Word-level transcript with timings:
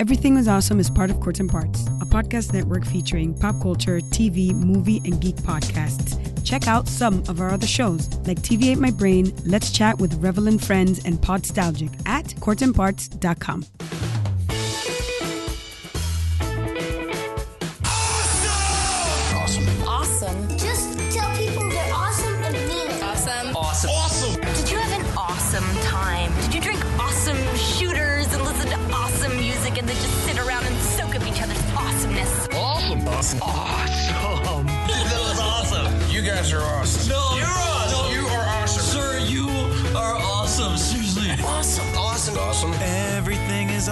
Everything 0.00 0.36
is 0.36 0.46
Awesome 0.46 0.78
is 0.78 0.88
part 0.88 1.10
of 1.10 1.18
Courts 1.18 1.40
and 1.40 1.50
Parts, 1.50 1.84
a 2.00 2.06
podcast 2.06 2.52
network 2.52 2.86
featuring 2.86 3.34
pop 3.34 3.60
culture, 3.60 3.98
TV, 3.98 4.54
movie, 4.54 5.02
and 5.04 5.20
geek 5.20 5.34
podcasts. 5.34 6.14
Check 6.44 6.68
out 6.68 6.86
some 6.86 7.24
of 7.26 7.40
our 7.40 7.50
other 7.50 7.66
shows 7.66 8.08
like 8.24 8.38
TV 8.38 8.70
Ate 8.70 8.78
My 8.78 8.92
Brain, 8.92 9.34
Let's 9.44 9.72
Chat 9.72 9.98
with 9.98 10.22
Revelin 10.22 10.64
Friends, 10.64 11.04
and 11.04 11.18
Podstalgic 11.18 11.90
at 12.06 12.26
courtsandparts.com. 12.26 13.64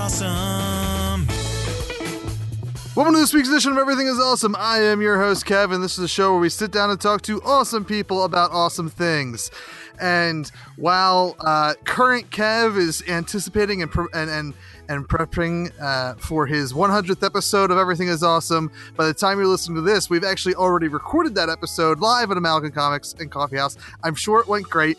awesome. 0.06 1.26
Welcome 2.94 3.14
to 3.14 3.18
this 3.18 3.34
week's 3.34 3.48
edition 3.48 3.72
of 3.72 3.78
Everything 3.78 4.06
is 4.06 4.20
Awesome. 4.20 4.54
I 4.56 4.78
am 4.78 5.02
your 5.02 5.18
host, 5.18 5.44
Kevin. 5.44 5.80
This 5.80 5.98
is 5.98 6.04
a 6.04 6.08
show 6.08 6.30
where 6.30 6.40
we 6.40 6.48
sit 6.48 6.70
down 6.70 6.90
and 6.90 7.00
talk 7.00 7.22
to 7.22 7.42
awesome 7.42 7.84
people 7.84 8.22
about 8.22 8.52
awesome 8.52 8.88
things. 8.88 9.50
And 10.00 10.48
while 10.76 11.34
uh, 11.40 11.74
current 11.82 12.30
Kev 12.30 12.76
is 12.76 13.02
anticipating 13.08 13.82
and 13.82 13.90
pre- 13.90 14.06
and 14.14 14.30
and, 14.30 14.54
and 14.88 15.08
prepping 15.08 15.72
uh, 15.80 16.14
for 16.14 16.46
his 16.46 16.72
100th 16.72 17.26
episode 17.26 17.72
of 17.72 17.78
Everything 17.78 18.06
is 18.06 18.22
Awesome, 18.22 18.70
by 18.94 19.06
the 19.06 19.14
time 19.14 19.38
you're 19.38 19.48
listening 19.48 19.74
to 19.74 19.82
this, 19.82 20.08
we've 20.08 20.22
actually 20.22 20.54
already 20.54 20.86
recorded 20.86 21.34
that 21.34 21.48
episode 21.48 21.98
live 21.98 22.30
at 22.30 22.36
Amalgam 22.36 22.70
Comics 22.70 23.12
and 23.18 23.28
Coffee 23.28 23.56
House. 23.56 23.76
I'm 24.04 24.14
sure 24.14 24.38
it 24.38 24.46
went 24.46 24.70
great. 24.70 24.98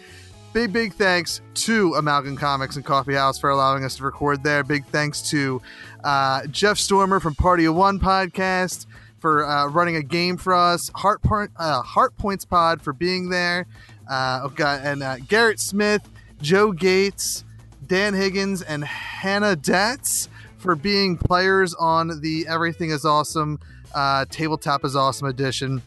Big, 0.53 0.73
big 0.73 0.93
thanks 0.93 1.41
to 1.53 1.93
Amalgam 1.95 2.35
Comics 2.35 2.77
and 2.77 2.85
Coffee 2.85 3.13
House 3.13 3.37
for 3.37 3.49
allowing 3.51 3.83
us 3.83 3.95
to 3.97 4.03
record 4.03 4.43
there. 4.43 4.63
Big 4.63 4.85
thanks 4.87 5.21
to 5.29 5.61
uh, 6.03 6.47
Jeff 6.47 6.77
Stormer 6.79 7.19
from 7.19 7.35
Party 7.35 7.65
of 7.65 7.75
One 7.75 7.99
podcast 7.99 8.87
for 9.19 9.45
uh, 9.45 9.67
running 9.67 9.97
a 9.97 10.01
game 10.01 10.35
for 10.37 10.53
us. 10.55 10.89
Heart, 10.95 11.21
Point- 11.21 11.51
uh, 11.57 11.81
Heart 11.83 12.17
Points 12.17 12.43
Pod 12.43 12.81
for 12.81 12.91
being 12.93 13.29
there. 13.29 13.67
Uh, 14.09 14.47
God, 14.47 14.81
and 14.83 15.03
uh, 15.03 15.17
Garrett 15.27 15.59
Smith, 15.59 16.07
Joe 16.41 16.71
Gates, 16.71 17.43
Dan 17.85 18.13
Higgins, 18.15 18.61
and 18.63 18.83
Hannah 18.83 19.55
Datz 19.55 20.27
for 20.57 20.75
being 20.75 21.17
players 21.17 21.75
on 21.75 22.19
the 22.21 22.47
Everything 22.47 22.89
is 22.89 23.05
Awesome 23.05 23.59
uh, 23.93 24.25
Tabletop 24.29 24.85
is 24.85 24.95
Awesome 24.95 25.27
edition. 25.27 25.81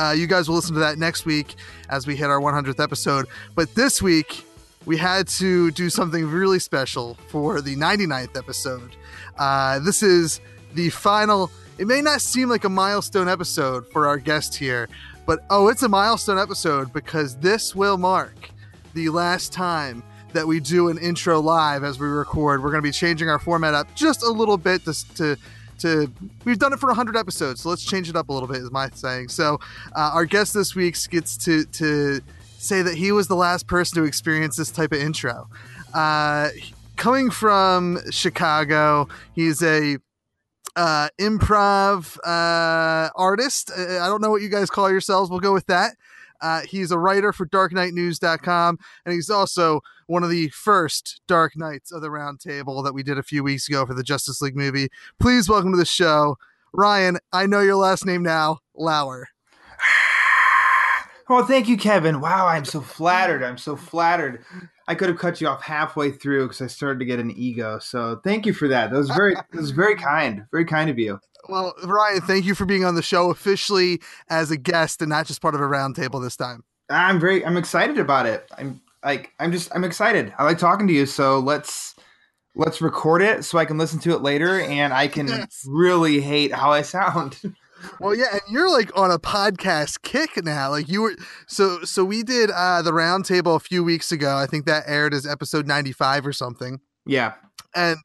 Uh, 0.00 0.12
you 0.12 0.26
guys 0.26 0.48
will 0.48 0.56
listen 0.56 0.72
to 0.72 0.80
that 0.80 0.96
next 0.96 1.26
week 1.26 1.56
as 1.90 2.06
we 2.06 2.16
hit 2.16 2.30
our 2.30 2.40
100th 2.40 2.82
episode. 2.82 3.26
But 3.54 3.74
this 3.74 4.00
week, 4.00 4.46
we 4.86 4.96
had 4.96 5.28
to 5.28 5.70
do 5.72 5.90
something 5.90 6.26
really 6.26 6.58
special 6.58 7.18
for 7.28 7.60
the 7.60 7.76
99th 7.76 8.34
episode. 8.34 8.96
Uh, 9.38 9.78
this 9.80 10.02
is 10.02 10.40
the 10.72 10.88
final. 10.88 11.50
It 11.76 11.86
may 11.86 12.00
not 12.00 12.22
seem 12.22 12.48
like 12.48 12.64
a 12.64 12.70
milestone 12.70 13.28
episode 13.28 13.86
for 13.92 14.06
our 14.06 14.16
guest 14.16 14.56
here, 14.56 14.88
but 15.26 15.40
oh, 15.50 15.68
it's 15.68 15.82
a 15.82 15.88
milestone 15.88 16.38
episode 16.38 16.94
because 16.94 17.36
this 17.36 17.76
will 17.76 17.98
mark 17.98 18.50
the 18.94 19.10
last 19.10 19.52
time 19.52 20.02
that 20.32 20.46
we 20.46 20.60
do 20.60 20.88
an 20.88 20.96
intro 20.96 21.40
live 21.40 21.84
as 21.84 21.98
we 21.98 22.06
record. 22.06 22.62
We're 22.62 22.70
going 22.70 22.82
to 22.82 22.88
be 22.88 22.92
changing 22.92 23.28
our 23.28 23.38
format 23.38 23.74
up 23.74 23.94
just 23.94 24.22
a 24.22 24.30
little 24.30 24.56
bit 24.56 24.82
to. 24.86 25.14
to 25.16 25.36
to 25.80 26.10
we've 26.44 26.58
done 26.58 26.72
it 26.72 26.78
for 26.78 26.86
100 26.86 27.16
episodes 27.16 27.60
so 27.60 27.68
let's 27.68 27.84
change 27.84 28.08
it 28.08 28.16
up 28.16 28.28
a 28.28 28.32
little 28.32 28.48
bit 28.48 28.58
is 28.58 28.70
my 28.70 28.88
saying. 28.90 29.28
So 29.28 29.58
uh, 29.96 30.10
our 30.14 30.24
guest 30.24 30.54
this 30.54 30.74
week 30.74 30.96
gets 31.10 31.36
to 31.38 31.64
to 31.64 32.20
say 32.58 32.82
that 32.82 32.94
he 32.94 33.12
was 33.12 33.28
the 33.28 33.36
last 33.36 33.66
person 33.66 34.02
to 34.02 34.06
experience 34.06 34.56
this 34.56 34.70
type 34.70 34.92
of 34.92 35.00
intro. 35.00 35.48
Uh, 35.94 36.50
coming 36.96 37.30
from 37.30 37.98
chicago 38.10 39.08
he's 39.34 39.62
a 39.62 39.96
uh, 40.76 41.08
improv 41.20 42.16
uh, 42.24 43.10
artist. 43.16 43.72
I 43.76 44.06
don't 44.06 44.22
know 44.22 44.30
what 44.30 44.42
you 44.42 44.48
guys 44.48 44.70
call 44.70 44.90
yourselves 44.90 45.30
we'll 45.30 45.40
go 45.40 45.52
with 45.52 45.66
that. 45.66 45.96
Uh, 46.40 46.62
he's 46.62 46.90
a 46.90 46.98
writer 46.98 47.32
for 47.32 47.46
darkknightnews.com 47.46 48.78
and 49.04 49.14
he's 49.14 49.30
also 49.30 49.80
one 50.10 50.24
of 50.24 50.30
the 50.30 50.48
first 50.48 51.20
dark 51.28 51.56
knights 51.56 51.92
of 51.92 52.02
the 52.02 52.10
round 52.10 52.40
table 52.40 52.82
that 52.82 52.92
we 52.92 53.00
did 53.00 53.16
a 53.16 53.22
few 53.22 53.44
weeks 53.44 53.68
ago 53.68 53.86
for 53.86 53.94
the 53.94 54.02
justice 54.02 54.42
league 54.42 54.56
movie 54.56 54.88
please 55.20 55.48
welcome 55.48 55.70
to 55.70 55.78
the 55.78 55.84
show 55.84 56.36
ryan 56.72 57.16
i 57.32 57.46
know 57.46 57.60
your 57.60 57.76
last 57.76 58.04
name 58.04 58.20
now 58.20 58.58
lauer 58.74 59.28
Well, 61.28 61.38
oh, 61.44 61.44
thank 61.44 61.68
you, 61.68 61.76
Kevin. 61.76 62.20
Wow, 62.20 62.48
I'm 62.48 62.64
so 62.64 62.80
flattered. 62.80 63.44
I'm 63.44 63.56
so 63.56 63.76
flattered. 63.76 64.44
I 64.88 64.96
could 64.96 65.08
have 65.08 65.18
cut 65.18 65.40
you 65.40 65.46
off 65.46 65.62
halfway 65.62 66.10
through 66.10 66.46
because 66.46 66.60
I 66.60 66.66
started 66.66 66.98
to 66.98 67.04
get 67.04 67.20
an 67.20 67.30
ego. 67.30 67.78
So 67.78 68.20
thank 68.24 68.46
you 68.46 68.52
for 68.52 68.66
that. 68.66 68.90
That 68.90 68.98
was 68.98 69.10
very, 69.10 69.36
that 69.36 69.46
was 69.54 69.70
very 69.70 69.94
kind. 69.94 70.44
Very 70.50 70.64
kind 70.64 70.90
of 70.90 70.98
you. 70.98 71.20
well 71.48 71.72
ryan 71.84 72.20
thank 72.22 72.44
you 72.44 72.56
for 72.56 72.66
being 72.66 72.84
on 72.84 72.96
the 72.96 73.02
show 73.02 73.30
officially 73.30 74.00
as 74.28 74.50
a 74.50 74.56
guest 74.56 75.02
and 75.02 75.08
not 75.08 75.26
just 75.26 75.40
part 75.40 75.54
of 75.54 75.60
a 75.60 75.66
round 75.68 75.94
table 75.94 76.18
this 76.18 76.36
time 76.36 76.64
I'm 76.90 77.20
very, 77.20 77.46
I'm 77.46 77.56
excited 77.56 77.98
about 77.98 78.26
it. 78.26 78.48
I'm 78.58 78.80
like, 79.04 79.32
I'm 79.38 79.52
just, 79.52 79.70
I'm 79.74 79.84
excited. 79.84 80.32
I 80.38 80.44
like 80.44 80.58
talking 80.58 80.86
to 80.88 80.92
you. 80.92 81.06
So 81.06 81.38
let's, 81.38 81.94
let's 82.54 82.80
record 82.82 83.22
it 83.22 83.44
so 83.44 83.58
I 83.58 83.64
can 83.64 83.78
listen 83.78 83.98
to 84.00 84.10
it 84.14 84.22
later 84.22 84.60
and 84.60 84.92
I 84.92 85.08
can 85.08 85.28
Yes. 85.28 85.64
really 85.66 86.20
hate 86.20 86.52
how 86.52 86.70
I 86.72 86.82
sound. 86.82 87.38
Well, 87.98 88.14
yeah, 88.14 88.26
and 88.32 88.42
you're 88.50 88.70
like 88.70 88.94
on 88.94 89.10
a 89.10 89.18
podcast 89.18 90.02
kick 90.02 90.44
now. 90.44 90.68
Like 90.68 90.90
you 90.90 91.00
were 91.00 91.16
so 91.46 91.82
so 91.82 92.04
we 92.04 92.22
did 92.22 92.50
uh 92.50 92.82
the 92.82 92.90
roundtable 92.90 93.56
a 93.56 93.58
few 93.58 93.82
weeks 93.82 94.12
ago. 94.12 94.36
I 94.36 94.44
think 94.44 94.66
that 94.66 94.84
aired 94.86 95.14
as 95.14 95.26
episode 95.26 95.66
95 95.66 96.26
or 96.26 96.34
something. 96.34 96.80
yeah. 97.06 97.32
And 97.74 97.96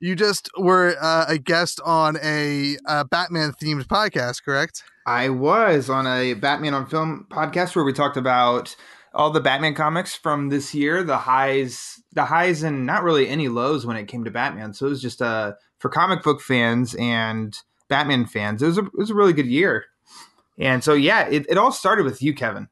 you 0.00 0.16
just 0.16 0.48
were 0.56 0.96
uh, 0.98 1.26
a 1.28 1.36
guest 1.36 1.78
on 1.84 2.16
a 2.22 2.78
uh, 2.86 3.04
Batman 3.04 3.52
themed 3.52 3.84
podcast, 3.84 4.44
correct? 4.46 4.82
I 5.06 5.28
was 5.28 5.90
on 5.90 6.06
a 6.06 6.32
Batman 6.32 6.72
on 6.72 6.86
Film 6.86 7.26
podcast 7.30 7.76
where 7.76 7.84
we 7.84 7.92
talked 7.92 8.16
about 8.16 8.76
all 9.14 9.30
the 9.30 9.40
Batman 9.40 9.74
comics 9.74 10.14
from 10.14 10.48
this 10.48 10.74
year, 10.74 11.02
the 11.02 11.18
highs, 11.18 12.02
the 12.12 12.24
highs, 12.26 12.62
and 12.62 12.84
not 12.86 13.02
really 13.02 13.28
any 13.28 13.48
lows 13.48 13.84
when 13.86 13.96
it 13.96 14.06
came 14.06 14.24
to 14.24 14.30
Batman. 14.30 14.72
So 14.74 14.86
it 14.86 14.90
was 14.90 15.02
just 15.02 15.22
uh, 15.22 15.52
for 15.78 15.88
comic 15.88 16.22
book 16.22 16.40
fans 16.40 16.94
and 16.96 17.56
Batman 17.88 18.26
fans. 18.26 18.62
It 18.62 18.66
was 18.66 18.78
a, 18.78 18.84
it 18.84 18.94
was 18.98 19.10
a 19.10 19.14
really 19.14 19.32
good 19.32 19.46
year. 19.46 19.86
And 20.58 20.82
so 20.82 20.94
yeah, 20.94 21.26
it, 21.28 21.46
it 21.48 21.56
all 21.58 21.72
started 21.72 22.04
with 22.04 22.22
you, 22.22 22.34
Kevin. 22.34 22.68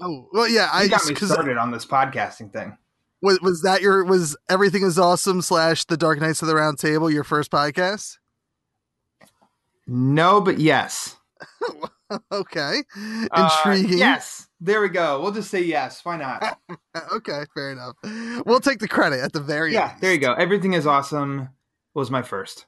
Oh, 0.00 0.28
well, 0.32 0.48
yeah, 0.48 0.64
You 0.78 0.84
I 0.84 0.88
got 0.88 1.06
me 1.06 1.14
started 1.14 1.56
on 1.56 1.70
this 1.70 1.86
podcasting 1.86 2.52
thing. 2.52 2.76
was 3.22 3.40
was 3.40 3.62
that 3.62 3.80
your 3.80 4.04
was 4.04 4.36
everything 4.48 4.82
is 4.82 4.98
awesome 4.98 5.40
slash 5.40 5.84
the 5.84 5.96
Dark 5.96 6.20
Knights 6.20 6.42
of 6.42 6.48
the 6.48 6.54
Round 6.56 6.78
Table 6.78 7.10
your 7.10 7.24
first 7.24 7.50
podcast? 7.50 8.18
No, 9.86 10.40
but 10.40 10.58
yes. 10.58 11.16
okay, 12.32 12.82
Uh, 13.30 13.50
intriguing. 13.66 13.98
yes. 13.98 14.48
There 14.64 14.80
we 14.80 14.88
go. 14.88 15.20
We'll 15.20 15.32
just 15.32 15.50
say 15.50 15.62
yes. 15.62 16.02
Why 16.06 16.16
not? 16.16 16.58
okay, 17.12 17.44
fair 17.52 17.72
enough. 17.72 17.96
We'll 18.46 18.60
take 18.60 18.78
the 18.78 18.88
credit 18.88 19.20
at 19.20 19.34
the 19.34 19.40
very 19.40 19.74
yeah. 19.74 19.94
There 20.00 20.10
you 20.10 20.18
go. 20.18 20.32
Everything 20.32 20.72
is 20.72 20.86
awesome. 20.86 21.50
Was 21.92 22.10
my 22.10 22.22
first. 22.22 22.64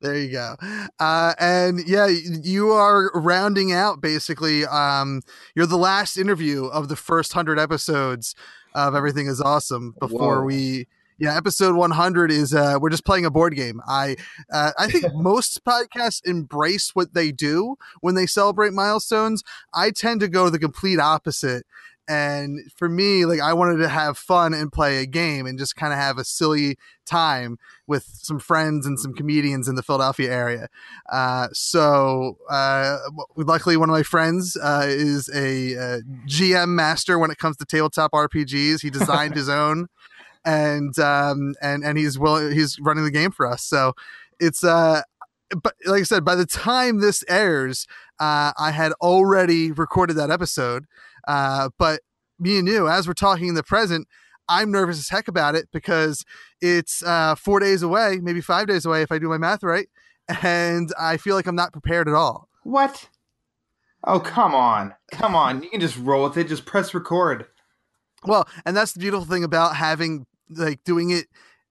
There 0.00 0.16
you 0.16 0.30
go. 0.30 0.54
Uh, 1.00 1.34
and 1.40 1.80
yeah, 1.88 2.06
you 2.06 2.70
are 2.70 3.10
rounding 3.14 3.72
out 3.72 4.00
basically. 4.00 4.64
Um, 4.64 5.22
you're 5.56 5.66
the 5.66 5.76
last 5.76 6.16
interview 6.16 6.66
of 6.66 6.88
the 6.88 6.94
first 6.94 7.32
hundred 7.32 7.58
episodes 7.58 8.36
of 8.72 8.94
Everything 8.94 9.26
is 9.26 9.40
Awesome 9.40 9.96
before 9.98 10.40
Whoa. 10.40 10.46
we. 10.46 10.86
Yeah, 11.18 11.36
episode 11.36 11.76
100 11.76 12.32
is 12.32 12.52
uh, 12.52 12.76
we're 12.80 12.90
just 12.90 13.04
playing 13.04 13.24
a 13.24 13.30
board 13.30 13.54
game. 13.54 13.80
I 13.86 14.16
uh, 14.52 14.72
I 14.78 14.88
think 14.88 15.06
most 15.14 15.64
podcasts 15.64 16.20
embrace 16.24 16.90
what 16.94 17.14
they 17.14 17.30
do 17.30 17.76
when 18.00 18.16
they 18.16 18.26
celebrate 18.26 18.72
milestones. 18.72 19.44
I 19.72 19.90
tend 19.90 20.20
to 20.20 20.28
go 20.28 20.50
the 20.50 20.58
complete 20.58 20.98
opposite. 20.98 21.66
And 22.06 22.60
for 22.76 22.88
me, 22.88 23.24
like 23.24 23.40
I 23.40 23.54
wanted 23.54 23.78
to 23.78 23.88
have 23.88 24.18
fun 24.18 24.52
and 24.52 24.70
play 24.70 24.98
a 24.98 25.06
game 25.06 25.46
and 25.46 25.58
just 25.58 25.74
kind 25.74 25.92
of 25.92 25.98
have 25.98 26.18
a 26.18 26.24
silly 26.24 26.76
time 27.06 27.58
with 27.86 28.04
some 28.04 28.38
friends 28.38 28.86
and 28.86 28.98
some 28.98 29.14
comedians 29.14 29.68
in 29.68 29.74
the 29.74 29.82
Philadelphia 29.82 30.30
area. 30.30 30.68
Uh, 31.10 31.48
so, 31.52 32.36
uh, 32.50 32.98
luckily, 33.36 33.76
one 33.76 33.88
of 33.88 33.94
my 33.94 34.02
friends 34.02 34.56
uh, 34.62 34.84
is 34.86 35.30
a 35.34 35.76
uh, 35.76 36.00
GM 36.26 36.68
master 36.68 37.18
when 37.18 37.30
it 37.30 37.38
comes 37.38 37.56
to 37.58 37.64
tabletop 37.64 38.12
RPGs. 38.12 38.82
He 38.82 38.90
designed 38.90 39.34
his 39.34 39.48
own, 39.64 39.88
and 40.44 40.98
um, 40.98 41.54
and 41.62 41.84
and 41.84 41.98
he's 41.98 42.18
willing. 42.18 42.52
He's 42.52 42.78
running 42.80 43.04
the 43.04 43.10
game 43.10 43.30
for 43.30 43.46
us. 43.46 43.62
So, 43.62 43.94
it's 44.40 44.64
uh, 44.64 45.02
but 45.50 45.74
like 45.86 46.00
I 46.00 46.04
said, 46.04 46.24
by 46.24 46.34
the 46.34 46.46
time 46.46 47.00
this 47.00 47.24
airs, 47.28 47.86
uh, 48.18 48.52
I 48.58 48.70
had 48.70 48.92
already 49.00 49.72
recorded 49.72 50.14
that 50.14 50.30
episode. 50.30 50.86
Uh, 51.26 51.70
but 51.78 52.00
me 52.38 52.58
and 52.58 52.68
you, 52.68 52.88
as 52.88 53.06
we're 53.06 53.14
talking 53.14 53.48
in 53.48 53.54
the 53.54 53.62
present, 53.62 54.08
I'm 54.48 54.70
nervous 54.70 54.98
as 54.98 55.08
heck 55.08 55.28
about 55.28 55.54
it 55.54 55.68
because 55.72 56.24
it's 56.60 57.02
uh, 57.02 57.34
four 57.34 57.60
days 57.60 57.82
away, 57.82 58.18
maybe 58.22 58.40
five 58.40 58.66
days 58.66 58.84
away 58.84 59.02
if 59.02 59.12
I 59.12 59.18
do 59.18 59.28
my 59.28 59.38
math 59.38 59.62
right, 59.62 59.88
and 60.42 60.92
I 60.98 61.16
feel 61.16 61.34
like 61.34 61.46
I'm 61.46 61.56
not 61.56 61.72
prepared 61.72 62.08
at 62.08 62.14
all. 62.14 62.48
What? 62.62 63.08
Oh, 64.06 64.20
come 64.20 64.54
on. 64.54 64.94
Come 65.12 65.34
on. 65.34 65.62
You 65.62 65.70
can 65.70 65.80
just 65.80 65.96
roll 65.96 66.24
with 66.24 66.36
it. 66.36 66.48
Just 66.48 66.66
press 66.66 66.92
record. 66.92 67.46
Well, 68.26 68.48
and 68.64 68.76
that's 68.76 68.92
the 68.92 69.00
beautiful 69.00 69.26
thing 69.26 69.44
about 69.44 69.76
having 69.76 70.26
like 70.48 70.84
doing 70.84 71.10
it 71.10 71.26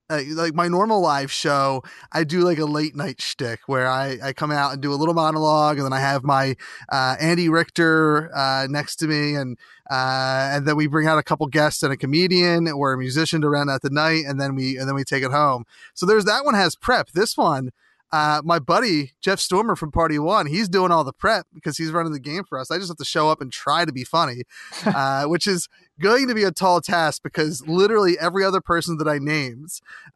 uh, 0.10 0.22
like 0.34 0.54
my 0.54 0.68
normal 0.68 1.02
live 1.02 1.32
show, 1.32 1.82
I 2.12 2.24
do 2.24 2.42
like 2.42 2.60
a 2.60 2.66
late 2.66 2.96
night 2.96 3.22
shtick 3.22 3.62
where 3.68 3.88
I, 3.88 4.20
I 4.22 4.34
come 4.34 4.52
out 4.52 4.74
and 4.74 4.82
do 4.82 4.94
a 4.94 4.96
little 4.96 5.14
monologue, 5.14 5.78
and 5.78 5.86
then 5.86 5.94
I 5.94 6.00
have 6.00 6.24
my 6.24 6.56
uh, 6.90 7.16
Andy 7.20 7.50
Richter 7.50 8.30
uh, 8.36 8.68
next 8.70 8.98
to 8.98 9.08
me, 9.08 9.36
and 9.36 9.58
uh, 9.90 10.50
and 10.52 10.68
then 10.68 10.76
we 10.76 10.88
bring 10.88 11.08
out 11.08 11.18
a 11.18 11.24
couple 11.24 11.48
guests 11.48 11.84
and 11.84 11.94
a 11.94 11.98
comedian 11.98 12.68
or 12.68 12.94
a 12.94 12.98
musician 12.98 13.42
to 13.42 13.50
round 13.50 13.70
out 13.70 13.82
the 13.82 13.90
night, 13.90 14.26
and 14.28 14.40
then 14.40 14.56
we 14.56 14.78
and 14.78 14.88
then 14.88 14.96
we 14.96 15.04
take 15.04 15.24
it 15.24 15.32
home. 15.32 15.66
So 15.94 16.06
there's 16.06 16.26
that 16.26 16.46
one 16.46 16.54
has 16.56 16.76
prep. 16.76 17.12
This 17.12 17.38
one 17.38 17.72
uh, 18.14 18.44
my 18.46 18.60
buddy 18.60 19.14
Jeff 19.22 19.40
Stormer 19.40 19.76
from 19.76 19.92
Party 19.92 20.20
One, 20.20 20.46
he's 20.46 20.70
doing 20.70 20.92
all 20.92 21.04
the 21.04 21.12
prep 21.12 21.48
because 21.52 21.78
he's 21.78 21.92
running 21.92 22.14
the 22.14 22.20
game 22.20 22.44
for 22.44 22.60
us. 22.60 22.70
I 22.70 22.78
just 22.78 22.90
have 22.90 22.98
to 22.98 23.06
show 23.06 23.28
up 23.30 23.42
and 23.42 23.52
try 23.52 23.86
to 23.86 23.92
be 23.92 24.04
funny, 24.04 24.44
uh, 24.86 25.26
which 25.26 25.48
is 25.48 25.68
going 26.00 26.28
to 26.28 26.36
be 26.36 26.44
a 26.44 26.52
tall 26.52 26.80
task 26.80 27.24
because 27.24 27.68
literally 27.68 28.16
every 28.20 28.46
other 28.46 28.62
person 28.62 28.98
that 28.98 29.08
I 29.08 29.18
named 29.18 29.70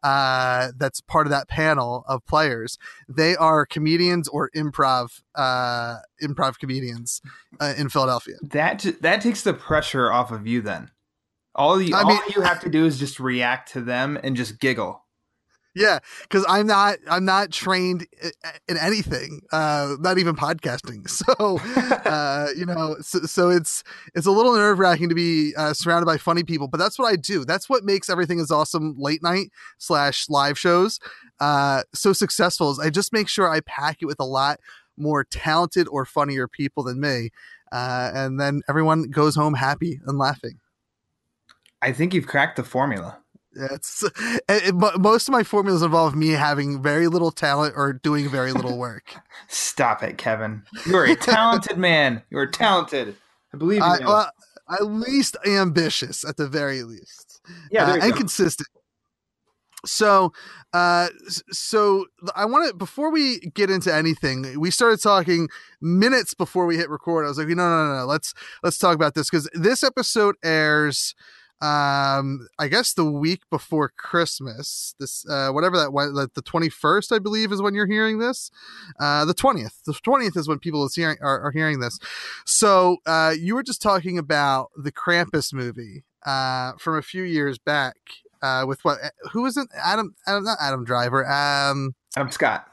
uh, 0.04 0.68
that's 0.76 1.00
part 1.00 1.26
of 1.26 1.32
that 1.32 1.48
panel 1.48 2.04
of 2.06 2.24
players, 2.24 2.78
they 3.08 3.34
are 3.34 3.66
comedians 3.66 4.28
or 4.28 4.48
improv 4.54 5.20
uh, 5.34 5.96
improv 6.22 6.60
comedians 6.60 7.20
uh, 7.58 7.74
in 7.76 7.88
Philadelphia. 7.88 8.36
That 8.42 8.86
that 9.00 9.20
takes 9.22 9.42
the 9.42 9.54
pressure 9.54 10.12
off 10.12 10.30
of 10.30 10.46
you. 10.46 10.62
Then 10.62 10.92
all 11.56 11.82
you 11.82 11.96
I 11.96 12.02
all 12.02 12.08
mean- 12.08 12.20
you 12.36 12.42
have 12.42 12.60
to 12.60 12.68
do 12.70 12.86
is 12.86 12.96
just 12.96 13.18
react 13.18 13.72
to 13.72 13.80
them 13.80 14.16
and 14.22 14.36
just 14.36 14.60
giggle. 14.60 15.02
Yeah, 15.74 16.00
because 16.22 16.44
I'm 16.48 16.66
not 16.66 16.98
I'm 17.08 17.24
not 17.24 17.52
trained 17.52 18.06
in 18.68 18.76
anything, 18.76 19.42
uh, 19.52 19.96
not 20.00 20.18
even 20.18 20.34
podcasting. 20.34 21.06
So, 21.18 21.58
uh, 22.08 22.48
you 22.56 22.64
know, 22.64 22.96
so, 23.00 23.20
so 23.20 23.50
it's 23.50 23.84
it's 24.14 24.26
a 24.26 24.30
little 24.30 24.54
nerve 24.54 24.78
wracking 24.78 25.08
to 25.08 25.14
be 25.14 25.54
uh, 25.56 25.74
surrounded 25.74 26.06
by 26.06 26.16
funny 26.16 26.42
people, 26.42 26.68
but 26.68 26.78
that's 26.78 26.98
what 26.98 27.06
I 27.06 27.16
do. 27.16 27.44
That's 27.44 27.68
what 27.68 27.84
makes 27.84 28.08
everything 28.08 28.38
is 28.38 28.50
awesome 28.50 28.94
late 28.98 29.22
night 29.22 29.50
slash 29.78 30.28
live 30.28 30.58
shows 30.58 30.98
uh, 31.40 31.82
so 31.94 32.12
successful. 32.12 32.70
Is 32.70 32.78
I 32.78 32.90
just 32.90 33.12
make 33.12 33.28
sure 33.28 33.48
I 33.48 33.60
pack 33.60 33.98
it 34.00 34.06
with 34.06 34.20
a 34.20 34.24
lot 34.24 34.60
more 34.96 35.24
talented 35.24 35.86
or 35.88 36.04
funnier 36.04 36.48
people 36.48 36.82
than 36.82 37.00
me, 37.00 37.30
uh, 37.72 38.10
and 38.14 38.40
then 38.40 38.62
everyone 38.68 39.10
goes 39.10 39.34
home 39.34 39.54
happy 39.54 40.00
and 40.06 40.18
laughing. 40.18 40.58
I 41.80 41.92
think 41.92 42.12
you've 42.12 42.26
cracked 42.26 42.56
the 42.56 42.64
formula. 42.64 43.18
It's 43.58 44.04
it, 44.48 44.74
most 44.74 45.28
of 45.28 45.32
my 45.32 45.42
formulas 45.42 45.82
involve 45.82 46.14
me 46.14 46.28
having 46.28 46.82
very 46.82 47.08
little 47.08 47.30
talent 47.30 47.74
or 47.76 47.92
doing 47.92 48.28
very 48.28 48.52
little 48.52 48.78
work. 48.78 49.16
Stop 49.48 50.02
it, 50.02 50.18
Kevin. 50.18 50.62
You're 50.86 51.04
a 51.04 51.16
talented 51.16 51.78
man. 51.78 52.22
You're 52.30 52.46
talented. 52.46 53.16
I 53.52 53.56
believe 53.56 53.82
you. 53.82 54.06
well, 54.06 54.30
at 54.70 54.86
least 54.86 55.36
ambitious, 55.46 56.24
at 56.24 56.36
the 56.36 56.48
very 56.48 56.82
least, 56.82 57.40
yeah, 57.70 57.84
uh, 57.84 57.94
and 57.94 58.12
go. 58.12 58.18
consistent. 58.18 58.68
So, 59.86 60.32
uh, 60.72 61.08
so 61.50 62.06
I 62.34 62.44
want 62.44 62.68
to 62.68 62.74
before 62.74 63.10
we 63.10 63.38
get 63.54 63.70
into 63.70 63.94
anything, 63.94 64.58
we 64.58 64.70
started 64.70 65.00
talking 65.00 65.48
minutes 65.80 66.34
before 66.34 66.66
we 66.66 66.76
hit 66.76 66.90
record. 66.90 67.24
I 67.24 67.28
was 67.28 67.38
like, 67.38 67.48
no, 67.48 67.54
no, 67.54 67.86
no, 67.86 67.98
no, 68.00 68.04
let's 68.04 68.34
let's 68.62 68.78
talk 68.78 68.94
about 68.94 69.14
this 69.14 69.30
because 69.30 69.48
this 69.54 69.82
episode 69.84 70.34
airs 70.44 71.14
um 71.60 72.46
i 72.60 72.68
guess 72.68 72.94
the 72.94 73.04
week 73.04 73.40
before 73.50 73.88
christmas 73.96 74.94
this 75.00 75.28
uh 75.28 75.50
whatever 75.50 75.76
that 75.76 75.92
was 75.92 76.12
like 76.12 76.32
the 76.34 76.42
21st 76.42 77.10
i 77.10 77.18
believe 77.18 77.50
is 77.50 77.60
when 77.60 77.74
you're 77.74 77.86
hearing 77.86 78.18
this. 78.18 78.50
Uh 79.00 79.24
the 79.24 79.34
20th 79.34 79.82
the 79.84 79.92
20th 79.92 80.36
is 80.36 80.46
when 80.46 80.58
people 80.60 80.84
is 80.84 80.94
hearing 80.94 81.16
are, 81.20 81.40
are 81.40 81.50
hearing 81.50 81.80
this. 81.80 81.98
So 82.46 82.98
uh 83.06 83.34
you 83.38 83.54
were 83.56 83.64
just 83.64 83.82
talking 83.82 84.18
about 84.18 84.68
the 84.76 84.92
krampus 84.92 85.52
movie 85.52 86.04
uh 86.24 86.72
from 86.78 86.96
a 86.96 87.02
few 87.02 87.24
years 87.24 87.58
back 87.58 87.96
uh 88.40 88.64
with 88.66 88.84
what 88.84 88.98
who 89.32 89.42
was 89.42 89.56
it? 89.56 89.66
Adam 89.76 90.14
adam 90.26 90.44
not 90.44 90.58
adam 90.60 90.84
driver 90.84 91.26
um 91.26 91.94
Adam 92.16 92.30
Scott. 92.30 92.68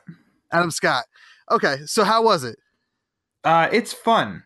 adam 0.52 0.70
scott. 0.72 1.06
Okay 1.50 1.78
so 1.86 2.04
how 2.04 2.24
was 2.24 2.44
it? 2.44 2.60
Uh, 3.44 3.70
it's 3.72 3.94
fun. 3.94 4.44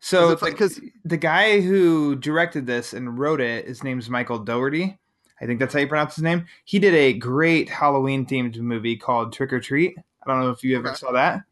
So 0.00 0.30
it 0.30 0.40
fun? 0.40 0.92
the, 1.04 1.16
guy 1.16 1.60
who 1.60 2.14
directed 2.16 2.66
this 2.66 2.92
and 2.92 3.18
wrote 3.18 3.40
it, 3.40 3.66
his 3.66 3.82
name's 3.82 4.08
Michael 4.08 4.38
Dougherty. 4.38 4.98
I 5.40 5.46
think 5.46 5.60
that's 5.60 5.74
how 5.74 5.80
you 5.80 5.88
pronounce 5.88 6.16
his 6.16 6.24
name. 6.24 6.46
He 6.64 6.78
did 6.78 6.94
a 6.94 7.12
great 7.12 7.68
Halloween 7.68 8.26
themed 8.26 8.56
movie 8.58 8.96
called 8.96 9.32
Trick 9.32 9.52
'r 9.52 9.60
Treat. 9.60 9.96
I 9.98 10.30
don't 10.30 10.40
know 10.40 10.50
if 10.50 10.62
you 10.62 10.76
ever 10.76 10.88
Okay. 10.88 10.96
saw 10.96 11.12
that. 11.12 11.42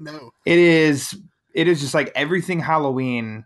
no 0.00 0.32
It 0.44 0.58
is 0.58 1.16
it 1.54 1.66
is 1.66 1.80
just 1.80 1.94
like 1.94 2.12
everything 2.14 2.60
Halloween, 2.60 3.44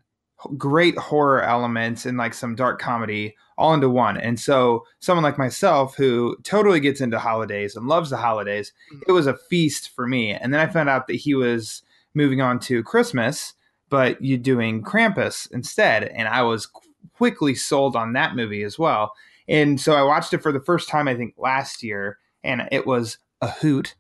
great 0.59 0.99
horror 0.99 1.43
elements 1.43 2.05
and 2.05 2.19
like 2.19 2.35
some 2.35 2.55
dark 2.55 2.81
comedy 2.81 3.35
all 3.57 3.75
into 3.75 3.89
one. 3.89 4.17
And 4.17 4.39
so 4.39 4.85
someone 4.99 5.23
like 5.23 5.39
myself 5.39 5.97
who 5.97 6.37
totally 6.43 6.81
gets 6.81 7.01
into 7.01 7.19
holidays 7.19 7.77
and 7.77 7.87
loves 7.87 8.11
the 8.11 8.17
holidays, 8.17 8.73
mm. 8.93 9.03
it 9.07 9.13
was 9.13 9.27
a 9.27 9.37
feast 9.37 9.91
for 9.91 10.07
me. 10.07 10.33
And 10.33 10.53
then 10.53 10.61
I 10.61 10.67
found 10.67 10.89
out 10.89 11.07
that 11.07 11.17
he 11.17 11.35
was 11.35 11.83
moving 12.15 12.41
on 12.41 12.59
to 12.61 12.83
Christmas, 12.83 13.55
but 13.93 14.23
you 14.23 14.39
doing 14.39 14.83
Krampus 14.83 15.53
instead, 15.53 16.05
and 16.05 16.27
I 16.27 16.41
was 16.41 16.67
quickly 17.13 17.55
sold 17.55 17.95
on 17.95 18.15
that 18.15 18.35
movie 18.35 18.63
as 18.63 18.79
well. 18.79 19.13
And 19.47 19.79
so 19.79 19.93
I 19.93 20.03
watched 20.03 20.33
it 20.33 20.39
for 20.39 20.51
the 20.51 20.63
first 20.63 20.89
time 20.89 21.09
I 21.09 21.15
think 21.15 21.35
last 21.37 21.83
year 21.83 22.17
and 22.43 22.67
it 22.73 22.87
was 22.87 23.19
a 23.43 23.51
hoot. 23.51 23.95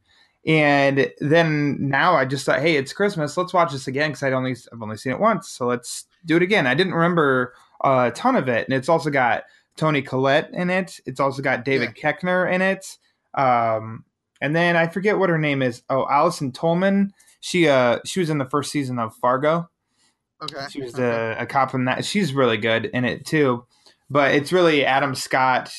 And 0.47 1.13
then 1.21 1.77
now 1.91 2.15
I 2.15 2.25
just 2.25 2.47
thought, 2.47 2.63
hey, 2.63 2.77
it's 2.77 2.95
Christmas. 2.95 3.37
Let's 3.37 3.53
watch 3.53 3.71
this 3.73 3.87
again 3.87 4.13
because 4.13 4.23
I'd 4.23 4.33
only 4.33 4.57
I've 4.73 4.81
only 4.81 4.97
seen 4.97 5.13
it 5.13 5.21
once, 5.21 5.51
so 5.51 5.67
let's 5.67 6.07
do 6.25 6.37
it 6.37 6.43
again. 6.43 6.67
I 6.67 6.75
didn't 6.75 6.95
remember 6.95 7.53
a 7.85 8.13
ton 8.15 8.35
of 8.35 8.49
it, 8.49 8.67
and 8.67 8.75
it's 8.75 8.89
also 8.89 9.11
got 9.11 9.45
Toni 9.77 10.01
Collette 10.01 10.49
in 10.55 10.71
it. 10.71 11.01
It's 11.05 11.21
also 11.21 11.43
got 11.43 11.67
David 11.67 11.91
Koechner 11.95 12.51
in 12.51 12.63
it. 12.63 12.97
Um, 13.35 14.07
and 14.41 14.57
then 14.57 14.75
I 14.75 14.87
forget 14.87 15.19
what 15.19 15.29
her 15.29 15.39
name 15.39 15.61
is. 15.61 15.83
Oh, 15.91 16.09
Allison 16.09 16.51
Tolman. 16.51 17.13
She 17.41 17.69
uh 17.69 17.99
she 18.07 18.21
was 18.21 18.31
in 18.31 18.39
the 18.39 18.49
first 18.49 18.73
season 18.73 18.99
of 18.99 19.15
Fargo. 19.17 19.69
Okay 20.43 20.67
She 20.71 20.83
was 20.83 20.95
okay. 20.95 21.05
a, 21.39 21.43
a 21.43 21.47
cop 21.47 21.75
in 21.75 21.85
that. 21.87 22.05
She's 22.05 22.35
really 22.35 22.57
good 22.57 22.87
in 22.87 23.05
it 23.05 23.25
too. 23.25 23.65
But 24.11 24.35
it's 24.35 24.53
really 24.53 24.85
Adam 24.85 25.15
Scott 25.15 25.73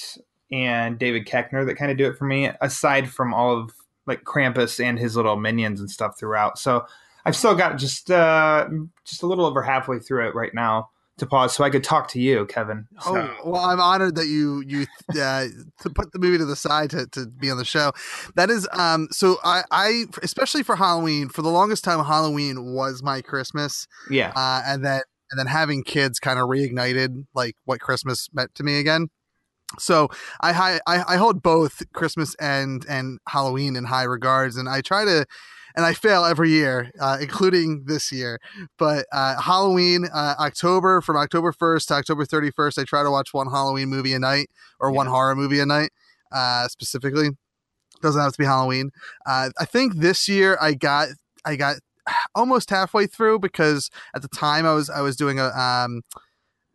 and 0.51 0.97
David 0.97 1.27
Koechner 1.27 1.65
that 1.65 1.75
kind 1.75 1.91
of 1.91 1.97
do 1.97 2.07
it 2.07 2.17
for 2.17 2.25
me, 2.25 2.49
aside 2.61 3.09
from 3.09 3.33
all 3.33 3.57
of 3.57 3.71
like 4.07 4.23
Krampus 4.23 4.83
and 4.83 4.97
his 4.97 5.15
little 5.15 5.35
minions 5.35 5.79
and 5.79 5.89
stuff 5.89 6.17
throughout. 6.17 6.57
So 6.57 6.85
I've 7.25 7.35
still 7.35 7.55
got 7.55 7.77
just 7.77 8.09
uh 8.09 8.67
just 9.05 9.23
a 9.23 9.27
little 9.27 9.45
over 9.45 9.61
halfway 9.61 9.99
through 9.99 10.27
it 10.27 10.35
right 10.35 10.53
now 10.53 10.89
to 11.17 11.25
pause 11.25 11.55
so 11.55 11.63
I 11.63 11.69
could 11.69 11.83
talk 11.83 12.07
to 12.09 12.19
you, 12.19 12.45
Kevin. 12.45 12.87
So, 13.01 13.17
Oh 13.17 13.51
well, 13.51 13.61
I'm 13.61 13.79
honored 13.79 14.15
that 14.15 14.27
you 14.27 14.63
you 14.65 14.85
uh, 15.21 15.47
to 15.81 15.89
put 15.89 16.11
the 16.11 16.19
movie 16.19 16.37
to 16.37 16.45
the 16.45 16.55
side 16.55 16.89
to, 16.91 17.07
to 17.07 17.27
be 17.27 17.51
on 17.51 17.57
the 17.57 17.65
show. 17.65 17.91
That 18.35 18.49
is 18.49 18.67
um. 18.73 19.07
So 19.11 19.37
I 19.43 19.63
I 19.71 20.05
especially 20.21 20.63
for 20.63 20.75
Halloween 20.75 21.29
for 21.29 21.41
the 21.41 21.49
longest 21.49 21.83
time 21.83 22.03
Halloween 22.03 22.73
was 22.73 23.03
my 23.03 23.21
Christmas. 23.21 23.87
yeah. 24.09 24.31
Uh, 24.35 24.61
and 24.65 24.83
then 24.83 25.01
and 25.31 25.39
then 25.39 25.47
having 25.47 25.83
kids 25.83 26.19
kind 26.19 26.39
of 26.39 26.47
reignited 26.47 27.25
like 27.33 27.55
what 27.65 27.79
Christmas 27.79 28.29
meant 28.33 28.53
to 28.55 28.63
me 28.63 28.79
again. 28.79 29.07
So 29.79 30.09
I 30.41 30.51
hi- 30.53 30.81
I 30.87 31.03
I 31.07 31.17
hold 31.17 31.41
both 31.41 31.81
Christmas 31.93 32.35
and 32.39 32.85
and 32.87 33.19
Halloween 33.27 33.75
in 33.75 33.85
high 33.85 34.03
regards, 34.03 34.57
and 34.57 34.67
I 34.67 34.81
try 34.81 35.05
to. 35.05 35.25
And 35.75 35.85
I 35.85 35.93
fail 35.93 36.25
every 36.25 36.51
year, 36.51 36.91
uh, 36.99 37.17
including 37.19 37.85
this 37.85 38.11
year. 38.11 38.39
But 38.77 39.05
uh, 39.11 39.41
Halloween, 39.41 40.07
uh, 40.13 40.35
October, 40.39 41.01
from 41.01 41.17
October 41.17 41.51
1st 41.51 41.87
to 41.87 41.93
October 41.95 42.25
31st, 42.25 42.79
I 42.79 42.83
try 42.83 43.03
to 43.03 43.11
watch 43.11 43.33
one 43.33 43.47
Halloween 43.47 43.89
movie 43.89 44.13
a 44.13 44.19
night 44.19 44.49
or 44.79 44.91
one 44.91 45.07
horror 45.07 45.35
movie 45.35 45.59
a 45.59 45.65
night, 45.65 45.91
uh, 46.31 46.67
specifically. 46.67 47.29
Doesn't 48.01 48.21
have 48.21 48.33
to 48.33 48.37
be 48.37 48.45
Halloween. 48.45 48.91
Uh, 49.25 49.49
I 49.59 49.65
think 49.65 49.95
this 49.95 50.27
year 50.27 50.57
I 50.61 50.73
got 50.73 51.09
I 51.45 51.55
got 51.55 51.77
almost 52.35 52.69
halfway 52.69 53.07
through 53.07 53.39
because 53.39 53.89
at 54.15 54.21
the 54.21 54.27
time 54.27 54.65
I 54.65 54.73
was 54.73 54.89
I 54.89 55.01
was 55.01 55.15
doing 55.15 55.39
a 55.39 55.47
um 55.49 56.01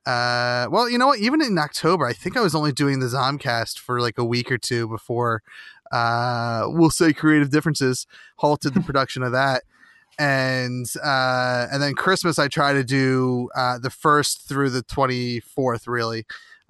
uh 0.06 0.66
well 0.70 0.88
you 0.88 0.96
know 0.96 1.08
what 1.08 1.18
even 1.18 1.42
in 1.42 1.58
October 1.58 2.06
I 2.06 2.12
think 2.12 2.36
I 2.36 2.40
was 2.40 2.54
only 2.54 2.72
doing 2.72 3.00
the 3.00 3.06
Zomcast 3.06 3.78
for 3.78 4.00
like 4.00 4.16
a 4.18 4.24
week 4.24 4.50
or 4.50 4.58
two 4.58 4.88
before 4.88 5.42
uh 5.92 6.64
we'll 6.66 6.90
say 6.90 7.12
creative 7.12 7.50
differences 7.50 8.06
halted 8.36 8.74
the 8.74 8.80
production 8.86 9.22
of 9.22 9.32
that. 9.32 9.62
And 10.18 10.86
uh 11.02 11.66
and 11.70 11.82
then 11.82 11.94
Christmas 11.94 12.38
I 12.38 12.48
try 12.48 12.72
to 12.72 12.84
do 12.84 13.48
uh 13.54 13.78
the 13.78 13.90
first 13.90 14.48
through 14.48 14.70
the 14.70 14.82
24th 14.82 15.86
really 15.86 16.24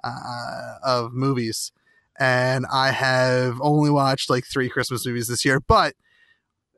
uh 0.04 0.74
of 0.82 1.12
movies. 1.12 1.72
And 2.20 2.66
I 2.72 2.90
have 2.90 3.60
only 3.60 3.90
watched 3.90 4.28
like 4.28 4.44
three 4.44 4.68
Christmas 4.68 5.06
movies 5.06 5.28
this 5.28 5.44
year. 5.44 5.60
But 5.60 5.94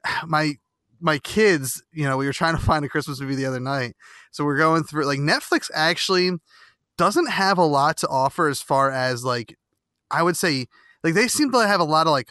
my 0.27 0.55
my 1.01 1.19
kids, 1.19 1.83
you 1.93 2.05
know, 2.05 2.17
we 2.17 2.27
were 2.27 2.33
trying 2.33 2.57
to 2.57 2.63
find 2.63 2.85
a 2.85 2.89
Christmas 2.89 3.21
movie 3.21 3.35
the 3.35 3.47
other 3.47 3.61
night. 3.61 3.97
So 4.31 4.45
we're 4.45 4.59
going 4.59 4.85
through 4.85 5.07
like 5.07 5.19
Netflix 5.19 5.71
actually 5.75 6.33
doesn't 6.97 7.31
have 7.31 7.57
a 7.57 7.65
lot 7.65 7.97
to 7.97 8.09
offer 8.09 8.49
as 8.49 8.61
far 8.61 8.91
as 8.91 9.25
like 9.25 9.57
I 10.11 10.23
would 10.23 10.37
say 10.37 10.67
like 11.03 11.15
they 11.15 11.29
seem 11.29 11.51
to 11.53 11.67
have 11.67 11.81
a 11.81 11.85
lot 11.85 12.07
of 12.07 12.13
like 12.13 12.31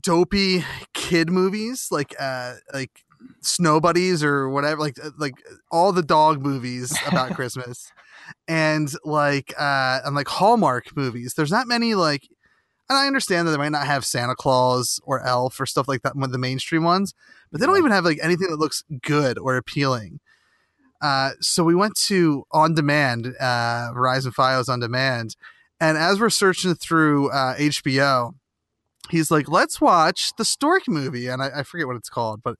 dopey 0.00 0.64
kid 0.94 1.30
movies 1.30 1.88
like 1.90 2.14
uh 2.20 2.54
like 2.72 3.04
snow 3.40 3.80
buddies 3.80 4.22
or 4.22 4.48
whatever 4.48 4.80
like 4.80 4.96
uh, 5.02 5.10
like 5.18 5.34
all 5.70 5.92
the 5.92 6.02
dog 6.02 6.42
movies 6.42 6.96
about 7.06 7.34
christmas. 7.34 7.92
And 8.46 8.92
like 9.04 9.54
uh 9.58 10.00
and 10.04 10.14
like 10.14 10.28
hallmark 10.28 10.96
movies. 10.96 11.34
There's 11.34 11.50
not 11.50 11.66
many 11.66 11.94
like 11.94 12.28
and 12.88 12.98
i 12.98 13.06
understand 13.06 13.46
that 13.46 13.52
they 13.52 13.58
might 13.58 13.72
not 13.72 13.86
have 13.86 14.04
santa 14.04 14.34
claus 14.34 15.00
or 15.04 15.24
elf 15.26 15.60
or 15.60 15.66
stuff 15.66 15.88
like 15.88 16.02
that 16.02 16.14
one 16.14 16.24
of 16.24 16.32
the 16.32 16.38
mainstream 16.38 16.84
ones 16.84 17.14
but 17.50 17.60
they 17.60 17.66
don't 17.66 17.78
even 17.78 17.90
have 17.90 18.04
like 18.04 18.18
anything 18.22 18.48
that 18.50 18.58
looks 18.58 18.84
good 19.02 19.38
or 19.38 19.56
appealing. 19.56 20.20
Uh 21.00 21.30
so 21.40 21.64
we 21.64 21.74
went 21.74 21.96
to 21.96 22.44
on 22.52 22.74
demand 22.74 23.34
uh 23.40 23.90
verizon 23.94 24.32
fios 24.34 24.68
on 24.68 24.80
demand 24.80 25.36
and 25.80 25.96
as 25.98 26.20
we're 26.20 26.30
searching 26.30 26.74
through 26.74 27.30
uh 27.30 27.56
hbo 27.56 28.34
he's 29.10 29.30
like, 29.30 29.48
let's 29.48 29.80
watch 29.80 30.32
the 30.36 30.44
Stork 30.44 30.88
movie. 30.88 31.28
And 31.28 31.42
I, 31.42 31.50
I 31.56 31.62
forget 31.62 31.86
what 31.86 31.96
it's 31.96 32.08
called, 32.08 32.42
but 32.42 32.56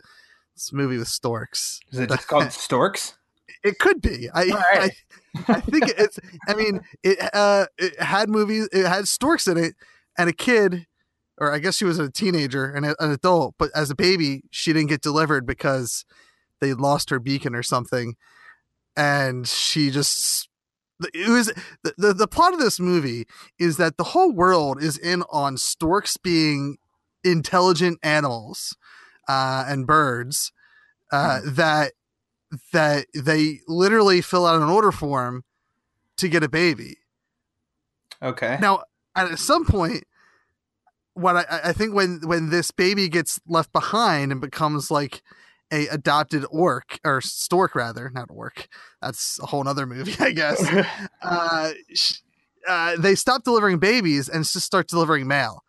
it's 0.54 0.72
a 0.72 0.76
movie 0.76 0.98
with 0.98 1.08
storks. 1.08 1.80
Is 1.92 1.98
it 1.98 2.08
just 2.08 2.28
called 2.28 2.52
Storks? 2.52 3.14
It 3.62 3.78
could 3.78 4.00
be. 4.00 4.28
I, 4.32 4.44
right. 4.46 4.92
I, 5.34 5.52
I 5.52 5.60
think 5.60 5.88
it's, 5.96 6.18
I 6.46 6.54
mean, 6.54 6.80
it, 7.02 7.18
uh, 7.34 7.66
it 7.76 8.00
had 8.00 8.28
movies, 8.28 8.68
it 8.72 8.86
had 8.86 9.08
storks 9.08 9.46
in 9.46 9.56
it 9.56 9.74
and 10.16 10.28
a 10.28 10.32
kid, 10.32 10.86
or 11.38 11.52
I 11.52 11.58
guess 11.58 11.76
she 11.76 11.84
was 11.84 11.98
a 11.98 12.10
teenager 12.10 12.64
and 12.64 12.86
a- 12.86 13.02
an 13.02 13.10
adult, 13.10 13.54
but 13.58 13.70
as 13.74 13.90
a 13.90 13.94
baby, 13.94 14.42
she 14.50 14.72
didn't 14.72 14.88
get 14.88 15.02
delivered 15.02 15.46
because 15.46 16.04
they 16.60 16.72
lost 16.72 17.10
her 17.10 17.18
beacon 17.20 17.54
or 17.54 17.62
something. 17.62 18.16
And 18.96 19.46
she 19.46 19.90
just, 19.90 20.48
it 21.14 21.28
was 21.28 21.52
the, 21.82 21.94
the, 21.96 22.14
the 22.14 22.28
plot 22.28 22.52
of 22.52 22.60
this 22.60 22.80
movie 22.80 23.26
is 23.58 23.76
that 23.76 23.96
the 23.96 24.04
whole 24.04 24.32
world 24.32 24.82
is 24.82 24.98
in 24.98 25.22
on 25.30 25.56
storks 25.56 26.16
being 26.16 26.78
intelligent 27.24 27.98
animals 28.02 28.76
uh, 29.28 29.64
and 29.68 29.86
birds 29.86 30.52
uh, 31.12 31.40
that 31.44 31.92
that 32.72 33.06
they 33.14 33.60
literally 33.68 34.20
fill 34.20 34.46
out 34.46 34.60
an 34.60 34.68
order 34.68 34.90
form 34.90 35.44
to 36.16 36.28
get 36.28 36.42
a 36.42 36.48
baby. 36.48 36.96
Okay. 38.22 38.58
Now, 38.60 38.84
at 39.14 39.38
some 39.38 39.64
point, 39.64 40.04
what 41.14 41.36
I, 41.36 41.60
I 41.64 41.72
think 41.72 41.94
when 41.94 42.20
when 42.24 42.50
this 42.50 42.70
baby 42.70 43.08
gets 43.08 43.40
left 43.46 43.72
behind 43.72 44.32
and 44.32 44.40
becomes 44.40 44.90
like 44.90 45.22
a 45.72 45.86
adopted 45.88 46.44
orc 46.50 46.98
or 47.04 47.20
stork 47.20 47.74
rather, 47.74 48.10
not 48.14 48.28
orc. 48.30 48.68
That's 49.02 49.38
a 49.42 49.46
whole 49.46 49.66
other 49.66 49.86
movie, 49.86 50.14
I 50.20 50.32
guess. 50.32 50.64
uh, 51.22 51.72
sh- 51.92 52.20
uh, 52.66 52.96
they 52.98 53.14
stop 53.14 53.44
delivering 53.44 53.78
babies 53.78 54.28
and 54.28 54.44
just 54.44 54.66
start 54.66 54.88
delivering 54.88 55.26
mail. 55.26 55.64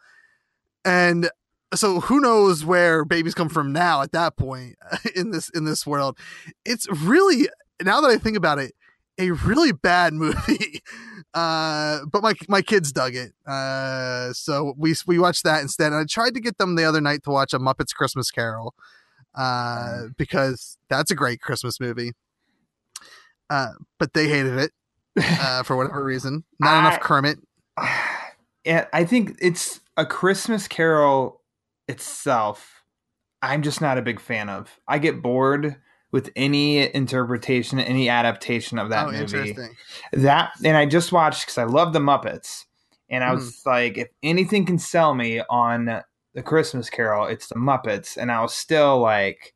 And 0.83 1.29
so 1.73 1.99
who 2.01 2.19
knows 2.19 2.65
where 2.65 3.05
babies 3.05 3.35
come 3.35 3.49
from 3.49 3.71
now 3.71 4.01
at 4.01 4.11
that 4.11 4.37
point 4.37 4.75
in 5.15 5.31
this 5.31 5.49
in 5.49 5.65
this 5.65 5.85
world. 5.85 6.17
It's 6.65 6.87
really 6.89 7.47
now 7.81 8.01
that 8.01 8.09
I 8.09 8.17
think 8.17 8.37
about 8.37 8.59
it, 8.59 8.73
a 9.17 9.31
really 9.31 9.71
bad 9.71 10.13
movie. 10.13 10.81
Uh, 11.33 11.99
but 12.11 12.23
my 12.23 12.33
my 12.47 12.61
kids 12.61 12.91
dug 12.91 13.15
it. 13.15 13.33
Uh, 13.45 14.33
so 14.33 14.73
we 14.77 14.95
we 15.05 15.19
watched 15.19 15.43
that 15.43 15.61
instead. 15.61 15.91
And 15.91 16.01
I 16.01 16.05
tried 16.05 16.33
to 16.33 16.39
get 16.39 16.57
them 16.57 16.75
the 16.75 16.85
other 16.85 17.01
night 17.01 17.23
to 17.23 17.29
watch 17.29 17.53
a 17.53 17.59
Muppets 17.59 17.93
Christmas 17.93 18.31
Carol. 18.31 18.73
Uh, 19.39 20.07
because 20.17 20.77
that's 20.89 21.11
a 21.11 21.15
great 21.15 21.39
Christmas 21.39 21.79
movie. 21.79 22.11
Uh, 23.49 23.69
but 23.97 24.13
they 24.13 24.27
hated 24.27 24.57
it 24.57 24.71
uh, 25.23 25.63
for 25.63 25.77
whatever 25.77 26.03
reason. 26.03 26.43
Not 26.59 26.73
I- 26.73 26.79
enough 26.79 26.99
Kermit. 26.99 27.39
yeah, 28.65 28.85
I 28.91 29.05
think 29.05 29.37
it's 29.41 29.79
a 29.95 30.05
Christmas 30.05 30.67
Carol 30.67 31.41
itself. 31.87 32.83
I'm 33.41 33.61
just 33.61 33.79
not 33.79 33.97
a 33.97 34.01
big 34.01 34.19
fan 34.19 34.49
of. 34.49 34.77
I 34.87 34.99
get 34.99 35.21
bored 35.21 35.77
with 36.11 36.29
any 36.35 36.93
interpretation, 36.93 37.79
any 37.79 38.09
adaptation 38.09 38.77
of 38.77 38.89
that 38.89 39.07
oh, 39.07 39.11
movie. 39.11 39.21
interesting. 39.21 39.69
That 40.11 40.51
and 40.65 40.75
I 40.75 40.85
just 40.85 41.11
watched 41.13 41.45
because 41.45 41.57
I 41.57 41.63
love 41.63 41.93
the 41.93 41.99
Muppets, 41.99 42.65
and 43.09 43.23
Hmm. 43.23 43.29
I 43.29 43.33
was 43.33 43.61
like, 43.65 43.97
if 43.97 44.09
anything 44.21 44.65
can 44.65 44.77
sell 44.79 45.15
me 45.15 45.41
on 45.49 46.01
the 46.39 46.43
Christmas 46.43 46.89
Carol, 46.89 47.25
it's 47.25 47.47
the 47.47 47.55
Muppets, 47.55 48.15
and 48.15 48.31
I 48.31 48.41
was 48.41 48.53
still 48.53 48.97
like, 48.99 49.53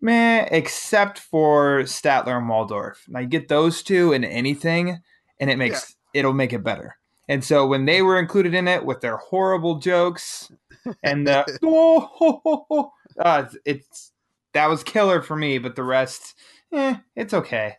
meh, 0.00 0.48
except 0.50 1.18
for 1.18 1.80
Statler 1.82 2.38
and 2.38 2.48
Waldorf. 2.48 3.04
And 3.06 3.18
I 3.18 3.24
get 3.24 3.48
those 3.48 3.82
two 3.82 4.14
in 4.14 4.24
anything, 4.24 5.02
and 5.38 5.50
it 5.50 5.58
makes 5.58 5.96
it'll 6.14 6.32
make 6.32 6.54
it 6.54 6.64
better. 6.64 6.96
And 7.28 7.44
so 7.44 7.66
when 7.66 7.84
they 7.84 8.00
were 8.00 8.18
included 8.18 8.54
in 8.54 8.66
it 8.68 8.86
with 8.86 9.02
their 9.02 9.18
horrible 9.18 9.78
jokes 9.78 10.50
and 11.02 11.26
the 11.26 11.44
oh, 11.62 12.00
ho, 12.00 12.40
ho, 12.42 12.66
ho, 12.70 12.92
uh, 13.18 13.44
it's 13.66 14.10
that 14.54 14.70
was 14.70 14.82
killer 14.82 15.20
for 15.20 15.36
me, 15.36 15.58
but 15.58 15.76
the 15.76 15.84
rest, 15.84 16.34
eh, 16.72 16.96
it's 17.16 17.34
okay. 17.34 17.76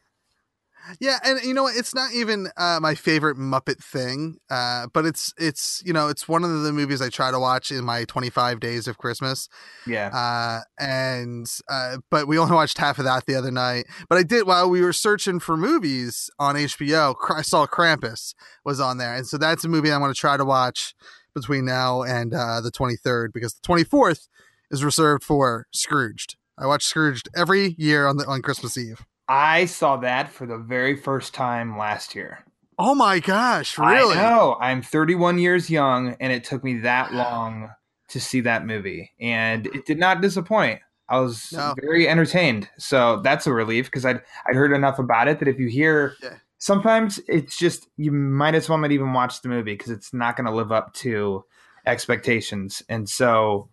Yeah, 1.00 1.20
and 1.24 1.42
you 1.44 1.54
know 1.54 1.64
what? 1.64 1.76
It's 1.76 1.96
not 1.96 2.14
even 2.14 2.48
uh, 2.58 2.80
my 2.82 2.96
favorite 2.96 3.38
Muppet 3.38 3.84
thing, 3.84 4.38
uh, 4.50 4.88
but 4.94 5.06
it's 5.06 5.34
it's 5.38 5.82
you 5.86 5.94
know 5.94 6.08
it's 6.08 6.28
one 6.28 6.44
of 6.44 6.64
the 6.64 6.72
movies 6.72 7.02
I 7.02 7.10
try 7.10 7.32
to 7.32 7.40
watch 7.40 7.72
in 7.72 7.84
my 7.84 8.06
25 8.06 8.60
days 8.60 8.88
of 8.88 8.98
Christmas. 8.98 9.50
Yeah. 9.88 10.10
Uh, 10.14 10.62
and 10.80 11.48
uh, 11.70 11.98
but 12.10 12.28
we 12.28 12.38
only 12.40 12.54
watched 12.54 12.78
half 12.78 13.00
of 13.00 13.06
that 13.06 13.26
the 13.26 13.36
other 13.36 13.52
night. 13.52 13.86
But 14.10 14.18
I 14.18 14.24
did 14.24 14.48
while 14.48 14.70
we 14.70 14.82
were 14.82 14.94
searching 14.94 15.40
for 15.40 15.58
movies 15.58 16.30
on 16.40 16.56
HBO. 16.56 17.16
I 17.30 17.42
saw 17.42 17.66
Krampus 17.68 18.34
was 18.64 18.80
on 18.80 18.98
there, 18.98 19.16
and 19.16 19.28
so 19.28 19.38
that's 19.38 19.64
a 19.64 19.70
movie 19.70 19.92
I'm 19.92 20.02
going 20.02 20.14
to 20.14 20.20
try 20.20 20.38
to 20.38 20.46
watch 20.46 20.94
between 21.34 21.66
now 21.66 22.02
and 22.02 22.34
uh, 22.34 22.62
the 22.62 22.72
23rd 22.72 23.34
because 23.34 23.54
the 23.54 23.68
24th 23.68 24.28
is 24.72 24.84
reserved 24.84 25.24
for 25.24 25.68
Scrooged. 25.74 26.38
I 26.58 26.66
watch 26.66 26.86
Scrooged 26.86 27.30
every 27.36 27.76
year 27.78 28.08
on 28.08 28.18
the 28.18 28.26
on 28.26 28.42
Christmas 28.42 28.78
Eve. 28.78 29.06
I 29.28 29.66
saw 29.66 29.98
that 29.98 30.30
for 30.30 30.46
the 30.46 30.58
very 30.58 30.96
first 30.96 31.34
time 31.34 31.78
last 31.78 32.16
year. 32.16 32.46
Oh 32.78 32.94
my 32.94 33.20
gosh! 33.20 33.78
Really? 33.78 34.18
I 34.18 34.22
know. 34.30 34.58
I'm 34.60 34.82
31 34.82 35.38
years 35.40 35.70
young, 35.70 36.16
and 36.20 36.32
it 36.34 36.44
took 36.44 36.64
me 36.64 36.80
that 36.80 37.14
long 37.14 37.72
to 38.10 38.20
see 38.20 38.42
that 38.42 38.66
movie, 38.66 39.12
and 39.20 39.66
it 39.68 39.86
did 39.86 39.98
not 39.98 40.22
disappoint. 40.22 40.82
I 41.08 41.20
was 41.20 41.52
No. 41.54 41.74
very 41.82 42.08
entertained, 42.10 42.68
so 42.78 43.22
that's 43.22 43.48
a 43.48 43.54
relief 43.54 43.86
because 43.86 44.06
I'd 44.06 44.22
I'd 44.48 44.56
heard 44.56 44.74
enough 44.74 45.00
about 45.00 45.28
it 45.28 45.40
that 45.40 45.48
if 45.48 45.58
you 45.60 45.68
hear, 45.70 46.16
Yeah. 46.22 46.36
sometimes 46.58 47.20
it's 47.28 47.56
just 47.58 47.88
you 47.96 48.12
might 48.12 48.56
as 48.56 48.68
well 48.68 48.78
not 48.78 48.92
even 48.92 49.14
watch 49.14 49.42
the 49.42 49.50
movie 49.50 49.74
because 49.76 49.92
it's 49.92 50.14
not 50.14 50.36
going 50.36 50.46
to 50.48 50.54
live 50.54 50.72
up 50.72 50.94
to 50.96 51.46
expectations, 51.86 52.84
and 52.90 53.10
so 53.10 53.70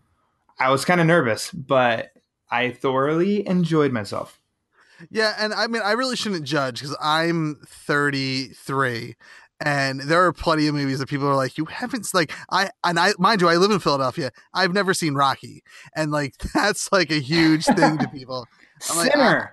I 0.61 0.71
was 0.71 0.85
kind 0.85 1.00
of 1.00 1.06
nervous, 1.09 1.50
but 1.50 2.12
I 2.50 2.71
thoroughly 2.71 3.47
enjoyed 3.49 3.90
myself. 3.92 4.38
Yeah, 5.11 5.34
and 5.38 5.52
I 5.52 5.66
mean, 5.66 5.82
I 5.84 5.92
really 5.92 6.16
shouldn't 6.16 6.44
judge 6.44 6.80
because 6.80 6.96
I'm 7.00 7.56
33, 7.66 9.16
and 9.64 10.00
there 10.00 10.25
are 10.26 10.32
plenty 10.32 10.66
of 10.66 10.75
movies 10.75 10.99
that 10.99 11.08
people 11.08 11.26
are 11.28 11.37
like, 11.37 11.58
"You 11.58 11.64
haven't 11.66 12.08
like 12.14 12.32
I 12.50 12.70
and 12.84 12.99
I 12.99 13.12
mind 13.18 13.40
you, 13.40 13.49
I 13.49 13.56
live 13.56 13.70
in 13.70 13.78
Philadelphia. 13.78 14.30
I've 14.54 14.72
never 14.72 14.94
seen 14.94 15.14
Rocky, 15.14 15.62
and 15.96 16.11
like 16.11 16.34
that's 16.54 16.90
like 16.92 17.11
a 17.11 17.20
huge 17.20 17.64
thing 17.64 17.99
to 17.99 18.08
people. 18.08 18.46
I'm 18.90 18.96
like, 18.96 19.12
ah. 19.14 19.18
Sinner. 19.18 19.52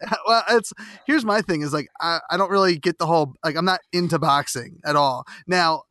well, 0.26 0.44
it's 0.50 0.72
here's 1.06 1.24
my 1.24 1.42
thing 1.42 1.62
is 1.62 1.72
like 1.72 1.88
I, 2.00 2.20
I 2.30 2.36
don't 2.36 2.50
really 2.50 2.78
get 2.78 2.98
the 2.98 3.06
whole 3.06 3.34
like 3.44 3.56
I'm 3.56 3.64
not 3.64 3.80
into 3.92 4.18
boxing 4.18 4.78
at 4.84 4.96
all. 4.96 5.24
Now, 5.46 5.82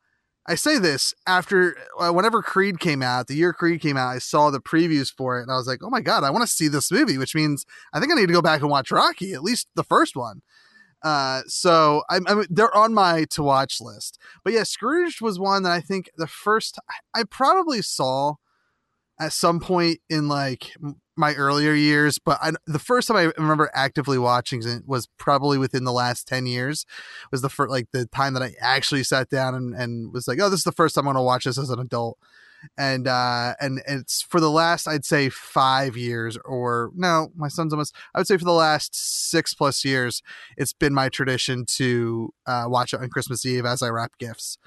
I 0.48 0.56
say 0.56 0.77
this 0.80 1.13
after 1.27 1.75
uh, 2.00 2.12
whenever 2.12 2.42
Creed 2.42 2.80
came 2.80 3.04
out, 3.04 3.27
the 3.27 3.36
year 3.36 3.51
Creed 3.51 3.82
came 3.82 3.98
out, 3.98 4.08
I 4.08 4.20
saw 4.20 4.50
the 4.50 4.62
previews 4.62 5.13
for 5.13 5.38
it 5.39 5.44
and 5.44 5.51
I 5.51 5.56
was 5.56 5.68
like, 5.68 5.80
"Oh 5.84 5.89
my 5.89 6.01
god, 6.01 6.24
I 6.24 6.30
want 6.30 6.44
to 6.44 6.48
see 6.48 6.68
this 6.70 6.92
movie," 6.92 7.18
which 7.18 7.36
means 7.36 7.66
I 7.94 8.00
think 8.00 8.12
I 8.12 8.16
need 8.16 8.27
to 8.27 8.34
go 8.34 8.42
back 8.42 8.62
and 8.62 8.70
watch 8.70 8.92
Rocky, 8.92 9.34
at 9.34 9.44
least 9.44 9.68
the 9.75 9.84
first 9.84 10.16
one. 10.16 10.42
Uh, 11.04 11.42
so 11.48 12.04
I'm, 12.10 12.25
I'm 12.27 12.46
they're 12.50 12.75
on 12.75 12.94
my 12.94 13.25
to 13.32 13.44
watch 13.44 13.82
list. 13.82 14.20
But 14.44 14.54
yeah, 14.54 14.63
Scrooge 14.63 15.22
was 15.22 15.39
one 15.39 15.63
that 15.63 15.72
I 15.72 15.82
think 15.82 16.10
the 16.18 16.27
first 16.27 16.80
I 17.13 17.24
probably 17.24 17.82
saw 17.82 18.36
at 19.20 19.34
some 19.34 19.60
point 19.60 20.00
in 20.10 20.27
like 20.27 20.75
my 21.18 21.34
earlier 21.34 21.74
years, 21.74 22.20
but 22.20 22.38
I, 22.42 22.52
the 22.66 22.80
first 22.80 23.08
time 23.08 23.18
I 23.18 23.32
remember 23.38 23.70
actively 23.74 24.18
watching 24.18 24.66
it 24.68 24.84
was 24.88 25.08
probably 25.18 25.58
within 25.58 25.84
the 25.84 25.92
last 25.92 26.28
10 26.28 26.46
years 26.46 26.86
was 27.32 27.42
the 27.42 27.50
first, 27.50 27.72
like 27.72 27.88
the 27.92 28.06
time 28.08 28.34
that 28.36 28.44
I 28.44 28.54
actually 28.62 29.04
sat 29.04 29.30
down 29.30 29.56
and, 29.56 29.74
and 29.74 30.14
was 30.14 30.28
like, 30.28 30.40
oh, 30.40 30.50
this 30.50 30.60
is 30.60 30.64
the 30.64 30.72
first 30.72 30.96
time 30.96 31.08
I'm 31.08 31.14
going 31.14 31.22
to 31.22 31.26
watch 31.26 31.46
this 31.46 31.58
as 31.58 31.70
an 31.70 31.80
adult. 31.80 32.18
And, 32.78 33.08
uh, 33.08 33.54
and 33.60 33.82
it's 33.88 34.22
for 34.22 34.40
the 34.40 34.50
last, 34.50 34.88
I'd 34.88 35.06
say 35.06 35.30
five 35.30 35.96
years 35.96 36.38
or 36.44 36.92
no, 36.96 37.30
my 37.36 37.48
son's 37.48 37.74
almost, 37.74 37.96
I 38.14 38.20
would 38.20 38.28
say 38.28 38.38
for 38.38 38.46
the 38.46 38.52
last 38.52 38.96
six 39.30 39.54
plus 39.54 39.86
years, 39.86 40.22
it's 40.58 40.74
been 40.74 40.94
my 40.94 41.10
tradition 41.10 41.66
to, 41.78 42.34
uh, 42.46 42.66
watch 42.68 42.94
it 42.94 43.02
on 43.02 43.10
Christmas 43.10 43.46
Eve 43.46 43.66
as 43.66 43.82
I 43.82 43.90
wrap 43.90 44.18
gifts, 44.18 44.58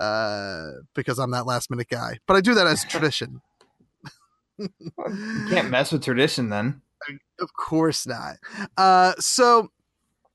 uh, 0.00 0.70
because 0.94 1.18
I'm 1.18 1.30
that 1.30 1.46
last 1.46 1.70
minute 1.70 1.88
guy, 1.88 2.18
but 2.26 2.36
I 2.36 2.40
do 2.40 2.54
that 2.54 2.66
as 2.66 2.84
a 2.84 2.86
tradition. 2.88 3.40
You 4.58 4.70
can't 5.48 5.70
mess 5.70 5.92
with 5.92 6.02
tradition 6.04 6.48
then. 6.50 6.82
Of 7.38 7.52
course 7.52 8.06
not. 8.06 8.36
Uh, 8.78 9.12
so 9.18 9.70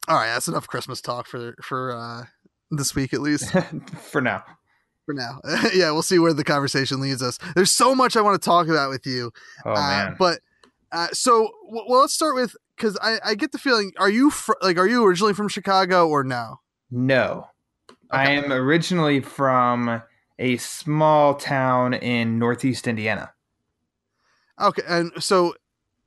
All 0.08 0.16
right, 0.16 0.28
that's 0.28 0.48
enough 0.48 0.68
Christmas 0.68 1.02
talk 1.02 1.26
for 1.26 1.56
for 1.64 1.92
uh, 1.92 2.26
this 2.70 2.94
week 2.94 3.14
at 3.14 3.22
least. 3.22 3.52
for 4.12 4.22
now. 4.22 4.44
for 5.08 5.16
now. 5.16 5.42
yeah, 5.74 5.90
we'll 5.92 6.04
see 6.04 6.20
where 6.20 6.32
the 6.32 6.44
conversation 6.44 7.02
leads 7.02 7.24
us. 7.24 7.40
There's 7.56 7.72
so 7.72 7.96
much 7.96 8.16
I 8.16 8.22
want 8.22 8.40
to 8.40 8.46
talk 8.46 8.68
about 8.68 8.92
with 8.92 9.08
you. 9.08 9.32
Oh 9.66 9.72
uh, 9.72 9.76
man. 9.76 10.16
But 10.20 10.40
uh, 10.92 11.08
so, 11.12 11.50
w- 11.66 11.86
well, 11.90 12.02
let's 12.02 12.14
start 12.14 12.36
with 12.36 12.56
because 12.78 12.98
I, 13.02 13.18
I 13.26 13.36
get 13.36 13.52
the 13.52 13.58
feeling. 13.58 13.92
Are 13.98 14.10
you 14.10 14.30
fr- 14.30 14.54
like 14.62 14.78
are 14.78 14.88
you 14.88 15.04
originally 15.04 15.34
from 15.34 15.48
Chicago 15.48 16.08
or 16.08 16.24
no? 16.24 16.60
No. 16.92 17.48
I 18.12 18.32
am 18.32 18.52
originally 18.52 19.22
from 19.22 20.04
a 20.38 20.58
small 20.58 21.36
town 21.36 21.94
in 21.94 22.38
northeast 22.38 22.88
Indiana. 22.88 23.34
Okay, 24.62 24.84
and 24.88 25.12
so 25.20 25.56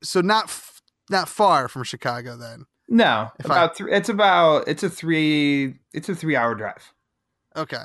so 0.02 0.20
not 0.20 0.44
f- 0.44 0.80
not 1.10 1.28
far 1.28 1.68
from 1.68 1.84
Chicago 1.84 2.36
then. 2.36 2.66
No, 2.88 3.30
If 3.38 3.50
I- 3.50 3.54
about 3.64 3.76
three. 3.76 3.92
It's 3.92 4.08
about 4.08 4.68
it's 4.68 4.82
a 4.82 4.90
three 4.90 5.74
it's 5.92 6.08
a 6.08 6.14
three 6.14 6.36
hour 6.36 6.54
drive. 6.54 6.92
Okay, 7.56 7.84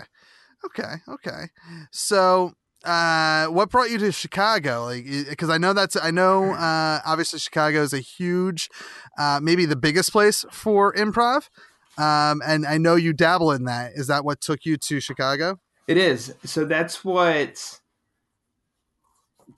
okay, 0.65 0.95
okay. 1.07 1.45
So. 1.91 2.53
Uh, 2.85 3.47
what 3.47 3.69
brought 3.69 3.89
you 3.91 3.97
to 3.97 4.09
Chicago? 4.09 4.85
Like, 4.85 5.03
because 5.29 5.49
I 5.49 5.57
know 5.57 5.73
that's 5.73 5.97
I 6.01 6.11
know. 6.11 6.53
Uh, 6.69 6.99
obviously 7.05 7.37
Chicago 7.37 7.81
is 7.81 7.91
a 7.91 7.99
huge, 7.99 8.69
uh, 9.17 9.41
maybe 9.43 9.65
the 9.65 9.75
biggest 9.75 10.13
place 10.13 10.45
for 10.49 10.93
improv. 10.93 11.49
Um, 11.97 12.41
and 12.45 12.65
I 12.65 12.77
know 12.77 12.95
you 12.95 13.11
dabble 13.11 13.51
in 13.51 13.65
that. 13.65 13.91
Is 13.95 14.07
that 14.07 14.23
what 14.23 14.39
took 14.39 14.63
you 14.63 14.77
to 14.77 15.01
Chicago? 15.01 15.59
It 15.89 15.97
is. 15.97 16.33
So 16.45 16.63
that's 16.63 17.03
what 17.03 17.78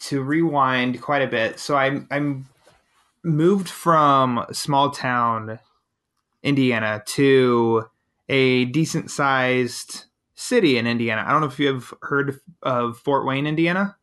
to 0.01 0.21
rewind 0.21 1.01
quite 1.01 1.21
a 1.21 1.27
bit. 1.27 1.59
So 1.59 1.75
I'm 1.75 2.07
I'm 2.11 2.47
moved 3.23 3.69
from 3.69 4.45
small 4.51 4.91
town 4.91 5.59
Indiana 6.43 7.03
to 7.05 7.85
a 8.29 8.65
decent 8.65 9.11
sized 9.11 10.05
city 10.35 10.77
in 10.77 10.87
Indiana. 10.87 11.23
I 11.25 11.31
don't 11.31 11.41
know 11.41 11.47
if 11.47 11.59
you've 11.59 11.93
heard 12.01 12.39
of 12.63 12.97
Fort 12.97 13.25
Wayne, 13.25 13.45
Indiana. 13.45 13.95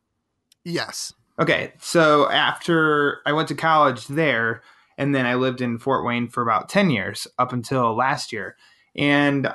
Yes. 0.65 1.13
Okay, 1.39 1.73
so 1.81 2.29
after 2.31 3.21
I 3.25 3.33
went 3.33 3.49
to 3.49 3.55
college 3.55 4.07
there, 4.07 4.63
and 4.97 5.15
then 5.15 5.25
I 5.25 5.35
lived 5.35 5.61
in 5.61 5.79
Fort 5.79 6.05
Wayne 6.05 6.29
for 6.29 6.43
about 6.43 6.69
10 6.69 6.91
years 6.91 7.27
up 7.39 7.53
until 7.53 7.97
last 7.97 8.33
year. 8.33 8.57
And 8.97 9.53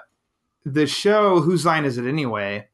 the 0.66 0.88
show, 0.88 1.42
Whose 1.42 1.66
Line 1.66 1.84
Is 1.84 1.98
It 1.98 2.08
Anyway? 2.08 2.68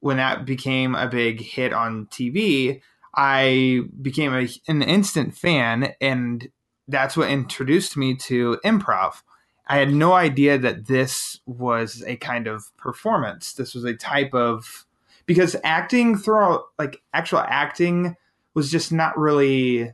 When 0.00 0.18
that 0.18 0.44
became 0.44 0.94
a 0.94 1.08
big 1.08 1.40
hit 1.40 1.72
on 1.72 2.06
TV, 2.06 2.80
I 3.14 3.82
became 4.00 4.32
a, 4.32 4.48
an 4.68 4.82
instant 4.82 5.36
fan, 5.36 5.94
and 6.00 6.48
that's 6.86 7.16
what 7.16 7.30
introduced 7.30 7.96
me 7.96 8.14
to 8.16 8.58
improv. 8.64 9.22
I 9.66 9.76
had 9.76 9.92
no 9.92 10.14
idea 10.14 10.56
that 10.58 10.86
this 10.86 11.40
was 11.46 12.02
a 12.06 12.16
kind 12.16 12.46
of 12.46 12.74
performance. 12.76 13.52
This 13.52 13.74
was 13.74 13.84
a 13.84 13.94
type 13.94 14.34
of 14.34 14.86
because 15.26 15.54
acting 15.62 16.16
throughout 16.16 16.64
like 16.78 17.02
actual 17.12 17.40
acting 17.40 18.16
was 18.54 18.70
just 18.70 18.90
not 18.92 19.16
really 19.18 19.92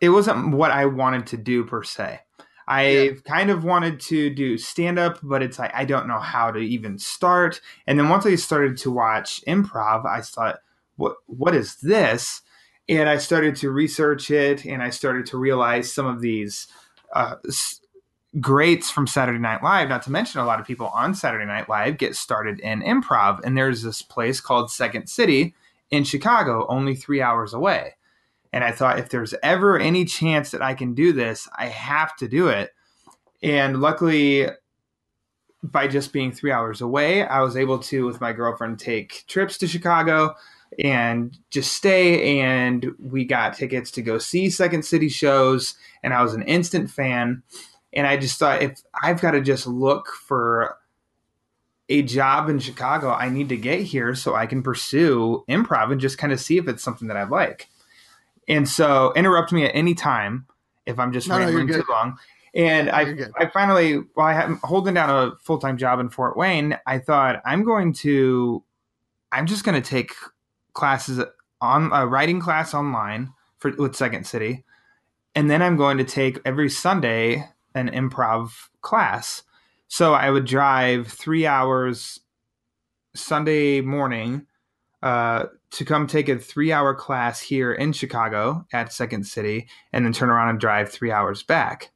it 0.00 0.10
wasn't 0.10 0.54
what 0.54 0.70
I 0.70 0.86
wanted 0.86 1.26
to 1.28 1.36
do 1.36 1.64
per 1.64 1.82
se. 1.82 2.20
I 2.68 2.88
Yeah. 2.88 3.12
kind 3.26 3.50
of 3.50 3.64
wanted 3.64 4.00
to 4.02 4.30
do 4.30 4.58
stand 4.58 4.98
up, 5.00 5.20
but 5.22 5.42
it's 5.42 5.58
like 5.58 5.72
I 5.74 5.86
don't 5.86 6.08
know 6.08 6.20
how 6.20 6.52
to 6.52 6.60
even 6.60 6.98
start. 6.98 7.60
And 7.88 7.98
then 7.98 8.10
once 8.10 8.26
I 8.26 8.36
started 8.36 8.78
to 8.78 8.92
watch 8.92 9.42
improv, 9.48 10.06
I 10.06 10.22
thought, 10.22 10.60
what 10.96 11.16
what 11.26 11.54
is 11.56 11.76
this? 11.76 12.42
And 12.88 13.08
I 13.08 13.18
started 13.18 13.56
to 13.58 13.70
research 13.70 14.30
it 14.30 14.66
and 14.66 14.82
I 14.82 14.90
started 14.90 15.26
to 15.28 15.38
realize 15.38 15.92
some 15.92 16.06
of 16.06 16.20
these 16.22 16.68
uh, 17.14 17.36
greats 18.40 18.90
from 18.90 19.06
Saturday 19.06 19.38
Night 19.38 19.62
Live, 19.62 19.88
not 19.88 20.02
to 20.04 20.12
mention 20.12 20.40
a 20.40 20.46
lot 20.46 20.60
of 20.60 20.66
people 20.66 20.88
on 20.88 21.14
Saturday 21.14 21.46
Night 21.46 21.68
Live 21.68 21.98
get 21.98 22.16
started 22.16 22.60
in 22.60 22.82
improv. 22.82 23.40
And 23.44 23.56
there's 23.56 23.82
this 23.82 24.02
place 24.02 24.40
called 24.40 24.70
Second 24.70 25.08
City 25.08 25.54
in 25.90 26.04
Chicago, 26.04 26.66
only 26.68 26.94
three 26.94 27.22
hours 27.22 27.54
away. 27.54 27.94
And 28.52 28.64
I 28.64 28.72
thought, 28.72 28.98
if 28.98 29.10
there's 29.10 29.34
ever 29.42 29.78
any 29.78 30.04
chance 30.04 30.50
that 30.52 30.62
I 30.62 30.74
can 30.74 30.94
do 30.94 31.12
this, 31.12 31.48
I 31.56 31.66
have 31.66 32.16
to 32.16 32.28
do 32.28 32.48
it. 32.48 32.72
And 33.42 33.80
luckily, 33.80 34.46
by 35.62 35.88
just 35.88 36.12
being 36.12 36.32
three 36.32 36.52
hours 36.52 36.80
away, 36.80 37.24
I 37.26 37.40
was 37.40 37.56
able 37.56 37.78
to, 37.80 38.06
with 38.06 38.20
my 38.20 38.32
girlfriend, 38.32 38.78
take 38.78 39.24
trips 39.26 39.58
to 39.58 39.66
Chicago 39.66 40.34
and 40.82 41.36
just 41.50 41.72
stay. 41.72 42.40
And 42.40 42.86
we 42.98 43.24
got 43.24 43.56
tickets 43.56 43.90
to 43.92 44.02
go 44.02 44.18
see 44.18 44.50
Second 44.50 44.84
City 44.84 45.08
shows. 45.08 45.74
And 46.02 46.14
I 46.14 46.22
was 46.22 46.34
an 46.34 46.42
instant 46.42 46.90
fan. 46.90 47.42
And 47.92 48.06
I 48.06 48.16
just 48.16 48.38
thought, 48.38 48.62
if 48.62 48.82
I've 49.02 49.20
got 49.20 49.32
to 49.32 49.40
just 49.40 49.66
look 49.66 50.08
for 50.08 50.78
a 51.88 52.02
job 52.02 52.48
in 52.48 52.58
Chicago, 52.58 53.10
I 53.10 53.30
need 53.30 53.48
to 53.48 53.56
get 53.56 53.80
here 53.80 54.14
so 54.14 54.34
I 54.34 54.46
can 54.46 54.62
pursue 54.62 55.44
improv 55.48 55.90
and 55.90 56.00
just 56.00 56.18
kind 56.18 56.32
of 56.32 56.40
see 56.40 56.58
if 56.58 56.68
it's 56.68 56.82
something 56.82 57.08
that 57.08 57.16
I 57.16 57.24
like. 57.24 57.68
And 58.48 58.68
so 58.68 59.12
interrupt 59.14 59.52
me 59.52 59.64
at 59.64 59.72
any 59.74 59.94
time 59.94 60.46
if 60.86 60.98
I'm 60.98 61.12
just 61.12 61.28
No, 61.28 61.38
no, 61.38 61.44
rambling 61.44 61.68
too 61.68 61.84
long. 61.88 62.18
And 62.54 62.90
I, 62.90 63.14
I 63.38 63.46
finally, 63.46 63.98
while 64.14 64.26
I 64.26 64.42
am 64.42 64.58
holding 64.64 64.94
down 64.94 65.10
a 65.10 65.36
full 65.36 65.58
time 65.58 65.76
job 65.76 66.00
in 66.00 66.08
Fort 66.08 66.36
Wayne, 66.36 66.78
I 66.86 66.98
thought 66.98 67.42
I'm 67.44 67.62
going 67.62 67.92
to, 67.94 68.64
I'm 69.30 69.46
just 69.46 69.64
going 69.64 69.80
to 69.80 69.86
take 69.86 70.14
classes 70.72 71.22
on 71.60 71.90
a 71.92 72.06
writing 72.06 72.40
class 72.40 72.72
online 72.72 73.32
for 73.58 73.70
with 73.72 73.94
Second 73.94 74.26
City, 74.26 74.64
and 75.34 75.50
then 75.50 75.60
I'm 75.62 75.76
going 75.76 75.98
to 75.98 76.04
take 76.04 76.38
every 76.44 76.70
Sunday 76.70 77.48
an 77.74 77.90
improv 77.90 78.50
class. 78.80 79.42
So 79.88 80.14
I 80.14 80.30
would 80.30 80.44
drive 80.44 81.08
three 81.08 81.46
hours 81.46 82.20
Sunday 83.14 83.80
morning 83.80 84.46
uh, 85.02 85.46
to 85.70 85.84
come 85.84 86.06
take 86.06 86.28
a 86.28 86.38
three 86.38 86.70
hour 86.72 86.94
class 86.94 87.40
here 87.40 87.72
in 87.72 87.92
Chicago 87.92 88.64
at 88.72 88.92
Second 88.92 89.26
City 89.26 89.68
and 89.92 90.04
then 90.04 90.12
turn 90.12 90.30
around 90.30 90.50
and 90.50 90.60
drive 90.60 90.90
three 90.90 91.10
hours 91.10 91.42
back. 91.42 91.90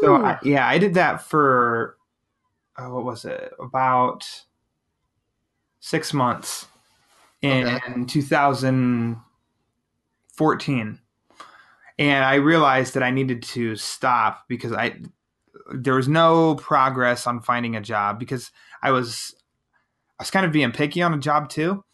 So 0.00 0.16
I, 0.16 0.38
yeah, 0.42 0.66
I 0.66 0.78
did 0.78 0.94
that 0.94 1.22
for 1.22 1.96
uh, 2.76 2.86
what 2.86 3.04
was 3.04 3.24
it? 3.24 3.52
About 3.60 4.26
six 5.80 6.14
months 6.14 6.66
in 7.42 7.66
Okay. 7.66 8.04
2014, 8.06 10.98
and 11.98 12.24
I 12.24 12.34
realized 12.36 12.94
that 12.94 13.02
I 13.02 13.10
needed 13.10 13.42
to 13.42 13.76
stop 13.76 14.44
because 14.48 14.72
I 14.72 14.94
there 15.74 15.94
was 15.94 16.08
no 16.08 16.56
progress 16.56 17.26
on 17.26 17.40
finding 17.40 17.76
a 17.76 17.80
job 17.80 18.18
because 18.18 18.50
I 18.82 18.90
was 18.92 19.34
I 20.18 20.22
was 20.22 20.30
kind 20.30 20.46
of 20.46 20.52
being 20.52 20.72
picky 20.72 21.02
on 21.02 21.14
a 21.14 21.18
job 21.18 21.48
too. 21.48 21.84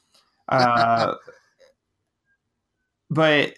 Uh, 0.49 1.15
but 3.11 3.55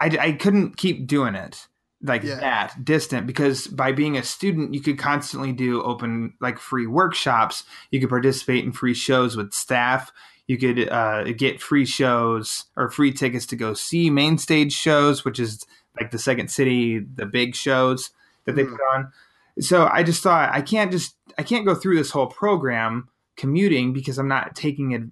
I, 0.00 0.16
I 0.20 0.32
couldn't 0.32 0.76
keep 0.76 1.06
doing 1.06 1.34
it 1.34 1.66
like 2.02 2.22
Yeah. 2.22 2.36
that 2.40 2.84
distant 2.84 3.26
because 3.26 3.66
by 3.66 3.92
being 3.92 4.16
a 4.16 4.22
student 4.22 4.74
you 4.74 4.80
could 4.80 4.98
constantly 4.98 5.52
do 5.52 5.82
open 5.82 6.34
like 6.40 6.58
free 6.58 6.86
workshops 6.86 7.64
you 7.90 8.00
could 8.00 8.10
participate 8.10 8.64
in 8.64 8.72
free 8.72 8.92
shows 8.94 9.36
with 9.36 9.52
staff 9.54 10.12
you 10.46 10.58
could 10.58 10.88
uh, 10.90 11.24
get 11.32 11.60
free 11.60 11.86
shows 11.86 12.66
or 12.76 12.90
free 12.90 13.12
tickets 13.12 13.46
to 13.46 13.56
go 13.56 13.72
see 13.74 14.10
main 14.10 14.36
stage 14.36 14.72
shows 14.74 15.24
which 15.24 15.40
is 15.40 15.64
like 15.98 16.10
the 16.10 16.18
second 16.18 16.50
city 16.50 16.98
the 16.98 17.26
big 17.26 17.54
shows 17.54 18.10
that 18.44 18.54
they 18.56 18.64
Mm. 18.64 18.72
put 18.72 18.80
on 18.94 19.12
so 19.58 19.88
i 19.90 20.02
just 20.02 20.22
thought 20.22 20.50
i 20.52 20.60
can't 20.60 20.92
just 20.92 21.16
i 21.38 21.42
can't 21.42 21.64
go 21.64 21.74
through 21.74 21.96
this 21.96 22.10
whole 22.10 22.26
program 22.26 23.08
commuting 23.36 23.94
because 23.94 24.18
i'm 24.18 24.28
not 24.28 24.54
taking 24.54 24.92
it 24.92 25.02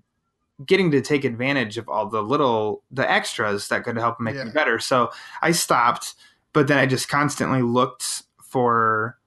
getting 0.67 0.90
to 0.93 1.01
take 1.01 1.25
advantage 1.25 1.79
of 1.79 1.88
all 1.88 2.07
the 2.09 2.23
little 2.23 2.83
the 2.90 3.09
extras 3.11 3.69
that 3.69 3.85
could 3.85 3.97
help 3.97 4.21
make 4.21 4.35
Yeah. 4.37 4.45
me 4.45 4.51
better. 4.53 4.79
So 4.79 5.11
i 5.43 5.51
stopped 5.53 6.14
but 6.53 6.69
then 6.69 6.79
i 6.79 6.87
just 6.87 7.09
constantly 7.09 7.62
looked 7.62 8.23
for 8.43 9.19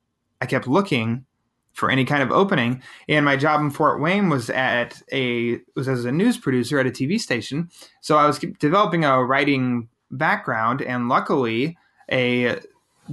i 0.42 0.46
kept 0.46 0.68
looking 0.68 1.26
for 1.74 1.92
any 1.92 2.06
kind 2.06 2.24
of 2.24 2.32
opening. 2.32 2.82
And 3.08 3.24
my 3.24 3.36
job 3.36 3.62
in 3.62 3.70
fort 3.70 4.02
wayne 4.02 4.30
was 4.30 4.50
at 4.50 5.02
a 5.12 5.60
was 5.76 5.88
as 5.88 6.06
a 6.06 6.12
news 6.12 6.38
producer 6.38 6.80
at 6.80 6.88
a 6.88 6.92
tv 6.92 7.20
station. 7.20 7.70
So 8.02 8.18
i 8.18 8.26
was 8.26 8.40
developing 8.60 9.04
a 9.06 9.24
writing 9.24 9.90
background 10.10 10.82
and 10.82 11.10
luckily 11.10 11.78
a 12.12 12.60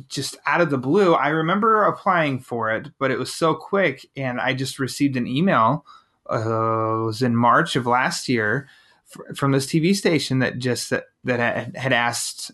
just 0.09 0.37
out 0.47 0.61
of 0.61 0.71
the 0.71 0.79
blue 0.79 1.15
i 1.15 1.29
remember 1.29 1.85
applying 1.85 2.39
for 2.41 2.71
it 2.73 2.89
but 2.99 3.11
it 3.11 3.19
was 3.19 3.33
so 3.35 3.55
quick 3.55 4.07
and 4.17 4.41
i 4.41 4.53
just 4.55 4.79
received 4.79 5.17
an 5.17 5.27
email 5.27 5.85
uh, 6.31 7.01
it 7.01 7.05
was 7.05 7.23
in 7.23 7.37
march 7.37 7.77
of 7.77 7.87
last 7.87 8.29
year 8.29 8.69
fr- 9.05 9.35
from 9.35 9.53
this 9.53 9.67
tv 9.67 9.95
station 9.95 10.39
that 10.39 10.59
just 10.59 10.91
that, 10.91 11.05
that 11.25 11.41
had, 11.41 11.77
had 11.77 11.93
asked 11.93 12.51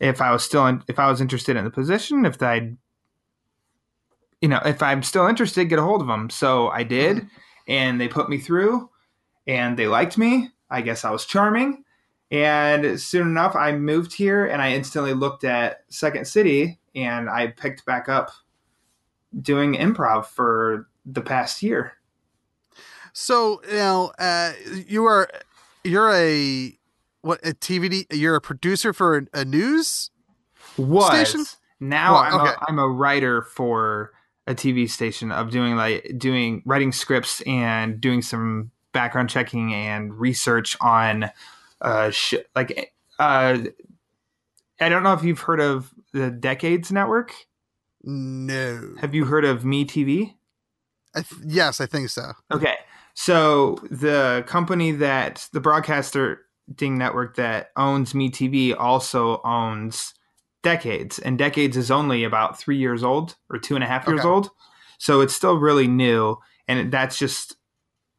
if 0.00 0.20
i 0.20 0.30
was 0.32 0.42
still 0.42 0.66
in, 0.66 0.82
if 0.88 0.98
i 0.98 1.08
was 1.08 1.20
interested 1.20 1.56
in 1.56 1.64
the 1.64 1.70
position 1.70 2.26
if 2.26 2.40
i'd 2.42 2.76
you 4.40 4.48
know 4.48 4.60
if 4.64 4.82
i'm 4.82 5.02
still 5.02 5.26
interested 5.26 5.64
get 5.66 5.78
a 5.78 5.82
hold 5.82 6.00
of 6.00 6.08
them 6.08 6.30
so 6.30 6.68
i 6.68 6.82
did 6.82 7.26
and 7.68 8.00
they 8.00 8.08
put 8.08 8.28
me 8.28 8.38
through 8.38 8.88
and 9.46 9.76
they 9.76 9.86
liked 9.86 10.18
me. 10.18 10.50
I 10.68 10.80
guess 10.80 11.04
i 11.04 11.10
was 11.10 11.24
charming. 11.24 11.84
And 12.30 13.00
soon 13.00 13.28
enough 13.28 13.54
i 13.54 13.72
moved 13.72 14.12
here 14.12 14.46
and 14.46 14.60
i 14.60 14.72
instantly 14.72 15.14
looked 15.14 15.44
at 15.44 15.84
second 15.88 16.26
city 16.26 16.78
and 16.96 17.28
I 17.28 17.48
picked 17.48 17.84
back 17.84 18.08
up 18.08 18.30
doing 19.42 19.74
improv 19.74 20.26
for 20.26 20.88
the 21.04 21.20
past 21.20 21.62
year. 21.62 21.92
So 23.18 23.62
you 23.66 23.76
know, 23.76 24.12
uh, 24.18 24.52
you 24.86 25.06
are 25.06 25.30
you're 25.82 26.12
a 26.12 26.76
what 27.22 27.40
a 27.46 27.54
TVD. 27.54 28.04
You're 28.12 28.34
a 28.34 28.42
producer 28.42 28.92
for 28.92 29.16
a, 29.16 29.40
a 29.40 29.44
news. 29.46 30.10
Was 30.76 31.30
Station? 31.30 31.46
now 31.80 32.12
Well, 32.12 32.22
I'm, 32.22 32.40
okay. 32.42 32.50
a, 32.50 32.64
I'm 32.68 32.78
a 32.78 32.86
writer 32.86 33.40
for 33.40 34.12
a 34.46 34.54
TV 34.54 34.88
station 34.88 35.32
of 35.32 35.50
doing 35.50 35.76
like 35.76 36.12
doing 36.18 36.62
writing 36.66 36.92
scripts 36.92 37.40
and 37.46 38.02
doing 38.02 38.20
some 38.20 38.70
background 38.92 39.30
checking 39.30 39.72
and 39.72 40.12
research 40.20 40.76
on 40.82 41.30
uh 41.80 42.10
sh- 42.10 42.34
like 42.54 42.92
uh 43.18 43.56
I 44.78 44.88
don't 44.90 45.02
know 45.02 45.14
if 45.14 45.24
you've 45.24 45.40
heard 45.40 45.60
of 45.60 45.90
the 46.12 46.30
Decades 46.30 46.92
Network. 46.92 47.32
No. 48.02 48.94
Have 49.00 49.14
you 49.14 49.24
heard 49.24 49.46
of 49.46 49.64
Me 49.64 49.86
TV? 49.86 50.34
I 51.14 51.22
th- 51.22 51.40
yes, 51.46 51.80
I 51.80 51.86
think 51.86 52.10
so. 52.10 52.32
Okay. 52.52 52.76
So 53.18 53.76
the 53.90 54.44
company 54.46 54.92
that 54.92 55.48
the 55.54 55.60
broadcaster 55.60 56.42
ding 56.74 56.98
network 56.98 57.36
that 57.36 57.70
owns 57.74 58.12
MeTV 58.12 58.76
also 58.78 59.40
owns 59.42 60.12
Decades, 60.62 61.18
and 61.18 61.38
Decades 61.38 61.76
is 61.78 61.90
only 61.90 62.24
about 62.24 62.58
three 62.58 62.76
years 62.76 63.02
old 63.02 63.36
or 63.48 63.58
two 63.58 63.74
and 63.74 63.82
a 63.82 63.86
half 63.86 64.06
years 64.06 64.20
Okay. 64.20 64.28
old, 64.28 64.50
so 64.98 65.22
it's 65.22 65.34
still 65.34 65.56
really 65.56 65.86
new. 65.88 66.36
And 66.68 66.92
that's 66.92 67.18
just 67.18 67.56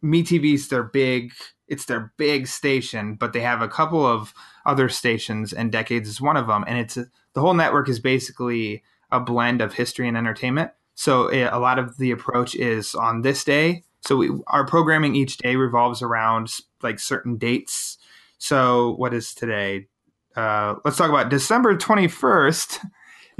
MeTV's 0.03 0.69
their 0.69 0.83
big. 0.83 1.31
It's 1.67 1.85
their 1.85 2.11
big 2.17 2.47
station, 2.47 3.15
but 3.15 3.33
they 3.33 3.41
have 3.41 3.61
a 3.61 3.67
couple 3.67 4.03
of 4.05 4.33
other 4.65 4.89
stations, 4.89 5.53
and 5.53 5.71
Decades 5.71 6.09
is 6.09 6.19
one 6.21 6.37
of 6.37 6.47
them. 6.47 6.63
And 6.67 6.79
it's 6.79 6.95
the 6.95 7.41
whole 7.41 7.53
network 7.53 7.87
is 7.87 7.99
basically 7.99 8.81
a 9.11 9.19
blend 9.19 9.61
of 9.61 9.73
history 9.73 10.07
and 10.07 10.17
entertainment. 10.17 10.71
So 10.95 11.27
eh, 11.27 11.47
a 11.51 11.59
lot 11.59 11.77
of 11.77 11.97
the 11.97 12.09
approach 12.11 12.55
is 12.55 12.95
on 12.95 13.21
this 13.21 13.43
day. 13.43 13.83
So 14.07 14.15
we, 14.15 14.29
our 14.47 14.65
programming 14.65 15.15
each 15.15 15.35
day 15.37 15.57
revolves 15.57 16.01
around 16.01 16.49
like 16.81 16.97
certain 16.97 17.35
dates. 17.35 17.97
So 18.37 18.95
what 18.95 19.13
is 19.13 19.33
today? 19.33 19.87
Uh, 20.33 20.75
let's 20.85 20.95
talk 20.95 21.09
about 21.09 21.29
December 21.29 21.77
twenty 21.77 22.07
first. 22.07 22.79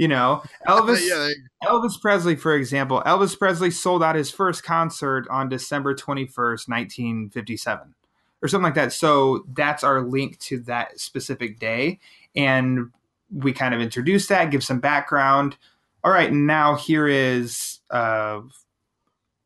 You 0.00 0.06
know, 0.06 0.44
Elvis. 0.68 1.04
yeah, 1.08 1.28
Elvis 1.68 2.00
Presley, 2.00 2.36
for 2.36 2.54
example, 2.54 3.02
Elvis 3.04 3.36
Presley 3.36 3.72
sold 3.72 4.00
out 4.00 4.14
his 4.14 4.30
first 4.30 4.62
concert 4.62 5.26
on 5.28 5.48
December 5.48 5.92
21st, 5.92 6.68
1957, 6.68 7.96
or 8.40 8.46
something 8.46 8.62
like 8.62 8.76
that. 8.76 8.92
So 8.92 9.44
that's 9.52 9.82
our 9.82 10.02
link 10.02 10.38
to 10.38 10.60
that 10.60 11.00
specific 11.00 11.58
day. 11.58 11.98
And 12.36 12.92
we 13.32 13.52
kind 13.52 13.74
of 13.74 13.80
introduce 13.80 14.28
that, 14.28 14.52
give 14.52 14.62
some 14.62 14.78
background. 14.78 15.56
All 16.04 16.12
right, 16.12 16.32
now 16.32 16.76
here 16.76 17.08
is 17.08 17.80
uh, 17.90 18.42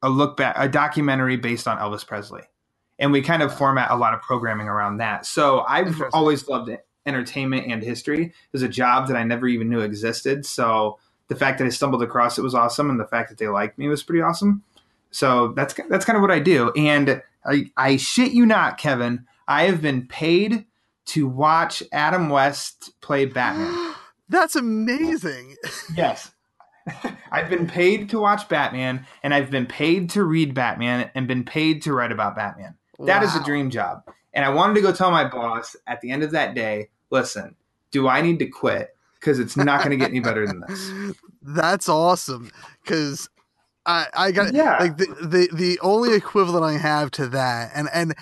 a 0.02 0.08
look 0.08 0.36
back, 0.36 0.54
a 0.58 0.68
documentary 0.68 1.36
based 1.36 1.68
on 1.68 1.78
Elvis 1.78 2.06
Presley. 2.06 2.42
And 2.98 3.12
we 3.12 3.22
kind 3.22 3.42
of 3.42 3.56
format 3.56 3.90
a 3.90 3.96
lot 3.96 4.14
of 4.14 4.20
programming 4.20 4.68
around 4.68 4.98
that. 4.98 5.26
So 5.26 5.60
I've 5.60 6.02
always 6.12 6.48
loved. 6.48 6.70
Entertainment 7.04 7.66
and 7.66 7.82
history 7.82 8.26
It 8.26 8.32
was 8.52 8.62
a 8.62 8.68
job 8.68 9.08
that 9.08 9.16
I 9.16 9.24
never 9.24 9.48
even 9.48 9.68
knew 9.68 9.80
existed. 9.80 10.46
So 10.46 11.00
the 11.26 11.34
fact 11.34 11.58
that 11.58 11.64
I 11.64 11.68
stumbled 11.70 12.00
across 12.00 12.38
it 12.38 12.42
was 12.42 12.54
awesome, 12.54 12.90
and 12.90 13.00
the 13.00 13.06
fact 13.06 13.28
that 13.28 13.38
they 13.38 13.48
liked 13.48 13.76
me 13.76 13.88
was 13.88 14.04
pretty 14.04 14.22
awesome. 14.22 14.62
So 15.10 15.48
that's 15.56 15.74
that's 15.88 16.04
kind 16.04 16.16
of 16.16 16.22
what 16.22 16.30
I 16.30 16.38
do. 16.38 16.70
And 16.76 17.22
I, 17.44 17.70
I 17.76 17.96
shit 17.96 18.32
you 18.32 18.46
not, 18.46 18.78
Kevin, 18.78 19.26
I 19.48 19.64
have 19.64 19.82
been 19.82 20.06
paid 20.06 20.66
to 21.06 21.26
watch 21.26 21.82
Adam 21.92 22.28
West 22.28 22.92
play 23.00 23.24
Batman. 23.24 23.94
That's 24.28 24.56
amazing. 24.56 25.56
yes. 25.96 26.30
I've 27.32 27.48
been 27.48 27.66
paid 27.66 28.10
to 28.10 28.18
watch 28.20 28.48
Batman, 28.48 29.06
and 29.22 29.32
I've 29.32 29.50
been 29.50 29.66
paid 29.66 30.10
to 30.10 30.24
read 30.24 30.54
Batman, 30.54 31.10
and 31.14 31.26
been 31.28 31.44
paid 31.44 31.82
to 31.82 31.92
write 31.92 32.12
about 32.12 32.36
Batman. 32.36 32.74
That 33.00 33.22
is 33.22 33.34
a 33.34 33.42
dream 33.42 33.70
job. 33.70 34.02
And 34.34 34.44
I 34.44 34.48
wanted 34.50 34.74
to 34.74 34.80
go 34.80 34.92
tell 34.92 35.10
my 35.10 35.28
boss 35.28 35.76
at 35.86 36.00
the 36.00 36.10
end 36.10 36.22
of 36.22 36.30
that 36.32 36.54
day, 36.54 36.88
listen, 37.10 37.54
do 37.90 38.08
I 38.08 38.20
need 38.20 38.38
to 38.38 38.46
quit? 38.46 38.96
Because 39.20 39.38
it's 39.38 39.56
not 39.56 39.78
going 39.80 39.90
to 39.90 39.96
get 39.96 40.10
any 40.10 40.20
better 40.20 40.46
than 40.46 40.60
this. 40.66 40.92
That's 41.42 41.88
awesome. 41.88 42.50
Because 42.82 43.28
I 43.86 44.06
I 44.14 44.32
got 44.32 44.52
Yeah. 44.54 44.78
like 44.78 44.96
the, 44.96 45.06
the 45.22 45.48
the 45.54 45.78
only 45.80 46.14
equivalent 46.14 46.64
I 46.64 46.78
have 46.78 47.10
to 47.12 47.28
that, 47.28 47.72
and 47.74 47.88
and 47.92 48.14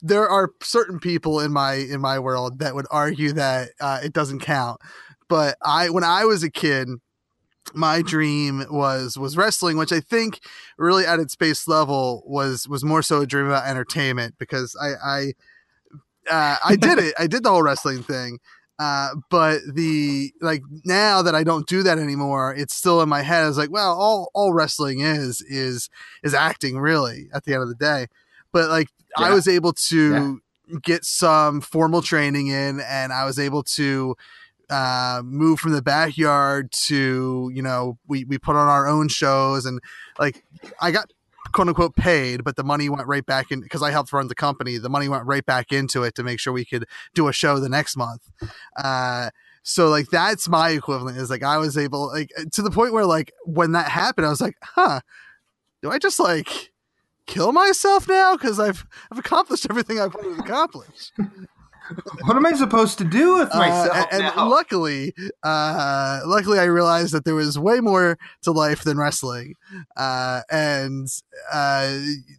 there 0.00 0.28
are 0.28 0.50
certain 0.62 0.98
people 1.00 1.40
in 1.40 1.52
my 1.52 1.74
in 1.74 2.00
my 2.00 2.18
world 2.18 2.58
that 2.58 2.74
would 2.74 2.86
argue 2.90 3.32
that 3.32 3.70
uh, 3.80 4.00
it 4.02 4.12
doesn't 4.12 4.40
count. 4.40 4.80
But 5.28 5.56
I 5.64 5.90
when 5.90 6.04
I 6.04 6.24
was 6.24 6.42
a 6.42 6.50
kid, 6.50 6.88
my 7.74 8.02
dream 8.02 8.64
was 8.70 9.18
was 9.18 9.36
wrestling, 9.36 9.76
which 9.76 9.92
I 9.92 10.00
think 10.00 10.40
really 10.78 11.06
at 11.06 11.20
its 11.20 11.36
base 11.36 11.68
level 11.68 12.22
was 12.26 12.68
was 12.68 12.84
more 12.84 13.02
so 13.02 13.20
a 13.20 13.26
dream 13.26 13.46
about 13.46 13.66
entertainment 13.66 14.36
because 14.38 14.76
I 14.80 14.92
I 15.04 15.32
uh, 16.30 16.56
I 16.64 16.76
did 16.76 16.98
it. 16.98 17.14
I 17.18 17.26
did 17.26 17.42
the 17.42 17.50
whole 17.50 17.62
wrestling 17.62 18.02
thing. 18.02 18.38
Uh, 18.78 19.10
but 19.30 19.60
the 19.72 20.32
like 20.40 20.62
now 20.84 21.22
that 21.22 21.34
I 21.34 21.44
don't 21.44 21.66
do 21.66 21.84
that 21.84 21.98
anymore, 21.98 22.54
it's 22.54 22.74
still 22.74 23.00
in 23.02 23.08
my 23.08 23.22
head. 23.22 23.46
It's 23.46 23.56
like, 23.56 23.70
well, 23.70 23.98
all 23.98 24.30
all 24.34 24.52
wrestling 24.52 25.00
is 25.00 25.40
is 25.42 25.88
is 26.22 26.34
acting 26.34 26.78
really 26.78 27.28
at 27.32 27.44
the 27.44 27.54
end 27.54 27.62
of 27.62 27.68
the 27.68 27.76
day. 27.76 28.06
But 28.52 28.70
like 28.70 28.88
I 29.16 29.32
was 29.32 29.46
able 29.46 29.72
to 29.72 30.40
get 30.82 31.04
some 31.04 31.60
formal 31.60 32.02
training 32.02 32.48
in, 32.48 32.80
and 32.80 33.12
I 33.12 33.24
was 33.24 33.38
able 33.38 33.62
to 33.62 34.16
uh, 34.70 35.22
move 35.24 35.60
from 35.60 35.72
the 35.72 35.82
backyard 35.82 36.72
to 36.86 37.50
you 37.54 37.62
know 37.62 37.98
we 38.06 38.24
we 38.24 38.38
put 38.38 38.56
on 38.56 38.68
our 38.68 38.86
own 38.86 39.08
shows 39.08 39.66
and 39.66 39.80
like 40.18 40.44
I 40.80 40.90
got 40.90 41.10
quote 41.52 41.68
unquote 41.68 41.96
paid, 41.96 42.44
but 42.44 42.56
the 42.56 42.64
money 42.64 42.88
went 42.88 43.06
right 43.06 43.24
back 43.24 43.50
in 43.50 43.60
because 43.60 43.82
I 43.82 43.90
helped 43.90 44.12
run 44.12 44.28
the 44.28 44.34
company. 44.34 44.76
The 44.76 44.88
money 44.88 45.08
went 45.08 45.24
right 45.26 45.44
back 45.44 45.72
into 45.72 46.02
it 46.02 46.14
to 46.16 46.22
make 46.22 46.40
sure 46.40 46.52
we 46.52 46.64
could 46.64 46.84
do 47.14 47.28
a 47.28 47.32
show 47.32 47.58
the 47.60 47.68
next 47.68 47.96
month. 47.96 48.30
Uh, 48.76 49.30
so 49.62 49.88
like 49.88 50.08
that's 50.08 50.48
my 50.48 50.70
equivalent 50.70 51.16
is 51.16 51.30
like 51.30 51.42
I 51.42 51.56
was 51.56 51.78
able 51.78 52.08
like 52.08 52.30
to 52.52 52.60
the 52.62 52.70
point 52.70 52.92
where 52.92 53.06
like 53.06 53.32
when 53.44 53.72
that 53.72 53.88
happened, 53.88 54.26
I 54.26 54.30
was 54.30 54.40
like, 54.40 54.56
huh, 54.62 55.00
do 55.82 55.90
I 55.90 55.98
just 55.98 56.20
like 56.20 56.72
kill 57.26 57.52
myself 57.52 58.06
now 58.08 58.36
because 58.36 58.60
I've 58.60 58.84
I've 59.10 59.18
accomplished 59.18 59.66
everything 59.70 59.98
I 59.98 60.06
wanted 60.06 60.36
to 60.36 60.42
accomplish. 60.42 61.12
What 62.26 62.36
am 62.36 62.46
I 62.46 62.52
supposed 62.52 62.98
to 62.98 63.04
do 63.04 63.36
with 63.38 63.50
Uh, 63.52 63.58
myself 63.58 64.08
and 64.10 64.22
now? 64.22 64.48
luckily, 64.48 65.12
uh, 65.42 66.20
luckily, 66.24 66.58
I 66.58 66.64
realized 66.64 67.12
that 67.12 67.24
there 67.24 67.34
was 67.34 67.58
way 67.58 67.80
more 67.80 68.18
to 68.42 68.52
life 68.52 68.82
than 68.84 68.96
wrestling. 68.96 69.54
Uh, 69.96 70.40
and 70.50 71.06
uh, 71.52 71.88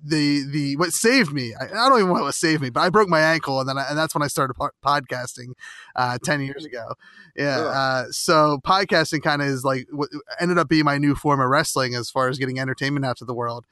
the 0.04 0.46
the 0.52 0.76
what 0.78 0.92
saved 0.92 1.32
me, 1.34 1.54
I, 1.60 1.66
I 1.66 1.90
don't 1.90 2.00
even 2.00 2.14
know 2.14 2.24
what 2.24 2.34
saved 2.34 2.62
me, 2.62 2.70
but 2.72 2.82
I 2.82 2.90
broke 2.90 3.08
my 3.10 3.22
ankle, 3.22 3.60
and 3.60 3.70
then 3.70 3.78
I, 3.78 3.86
and 3.90 3.98
that's 3.98 4.16
when 4.16 4.24
I 4.24 4.28
started 4.28 4.56
po- 4.56 4.72
podcasting 4.84 5.54
uh, 5.96 6.18
ten 6.24 6.42
years 6.42 6.66
ago. 6.66 6.94
Yeah, 7.36 7.60
uh, 7.60 8.06
so 8.12 8.60
podcasting 8.66 9.22
kind 9.22 9.42
of 9.42 9.48
is 9.48 9.64
like 9.64 9.88
what 9.92 10.10
ended 10.40 10.58
up 10.58 10.70
being 10.70 10.86
my 10.86 10.98
new 10.98 11.14
form 11.16 11.40
of 11.40 11.50
wrestling 11.50 11.94
as 11.94 12.10
far 12.10 12.30
as 12.30 12.38
getting 12.40 12.60
entertainment 12.60 13.06
out 13.06 13.18
to 13.18 13.26
the 13.26 13.34
world, 13.36 13.66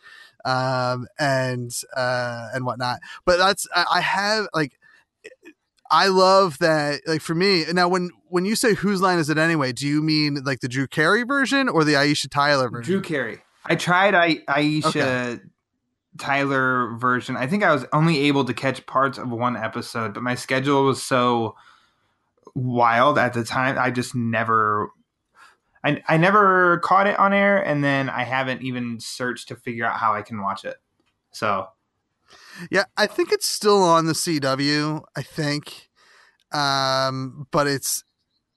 um, 0.45 1.07
and 1.17 1.71
uh, 1.95 2.49
and 2.53 2.65
whatnot. 2.65 2.99
But 3.25 3.37
that's 3.37 3.67
I, 3.75 3.85
I 3.95 4.01
have 4.01 4.47
like. 4.53 4.73
I 5.93 6.07
love 6.07 6.57
that. 6.57 7.01
Like 7.05 7.21
for 7.21 7.35
me 7.35 7.65
now, 7.71 7.87
when 7.87 8.09
when 8.29 8.45
you 8.45 8.55
say 8.55 8.73
whose 8.73 8.99
line 8.99 9.19
is 9.19 9.29
it 9.29 9.37
anyway? 9.37 9.71
Do 9.73 9.87
you 9.87 10.01
mean 10.01 10.43
like 10.43 10.59
the 10.59 10.67
Drew 10.67 10.87
Carey 10.87 11.21
version 11.21 11.69
or 11.69 11.83
the 11.83 11.93
Aisha 11.93 12.29
Tyler 12.29 12.67
version? 12.67 12.93
Drew 12.93 13.01
Carey. 13.01 13.43
I 13.63 13.75
tried 13.75 14.15
I, 14.15 14.37
Aisha 14.47 14.85
Okay. 14.87 15.43
Tyler 16.17 16.95
version. 16.97 17.37
I 17.37 17.47
think 17.47 17.63
I 17.63 17.71
was 17.71 17.85
only 17.93 18.21
able 18.21 18.43
to 18.45 18.53
catch 18.53 18.85
parts 18.87 19.17
of 19.17 19.29
one 19.29 19.55
episode, 19.55 20.13
but 20.15 20.23
my 20.23 20.35
schedule 20.35 20.83
was 20.83 21.01
so 21.01 21.55
wild 22.55 23.17
at 23.17 23.33
the 23.33 23.43
time. 23.43 23.77
I 23.77 23.91
just 23.91 24.15
never. 24.15 24.89
I, 25.85 26.01
I 26.07 26.17
never 26.17 26.79
caught 26.79 27.07
it 27.07 27.19
on 27.19 27.33
air, 27.33 27.61
and 27.61 27.83
then 27.83 28.09
I 28.09 28.23
haven't 28.23 28.61
even 28.61 28.99
searched 28.99 29.49
to 29.49 29.55
figure 29.55 29.85
out 29.85 29.99
how 29.99 30.13
I 30.13 30.21
can 30.21 30.41
watch 30.41 30.65
it. 30.65 30.77
So 31.31 31.67
Yeah, 32.71 32.83
I 32.97 33.07
think 33.07 33.31
it's 33.31 33.47
still 33.47 33.81
on 33.81 34.05
the 34.05 34.13
CW. 34.13 35.01
I 35.15 35.21
think, 35.21 35.89
um, 36.51 37.47
but 37.51 37.67
it's. 37.67 38.03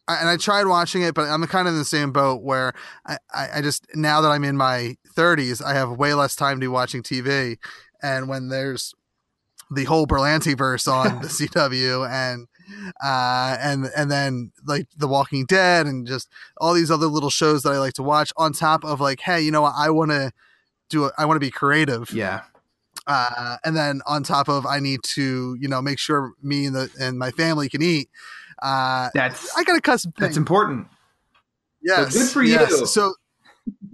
I- 0.09 0.19
And 0.19 0.29
I 0.29 0.37
tried 0.37 0.67
watching 0.67 1.03
it, 1.03 1.15
but 1.15 1.23
I'm 1.29 1.45
kind 1.49 1.67
of 1.67 1.75
in 1.75 1.79
the 1.79 1.85
same 1.85 2.13
boat 2.13 2.41
where 2.43 2.73
I, 3.05 3.19
I, 3.35 3.49
I 3.57 3.61
just 3.61 3.87
now 3.95 4.21
that 4.21 4.29
I'm 4.31 4.45
in 4.45 4.57
my 4.57 4.95
30s, 5.17 5.61
I 5.65 5.75
have 5.75 5.91
way 5.99 6.15
less 6.15 6.37
time 6.37 6.59
to 6.59 6.61
be 6.61 6.69
watching 6.69 7.03
TV. 7.03 7.57
And 8.01 8.29
when 8.29 8.49
there's 8.49 8.95
the 9.69 9.83
whole 9.85 10.07
Berlanti 10.07 10.57
verse 10.57 10.87
on 10.87 11.23
the 11.23 11.27
CW 11.29 12.09
and 12.09 12.47
uh 13.03 13.57
and 13.61 13.91
and 13.97 14.09
then 14.09 14.53
like 14.65 14.87
The 14.97 15.09
Walking 15.09 15.45
Dead 15.45 15.87
and 15.87 16.07
just 16.07 16.29
all 16.59 16.73
these 16.73 16.91
other 16.91 17.07
little 17.07 17.31
shows 17.31 17.65
that 17.65 17.73
I 17.73 17.79
like 17.81 17.95
to 17.95 18.03
watch 18.05 18.33
on 18.37 18.53
top 18.53 18.85
of 18.85 19.01
like 19.01 19.19
hey 19.21 19.41
you 19.41 19.51
know 19.51 19.63
what 19.63 19.75
I 19.77 19.91
want 19.91 20.13
to 20.13 20.31
do 20.89 21.07
a, 21.07 21.13
I 21.19 21.25
want 21.25 21.35
to 21.37 21.41
be 21.45 21.51
creative 21.51 22.13
yeah, 22.13 22.43
uh, 23.07 23.57
and 23.65 23.77
then 23.77 24.01
on 24.07 24.23
top 24.23 24.49
of 24.49 24.67
I 24.67 24.81
need 24.81 25.01
to 25.15 25.57
you 25.61 25.69
know 25.69 25.81
make 25.81 25.99
sure 25.99 26.33
me 26.43 26.67
and 26.67 26.75
the 26.75 26.91
and 27.01 27.19
my 27.19 27.31
family 27.31 27.69
can 27.69 27.83
eat. 27.83 28.09
Uh, 28.63 29.11
that's 29.15 29.57
I 29.57 29.65
got 29.65 29.77
a 29.77 29.81
custom 29.81 30.13
thing. 30.13 30.27
that's 30.27 30.37
important. 30.37 30.89
Yes, 31.83 32.15
good 32.15 32.31
for 32.31 32.43
yes. 32.43 32.71
you. 32.71 32.87
So 32.87 33.15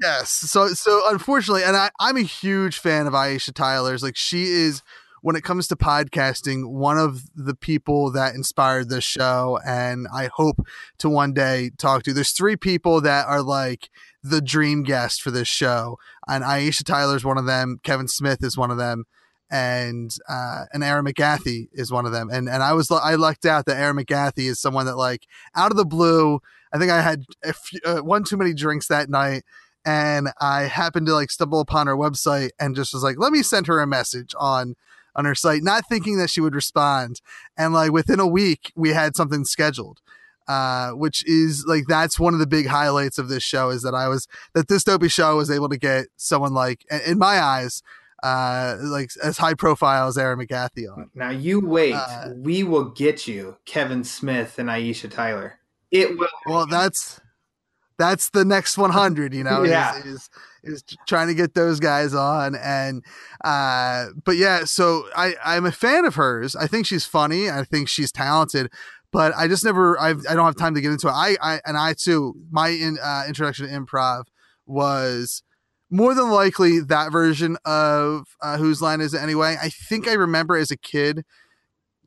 yes, 0.02 0.30
so 0.30 0.68
so 0.68 1.02
unfortunately, 1.10 1.64
and 1.64 1.76
I, 1.76 1.90
I'm 2.00 2.16
a 2.16 2.22
huge 2.22 2.78
fan 2.78 3.06
of 3.06 3.12
Aisha 3.12 3.52
Tyler's. 3.52 4.02
Like 4.02 4.16
she 4.16 4.44
is, 4.44 4.82
when 5.20 5.36
it 5.36 5.44
comes 5.44 5.68
to 5.68 5.76
podcasting, 5.76 6.70
one 6.70 6.98
of 6.98 7.24
the 7.34 7.54
people 7.54 8.10
that 8.12 8.34
inspired 8.34 8.88
this 8.88 9.04
show, 9.04 9.58
and 9.66 10.06
I 10.12 10.30
hope 10.32 10.56
to 10.98 11.08
one 11.08 11.32
day 11.32 11.70
talk 11.76 12.02
to. 12.04 12.12
There's 12.12 12.32
three 12.32 12.56
people 12.56 13.00
that 13.02 13.26
are 13.26 13.42
like 13.42 13.90
the 14.22 14.40
dream 14.40 14.84
guest 14.84 15.20
for 15.20 15.30
this 15.30 15.48
show, 15.48 15.98
and 16.28 16.44
Aisha 16.44 16.84
Tyler's 16.84 17.24
one 17.24 17.38
of 17.38 17.46
them. 17.46 17.78
Kevin 17.82 18.08
Smith 18.08 18.42
is 18.42 18.56
one 18.56 18.70
of 18.70 18.78
them. 18.78 19.04
And 19.50 20.10
uh, 20.30 20.64
and 20.72 20.82
Erin 20.82 21.04
McGathy 21.04 21.68
is 21.72 21.92
one 21.92 22.06
of 22.06 22.12
them, 22.12 22.30
and 22.30 22.48
and 22.48 22.62
I 22.62 22.72
was 22.72 22.90
I 22.90 23.16
lucked 23.16 23.44
out 23.44 23.66
that 23.66 23.76
Erin 23.76 23.98
McGathy 23.98 24.48
is 24.48 24.58
someone 24.58 24.86
that 24.86 24.96
like 24.96 25.26
out 25.54 25.70
of 25.70 25.76
the 25.76 25.84
blue 25.84 26.40
I 26.72 26.78
think 26.78 26.90
I 26.90 27.02
had 27.02 27.24
a 27.44 27.52
few, 27.52 27.80
uh, 27.84 27.98
one 27.98 28.24
too 28.24 28.36
many 28.36 28.54
drinks 28.54 28.88
that 28.88 29.10
night, 29.10 29.42
and 29.84 30.28
I 30.40 30.62
happened 30.62 31.06
to 31.06 31.14
like 31.14 31.30
stumble 31.30 31.60
upon 31.60 31.86
her 31.86 31.96
website 31.96 32.50
and 32.58 32.74
just 32.74 32.94
was 32.94 33.02
like, 33.02 33.16
let 33.18 33.32
me 33.32 33.42
send 33.42 33.66
her 33.66 33.80
a 33.80 33.86
message 33.86 34.34
on 34.38 34.74
on 35.14 35.26
her 35.26 35.34
site, 35.34 35.62
not 35.62 35.84
thinking 35.88 36.16
that 36.16 36.30
she 36.30 36.40
would 36.40 36.54
respond. 36.54 37.20
And 37.56 37.74
like 37.74 37.92
within 37.92 38.18
a 38.18 38.26
week, 38.26 38.72
we 38.74 38.90
had 38.90 39.14
something 39.14 39.44
scheduled. 39.44 40.00
Uh, 40.48 40.90
which 40.90 41.24
is 41.26 41.64
like 41.66 41.84
that's 41.88 42.18
one 42.18 42.34
of 42.34 42.40
the 42.40 42.46
big 42.46 42.66
highlights 42.66 43.18
of 43.18 43.28
this 43.28 43.42
show 43.42 43.70
is 43.70 43.82
that 43.82 43.94
I 43.94 44.08
was 44.08 44.26
that 44.54 44.68
this 44.68 44.84
dopey 44.84 45.08
show 45.08 45.36
was 45.36 45.50
able 45.50 45.68
to 45.68 45.78
get 45.78 46.06
someone 46.16 46.52
like 46.52 46.84
in 47.06 47.18
my 47.18 47.38
eyes 47.40 47.82
uh 48.22 48.76
like 48.82 49.10
as 49.22 49.38
high 49.38 49.54
profile 49.54 50.08
as 50.08 50.16
Erin 50.18 50.38
McGathy 50.38 50.90
on. 50.90 51.10
Now 51.14 51.30
you 51.30 51.60
wait. 51.60 51.94
Uh, 51.94 52.30
we 52.36 52.62
will 52.62 52.86
get 52.90 53.26
you 53.26 53.56
Kevin 53.64 54.04
Smith 54.04 54.58
and 54.58 54.68
Aisha 54.68 55.10
Tyler. 55.10 55.58
It 55.90 56.16
will. 56.18 56.28
Well, 56.46 56.66
that's 56.66 57.20
that's 57.98 58.30
the 58.30 58.44
next 58.44 58.78
100. 58.78 59.34
You 59.34 59.44
know, 59.44 59.62
Yeah. 59.62 59.98
is, 59.98 60.04
is 60.04 60.30
is 60.64 60.84
trying 61.08 61.26
to 61.28 61.34
get 61.34 61.54
those 61.54 61.80
guys 61.80 62.14
on, 62.14 62.54
and 62.54 63.04
uh, 63.44 64.06
but 64.24 64.36
yeah. 64.36 64.64
So 64.64 65.04
I 65.16 65.34
I'm 65.44 65.66
a 65.66 65.72
fan 65.72 66.04
of 66.04 66.14
hers. 66.14 66.54
I 66.56 66.66
think 66.68 66.86
she's 66.86 67.04
funny. 67.04 67.50
I 67.50 67.64
think 67.64 67.88
she's 67.88 68.12
talented. 68.12 68.70
But 69.12 69.34
I 69.36 69.46
just 69.46 69.64
never. 69.64 70.00
I've, 70.00 70.24
I 70.28 70.34
don't 70.34 70.46
have 70.46 70.56
time 70.56 70.74
to 70.74 70.80
get 70.80 70.90
into 70.90 71.08
it. 71.08 71.12
I, 71.12 71.36
I 71.40 71.60
and 71.66 71.76
I 71.76 71.94
too. 71.94 72.34
My 72.50 72.68
in, 72.68 72.98
uh, 73.02 73.24
introduction 73.28 73.68
to 73.68 73.72
improv 73.72 74.24
was 74.66 75.42
more 75.90 76.14
than 76.14 76.30
likely 76.30 76.80
that 76.80 77.12
version 77.12 77.58
of 77.66 78.24
uh, 78.40 78.56
whose 78.56 78.80
line 78.80 79.02
is 79.02 79.12
it 79.12 79.20
anyway. 79.20 79.56
I 79.62 79.68
think 79.68 80.08
I 80.08 80.14
remember 80.14 80.56
as 80.56 80.70
a 80.70 80.76
kid. 80.76 81.24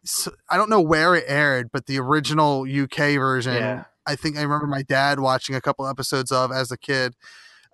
So, 0.04 0.32
I 0.50 0.58
don't 0.58 0.70
know 0.70 0.82
where 0.82 1.16
it 1.16 1.26
aired, 1.28 1.70
but 1.72 1.86
the 1.86 2.00
original 2.00 2.66
UK 2.68 3.18
version. 3.20 3.54
Yeah. 3.54 3.84
I 4.08 4.16
think 4.16 4.38
I 4.38 4.42
remember 4.42 4.68
my 4.68 4.82
dad 4.82 5.20
watching 5.20 5.56
a 5.56 5.62
couple 5.62 5.88
episodes 5.88 6.32
of 6.32 6.52
as 6.52 6.72
a 6.72 6.78
kid, 6.78 7.14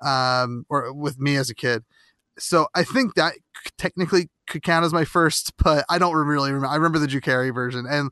um, 0.02 0.66
or 0.70 0.94
with 0.94 1.20
me 1.20 1.38
as 1.38 1.50
a 1.50 1.56
kid. 1.56 1.84
So 2.38 2.68
I 2.74 2.84
think 2.84 3.16
that 3.16 3.34
technically 3.78 4.30
could 4.48 4.64
count 4.64 4.86
as 4.86 4.94
my 4.94 5.06
first, 5.06 5.54
but 5.64 5.86
I 5.90 5.98
don't 5.98 6.16
really 6.16 6.52
remember. 6.52 6.68
I 6.68 6.76
remember 6.76 7.00
the 7.00 7.08
Drew 7.08 7.22
Carey 7.22 7.52
version, 7.52 7.86
and 7.90 8.12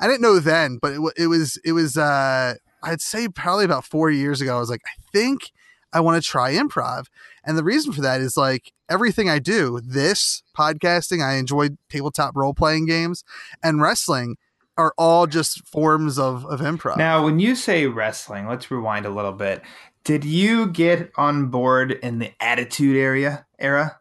I 0.00 0.06
didn't 0.06 0.22
know 0.22 0.38
then, 0.38 0.78
but 0.80 0.94
it, 0.94 1.12
it 1.16 1.26
was 1.26 1.58
it 1.64 1.72
was 1.72 1.96
uh, 1.96 2.54
I'd 2.82 3.00
say 3.00 3.28
probably 3.28 3.64
about 3.64 3.84
four 3.84 4.10
years 4.10 4.40
ago. 4.40 4.56
I 4.56 4.60
was 4.60 4.70
like, 4.70 4.82
I 4.86 5.00
think 5.12 5.52
I 5.92 6.00
want 6.00 6.22
to 6.22 6.28
try 6.28 6.54
improv, 6.54 7.06
and 7.44 7.56
the 7.58 7.64
reason 7.64 7.92
for 7.92 8.00
that 8.00 8.20
is 8.20 8.36
like 8.36 8.72
everything 8.88 9.28
I 9.28 9.38
do, 9.38 9.80
this 9.84 10.42
podcasting, 10.56 11.24
I 11.24 11.34
enjoy 11.34 11.70
tabletop 11.88 12.34
role 12.34 12.54
playing 12.54 12.86
games, 12.86 13.24
and 13.62 13.80
wrestling 13.80 14.36
are 14.76 14.94
all 14.96 15.26
just 15.26 15.66
forms 15.66 16.18
of 16.18 16.46
of 16.46 16.60
improv. 16.60 16.96
Now, 16.96 17.24
when 17.24 17.38
you 17.38 17.54
say 17.54 17.86
wrestling, 17.86 18.48
let's 18.48 18.70
rewind 18.70 19.04
a 19.04 19.10
little 19.10 19.32
bit. 19.32 19.62
Did 20.02 20.24
you 20.24 20.68
get 20.68 21.12
on 21.16 21.48
board 21.48 21.92
in 21.92 22.18
the 22.20 22.32
Attitude 22.40 22.96
area 22.96 23.44
era? 23.58 24.00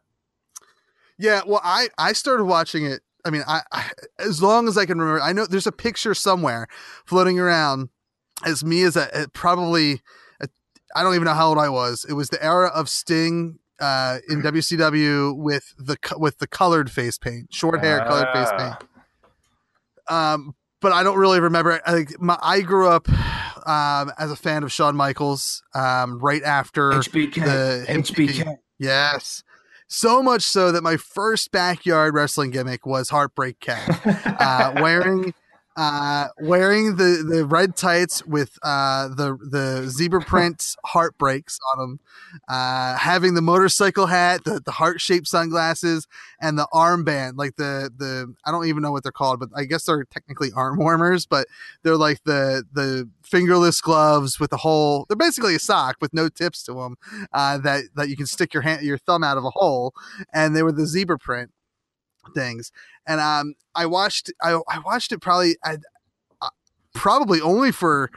Yeah, 1.18 1.42
well, 1.46 1.60
I 1.62 1.90
I 1.98 2.14
started 2.14 2.46
watching 2.46 2.86
it. 2.86 3.02
I 3.30 3.32
mean, 3.32 3.44
I, 3.48 3.62
I 3.72 3.92
as 4.18 4.42
long 4.42 4.68
as 4.68 4.76
I 4.76 4.88
can 4.88 4.98
remember, 4.98 5.22
I 5.22 5.34
know 5.34 5.46
there's 5.46 5.68
a 5.68 5.72
picture 5.72 6.16
somewhere 6.16 6.68
floating 7.06 7.40
around 7.40 7.90
as 8.44 8.66
me 8.66 8.82
as 8.82 8.96
a, 8.96 9.08
a- 9.14 9.28
probably 9.30 10.02
I 10.42 10.48
I 10.96 11.04
don't 11.04 11.14
even 11.14 11.26
know 11.26 11.36
how 11.36 11.50
old 11.50 11.60
I 11.60 11.70
was. 11.70 12.08
It 12.10 12.14
was 12.14 12.30
the 12.30 12.44
era 12.44 12.72
of 12.74 12.90
Sting 12.90 13.60
uh, 13.80 14.18
in 14.28 14.42
WCW 14.42 15.38
with 15.38 15.76
the 15.78 15.96
with 16.18 16.40
the 16.40 16.48
colored 16.48 16.90
face 16.90 17.20
paint, 17.20 17.54
short 17.54 17.80
hair, 17.82 18.00
colored 18.00 18.30
face 18.34 18.50
paint. 18.58 18.76
Ah. 20.10 20.34
Um, 20.34 20.56
but 20.82 20.92
I 20.92 21.04
don't 21.04 21.20
really 21.20 21.40
remember. 21.40 21.80
I 21.86 21.92
think 21.92 22.20
my, 22.20 22.40
I 22.42 22.62
grew 22.62 22.88
up 22.88 23.08
um, 23.68 24.12
as 24.18 24.32
a 24.32 24.36
fan 24.36 24.64
of 24.64 24.72
Shawn 24.72 24.96
Michaels. 24.96 25.62
Um, 25.76 26.18
right 26.18 26.42
after 26.42 26.90
HBK. 26.94 27.46
the 27.46 27.86
him 27.88 28.02
HBK. 28.02 28.58
Yes. 28.80 29.44
So 29.92 30.22
much 30.22 30.44
so 30.44 30.72
that 30.72 30.84
my 30.84 30.98
first 30.98 31.52
backyard 31.52 32.14
wrestling 32.14 32.52
gimmick 32.52 32.86
was 32.86 33.10
Heartbreak 33.10 33.60
Cat, 33.60 34.00
uh, 34.40 34.74
wearing 34.76 35.34
uh, 35.80 36.28
wearing 36.42 36.98
the, 36.98 37.26
the 37.26 37.46
red 37.46 37.74
tights 37.74 38.26
with 38.26 38.60
uh, 38.64 39.08
the 39.08 39.38
the 39.50 39.88
zebra 39.88 40.20
print 40.28 40.76
heartbreaks 40.84 41.58
on 41.72 41.80
them, 41.80 42.00
uh, 42.50 42.98
having 42.98 43.34
the 43.34 43.42
motorcycle 43.42 44.08
hat, 44.08 44.44
the, 44.44 44.60
the 44.60 44.72
heart 44.72 45.00
shaped 45.00 45.28
sunglasses, 45.28 46.06
and 46.42 46.58
the 46.58 46.68
armband, 46.74 47.38
like 47.38 47.56
the 47.56 47.90
the 47.98 48.34
I 48.44 48.52
don't 48.52 48.66
even 48.66 48.84
know 48.84 48.92
what 48.92 49.04
they're 49.04 49.14
called, 49.14 49.40
but 49.40 49.48
I 49.56 49.64
guess 49.64 49.86
they're 49.86 50.04
technically 50.04 50.50
arm 50.54 50.80
warmers, 50.80 51.26
but 51.26 51.48
they're 51.84 51.96
like 51.96 52.26
the 52.26 52.66
the 52.74 53.10
fingerless 53.24 53.80
gloves 53.80 54.38
with 54.38 54.50
the 54.50 54.58
hole. 54.58 55.06
They're 55.08 55.16
basically 55.16 55.56
a 55.56 55.60
sock 55.60 55.96
with 56.02 56.14
no 56.14 56.28
tips 56.28 56.62
to 56.64 56.74
them 56.74 56.98
uh, 57.32 57.58
that 57.60 57.86
that 57.96 58.10
you 58.10 58.18
can 58.18 58.26
stick 58.26 58.54
your 58.54 58.64
hand 58.64 58.82
your 58.82 58.98
thumb 58.98 59.24
out 59.24 59.38
of 59.38 59.46
a 59.46 59.52
hole, 59.52 59.94
and 60.34 60.58
they 60.58 60.62
were 60.62 60.74
the 60.74 60.86
zebra 60.86 61.18
print 61.18 61.52
things. 62.34 62.72
And 63.08 63.20
um, 63.22 63.56
I 63.76 63.86
watched 63.86 64.32
I, 64.42 64.60
I 64.70 64.80
watched 64.80 65.12
it 65.12 65.20
probably 65.22 65.56
I, 65.64 65.78
uh, 66.42 66.50
probably 66.94 67.42
only 67.42 67.72
for 67.72 68.10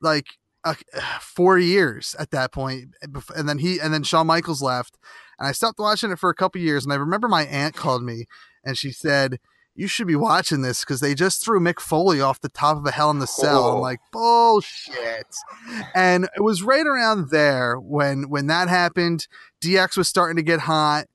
like 0.00 0.26
uh, 0.64 0.74
four 1.20 1.58
years 1.58 2.14
at 2.18 2.30
that 2.30 2.52
point, 2.52 2.94
and 3.36 3.48
then 3.48 3.58
he 3.58 3.78
and 3.80 3.92
then 3.92 4.02
Shawn 4.02 4.26
Michaels 4.26 4.62
left, 4.62 4.98
and 5.38 5.46
I 5.48 5.52
stopped 5.52 5.78
watching 5.78 6.10
it 6.10 6.18
for 6.18 6.30
a 6.30 6.34
couple 6.34 6.60
years. 6.60 6.84
And 6.84 6.92
I 6.92 6.96
remember 6.96 7.28
my 7.28 7.42
aunt 7.46 7.74
called 7.74 8.02
me 8.02 8.26
and 8.64 8.76
she 8.78 8.90
said. 8.92 9.38
You 9.76 9.88
should 9.88 10.06
be 10.06 10.14
watching 10.14 10.62
this 10.62 10.82
because 10.84 11.00
they 11.00 11.16
just 11.16 11.44
threw 11.44 11.58
Mick 11.58 11.80
Foley 11.80 12.20
off 12.20 12.40
the 12.40 12.48
top 12.48 12.76
of 12.76 12.86
a 12.86 12.92
Hell 12.92 13.10
in 13.10 13.18
the 13.18 13.26
Cell. 13.26 13.70
I'm 13.70 13.74
Oh. 13.78 13.80
like, 13.80 13.98
bullshit. 14.12 15.26
And 15.96 16.28
it 16.36 16.42
was 16.42 16.62
right 16.62 16.86
around 16.86 17.30
there 17.30 17.74
when 17.80 18.28
when 18.28 18.46
that 18.46 18.68
happened. 18.68 19.26
DX 19.60 19.96
was 19.96 20.06
starting 20.06 20.36
to 20.36 20.44
get 20.44 20.60
hot. 20.60 21.06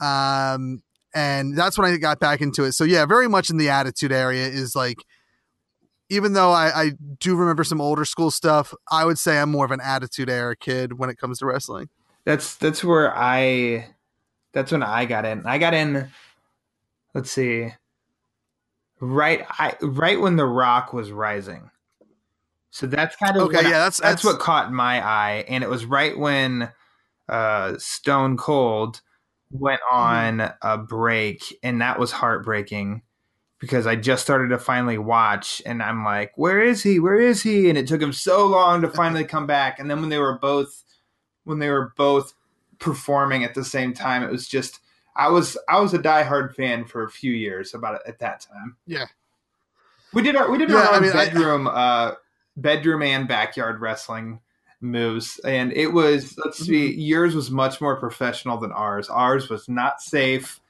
Um, 0.00 0.83
and 1.14 1.56
that's 1.56 1.78
when 1.78 1.90
I 1.90 1.96
got 1.96 2.18
back 2.20 2.40
into 2.40 2.64
it. 2.64 2.72
So 2.72 2.84
yeah, 2.84 3.06
very 3.06 3.28
much 3.28 3.50
in 3.50 3.56
the 3.56 3.68
attitude 3.70 4.12
area 4.12 4.46
is 4.46 4.74
like, 4.74 4.98
even 6.10 6.32
though 6.34 6.50
I, 6.52 6.82
I 6.82 6.90
do 7.20 7.36
remember 7.36 7.64
some 7.64 7.80
older 7.80 8.04
school 8.04 8.30
stuff, 8.30 8.74
I 8.90 9.04
would 9.04 9.18
say 9.18 9.38
I'm 9.38 9.50
more 9.50 9.64
of 9.64 9.70
an 9.70 9.80
attitude 9.80 10.28
era 10.28 10.54
kid 10.56 10.98
when 10.98 11.08
it 11.10 11.16
comes 11.18 11.38
to 11.38 11.46
wrestling. 11.46 11.88
That's 12.24 12.56
that's 12.56 12.82
where 12.84 13.12
I 13.16 13.94
that's 14.52 14.72
when 14.72 14.82
I 14.82 15.04
got 15.04 15.24
in. 15.24 15.44
I 15.46 15.58
got 15.58 15.74
in 15.74 16.08
let's 17.14 17.30
see. 17.30 17.68
Right 19.00 19.44
I 19.50 19.74
right 19.82 20.20
when 20.20 20.36
The 20.36 20.46
Rock 20.46 20.92
was 20.92 21.10
rising. 21.10 21.70
So 22.70 22.86
that's 22.86 23.14
kind 23.16 23.36
of 23.36 23.42
Okay, 23.44 23.56
when 23.58 23.66
I- 23.66 23.70
yeah, 23.70 23.78
that's- 23.78 23.98
that's 23.98 24.22
that's- 24.22 24.24
what 24.24 24.38
caught 24.40 24.72
my 24.72 25.04
eye 25.04 25.44
and 25.48 25.62
it 25.62 25.70
was 25.70 25.84
right 25.84 26.18
when 26.18 26.70
uh 27.28 27.74
Stone 27.78 28.36
Cold 28.36 29.00
went 29.54 29.80
Mm-hmm. 29.90 30.42
on 30.42 30.52
a 30.62 30.76
break 30.78 31.42
and 31.62 31.80
that 31.80 31.98
was 31.98 32.10
heartbreaking 32.12 33.02
because 33.60 33.86
I 33.86 33.96
just 33.96 34.22
started 34.22 34.48
to 34.48 34.58
finally 34.58 34.98
watch 34.98 35.62
and 35.64 35.82
I'm 35.82 36.04
like, 36.04 36.32
where 36.36 36.60
is 36.60 36.82
he? 36.82 36.98
Where 37.00 37.18
is 37.18 37.42
he? 37.42 37.68
And 37.68 37.78
it 37.78 37.86
took 37.88 38.02
him 38.02 38.12
so 38.12 38.46
long 38.46 38.82
to 38.82 38.88
finally 38.90 39.24
come 39.24 39.46
back. 39.46 39.78
And 39.78 39.90
then 39.90 40.00
when 40.00 40.10
they 40.10 40.18
were 40.18 40.38
both 40.38 40.82
when 41.44 41.58
they 41.60 41.70
were 41.70 41.92
both 41.96 42.34
performing 42.78 43.44
at 43.44 43.54
the 43.54 43.64
same 43.64 43.94
time, 43.94 44.22
it 44.22 44.30
was 44.30 44.48
just 44.48 44.80
I 45.16 45.28
was 45.28 45.56
I 45.68 45.78
was 45.80 45.94
a 45.94 45.98
diehard 45.98 46.54
fan 46.54 46.84
for 46.84 47.04
a 47.04 47.10
few 47.10 47.32
years 47.32 47.72
about 47.74 47.94
it 47.94 48.02
at 48.06 48.18
that 48.18 48.40
time. 48.40 48.76
Yeah. 48.86 49.06
We 50.12 50.22
did 50.22 50.36
our 50.36 50.50
we 50.50 50.58
did 50.58 50.70
Yeah, 50.70 50.76
our 50.78 50.92
I 50.92 50.96
own 50.96 51.02
mean, 51.02 51.12
I- 51.12 51.24
bedroom 51.26 51.66
uh 51.68 52.12
bedroom 52.56 53.02
and 53.02 53.26
backyard 53.28 53.80
wrestling 53.80 54.40
moves 54.84 55.40
and 55.40 55.72
it 55.72 55.88
was 55.88 56.36
let's 56.44 56.58
see 56.58 56.90
Mm-hmm. 56.90 57.00
yours 57.00 57.34
was 57.34 57.50
much 57.50 57.80
more 57.80 57.96
professional 57.96 58.58
than 58.58 58.70
ours 58.72 59.08
ours 59.08 59.48
was 59.48 59.68
not 59.68 60.00
safe 60.02 60.60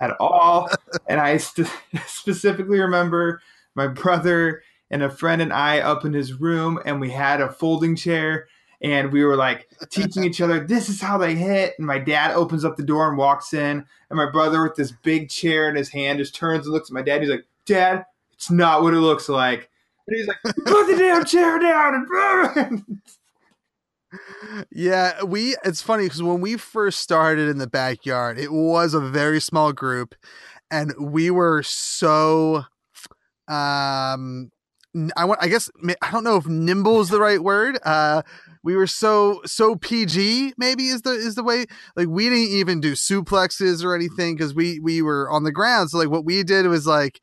at 0.00 0.12
all 0.20 0.70
and 1.08 1.20
i 1.20 1.36
st- 1.36 1.68
specifically 2.06 2.78
remember 2.78 3.42
my 3.74 3.86
brother 3.86 4.62
and 4.90 5.02
a 5.02 5.10
friend 5.10 5.42
and 5.42 5.52
i 5.52 5.80
up 5.80 6.04
in 6.04 6.12
his 6.12 6.34
room 6.34 6.78
and 6.86 7.00
we 7.00 7.10
had 7.10 7.40
a 7.40 7.50
folding 7.52 7.96
chair 7.96 8.46
and 8.80 9.10
we 9.12 9.24
were 9.24 9.36
like 9.36 9.68
teaching 9.90 10.24
each 10.24 10.40
other 10.40 10.60
this 10.64 10.88
is 10.88 11.00
how 11.00 11.18
they 11.18 11.34
hit 11.34 11.74
and 11.78 11.86
my 11.86 11.98
dad 11.98 12.32
opens 12.32 12.64
up 12.64 12.76
the 12.76 12.82
door 12.82 13.08
and 13.08 13.18
walks 13.18 13.52
in 13.54 13.84
and 14.10 14.16
my 14.16 14.30
brother 14.30 14.62
with 14.62 14.76
this 14.76 14.92
big 15.02 15.28
chair 15.28 15.68
in 15.68 15.74
his 15.74 15.88
hand 15.88 16.18
just 16.18 16.34
turns 16.34 16.64
and 16.66 16.72
looks 16.72 16.90
at 16.90 16.94
my 16.94 17.02
dad 17.02 17.20
he's 17.20 17.30
like 17.30 17.44
dad 17.66 18.04
it's 18.32 18.50
not 18.50 18.82
what 18.82 18.94
it 18.94 18.98
looks 19.00 19.28
like 19.28 19.68
and 20.06 20.16
he's 20.16 20.28
like 20.28 20.36
put 20.42 20.86
the 20.86 20.96
damn 20.98 21.24
chair 21.24 21.58
down 21.58 21.94
and 22.56 22.84
Yeah, 24.70 25.22
we 25.22 25.56
it's 25.64 25.82
funny 25.82 26.04
because 26.04 26.22
when 26.22 26.40
we 26.40 26.56
first 26.56 27.00
started 27.00 27.48
in 27.48 27.58
the 27.58 27.66
backyard, 27.66 28.38
it 28.38 28.52
was 28.52 28.94
a 28.94 29.00
very 29.00 29.40
small 29.40 29.72
group 29.72 30.14
and 30.70 30.92
we 31.00 31.30
were 31.30 31.62
so 31.62 32.64
um 33.48 34.50
I 35.16 35.24
want 35.24 35.42
I 35.42 35.48
guess 35.48 35.70
I 36.02 36.10
don't 36.12 36.24
know 36.24 36.36
if 36.36 36.46
nimble 36.46 37.00
is 37.00 37.10
the 37.10 37.20
right 37.20 37.42
word. 37.42 37.78
Uh 37.84 38.22
we 38.64 38.76
were 38.76 38.86
so 38.86 39.42
so 39.46 39.76
PG 39.76 40.54
maybe 40.58 40.88
is 40.88 41.02
the 41.02 41.10
is 41.12 41.34
the 41.36 41.44
way 41.44 41.66
like 41.96 42.08
we 42.08 42.24
didn't 42.30 42.54
even 42.56 42.80
do 42.80 42.92
suplexes 42.94 43.84
or 43.84 43.94
anything 43.94 44.38
cuz 44.38 44.54
we 44.54 44.80
we 44.80 45.02
were 45.02 45.30
on 45.30 45.44
the 45.44 45.52
ground. 45.52 45.90
So 45.90 45.98
like 45.98 46.10
what 46.10 46.24
we 46.24 46.42
did 46.44 46.66
was 46.68 46.86
like 46.86 47.20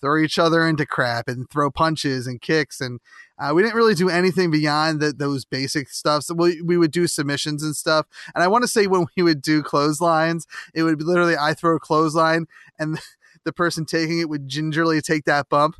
throw 0.00 0.18
each 0.20 0.38
other 0.38 0.66
into 0.66 0.86
crap 0.86 1.28
and 1.28 1.48
throw 1.50 1.70
punches 1.70 2.26
and 2.26 2.40
kicks 2.40 2.80
and 2.80 3.00
uh, 3.42 3.52
we 3.52 3.62
didn't 3.62 3.74
really 3.74 3.94
do 3.94 4.08
anything 4.08 4.50
beyond 4.50 5.00
the, 5.00 5.12
those 5.12 5.44
basic 5.44 5.88
stuff. 5.88 6.22
So 6.22 6.34
we, 6.34 6.62
we 6.62 6.76
would 6.76 6.92
do 6.92 7.08
submissions 7.08 7.62
and 7.64 7.74
stuff. 7.74 8.06
And 8.34 8.44
I 8.44 8.48
want 8.48 8.62
to 8.62 8.68
say 8.68 8.86
when 8.86 9.06
we 9.16 9.22
would 9.24 9.42
do 9.42 9.62
clotheslines, 9.62 10.46
it 10.74 10.84
would 10.84 10.98
be 10.98 11.04
literally 11.04 11.34
I 11.36 11.54
throw 11.54 11.76
a 11.76 11.80
clothesline 11.80 12.46
and 12.78 13.00
the 13.44 13.52
person 13.52 13.84
taking 13.84 14.20
it 14.20 14.28
would 14.28 14.46
gingerly 14.46 15.00
take 15.00 15.24
that 15.24 15.48
bump. 15.48 15.74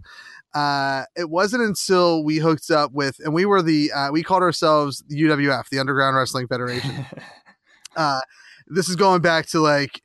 Uh, 0.55 1.05
it 1.17 1.31
wasn't 1.31 1.63
until 1.63 2.25
we 2.25 2.39
hooked 2.39 2.71
up 2.71 2.93
with, 2.93 3.19
and 3.21 3.33
we 3.33 3.47
were 3.47 3.63
the, 3.63 3.91
uh, 3.93 4.11
we 4.11 4.23
called 4.23 4.43
ourselves 4.43 5.03
the 5.09 5.23
UWF, 5.23 5.69
the 5.71 5.79
Underground 5.79 6.17
Wrestling 6.17 6.47
Federation. 6.47 7.07
uh, 7.97 8.21
this 8.67 8.89
is 8.89 8.97
going 8.97 9.23
back 9.23 9.47
to 9.47 9.61
like, 9.61 10.03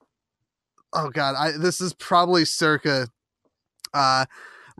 oh 0.93 1.09
God, 1.09 1.35
I, 1.37 1.51
this 1.57 1.81
is 1.81 1.93
probably 1.95 2.45
circa, 2.45 3.07
uh, 3.93 4.25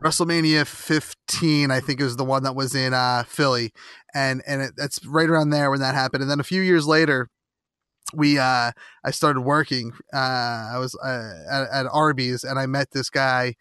WrestleMania 0.02 0.64
15, 0.66 1.70
I 1.70 1.80
think, 1.80 2.00
is 2.00 2.16
the 2.16 2.24
one 2.24 2.44
that 2.44 2.54
was 2.54 2.74
in 2.74 2.94
uh, 2.94 3.24
Philly, 3.26 3.72
and 4.14 4.42
and 4.46 4.62
it, 4.62 4.72
that's 4.76 5.04
right 5.04 5.28
around 5.28 5.50
there 5.50 5.70
when 5.70 5.80
that 5.80 5.94
happened. 5.94 6.22
And 6.22 6.30
then 6.30 6.40
a 6.40 6.44
few 6.44 6.62
years 6.62 6.86
later, 6.86 7.28
we 8.14 8.38
uh, 8.38 8.72
I 9.04 9.10
started 9.10 9.40
working. 9.40 9.92
Uh, 10.14 10.70
I 10.72 10.78
was 10.78 10.96
uh, 11.02 11.32
at, 11.50 11.86
at 11.86 11.86
Arby's, 11.92 12.44
and 12.44 12.58
I 12.58 12.66
met 12.66 12.92
this 12.92 13.10
guy 13.10 13.56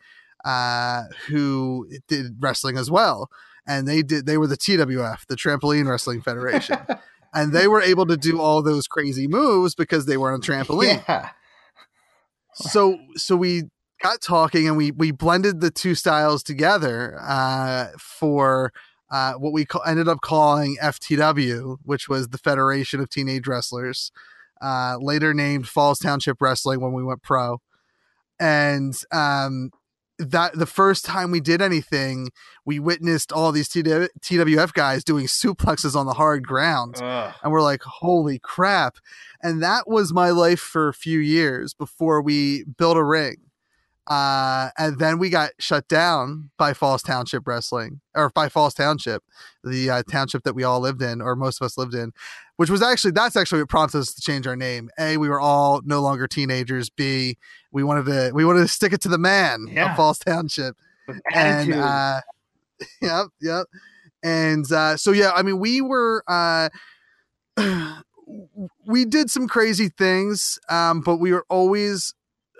uh, 0.46 1.04
who 1.28 1.90
did 2.08 2.38
wrestling 2.40 2.78
as 2.78 2.92
well, 2.92 3.30
and 3.68 3.88
they 3.88 4.04
did 4.04 4.28
they 4.28 4.38
were 4.38 4.48
the 4.48 4.58
TWF, 4.58 5.26
the 5.28 5.36
Trampoline 5.36 5.88
Wrestling 5.90 6.22
Federation. 6.22 6.78
And 7.34 7.52
they 7.52 7.68
were 7.68 7.82
able 7.82 8.06
to 8.08 8.18
do 8.18 8.40
all 8.42 8.64
those 8.64 8.88
crazy 8.88 9.28
moves 9.28 9.76
because 9.76 10.06
they 10.06 10.16
were 10.18 10.32
on 10.32 10.40
a 10.40 10.42
trampoline 10.42 11.04
Yeah. 11.08 11.32
so 12.56 12.98
so 13.16 13.36
we 13.36 13.64
got 14.02 14.22
talking 14.22 14.68
and 14.68 14.78
we 14.78 14.92
we 14.92 15.12
blended 15.12 15.62
the 15.62 15.72
two 15.72 15.96
styles 15.96 16.44
together 16.44 17.18
uh, 17.22 17.88
for 18.00 18.72
uh, 19.10 19.34
what 19.34 19.54
we 19.54 19.66
ca- 19.66 19.80
ended 19.80 20.08
up 20.08 20.20
calling 20.22 20.78
FTW, 20.82 21.78
which 21.84 22.10
was 22.10 22.30
the 22.30 22.38
Federation 22.38 23.00
of 23.00 23.10
Teenage 23.10 23.48
Wrestlers, 23.48 24.12
uh, 24.62 24.98
later 25.00 25.34
named 25.34 25.68
Falls 25.68 26.00
Township 26.00 26.42
Wrestling 26.42 26.82
when 26.82 26.92
we 26.94 27.04
went 27.04 27.24
pro, 27.24 27.62
and 28.40 28.94
um, 29.12 29.72
that 30.20 30.54
the 30.54 30.66
first 30.66 31.06
time 31.06 31.32
we 31.32 31.40
did 31.40 31.62
anything, 31.62 32.30
we 32.66 32.80
witnessed 32.80 33.32
all 33.32 33.52
these 33.52 33.70
TW- 33.70 34.10
TWF 34.22 34.74
guys 34.74 35.04
doing 35.04 35.28
suplexes 35.28 35.96
on 35.96 36.06
the 36.06 36.14
hard 36.14 36.46
ground 36.46 36.96
Ugh. 37.02 37.34
and 37.44 37.52
we're 37.52 37.62
like, 37.62 37.84
holy 37.84 38.40
crap. 38.40 38.98
And 39.42 39.62
that 39.62 39.88
was 39.88 40.12
my 40.12 40.32
life 40.32 40.60
for 40.60 40.88
a 40.88 40.94
few 40.94 41.20
years 41.20 41.74
before 41.74 42.22
we 42.22 42.64
built 42.78 42.98
a 42.98 43.04
ring. 43.04 43.38
Uh, 44.08 44.70
and 44.78 45.00
then 45.00 45.20
we 45.20 45.30
got 45.30 45.52
shut 45.60 45.88
down 45.88 46.50
by 46.58 46.74
Falls 46.74 47.02
Township 47.04 47.46
Wrestling, 47.48 48.00
or 48.16 48.30
by 48.30 48.48
Falls 48.50 48.74
Township, 48.74 49.24
the 49.64 49.90
uh, 49.90 50.04
township 50.10 50.44
that 50.44 50.56
we 50.56 50.64
all 50.64 50.80
lived 50.80 51.02
in, 51.02 51.22
or 51.22 51.36
most 51.36 51.62
of 51.62 51.66
us 51.66 51.78
lived 51.78 51.94
in, 51.94 52.14
which 52.56 52.70
was 52.70 52.82
actually 52.82 53.12
that's 53.12 53.36
actually 53.36 53.62
what 53.62 53.70
prompted 53.70 54.00
us 54.00 54.14
to 54.14 54.22
change 54.22 54.48
our 54.48 54.56
name. 54.56 54.90
A, 54.98 55.18
we 55.18 55.28
were 55.28 55.42
all 55.42 55.82
no 55.84 56.02
longer 56.02 56.26
teenagers. 56.28 56.90
B, 56.90 57.38
we 57.72 57.84
wanted 57.84 58.06
to 58.06 58.32
we 58.34 58.46
wanted 58.46 58.62
to 58.62 58.68
stick 58.70 58.94
it 58.94 59.02
to 59.02 59.10
the 59.10 59.18
man 59.18 59.66
Yeah. 59.70 59.92
of 59.92 59.98
Falls 59.98 60.20
Township 60.20 60.76
and 61.34 61.74
uh 61.74 62.22
yep 63.02 63.28
yep 63.42 63.66
and 64.24 64.70
uh 64.72 64.98
so 64.98 65.12
yeah 65.12 65.32
i 65.36 65.42
mean 65.42 65.58
we 65.58 65.80
were 65.82 66.24
uh 66.28 66.68
we 68.86 69.06
did 69.06 69.30
some 69.30 69.48
crazy 69.48 69.90
things 69.90 70.60
um 70.70 71.02
but 71.02 71.18
we 71.18 71.32
were 71.32 71.46
always 71.50 72.14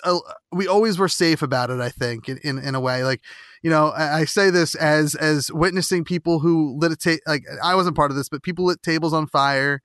uh, 0.04 0.20
we 0.52 0.68
always 0.68 0.98
were 0.98 1.08
safe 1.08 1.42
about 1.42 1.70
it 1.70 1.80
i 1.80 1.90
think 1.90 2.30
in 2.30 2.38
in, 2.44 2.58
in 2.60 2.76
a 2.76 2.80
way 2.80 3.04
like 3.04 3.22
you 3.64 3.70
know 3.70 3.88
I, 3.90 4.20
I 4.20 4.26
say 4.26 4.50
this 4.50 4.76
as 4.76 5.16
as 5.16 5.52
witnessing 5.52 6.04
people 6.04 6.40
who 6.40 6.78
lit 6.80 6.92
a 6.92 6.96
ta- 6.96 7.24
like 7.32 7.44
i 7.64 7.76
wasn't 7.76 7.96
part 7.96 8.12
of 8.12 8.18
this 8.18 8.30
but 8.30 8.44
people 8.44 8.66
lit 8.66 8.82
tables 8.84 9.14
on 9.14 9.28
fire 9.28 9.82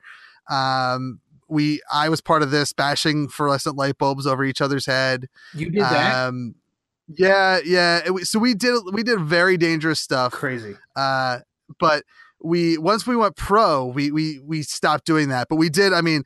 um 0.51 1.21
we 1.49 1.81
i 1.93 2.09
was 2.09 2.21
part 2.21 2.43
of 2.43 2.51
this 2.51 2.73
bashing 2.73 3.29
fluorescent 3.29 3.77
light 3.77 3.99
bulbs 3.99 4.27
over 4.27 4.45
each 4.45 4.61
other's 4.61 4.87
head 4.87 5.29
you 5.55 5.71
did 5.71 5.83
that. 5.83 6.29
um, 6.29 6.55
yeah, 7.09 7.59
yeah. 7.65 8.01
it- 8.07 8.27
so 8.27 8.39
we 8.39 8.55
did 8.55 8.81
we 8.93 9.03
did 9.03 9.21
very 9.21 9.57
dangerous 9.59 10.01
stuff. 10.01 10.33
Crazy. 10.33 10.77
Uh, 10.97 11.41
but 11.79 12.05
we 12.45 12.79
once 12.79 13.07
we 13.07 13.17
went 13.17 13.37
pro, 13.37 13.87
we 13.87 14.11
we 14.11 14.41
we 14.41 14.63
stopped 14.63 15.07
doing 15.07 15.29
that. 15.29 15.49
But 15.49 15.57
we 15.57 15.69
did. 15.69 15.93
I 15.93 16.01
mean, 16.01 16.23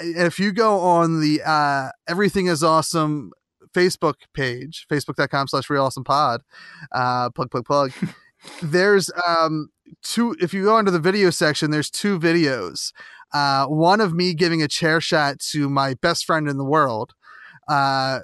if 0.00 0.38
you 0.38 0.52
go 0.52 0.78
on 0.78 1.20
the 1.20 1.42
uh, 1.44 1.90
Everything 2.08 2.46
Is 2.46 2.62
Awesome 2.62 3.32
Facebook 3.74 4.14
page, 4.34 4.86
facebook.com 4.90 5.48
slash 5.48 5.68
real 5.68 5.84
awesome 5.84 6.04
pod, 6.04 6.42
uh, 6.92 7.30
plug 7.30 7.50
plug 7.50 7.64
plug. 7.64 7.92
there's 8.62 9.10
um 9.26 9.68
two. 10.02 10.36
If 10.40 10.54
you 10.54 10.64
go 10.64 10.78
into 10.78 10.90
the 10.90 11.00
video 11.00 11.30
section, 11.30 11.70
there's 11.70 11.90
two 11.90 12.18
videos. 12.18 12.92
Uh, 13.32 13.66
one 13.66 14.00
of 14.00 14.14
me 14.14 14.34
giving 14.34 14.62
a 14.62 14.68
chair 14.68 15.00
shot 15.00 15.40
to 15.40 15.68
my 15.68 15.94
best 15.94 16.24
friend 16.24 16.48
in 16.48 16.58
the 16.58 16.64
world. 16.64 17.14
Uh, 17.68 18.20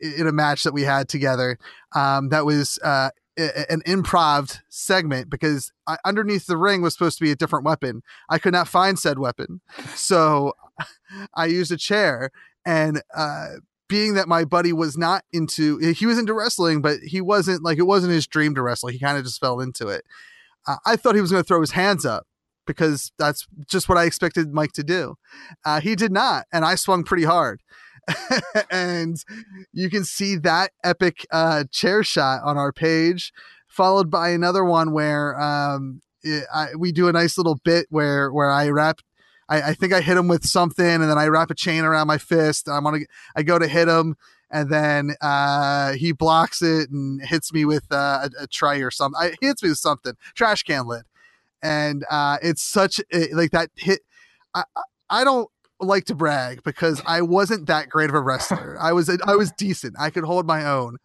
in 0.00 0.26
a 0.26 0.32
match 0.32 0.64
that 0.64 0.72
we 0.72 0.82
had 0.82 1.08
together. 1.08 1.58
Um, 1.94 2.30
that 2.30 2.44
was 2.44 2.78
uh, 2.82 3.10
an 3.36 3.82
improv 3.86 4.60
segment 4.68 5.30
because 5.30 5.72
I, 5.86 5.98
underneath 6.04 6.46
the 6.46 6.56
ring 6.56 6.82
was 6.82 6.94
supposed 6.94 7.18
to 7.18 7.24
be 7.24 7.30
a 7.30 7.36
different 7.36 7.64
weapon. 7.64 8.02
I 8.28 8.38
could 8.38 8.52
not 8.52 8.68
find 8.68 8.98
said 8.98 9.18
weapon, 9.18 9.60
so 9.94 10.52
I 11.34 11.46
used 11.46 11.72
a 11.72 11.76
chair. 11.76 12.30
And 12.64 13.02
uh, 13.14 13.46
being 13.88 14.14
that 14.14 14.26
my 14.26 14.44
buddy 14.44 14.72
was 14.72 14.98
not 14.98 15.24
into, 15.32 15.78
he 15.78 16.06
was 16.06 16.18
into 16.18 16.34
wrestling, 16.34 16.82
but 16.82 16.98
he 17.00 17.20
wasn't 17.20 17.62
like 17.62 17.78
it 17.78 17.86
wasn't 17.86 18.12
his 18.12 18.26
dream 18.26 18.54
to 18.54 18.62
wrestle. 18.62 18.88
He 18.88 18.98
kind 18.98 19.16
of 19.16 19.24
just 19.24 19.40
fell 19.40 19.60
into 19.60 19.88
it. 19.88 20.04
Uh, 20.66 20.76
I 20.84 20.96
thought 20.96 21.14
he 21.14 21.20
was 21.20 21.30
going 21.30 21.42
to 21.42 21.46
throw 21.46 21.60
his 21.60 21.70
hands 21.72 22.04
up 22.04 22.26
because 22.66 23.12
that's 23.18 23.46
just 23.66 23.88
what 23.88 23.96
I 23.96 24.04
expected 24.04 24.52
Mike 24.52 24.72
to 24.72 24.82
do. 24.82 25.16
Uh, 25.64 25.80
he 25.80 25.94
did 25.94 26.10
not, 26.10 26.46
and 26.52 26.64
I 26.64 26.74
swung 26.74 27.04
pretty 27.04 27.24
hard. 27.24 27.62
and 28.70 29.16
you 29.72 29.90
can 29.90 30.04
see 30.04 30.36
that 30.36 30.72
epic 30.84 31.26
uh, 31.32 31.64
chair 31.70 32.02
shot 32.04 32.40
on 32.44 32.56
our 32.56 32.72
page, 32.72 33.32
followed 33.66 34.10
by 34.10 34.30
another 34.30 34.64
one 34.64 34.92
where 34.92 35.38
um, 35.40 36.00
it, 36.22 36.44
I, 36.52 36.68
we 36.78 36.92
do 36.92 37.08
a 37.08 37.12
nice 37.12 37.36
little 37.36 37.56
bit 37.64 37.86
where 37.90 38.32
where 38.32 38.50
I 38.50 38.68
wrap. 38.68 39.00
I, 39.48 39.62
I 39.62 39.74
think 39.74 39.92
I 39.92 40.00
hit 40.00 40.16
him 40.16 40.28
with 40.28 40.44
something, 40.44 40.84
and 40.84 41.04
then 41.04 41.18
I 41.18 41.26
wrap 41.26 41.50
a 41.50 41.54
chain 41.54 41.84
around 41.84 42.06
my 42.06 42.18
fist. 42.18 42.68
I'm 42.68 42.84
gonna. 42.84 43.00
I 43.36 43.42
go 43.42 43.58
to 43.58 43.68
hit 43.68 43.88
him, 43.88 44.16
and 44.50 44.70
then 44.70 45.14
uh, 45.20 45.92
he 45.92 46.12
blocks 46.12 46.62
it 46.62 46.90
and 46.90 47.22
hits 47.22 47.52
me 47.52 47.64
with 47.64 47.84
uh, 47.90 48.28
a, 48.40 48.44
a 48.44 48.46
tray 48.46 48.82
or 48.82 48.90
something. 48.90 49.18
I, 49.20 49.34
hits 49.40 49.62
me 49.62 49.68
with 49.70 49.78
something, 49.78 50.14
trash 50.34 50.62
can 50.62 50.86
lid, 50.86 51.02
and 51.62 52.04
uh, 52.10 52.38
it's 52.42 52.62
such 52.62 53.00
like 53.32 53.50
that 53.52 53.70
hit. 53.76 54.00
I- 54.54 54.64
I 55.08 55.22
don't 55.22 55.48
like 55.80 56.04
to 56.06 56.14
brag 56.14 56.62
because 56.62 57.02
I 57.06 57.22
wasn't 57.22 57.66
that 57.66 57.88
great 57.88 58.08
of 58.08 58.14
a 58.14 58.20
wrestler. 58.20 58.76
I 58.80 58.92
was 58.92 59.10
I 59.26 59.36
was 59.36 59.52
decent. 59.52 59.96
I 59.98 60.10
could 60.10 60.24
hold 60.24 60.46
my 60.46 60.66
own, 60.66 60.96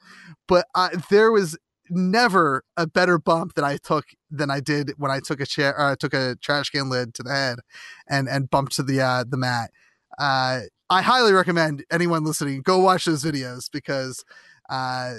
but 0.47 0.65
I, 0.75 0.89
there 1.09 1.31
was 1.31 1.57
never 1.89 2.63
a 2.77 2.87
better 2.87 3.17
bump 3.17 3.55
that 3.55 3.65
I 3.65 3.77
took 3.77 4.05
than 4.29 4.49
I 4.49 4.59
did 4.59 4.93
when 4.97 5.11
I 5.11 5.19
took 5.19 5.39
a 5.41 5.45
chair. 5.45 5.79
Uh, 5.79 5.95
took 5.95 6.13
a 6.13 6.35
trash 6.41 6.69
can 6.69 6.89
lid 6.89 7.13
to 7.15 7.23
the 7.23 7.31
head, 7.31 7.59
and 8.07 8.29
and 8.29 8.49
bumped 8.49 8.75
to 8.75 8.83
the 8.83 9.01
uh, 9.01 9.23
the 9.27 9.37
mat. 9.37 9.71
Uh, 10.17 10.61
I 10.89 11.01
highly 11.01 11.33
recommend 11.33 11.83
anyone 11.91 12.23
listening 12.23 12.61
go 12.61 12.79
watch 12.79 13.05
those 13.05 13.23
videos 13.23 13.69
because. 13.71 14.23
Uh, 14.69 15.15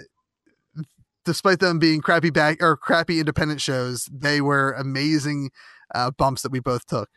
Despite 1.24 1.60
them 1.60 1.78
being 1.78 2.00
crappy 2.00 2.30
back 2.30 2.60
or 2.60 2.76
crappy 2.76 3.20
independent 3.20 3.60
shows, 3.60 4.08
they 4.12 4.40
were 4.40 4.72
amazing 4.72 5.50
uh, 5.94 6.10
bumps 6.10 6.42
that 6.42 6.50
we 6.50 6.58
both 6.58 6.84
took. 6.86 7.08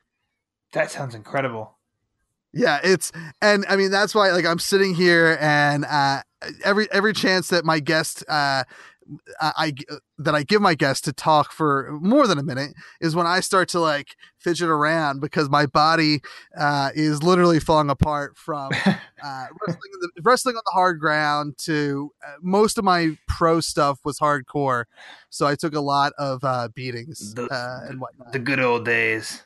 That 0.73 0.91
sounds 0.91 1.15
incredible. 1.15 1.74
Yeah, 2.55 2.79
it's 2.83 3.11
and 3.41 3.65
I 3.69 3.75
mean 3.75 3.91
that's 3.91 4.15
why 4.15 4.31
like 4.31 4.45
I'm 4.45 4.59
sitting 4.59 4.95
here 4.95 5.37
and 5.41 5.83
uh 5.83 6.21
every 6.63 6.87
every 6.91 7.11
chance 7.13 7.49
that 7.49 7.65
my 7.65 7.79
guest 7.81 8.23
uh 8.29 8.63
I, 9.39 9.73
that 10.17 10.33
I 10.33 10.41
give 10.41 10.63
my 10.63 10.73
guest 10.73 11.05
to 11.05 11.13
talk 11.13 11.51
for 11.51 11.95
more 12.01 12.25
than 12.25 12.39
a 12.39 12.43
minute 12.43 12.73
is 12.99 13.15
when 13.15 13.27
I 13.27 13.39
start 13.39 13.69
to 13.69 13.79
like 13.79 14.15
fidget 14.39 14.67
around 14.67 15.19
because 15.19 15.47
my 15.49 15.67
body 15.67 16.21
uh 16.57 16.89
is 16.95 17.21
literally 17.21 17.59
falling 17.59 17.89
apart 17.91 18.35
from 18.37 18.71
uh 18.85 19.45
wrestling 19.61 19.91
in 19.93 19.99
the, 20.01 20.09
wrestling 20.23 20.55
on 20.55 20.63
the 20.65 20.71
hard 20.71 20.99
ground 20.99 21.55
to 21.65 22.11
uh, 22.25 22.35
most 22.41 22.77
of 22.79 22.83
my 22.83 23.17
pro 23.27 23.59
stuff 23.59 23.99
was 24.03 24.17
hardcore 24.17 24.85
so 25.29 25.45
I 25.45 25.55
took 25.55 25.75
a 25.75 25.81
lot 25.81 26.13
of 26.17 26.43
uh 26.43 26.69
beatings 26.73 27.33
The- 27.35 27.53
uh 27.53 27.81
and 27.89 27.99
whatnot 27.99 28.31
The 28.31 28.39
good 28.39 28.59
old 28.59 28.85
days. 28.85 29.43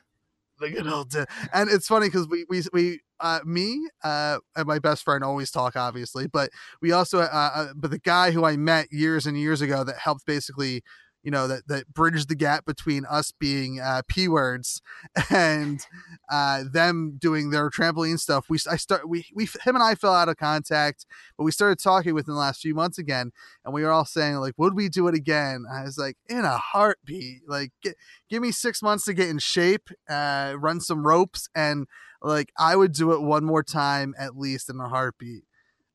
The 0.60 0.70
good 0.70 0.88
old. 0.88 1.16
And 1.54 1.70
it's 1.70 1.88
funny 1.88 2.08
because 2.08 2.28
we 2.28 2.46
we 2.50 2.64
we 2.74 3.02
uh, 3.20 3.40
me 3.46 3.88
uh, 4.04 4.40
and 4.56 4.68
my 4.68 4.80
best 4.80 5.04
friend 5.04 5.24
always 5.24 5.52
talk, 5.52 5.76
obviously, 5.76 6.28
but 6.28 6.50
we 6.82 6.92
also 6.92 7.20
uh, 7.20 7.52
uh, 7.54 7.68
but 7.76 7.92
the 7.92 8.00
guy 8.00 8.32
who 8.32 8.46
I 8.46 8.58
met 8.58 8.88
years 8.92 9.26
and 9.26 9.38
years 9.38 9.62
ago 9.62 9.84
that 9.84 9.98
helped 9.98 10.26
basically 10.26 10.84
you 11.24 11.32
know 11.32 11.48
that 11.48 11.68
that 11.68 11.94
bridged 11.94 12.30
the 12.30 12.36
gap 12.36 12.66
between 12.66 13.06
us 13.06 13.32
being 13.32 13.80
uh, 13.80 14.02
p 14.08 14.28
words 14.28 14.82
and 15.30 15.86
uh, 16.32 16.64
them 16.72 17.18
doing 17.20 17.50
their 17.50 17.70
trampoline 17.70 18.20
stuff. 18.20 18.50
We 18.50 18.58
I 18.70 18.78
start 18.78 19.08
we 19.08 19.26
we 19.34 19.46
him 19.46 19.76
and 19.76 19.84
I 19.84 19.96
fell 19.96 20.14
out 20.14 20.30
of 20.30 20.38
contact, 20.38 21.06
but 21.38 21.44
we 21.44 21.52
started 21.52 21.80
talking 21.80 22.14
within 22.14 22.34
the 22.34 22.40
last 22.40 22.62
few 22.62 22.74
months 22.74 22.98
again, 22.98 23.32
and 23.66 23.74
we 23.74 23.84
were 23.84 23.92
all 23.92 24.06
saying 24.06 24.36
like, 24.36 24.54
would 24.58 24.76
we 24.76 24.90
do 24.90 25.08
it 25.08 25.16
again? 25.16 25.66
I 25.72 25.84
was 25.84 25.98
like, 25.98 26.18
in 26.28 26.46
a 26.46 26.58
heartbeat. 26.58 27.42
Like, 27.48 27.72
get, 27.82 27.96
give 28.30 28.42
me 28.42 28.52
six 28.52 28.82
months 28.82 29.06
to 29.06 29.14
get 29.14 29.30
in 29.30 29.40
shape, 29.40 29.90
uh, 30.10 30.56
run 30.58 30.80
some 30.80 31.06
ropes, 31.06 31.50
and 31.54 31.88
like 32.22 32.52
I 32.58 32.76
would 32.76 32.94
do 32.94 33.12
it 33.14 33.22
one 33.22 33.44
more 33.44 33.64
time 33.64 34.14
at 34.18 34.38
least 34.38 34.70
in 34.70 34.80
a 34.80 34.88
heartbeat. 34.88 35.44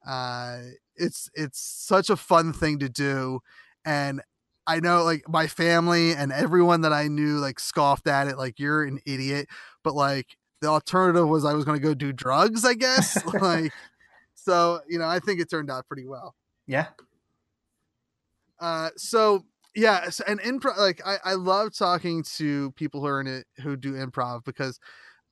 Uh, 0.07 0.59
it's 0.97 1.31
it's 1.35 1.61
such 1.61 2.11
a 2.11 2.17
fun 2.17 2.53
thing 2.53 2.79
to 2.79 2.89
do, 2.89 3.41
and 3.85 4.21
I 4.67 4.81
know 4.81 5.05
like 5.05 5.29
my 5.29 5.47
family 5.47 6.13
and 6.13 6.33
everyone 6.33 6.83
that 6.83 6.93
I 6.93 7.09
knew 7.09 7.39
like 7.39 7.61
scoffed 7.61 8.07
at 8.07 8.29
it, 8.29 8.39
like 8.39 8.59
you're 8.59 8.85
an 8.85 9.01
idiot. 9.07 9.49
But 9.83 9.95
like 9.95 10.37
the 10.61 10.69
alternative 10.69 11.29
was 11.29 11.45
I 11.45 11.53
was 11.53 11.65
going 11.65 11.79
to 11.79 11.87
go 11.87 11.95
do 11.95 12.13
drugs, 12.13 12.65
I 12.65 12.75
guess. 12.75 13.25
like, 13.41 13.73
so 14.35 14.81
you 14.89 14.99
know, 14.99 15.07
I 15.07 15.19
think 15.19 15.41
it 15.41 15.51
turned 15.51 15.71
out 15.71 15.87
pretty 15.87 16.07
well. 16.07 16.35
Yeah. 16.67 16.89
Uh, 18.59 18.91
so 18.97 19.45
yeah, 19.75 20.09
so, 20.11 20.25
and 20.27 20.41
improv, 20.41 20.79
like 20.79 21.03
I, 21.05 21.19
I 21.25 21.35
love 21.35 21.77
talking 21.77 22.23
to 22.37 22.71
people 22.73 23.01
who 23.01 23.07
are 23.07 23.21
in 23.21 23.27
it 23.27 23.47
who 23.61 23.77
do 23.77 23.93
improv 23.93 24.45
because 24.45 24.79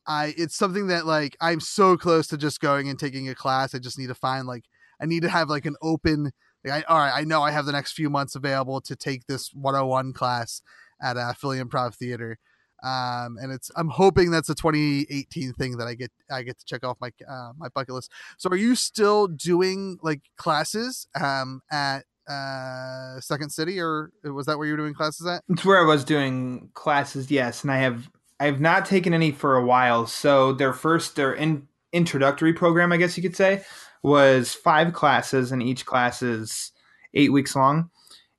I 0.06 0.34
it's 0.36 0.56
something 0.56 0.88
that 0.88 1.06
like 1.06 1.36
I'm 1.40 1.60
so 1.60 1.96
close 1.96 2.26
to 2.28 2.36
just 2.36 2.60
going 2.60 2.88
and 2.88 2.98
taking 2.98 3.28
a 3.28 3.34
class. 3.34 3.74
I 3.74 3.78
just 3.78 3.98
need 3.98 4.08
to 4.08 4.14
find 4.14 4.46
like 4.46 4.64
I 5.00 5.06
need 5.06 5.22
to 5.22 5.28
have 5.28 5.48
like 5.48 5.64
an 5.64 5.76
open 5.80 6.32
like, 6.64 6.84
I, 6.88 6.92
all 6.92 6.98
right, 6.98 7.12
I 7.14 7.24
know 7.24 7.42
I 7.42 7.50
have 7.50 7.66
the 7.66 7.72
next 7.72 7.92
few 7.92 8.10
months 8.10 8.34
available 8.34 8.80
to 8.82 8.96
take 8.96 9.26
this 9.26 9.50
101 9.52 10.12
class 10.12 10.62
at 11.02 11.16
uh, 11.16 11.32
Philly 11.34 11.58
Improv 11.58 11.94
Theater. 11.94 12.38
Um, 12.82 13.36
and 13.40 13.52
it's 13.52 13.70
I'm 13.76 13.88
hoping 13.88 14.32
that's 14.32 14.48
a 14.48 14.56
2018 14.56 15.52
thing 15.52 15.76
that 15.76 15.86
I 15.86 15.94
get 15.94 16.10
I 16.30 16.42
get 16.42 16.58
to 16.58 16.64
check 16.64 16.84
off 16.84 16.96
my 17.00 17.10
uh, 17.28 17.52
my 17.56 17.68
bucket 17.68 17.94
list. 17.94 18.10
So 18.38 18.50
are 18.50 18.56
you 18.56 18.74
still 18.74 19.28
doing 19.28 19.98
like 20.02 20.22
classes 20.36 21.06
um, 21.20 21.60
at 21.70 22.00
uh, 22.28 23.20
Second 23.20 23.50
City 23.50 23.78
or 23.80 24.10
was 24.24 24.46
that 24.46 24.58
where 24.58 24.66
you 24.66 24.72
were 24.72 24.78
doing 24.78 24.94
classes 24.94 25.26
at? 25.26 25.44
It's 25.48 25.64
where 25.64 25.80
I 25.80 25.86
was 25.86 26.04
doing 26.04 26.70
classes, 26.74 27.30
yes, 27.30 27.62
and 27.62 27.70
I 27.70 27.78
have 27.78 28.10
I 28.40 28.46
have 28.46 28.60
not 28.60 28.84
taken 28.84 29.14
any 29.14 29.30
for 29.30 29.56
a 29.56 29.64
while. 29.64 30.06
So 30.08 30.52
their 30.52 30.72
first 30.72 31.14
their 31.14 31.32
in, 31.32 31.68
introductory 31.92 32.52
program, 32.52 32.90
I 32.90 32.96
guess 32.96 33.16
you 33.16 33.22
could 33.22 33.36
say, 33.36 33.62
was 34.02 34.52
five 34.54 34.92
classes, 34.92 35.52
and 35.52 35.62
each 35.62 35.86
class 35.86 36.22
is 36.22 36.72
eight 37.14 37.32
weeks 37.32 37.54
long. 37.54 37.90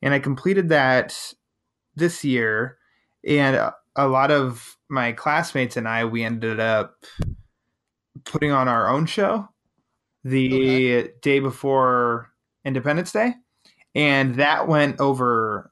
And 0.02 0.14
I 0.14 0.20
completed 0.20 0.70
that 0.70 1.34
this 1.96 2.24
year, 2.24 2.78
and 3.26 3.72
a 3.96 4.08
lot 4.08 4.32
of 4.32 4.78
my 4.90 5.12
classmates 5.14 5.78
and 5.78 5.88
I, 5.88 6.06
we 6.06 6.24
ended 6.24 6.60
up 6.60 7.06
putting 8.26 8.52
on 8.52 8.68
our 8.68 8.90
own 8.90 9.06
show 9.06 9.48
the 10.24 10.98
okay. 10.98 11.12
day 11.22 11.40
before 11.40 12.30
Independence 12.66 13.12
Day, 13.12 13.34
and 13.96 14.36
that 14.36 14.68
went 14.68 15.00
over 15.00 15.72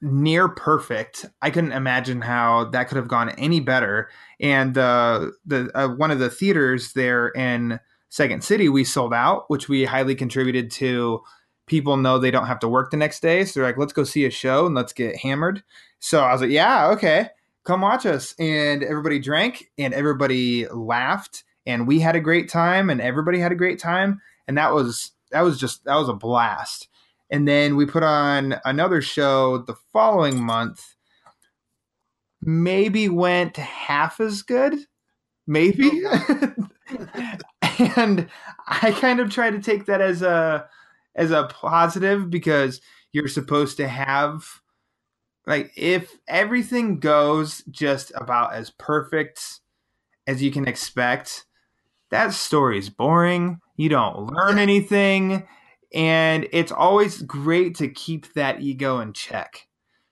near 0.00 0.48
perfect. 0.48 1.26
I 1.40 1.50
couldn't 1.50 1.72
imagine 1.72 2.20
how 2.20 2.66
that 2.66 2.88
could 2.88 2.96
have 2.96 3.08
gone 3.08 3.30
any 3.30 3.60
better. 3.60 4.10
And 4.40 4.76
uh, 4.78 5.30
the 5.44 5.70
uh, 5.74 5.88
one 5.88 6.10
of 6.10 6.18
the 6.18 6.30
theaters 6.30 6.92
there 6.92 7.28
in 7.28 7.80
Second 8.12 8.44
City, 8.44 8.68
we 8.68 8.84
sold 8.84 9.14
out, 9.14 9.48
which 9.48 9.70
we 9.70 9.86
highly 9.86 10.14
contributed 10.14 10.70
to 10.72 11.22
people 11.66 11.96
know 11.96 12.18
they 12.18 12.30
don't 12.30 12.46
have 12.46 12.58
to 12.58 12.68
work 12.68 12.90
the 12.90 12.96
next 12.98 13.20
day. 13.20 13.42
So 13.42 13.58
they're 13.58 13.66
like, 13.70 13.78
let's 13.78 13.94
go 13.94 14.04
see 14.04 14.26
a 14.26 14.30
show 14.30 14.66
and 14.66 14.74
let's 14.74 14.92
get 14.92 15.16
hammered. 15.16 15.62
So 15.98 16.20
I 16.20 16.30
was 16.30 16.42
like, 16.42 16.50
yeah, 16.50 16.88
okay, 16.88 17.30
come 17.64 17.80
watch 17.80 18.04
us. 18.04 18.34
And 18.38 18.82
everybody 18.82 19.18
drank 19.18 19.70
and 19.78 19.94
everybody 19.94 20.68
laughed 20.68 21.44
and 21.64 21.86
we 21.86 22.00
had 22.00 22.14
a 22.14 22.20
great 22.20 22.50
time 22.50 22.90
and 22.90 23.00
everybody 23.00 23.38
had 23.38 23.50
a 23.50 23.54
great 23.54 23.78
time. 23.78 24.20
And 24.46 24.58
that 24.58 24.74
was, 24.74 25.12
that 25.30 25.40
was 25.40 25.58
just, 25.58 25.82
that 25.86 25.96
was 25.96 26.10
a 26.10 26.14
blast. 26.14 26.88
And 27.30 27.48
then 27.48 27.76
we 27.76 27.86
put 27.86 28.02
on 28.02 28.56
another 28.66 29.00
show 29.00 29.56
the 29.56 29.76
following 29.90 30.38
month. 30.38 30.96
Maybe 32.42 33.08
went 33.08 33.56
half 33.56 34.20
as 34.20 34.42
good. 34.42 34.80
Maybe. 35.46 36.02
Oh, 36.04 36.52
and 37.96 38.28
I 38.66 38.92
kind 38.92 39.20
of 39.20 39.30
try 39.30 39.50
to 39.50 39.60
take 39.60 39.86
that 39.86 40.00
as 40.00 40.22
a 40.22 40.68
as 41.14 41.30
a 41.30 41.44
positive 41.44 42.30
because 42.30 42.80
you're 43.12 43.28
supposed 43.28 43.76
to 43.76 43.88
have 43.88 44.62
like 45.46 45.72
if 45.76 46.16
everything 46.28 47.00
goes 47.00 47.62
just 47.70 48.12
about 48.14 48.54
as 48.54 48.70
perfect 48.70 49.60
as 50.26 50.42
you 50.42 50.50
can 50.50 50.68
expect, 50.68 51.44
that 52.10 52.32
story 52.32 52.78
is 52.78 52.88
boring. 52.88 53.58
You 53.76 53.88
don't 53.88 54.26
learn 54.32 54.58
anything, 54.58 55.46
and 55.92 56.46
it's 56.52 56.70
always 56.70 57.22
great 57.22 57.76
to 57.76 57.88
keep 57.88 58.32
that 58.34 58.60
ego 58.60 59.00
in 59.00 59.12
check. 59.12 59.66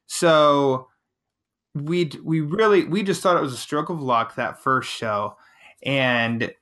So 0.07 0.89
we 1.75 2.11
we 2.25 2.41
really 2.41 2.85
we 2.85 3.03
just 3.03 3.23
thought 3.23 3.37
it 3.37 3.43
was 3.43 3.53
a 3.53 3.59
stroke 3.59 3.91
of 3.91 4.03
luck 4.03 4.35
that 4.35 4.63
first 4.63 4.91
show, 4.91 5.37
and 5.85 6.53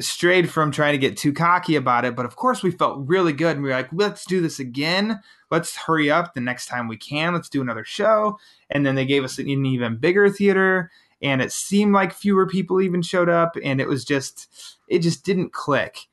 strayed 0.00 0.50
from 0.50 0.70
trying 0.70 0.92
to 0.92 0.98
get 0.98 1.16
too 1.16 1.32
cocky 1.32 1.74
about 1.76 2.04
it, 2.04 2.14
but 2.14 2.26
of 2.26 2.36
course 2.36 2.62
we 2.62 2.70
felt 2.70 3.08
really 3.08 3.32
good 3.32 3.56
and 3.56 3.62
we 3.62 3.70
were 3.70 3.74
like, 3.74 3.88
let's 3.92 4.24
do 4.24 4.40
this 4.40 4.58
again. 4.60 5.20
Let's 5.50 5.76
hurry 5.76 6.10
up 6.10 6.34
the 6.34 6.40
next 6.40 6.66
time 6.66 6.88
we 6.88 6.96
can. 6.96 7.34
Let's 7.34 7.48
do 7.48 7.60
another 7.60 7.84
show. 7.84 8.38
And 8.70 8.86
then 8.86 8.94
they 8.94 9.06
gave 9.06 9.24
us 9.24 9.38
an 9.38 9.48
even 9.48 9.96
bigger 9.96 10.30
theater 10.30 10.90
and 11.20 11.42
it 11.42 11.52
seemed 11.52 11.92
like 11.92 12.12
fewer 12.12 12.46
people 12.46 12.80
even 12.80 13.02
showed 13.02 13.28
up 13.28 13.56
and 13.62 13.80
it 13.80 13.88
was 13.88 14.04
just 14.04 14.78
it 14.88 15.00
just 15.00 15.24
didn't 15.24 15.52
click. 15.52 16.06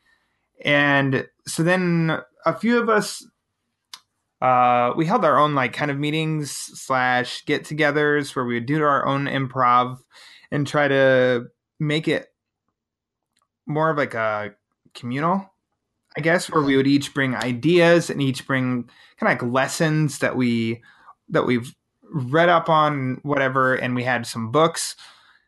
And 0.64 1.28
so 1.46 1.64
then 1.64 2.18
a 2.46 2.58
few 2.58 2.80
of 2.80 2.90
us 2.90 3.26
uh, 4.42 4.94
we 4.96 5.06
held 5.06 5.26
our 5.26 5.40
own 5.40 5.56
like 5.56 5.74
kind 5.74 5.90
of 5.90 5.98
meetings 5.98 6.52
slash 6.52 7.46
get 7.46 7.64
togethers 7.64 8.36
where 8.36 8.46
we 8.46 8.56
would 8.56 8.66
do 8.66 8.84
our 8.84 9.06
own 9.06 9.26
improv 9.26 10.00
and 10.52 10.68
try 10.68 10.88
to 10.88 11.48
make 11.80 12.08
it 12.08 12.28
more 13.66 13.90
of 13.90 13.98
like 13.98 14.14
a 14.14 14.54
communal, 14.94 15.50
I 16.18 16.22
guess, 16.22 16.50
where 16.50 16.64
we 16.64 16.78
would 16.78 16.88
each 16.88 17.14
bring 17.14 17.36
ideas 17.36 18.10
and 18.10 18.22
each 18.22 18.48
bring 18.48 18.90
kind 19.20 19.34
of 19.34 19.44
like 19.44 19.54
lessons 19.54 20.20
that 20.20 20.36
we 20.36 20.82
that 21.30 21.46
we've 21.46 21.74
read 22.04 22.50
up 22.50 22.70
on 22.70 23.20
whatever, 23.24 23.76
and 23.76 23.96
we 23.96 24.04
had 24.04 24.28
some 24.28 24.52
books. 24.52 24.96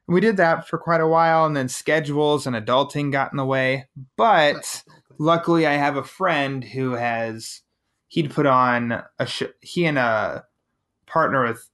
We 0.08 0.22
did 0.22 0.38
that 0.38 0.68
for 0.68 0.78
quite 0.78 1.02
a 1.02 1.08
while, 1.08 1.46
and 1.46 1.56
then 1.56 1.70
schedules 1.70 2.48
and 2.48 2.56
adulting 2.56 3.12
got 3.12 3.32
in 3.32 3.38
the 3.38 3.46
way. 3.46 3.88
But 4.16 4.84
luckily, 5.18 5.68
I 5.68 5.74
have 5.74 5.98
a 5.98 6.04
friend 6.04 6.64
who 6.64 6.94
has 6.94 7.62
he'd 8.08 8.32
put 8.32 8.46
on 8.46 9.04
a 9.20 9.26
sh- 9.26 9.44
he 9.62 9.86
and 9.86 9.98
a 9.98 10.46
partner 11.06 11.46
with 11.46 11.70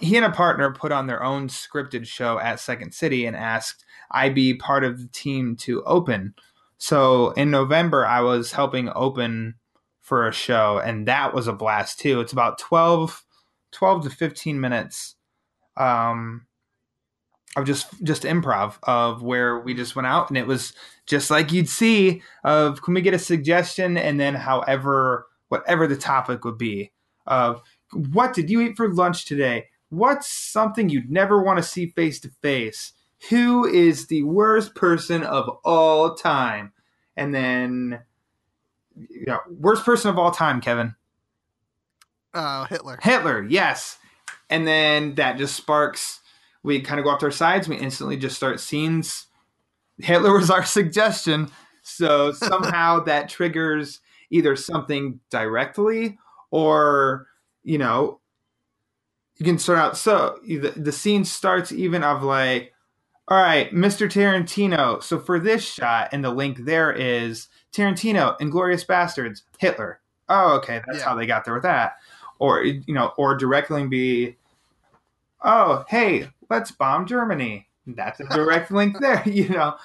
he 0.00 0.16
and 0.16 0.24
a 0.24 0.30
partner 0.30 0.72
put 0.72 0.92
on 0.92 1.06
their 1.06 1.22
own 1.22 1.48
scripted 1.48 2.06
show 2.06 2.38
at 2.38 2.60
Second 2.60 2.92
City 2.92 3.26
and 3.26 3.36
asked 3.36 3.84
I 4.10 4.28
be 4.28 4.54
part 4.54 4.84
of 4.84 4.98
the 4.98 5.08
team 5.08 5.56
to 5.56 5.82
open. 5.84 6.34
So 6.78 7.30
in 7.32 7.50
November, 7.50 8.06
I 8.06 8.20
was 8.20 8.52
helping 8.52 8.90
open 8.94 9.54
for 10.00 10.26
a 10.26 10.32
show, 10.32 10.78
and 10.78 11.06
that 11.06 11.34
was 11.34 11.46
a 11.46 11.52
blast 11.52 12.00
too. 12.00 12.20
It's 12.20 12.32
about 12.32 12.58
12, 12.58 13.24
12 13.72 14.04
to 14.04 14.10
15 14.10 14.60
minutes 14.60 15.14
um, 15.76 16.46
of 17.56 17.64
just 17.64 17.88
just 18.02 18.22
improv 18.22 18.76
of 18.84 19.22
where 19.22 19.58
we 19.58 19.74
just 19.74 19.96
went 19.96 20.06
out 20.06 20.28
and 20.28 20.38
it 20.38 20.46
was 20.46 20.72
just 21.06 21.30
like 21.30 21.50
you'd 21.50 21.68
see 21.68 22.22
of 22.44 22.80
can 22.82 22.94
we 22.94 23.00
get 23.00 23.14
a 23.14 23.18
suggestion 23.18 23.96
and 23.96 24.20
then 24.20 24.34
however 24.34 25.26
whatever 25.48 25.88
the 25.88 25.96
topic 25.96 26.44
would 26.44 26.58
be 26.58 26.92
of 27.26 27.60
what 28.12 28.34
did 28.34 28.48
you 28.48 28.60
eat 28.60 28.76
for 28.76 28.92
lunch 28.92 29.24
today 29.24 29.66
what's 29.90 30.28
something 30.28 30.88
you'd 30.88 31.10
never 31.10 31.42
want 31.42 31.58
to 31.58 31.62
see 31.62 31.86
face 31.86 32.18
to 32.20 32.30
face 32.42 32.92
who 33.28 33.66
is 33.66 34.06
the 34.06 34.22
worst 34.22 34.74
person 34.74 35.22
of 35.22 35.48
all 35.64 36.14
time? 36.14 36.72
And 37.16 37.34
then, 37.34 38.00
you 38.96 39.26
know, 39.26 39.40
worst 39.50 39.84
person 39.84 40.10
of 40.10 40.18
all 40.18 40.30
time, 40.30 40.60
Kevin. 40.60 40.94
Uh, 42.32 42.64
Hitler. 42.64 42.98
Hitler, 43.02 43.42
yes. 43.48 43.98
And 44.48 44.66
then 44.66 45.16
that 45.16 45.36
just 45.36 45.54
sparks. 45.54 46.20
We 46.62 46.80
kind 46.80 46.98
of 46.98 47.04
go 47.04 47.10
off 47.10 47.20
to 47.20 47.26
our 47.26 47.32
sides. 47.32 47.68
We 47.68 47.76
instantly 47.76 48.16
just 48.16 48.36
start 48.36 48.60
scenes. 48.60 49.26
Hitler 49.98 50.32
was 50.32 50.50
our 50.50 50.64
suggestion. 50.64 51.50
So 51.82 52.32
somehow 52.32 53.00
that 53.00 53.28
triggers 53.28 54.00
either 54.30 54.56
something 54.56 55.20
directly 55.30 56.18
or, 56.50 57.26
you 57.64 57.76
know, 57.76 58.19
you 59.40 59.44
can 59.46 59.58
start 59.58 59.78
out. 59.78 59.96
So 59.96 60.38
the, 60.46 60.72
the 60.76 60.92
scene 60.92 61.24
starts 61.24 61.72
even 61.72 62.04
of 62.04 62.22
like 62.22 62.72
all 63.26 63.38
right 63.42 63.72
mr 63.72 64.06
tarantino. 64.08 65.02
So 65.02 65.18
for 65.18 65.38
this 65.40 65.64
shot 65.64 66.10
and 66.12 66.22
the 66.22 66.30
link 66.30 66.58
there 66.58 66.92
is 66.92 67.48
tarantino 67.72 68.38
Inglourious 68.38 68.86
Basterds 68.86 69.42
hitler. 69.58 70.00
Oh 70.28 70.56
okay 70.58 70.82
that's 70.86 70.98
Yeah. 70.98 71.04
how 71.06 71.14
they 71.16 71.26
got 71.26 71.44
there 71.44 71.54
with 71.54 71.62
that. 71.64 71.94
Or 72.38 72.62
you 72.62 72.94
know 72.94 73.12
or 73.16 73.34
directly 73.36 73.86
be 73.86 74.36
oh 75.42 75.84
hey 75.88 76.28
let's 76.50 76.70
bomb 76.70 77.06
germany. 77.06 77.66
That's 77.86 78.20
a 78.20 78.24
direct 78.26 78.70
link 78.78 78.98
there 79.00 79.22
you 79.28 79.48
know? 79.48 79.76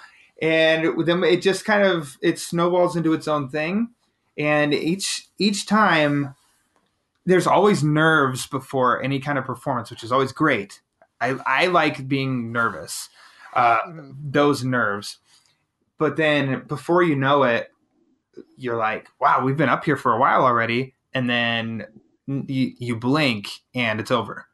And 0.42 1.08
then 1.08 1.24
it 1.24 1.42
just 1.42 1.64
kind 1.64 1.84
of 1.84 2.18
it 2.22 2.40
snowballs 2.40 2.98
into 2.98 3.14
its 3.14 3.28
own 3.28 3.48
thing. 3.50 3.90
And 4.38 4.74
each 4.74 5.30
each 5.38 5.66
time 5.66 6.36
there's 7.26 7.48
always 7.48 7.84
nerves 7.84 8.48
before 8.48 9.02
any 9.02 9.20
kind 9.20 9.38
of 9.38 9.46
performance 9.46 9.90
which 9.90 10.04
is 10.04 10.12
always 10.12 10.32
great. 10.32 10.82
I 11.20 11.38
i 11.46 11.68
like 11.68 12.08
being 12.08 12.52
nervous 12.52 13.10
uh 13.54 13.80
those 14.24 14.64
nerves. 14.64 15.18
But 15.98 16.18
then 16.18 16.64
before 16.68 17.04
you 17.04 17.16
know 17.16 17.44
it 17.44 17.72
you're 18.58 18.78
like 18.78 19.08
wow 19.20 19.44
we've 19.44 19.58
been 19.58 19.70
up 19.70 19.86
here 19.86 19.98
for 19.98 20.14
a 20.14 20.20
while 20.20 20.44
already 20.44 20.94
and 21.14 21.30
then 21.30 21.86
you, 22.28 22.74
you 22.78 22.96
blink 22.96 23.50
and 23.74 24.00
it's 24.00 24.12
over. 24.12 24.48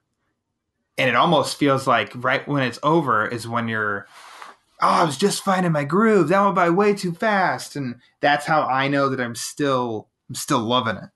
And 0.98 1.10
it 1.10 1.16
almost 1.16 1.58
feels 1.58 1.88
like 1.88 2.12
right 2.16 2.48
when 2.48 2.64
it's 2.64 2.80
over 2.84 3.28
is 3.28 3.48
when 3.48 3.68
you're 3.68 4.06
oh 4.82 4.88
i 4.88 5.04
was 5.04 5.18
just 5.18 5.44
finding 5.44 5.72
my 5.72 5.84
groove. 5.84 6.30
That 6.30 6.42
went 6.42 6.56
by 6.56 6.70
way 6.70 6.94
too 6.94 7.14
fast. 7.14 7.76
And 7.76 7.96
that's 8.22 8.46
how 8.46 8.64
i 8.64 8.88
know 8.88 9.10
that 9.10 9.20
i'm 9.20 9.36
still 9.36 10.08
i'm 10.30 10.36
still 10.36 10.60
loving 10.60 10.98
it 10.98 11.10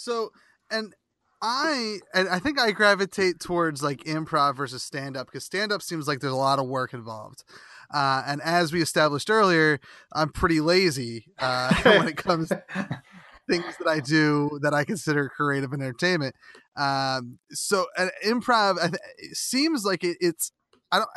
So, 0.00 0.30
and 0.70 0.94
I 1.42 1.98
and 2.14 2.28
I 2.28 2.38
think 2.38 2.58
I 2.58 2.70
gravitate 2.72 3.40
towards 3.40 3.82
like 3.82 4.04
improv 4.04 4.56
versus 4.56 4.82
stand 4.82 5.16
up 5.16 5.26
because 5.26 5.44
stand 5.44 5.72
up 5.72 5.82
seems 5.82 6.06
like 6.06 6.20
there's 6.20 6.32
a 6.32 6.36
lot 6.36 6.58
of 6.58 6.66
work 6.66 6.92
involved. 6.92 7.44
Uh, 7.92 8.22
and 8.26 8.40
as 8.42 8.72
we 8.72 8.82
established 8.82 9.30
earlier, 9.30 9.80
I'm 10.12 10.30
pretty 10.30 10.60
lazy 10.60 11.26
uh, 11.38 11.74
when 11.82 12.08
it 12.08 12.16
comes 12.16 12.48
to 12.50 12.62
things 13.48 13.64
that 13.78 13.88
I 13.88 14.00
do 14.00 14.58
that 14.62 14.74
I 14.74 14.84
consider 14.84 15.28
creative 15.28 15.72
entertainment. 15.72 16.36
Um, 16.76 17.38
so, 17.50 17.86
an 17.96 18.10
improv 18.24 18.80
th- 18.80 18.94
it 19.18 19.36
seems 19.36 19.84
like 19.84 20.04
it, 20.04 20.18
it's 20.20 20.52
I 20.92 20.98
don't. 20.98 21.10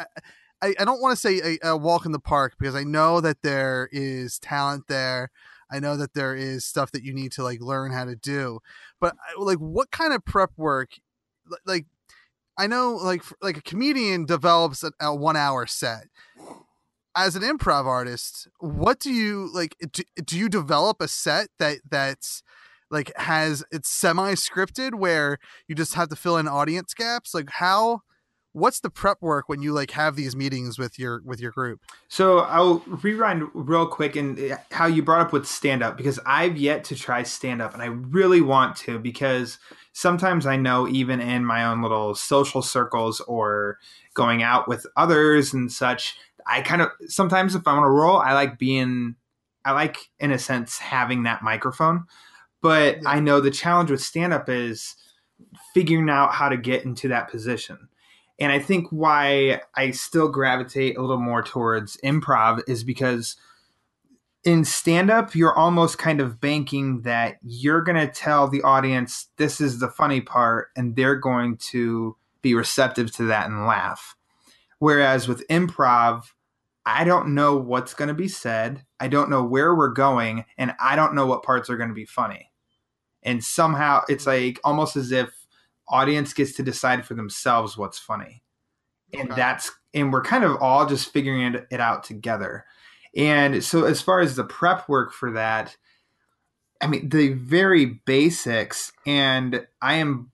I, 0.61 0.73
I 0.79 0.85
don't 0.85 1.01
want 1.01 1.11
to 1.11 1.17
say 1.17 1.57
a, 1.61 1.71
a 1.71 1.77
walk 1.77 2.05
in 2.05 2.13
the 2.13 2.19
park 2.19 2.53
because 2.57 2.73
I 2.73 2.85
know 2.85 3.19
that 3.19 3.41
there 3.43 3.89
is 3.91 4.39
talent 4.39 4.85
there. 4.87 5.29
I 5.73 5.79
know 5.79 5.97
that 5.97 6.13
there 6.13 6.35
is 6.35 6.65
stuff 6.65 6.91
that 6.91 7.03
you 7.03 7.13
need 7.13 7.31
to 7.33 7.43
like 7.43 7.61
learn 7.61 7.91
how 7.91 8.05
to 8.05 8.15
do 8.15 8.59
but 9.01 9.13
uh, 9.13 9.43
like 9.43 9.57
what 9.57 9.91
kind 9.91 10.13
of 10.13 10.23
prep 10.23 10.51
work 10.55 10.91
like 11.65 11.85
i 12.57 12.67
know 12.67 12.93
like 12.93 13.23
like 13.41 13.57
a 13.57 13.61
comedian 13.61 14.25
develops 14.25 14.83
a, 14.83 14.91
a 15.01 15.15
one 15.15 15.35
hour 15.35 15.65
set. 15.65 16.05
As 17.15 17.35
an 17.35 17.43
improv 17.43 17.85
artist 17.85 18.47
what 18.59 18.99
do 18.99 19.11
you 19.11 19.49
like 19.53 19.75
do, 19.91 20.03
do 20.23 20.37
you 20.37 20.49
develop 20.49 21.01
a 21.01 21.07
set 21.07 21.49
that 21.59 21.79
that's 21.89 22.43
like 22.93 23.11
has 23.17 23.63
it's 23.71 23.89
semi 23.89 24.33
scripted 24.33 24.93
where 24.93 25.39
you 25.67 25.75
just 25.75 25.95
have 25.95 26.09
to 26.09 26.15
fill 26.15 26.37
in 26.37 26.47
audience 26.47 26.93
gaps? 26.93 27.33
Like 27.33 27.49
how 27.49 28.01
what's 28.53 28.79
the 28.79 28.89
prep 28.89 29.21
work 29.21 29.49
when 29.49 29.61
you 29.61 29.73
like 29.73 29.91
have 29.91 30.15
these 30.15 30.35
meetings 30.35 30.79
with 30.79 30.97
your 30.97 31.21
with 31.25 31.39
your 31.39 31.51
group 31.51 31.81
So 32.07 32.39
I'll 32.39 32.79
rewind 32.87 33.49
real 33.53 33.87
quick 33.87 34.15
and 34.15 34.39
uh, 34.39 34.57
how 34.71 34.85
you 34.85 35.03
brought 35.03 35.21
up 35.21 35.33
with 35.33 35.45
stand 35.47 35.83
up 35.83 35.97
because 35.97 36.19
I've 36.25 36.55
yet 36.57 36.83
to 36.85 36.95
try 36.95 37.23
stand 37.23 37.61
up 37.61 37.73
and 37.73 37.81
I 37.81 37.87
really 37.87 38.41
want 38.41 38.75
to 38.77 38.99
because 38.99 39.57
sometimes 39.93 40.45
I 40.45 40.55
know 40.55 40.87
even 40.87 41.19
in 41.19 41.45
my 41.45 41.65
own 41.65 41.81
little 41.81 42.15
social 42.15 42.61
circles 42.61 43.19
or 43.21 43.79
going 44.13 44.43
out 44.43 44.67
with 44.67 44.85
others 44.95 45.53
and 45.53 45.71
such, 45.71 46.17
I 46.45 46.61
kind 46.61 46.81
of 46.81 46.89
sometimes 47.07 47.55
if 47.55 47.67
I 47.67 47.73
want 47.73 47.85
to 47.85 47.89
roll, 47.89 48.17
I 48.17 48.33
like 48.33 48.59
being 48.59 49.15
I 49.65 49.71
like 49.71 49.97
in 50.19 50.31
a 50.31 50.39
sense 50.39 50.77
having 50.77 51.23
that 51.23 51.41
microphone. 51.41 52.05
But 52.61 53.01
Yeah. 53.01 53.09
I 53.09 53.19
know 53.19 53.39
the 53.39 53.51
challenge 53.51 53.91
with 53.91 54.01
stand 54.01 54.33
up 54.33 54.49
is 54.49 54.95
figuring 55.73 56.09
out 56.09 56.33
how 56.33 56.49
to 56.49 56.57
get 56.57 56.85
into 56.85 57.07
that 57.09 57.29
position. 57.29 57.89
And 58.39 58.51
I 58.51 58.59
think 58.59 58.87
why 58.89 59.61
I 59.75 59.91
still 59.91 60.27
gravitate 60.27 60.97
a 60.97 61.01
little 61.01 61.17
more 61.17 61.43
towards 61.43 61.97
improv 61.97 62.61
is 62.67 62.83
because 62.83 63.35
in 64.43 64.65
stand 64.65 65.09
up, 65.09 65.35
you're 65.35 65.57
almost 65.57 65.97
kind 65.97 66.19
of 66.19 66.41
banking 66.41 67.01
that 67.01 67.37
you're 67.41 67.81
going 67.81 67.95
to 67.95 68.11
tell 68.11 68.47
the 68.47 68.61
audience 68.63 69.29
this 69.37 69.61
is 69.61 69.79
the 69.79 69.87
funny 69.87 70.19
part 70.19 70.69
and 70.75 70.95
they're 70.95 71.15
going 71.15 71.57
to 71.57 72.17
be 72.41 72.53
receptive 72.53 73.13
to 73.15 73.23
that 73.23 73.47
and 73.47 73.65
laugh. 73.65 74.15
Whereas 74.79 75.27
with 75.27 75.47
improv, 75.47 76.25
I 76.85 77.05
don't 77.05 77.33
know 77.33 77.55
what's 77.55 77.93
going 77.93 78.09
to 78.09 78.13
be 78.13 78.27
said. 78.27 78.83
I 78.99 79.07
don't 79.07 79.29
know 79.29 79.43
where 79.43 79.73
we're 79.73 79.93
going, 79.93 80.43
and 80.57 80.75
I 80.79 80.97
don't 80.97 81.15
know 81.15 81.25
what 81.25 81.43
parts 81.43 81.69
are 81.69 81.77
going 81.77 81.89
to 81.89 81.95
be 81.95 82.05
funny. 82.05 82.51
And 83.21 83.41
somehow 83.41 84.01
it's 84.09 84.27
like 84.27 84.59
almost 84.65 84.97
as 84.97 85.13
if 85.13 85.42
audience 85.87 86.33
gets 86.33 86.53
to 86.53 86.63
decide 86.63 87.05
for 87.05 87.13
themselves 87.13 87.77
what's 87.77 87.99
funny. 87.99 88.41
And 89.13 89.31
Okay. 89.31 89.35
that's 89.35 89.71
and 89.93 90.11
we're 90.11 90.23
kind 90.23 90.43
of 90.43 90.57
all 90.61 90.87
just 90.87 91.11
figuring 91.11 91.53
it, 91.53 91.67
it 91.69 91.79
out 91.79 92.03
together. 92.03 92.65
And 93.15 93.63
so 93.63 93.83
as 93.83 94.01
far 94.01 94.21
as 94.21 94.35
the 94.35 94.43
prep 94.43 94.89
work 94.89 95.13
for 95.13 95.31
that, 95.31 95.75
I 96.81 96.87
mean 96.87 97.09
the 97.09 97.33
very 97.33 97.85
basics 98.05 98.91
and 99.05 99.65
I 99.81 99.95
am 99.95 100.31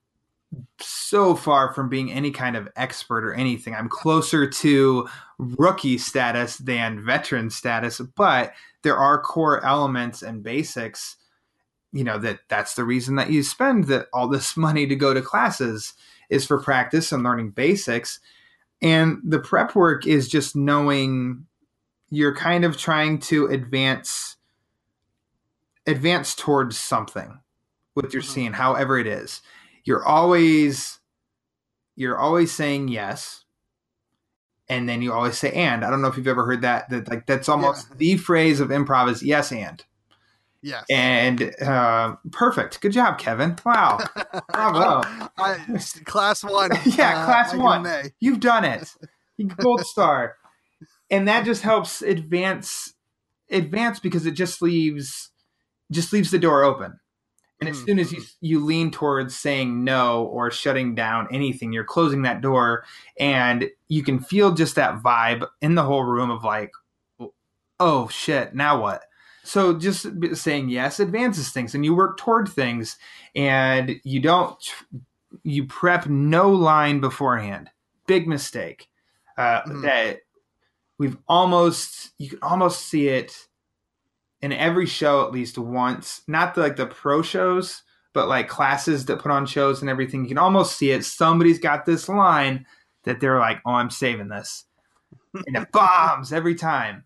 so 0.80 1.36
far 1.36 1.74
from 1.74 1.90
being 1.90 2.12
any 2.12 2.32
kind 2.32 2.56
of 2.56 2.70
expert 2.76 3.24
or 3.24 3.34
anything. 3.34 3.76
I'm 3.76 3.90
closer 3.90 4.50
to 4.50 5.08
rookie 5.38 5.98
status 5.98 6.58
than 6.58 7.06
veteran 7.06 7.50
status, 7.50 8.00
but 8.00 8.54
there 8.82 8.98
are 8.98 9.22
core 9.22 9.64
elements 9.64 10.24
and 10.24 10.42
basics. 10.42 11.18
You 11.92 12.04
know 12.04 12.18
that 12.20 12.40
that's 12.50 12.76
the 12.76 12.84
reason 12.84 13.16
that 13.16 13.32
you 13.32 13.42
spend 13.44 13.86
that 13.86 14.08
all 14.14 14.28
this 14.28 14.56
money 14.68 14.86
to 14.88 14.96
go 14.96 15.14
to 15.14 15.22
classes 15.22 15.94
is 16.30 16.46
for 16.46 16.62
practice 16.62 17.12
and 17.12 17.24
learning 17.24 17.52
basics. 17.52 18.20
And 18.82 19.20
the 19.24 19.40
prep 19.40 19.76
work 19.76 20.08
is 20.08 20.28
just 20.30 20.56
knowing 20.56 21.46
you're 22.10 22.36
kind 22.36 22.64
of 22.66 22.78
trying 22.78 23.20
to 23.20 23.48
advance 23.48 24.38
advance 25.88 26.36
towards 26.36 26.78
something 26.78 27.40
with 27.96 28.14
your 28.14 28.22
Mhm. 28.22 28.26
scene, 28.28 28.54
however 28.54 28.98
it 29.00 29.08
is 29.08 29.42
you're 29.86 30.06
always 30.06 31.00
you're 31.96 32.18
always 32.18 32.52
saying 32.52 32.88
yes 32.90 33.44
and 34.68 34.88
then 34.88 35.02
you 35.02 35.12
always 35.12 35.38
say 35.38 35.52
and 35.54 35.84
i 35.84 35.90
don't 35.90 36.02
know 36.02 36.08
if 36.10 36.16
you've 36.18 36.28
ever 36.28 36.46
heard 36.46 36.62
that 36.62 36.88
that 36.90 37.10
like 37.10 37.26
that's 37.26 37.50
almost 37.50 37.88
Yeah. 37.90 37.96
the 37.98 38.18
phrase 38.18 38.60
of 38.60 38.70
improv 38.70 39.10
is 39.10 39.24
yes 39.24 39.52
and 39.52 39.84
yes. 40.62 40.84
And 40.90 41.54
uh, 41.62 42.16
perfect. 42.32 42.82
Good 42.82 42.92
job 42.92 43.18
kevin. 43.20 43.56
Wow. 43.66 44.00
Bravo. 44.54 45.02
I, 45.38 45.58
class 46.06 46.44
one 46.44 46.72
yeah 46.86 47.22
uh, 47.22 47.26
class 47.26 47.52
get 47.52 47.62
one. 47.62 47.88
You've 48.20 48.40
done 48.40 48.66
it. 48.66 48.92
Gold 49.58 49.86
star. 49.86 50.36
And 51.12 51.28
that 51.28 51.46
just 51.46 51.62
helps 51.64 52.02
advance 52.02 52.94
advance 53.50 54.00
because 54.00 54.26
it 54.26 54.32
just 54.32 54.62
leaves 54.62 55.32
just 55.92 56.14
leaves 56.14 56.32
the 56.32 56.40
door 56.40 56.64
open. 56.64 57.00
And 57.62 57.68
as 57.70 57.78
Mhm. 57.82 57.86
soon 57.86 58.00
as 58.00 58.12
you 58.12 58.22
you 58.42 58.64
lean 58.66 58.92
towards 58.92 59.36
saying 59.36 59.84
no 59.84 60.24
or 60.26 60.52
shutting 60.52 60.94
down 60.96 61.28
anything 61.32 61.74
you're 61.74 61.84
closing 61.84 62.22
that 62.24 62.42
door 62.42 62.86
and 63.20 63.70
you 63.88 64.04
can 64.04 64.20
feel 64.20 64.52
just 64.54 64.76
that 64.76 65.02
vibe 65.02 65.46
in 65.62 65.76
the 65.76 65.84
whole 65.84 66.04
room 66.04 66.30
of 66.32 66.44
like 66.44 66.72
oh 67.80 68.08
shit. 68.10 68.54
Now 68.54 68.82
what 68.82 69.02
so 69.50 69.74
just 69.74 70.06
saying 70.36 70.70
yes 70.70 71.00
advances 71.00 71.50
things 71.50 71.74
and 71.74 71.84
you 71.84 71.96
work 71.96 72.18
toward 72.18 72.48
things 72.48 72.98
and 73.36 74.00
you 74.04 74.20
don't 74.20 74.64
you 75.44 75.66
prep 75.66 76.06
no 76.08 76.52
line 76.52 77.00
beforehand. 77.00 77.70
Big 78.06 78.28
mistake. 78.28 78.88
Uh, 79.38 79.62
Mhm. 79.64 79.82
that 79.84 80.20
we've 81.00 81.18
almost 81.28 82.12
you 82.20 82.30
can 82.30 82.40
almost 82.44 82.86
see 82.88 83.08
it 83.08 83.48
in 84.42 84.52
every 84.54 84.86
show 84.86 85.26
at 85.26 85.32
least 85.32 85.58
once. 85.58 86.22
Not 86.28 86.54
the, 86.54 86.62
like 86.62 86.76
the 86.76 86.86
pro 86.86 87.22
shows 87.24 87.82
but 88.14 88.28
like 88.28 88.48
classes 88.50 89.06
that 89.06 89.20
put 89.20 89.32
on 89.32 89.46
shows 89.46 89.82
and 89.82 89.90
everything. 89.90 90.24
You 90.24 90.30
can 90.30 90.38
almost 90.38 90.78
see 90.78 90.92
it. 90.92 91.06
Somebody's 91.06 91.60
got 91.60 91.86
this 91.86 92.08
line 92.10 92.66
that 93.04 93.20
they're 93.20 93.40
like 93.40 93.62
oh 93.66 93.72
i'm 93.74 93.90
saving 93.90 94.28
this. 94.28 94.66
And 95.48 95.58
it 95.58 95.72
bombs 95.72 96.32
every 96.34 96.56
time 96.56 97.06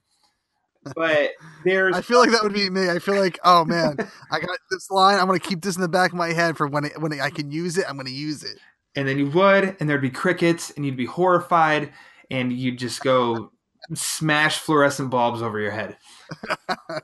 but 0.96 1.32
there's 1.64 1.96
I 1.96 2.02
feel 2.02 2.20
like 2.20 2.32
that 2.32 2.44
would 2.44 2.54
be 2.54 2.70
me. 2.70 2.90
I 2.90 3.00
feel 3.00 3.16
like, 3.20 3.40
oh 3.44 3.66
man, 3.66 3.98
I 4.32 4.40
got 4.40 4.58
this 4.72 4.90
line. 4.92 5.20
I'm 5.20 5.26
gonna 5.26 5.40
keep 5.40 5.62
this 5.62 5.76
in 5.76 5.82
the 5.82 5.88
back 5.88 6.12
of 6.12 6.18
my 6.18 6.34
head 6.34 6.58
for 6.58 6.68
when 6.68 6.86
it, 6.86 7.00
when 7.00 7.20
I 7.20 7.30
can 7.30 7.52
use 7.52 7.78
it. 7.78 7.86
I'm 7.88 7.98
gonna 7.98 8.10
use 8.10 8.44
it. 8.44 8.58
and 8.96 9.08
then 9.08 9.18
you 9.18 9.30
would, 9.32 9.78
and 9.80 9.90
there'd 9.90 10.02
be 10.02 10.10
crickets, 10.10 10.72
and 10.72 10.86
you'd 10.86 10.98
be 10.98 11.06
horrified, 11.06 11.92
and 12.30 12.54
you'd 12.54 12.78
just 12.78 13.02
go 13.02 13.52
smash 13.94 14.60
fluorescent 14.60 15.10
bulbs 15.10 15.42
over 15.42 15.60
your 15.60 15.72
head. 15.72 15.98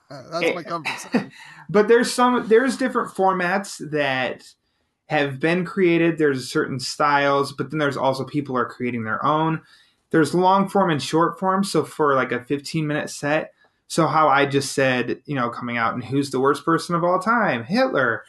That's 0.09 0.55
my 0.55 0.63
comfort 0.63 0.91
eh, 0.91 1.19
zone. 1.19 1.31
But 1.69 1.87
there's 1.87 2.11
some 2.11 2.47
there's 2.47 2.77
different 2.77 3.13
formats 3.13 3.77
that 3.91 4.43
have 5.07 5.39
been 5.39 5.65
created. 5.65 6.17
There's 6.17 6.51
certain 6.51 6.79
styles, 6.79 7.51
but 7.51 7.69
then 7.69 7.79
there's 7.79 7.97
also 7.97 8.23
people 8.23 8.57
are 8.57 8.65
creating 8.65 9.03
their 9.03 9.23
own. 9.23 9.61
There's 10.11 10.33
long 10.33 10.67
form 10.67 10.89
and 10.89 11.01
short 11.01 11.39
form. 11.39 11.63
So 11.63 11.83
for 11.83 12.15
like 12.15 12.31
a 12.31 12.43
15 12.43 12.87
minute 12.87 13.09
set, 13.09 13.53
so 13.89 14.05
how 14.05 14.29
I 14.29 14.45
just 14.45 14.73
said, 14.73 15.19
you 15.25 15.33
know, 15.33 15.49
coming 15.49 15.75
out 15.75 15.95
and 15.95 16.03
who's 16.03 16.29
the 16.29 16.39
worst 16.39 16.63
person 16.63 16.93
of 16.93 17.03
all 17.03 17.19
time? 17.19 17.63
Hitler. 17.65 18.23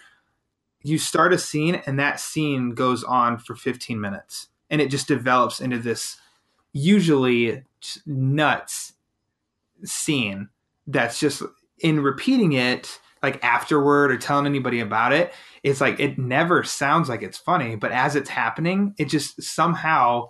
You 0.83 0.97
start 0.97 1.35
a 1.35 1.39
scene 1.39 1.83
and 1.87 1.99
that 2.01 2.19
scene 2.19 2.71
goes 2.71 3.05
on 3.05 3.37
for 3.37 3.55
15 3.55 4.01
minutes 4.01 4.49
and 4.71 4.81
it 4.81 4.91
just 4.91 5.07
develops 5.07 5.61
into 5.61 5.79
this 5.79 6.17
usually 6.73 7.63
nuts 8.07 8.95
scene 9.85 10.49
that's 10.87 11.21
just 11.21 11.43
in 11.79 12.01
repeating 12.01 12.55
it 12.55 12.99
like 13.23 13.43
afterward 13.45 14.11
or 14.11 14.17
telling 14.17 14.47
anybody 14.47 14.81
about 14.81 15.13
it 15.13 15.33
it's 15.63 15.81
like 15.81 15.99
it 15.99 16.19
never 16.19 16.63
sounds 16.63 17.09
like 17.09 17.23
it's 17.23 17.39
funny 17.39 17.77
but 17.77 17.91
as 17.91 18.15
it's 18.15 18.29
happening 18.29 18.95
it 18.99 19.07
just 19.07 19.43
somehow 19.43 20.29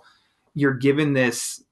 you're 0.55 0.73
given 0.73 1.13
this 1.13 1.63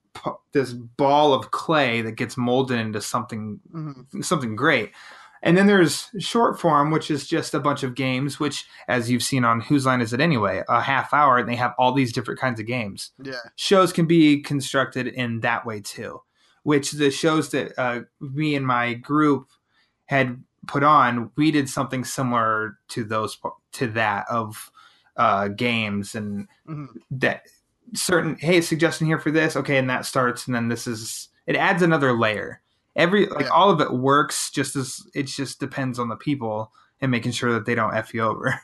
this 0.52 0.74
ball 0.74 1.34
of 1.34 1.52
clay 1.52 2.02
that 2.02 2.14
gets 2.14 2.38
molded 2.38 2.80
into 2.80 3.02
something 3.02 3.60
mm-hmm. 3.74 4.22
something 4.22 4.56
great 4.56 4.92
and 5.42 5.58
then 5.58 5.68
there's 5.68 6.10
short 6.20 6.60
form 6.60 6.92
which 6.92 7.10
is 7.10 7.28
just 7.28 7.54
a 7.54 7.60
bunch 7.60 7.84
of 7.84 7.96
games 7.96 8.40
which 8.40 8.66
as 8.88 9.10
you've 9.10 9.24
seen 9.24 9.46
on 9.46 9.62
whose 9.62 9.86
line 9.86 10.02
is 10.02 10.14
it 10.14 10.20
anyway 10.20 10.64
a 10.70 10.82
half 10.82 11.14
hour 11.14 11.38
and 11.38 11.48
they 11.48 11.56
have 11.56 11.74
all 11.78 11.94
these 11.94 12.14
different 12.14 12.40
kinds 12.40 12.60
of 12.60 12.66
games 12.66 13.12
yeah 13.24 13.34
shows 13.56 13.94
can 13.94 14.06
be 14.06 14.42
constructed 14.42 15.08
in 15.08 15.40
that 15.40 15.66
way 15.66 15.80
too 15.80 16.22
which 16.64 16.92
the 16.92 17.10
shows 17.10 17.52
that 17.52 17.74
uh, 17.78 18.02
me 18.20 18.56
and 18.56 18.66
my 18.66 18.94
group 18.94 19.48
had 20.06 20.44
put 20.68 20.84
on, 20.84 21.32
we 21.36 21.52
did 21.52 21.70
something 21.70 22.04
similar 22.04 22.78
to 22.90 23.04
those 23.04 23.38
to 23.74 23.88
that 23.88 24.26
of 24.30 24.72
uh, 25.18 25.48
games 25.50 26.16
and 26.16 26.48
mm-hmm. 26.68 26.86
that 27.12 27.44
certain 27.94 28.36
hey 28.40 28.62
suggestion 28.62 29.08
here 29.08 29.20
for 29.20 29.32
this 29.32 29.56
okay 29.56 29.78
and 29.78 29.90
that 29.90 30.06
starts 30.06 30.46
and 30.46 30.56
then 30.56 30.68
this 30.68 30.88
is 30.88 31.30
it 31.48 31.56
adds 31.56 31.82
another 31.82 32.14
layer 32.14 32.62
every 32.96 33.26
like 33.28 33.46
yeah. 33.46 33.52
all 33.52 33.70
of 33.70 33.82
it 33.82 33.92
works 33.92 34.52
just 34.52 34.76
as 34.76 35.02
it 35.14 35.24
just 35.24 35.60
depends 35.60 35.98
on 35.98 36.10
the 36.10 36.16
people 36.16 36.72
and 37.02 37.12
making 37.12 37.32
sure 37.32 37.54
that 37.54 37.66
they 37.66 37.76
don't 37.76 37.96
f 37.96 38.14
you 38.14 38.22
over 38.22 38.60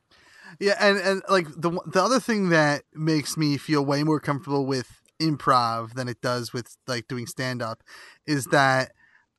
yeah 0.60 0.76
and 0.80 0.98
and 0.98 1.22
like 1.28 1.46
the 1.56 1.70
the 1.86 2.02
other 2.02 2.20
thing 2.20 2.48
that 2.48 2.82
makes 2.94 3.36
me 3.36 3.56
feel 3.56 3.84
way 3.84 4.02
more 4.02 4.20
comfortable 4.20 4.66
with 4.66 5.00
improv 5.20 5.94
than 5.94 6.08
it 6.08 6.20
does 6.20 6.52
with 6.52 6.76
like 6.86 7.06
doing 7.08 7.26
stand 7.26 7.62
up 7.62 7.82
is 8.26 8.46
that 8.46 8.92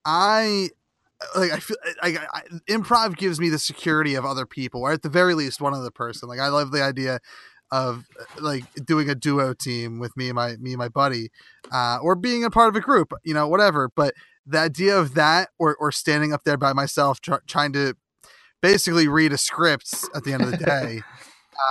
I 0.05 0.69
like 1.35 1.51
I 1.51 1.59
feel 1.59 1.77
like 2.01 2.17
I, 2.17 2.41
improv 2.69 3.17
gives 3.17 3.39
me 3.39 3.49
the 3.49 3.59
security 3.59 4.15
of 4.15 4.25
other 4.25 4.45
people, 4.45 4.81
or 4.81 4.91
at 4.91 5.01
the 5.01 5.09
very 5.09 5.33
least 5.33 5.61
one 5.61 5.73
other 5.73 5.91
person. 5.91 6.29
Like 6.29 6.39
I 6.39 6.49
love 6.49 6.71
the 6.71 6.83
idea 6.83 7.19
of 7.71 8.05
like 8.39 8.63
doing 8.85 9.09
a 9.09 9.15
duo 9.15 9.53
team 9.53 9.99
with 9.99 10.15
me 10.15 10.29
and 10.29 10.35
my 10.35 10.55
me 10.57 10.71
and 10.71 10.77
my 10.77 10.89
buddy, 10.89 11.29
uh, 11.71 11.99
or 12.01 12.15
being 12.15 12.43
a 12.43 12.49
part 12.49 12.69
of 12.69 12.75
a 12.75 12.81
group, 12.81 13.13
you 13.23 13.33
know, 13.33 13.47
whatever. 13.47 13.89
But 13.95 14.13
the 14.45 14.59
idea 14.59 14.97
of 14.97 15.13
that, 15.15 15.49
or 15.57 15.75
or 15.75 15.91
standing 15.91 16.33
up 16.33 16.43
there 16.43 16.57
by 16.57 16.73
myself, 16.73 17.21
tr- 17.21 17.35
trying 17.47 17.73
to 17.73 17.95
basically 18.61 19.07
read 19.07 19.33
a 19.33 19.37
script 19.37 20.05
at 20.15 20.23
the 20.23 20.33
end 20.33 20.43
of 20.43 20.51
the 20.51 20.57
day. 20.57 21.01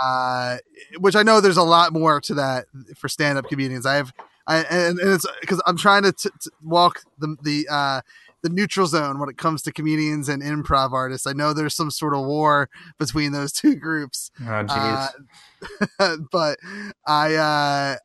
uh, 0.03 0.59
which 0.99 1.17
I 1.17 1.23
know 1.23 1.41
there's 1.41 1.57
a 1.57 1.63
lot 1.63 1.93
more 1.93 2.21
to 2.23 2.35
that 2.35 2.67
for 2.97 3.09
stand-up 3.09 3.49
comedians. 3.49 3.87
I 3.87 3.97
have, 3.97 4.13
I 4.47 4.59
and, 4.59 4.99
and 4.99 5.11
it's 5.11 5.27
because 5.41 5.63
I'm 5.67 5.77
trying 5.77 6.03
to, 6.05 6.13
t- 6.13 6.31
to, 6.41 6.51
walk 6.63 7.01
the 7.19 7.37
the 7.43 7.67
uh, 7.71 8.01
the 8.43 8.49
neutral 8.49 8.87
zone 8.87 9.19
when 9.19 9.29
it 9.29 9.39
comes 9.39 9.63
to 9.63 9.73
comedians 9.73 10.29
and 10.29 10.43
improv 10.43 10.93
artists. 10.93 11.27
I 11.27 11.33
know 11.33 11.53
there's 11.53 11.75
some 11.75 11.91
sort 11.91 12.15
of 12.15 12.25
war 12.25 12.69
between 12.99 13.33
those 13.33 13.53
two 13.53 13.77
groups. 13.77 14.31
Oh, 14.41 15.09
uh, 15.99 16.17
but 16.33 16.59
I, 17.07 17.35
uh, 17.35 17.97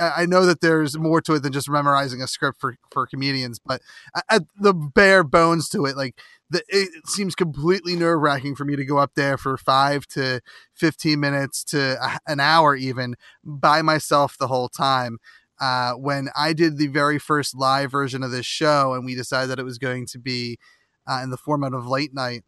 I 0.00 0.26
know 0.26 0.46
that 0.46 0.60
there's 0.60 0.96
more 0.96 1.20
to 1.22 1.34
it 1.34 1.42
than 1.42 1.52
just 1.52 1.68
memorizing 1.68 2.22
a 2.22 2.28
script 2.28 2.60
for 2.60 2.76
for 2.90 3.06
comedians. 3.06 3.58
But 3.58 3.82
at 4.30 4.42
the 4.58 4.72
bare 4.72 5.24
bones 5.24 5.68
to 5.70 5.84
it, 5.86 5.96
like 5.96 6.20
the, 6.50 6.62
it 6.68 7.06
seems 7.06 7.34
completely 7.34 7.96
nerve 7.96 8.20
wracking 8.20 8.54
for 8.54 8.64
me 8.64 8.76
to 8.76 8.84
go 8.84 8.98
up 8.98 9.12
there 9.14 9.36
for 9.36 9.56
five 9.56 10.06
to 10.08 10.40
fifteen 10.72 11.20
minutes 11.20 11.64
to 11.64 11.98
an 12.26 12.40
hour 12.40 12.76
even 12.76 13.16
by 13.44 13.82
myself 13.82 14.38
the 14.38 14.48
whole 14.48 14.68
time 14.68 15.18
uh, 15.60 15.92
when 15.92 16.28
I 16.36 16.52
did 16.52 16.78
the 16.78 16.86
very 16.86 17.18
first 17.18 17.56
live 17.56 17.90
version 17.90 18.22
of 18.22 18.30
this 18.30 18.46
show, 18.46 18.94
and 18.94 19.04
we 19.04 19.14
decided 19.14 19.50
that 19.50 19.58
it 19.58 19.64
was 19.64 19.78
going 19.78 20.06
to 20.06 20.18
be 20.18 20.58
uh, 21.06 21.20
in 21.22 21.30
the 21.30 21.36
format 21.36 21.72
of 21.72 21.86
late 21.86 22.14
night. 22.14 22.44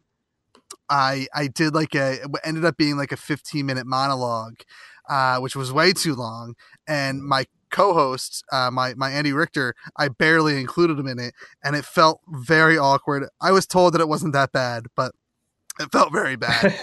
I 0.89 1.27
I 1.33 1.47
did 1.47 1.73
like 1.73 1.95
a 1.95 2.19
ended 2.43 2.65
up 2.65 2.77
being 2.77 2.97
like 2.97 3.11
a 3.11 3.17
15 3.17 3.65
minute 3.65 3.85
monologue, 3.85 4.61
uh, 5.09 5.39
which 5.39 5.55
was 5.55 5.73
way 5.73 5.93
too 5.93 6.15
long, 6.15 6.55
and 6.87 7.21
my 7.21 7.45
co-host, 7.71 8.43
uh, 8.51 8.69
my 8.71 8.93
my 8.95 9.09
Andy 9.11 9.33
Richter, 9.33 9.73
I 9.97 10.09
barely 10.09 10.59
included 10.59 10.99
him 10.99 11.07
in 11.07 11.19
it, 11.19 11.33
and 11.63 11.75
it 11.75 11.85
felt 11.85 12.21
very 12.29 12.77
awkward. 12.77 13.27
I 13.41 13.51
was 13.51 13.65
told 13.65 13.93
that 13.93 14.01
it 14.01 14.07
wasn't 14.07 14.33
that 14.33 14.51
bad, 14.51 14.85
but 14.95 15.13
it 15.79 15.91
felt 15.91 16.13
very 16.13 16.35
bad. 16.37 16.77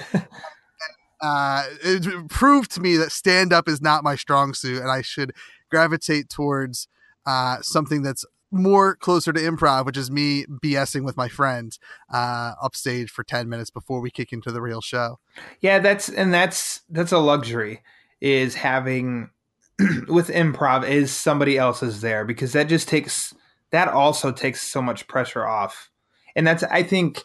uh, 1.23 1.65
it 1.83 2.29
proved 2.29 2.71
to 2.73 2.81
me 2.81 2.97
that 2.97 3.13
stand 3.13 3.53
up 3.53 3.69
is 3.69 3.81
not 3.81 4.05
my 4.05 4.17
strong 4.17 4.55
suit, 4.55 4.83
and 4.83 4.91
I 4.91 5.03
should 5.03 5.33
gravitate 5.71 6.29
towards 6.29 6.89
uh, 7.27 7.59
something 7.63 8.03
that's 8.03 8.25
more 8.51 8.97
closer 8.97 9.33
to 9.33 9.41
improv, 9.41 9.85
which 9.85 9.97
is 9.97 10.11
me 10.11 10.45
BSing 10.47 11.05
with 11.05 11.17
my 11.17 11.29
friends 11.29 11.79
uh, 12.13 12.55
upstage 12.63 13.11
for 13.11 13.23
10 13.23 13.49
minutes 13.49 13.71
before 13.71 14.01
we 14.01 14.11
kick 14.11 14.33
into 14.33 14.51
the 14.51 14.63
real 14.63 14.81
show. 14.81 15.19
Yeah, 15.61 15.79
that's 15.79 16.09
and 16.09 16.33
that's 16.33 16.81
that's 16.89 17.13
a 17.13 17.19
luxury 17.19 17.83
is 18.21 18.55
having 18.55 19.31
with 20.09 20.29
improv 20.29 20.89
is 20.89 21.13
somebody 21.13 21.59
else 21.59 21.83
is 21.83 22.01
there 22.01 22.25
because 22.25 22.53
that 22.53 22.69
just 22.69 22.89
takes 22.89 23.35
that 23.71 23.89
also 23.89 24.33
takes 24.33 24.63
so 24.63 24.81
much 24.81 25.07
pressure 25.07 25.47
off. 25.47 25.91
And 26.35 26.47
that's 26.47 26.63
I 26.63 26.83
think 26.83 27.23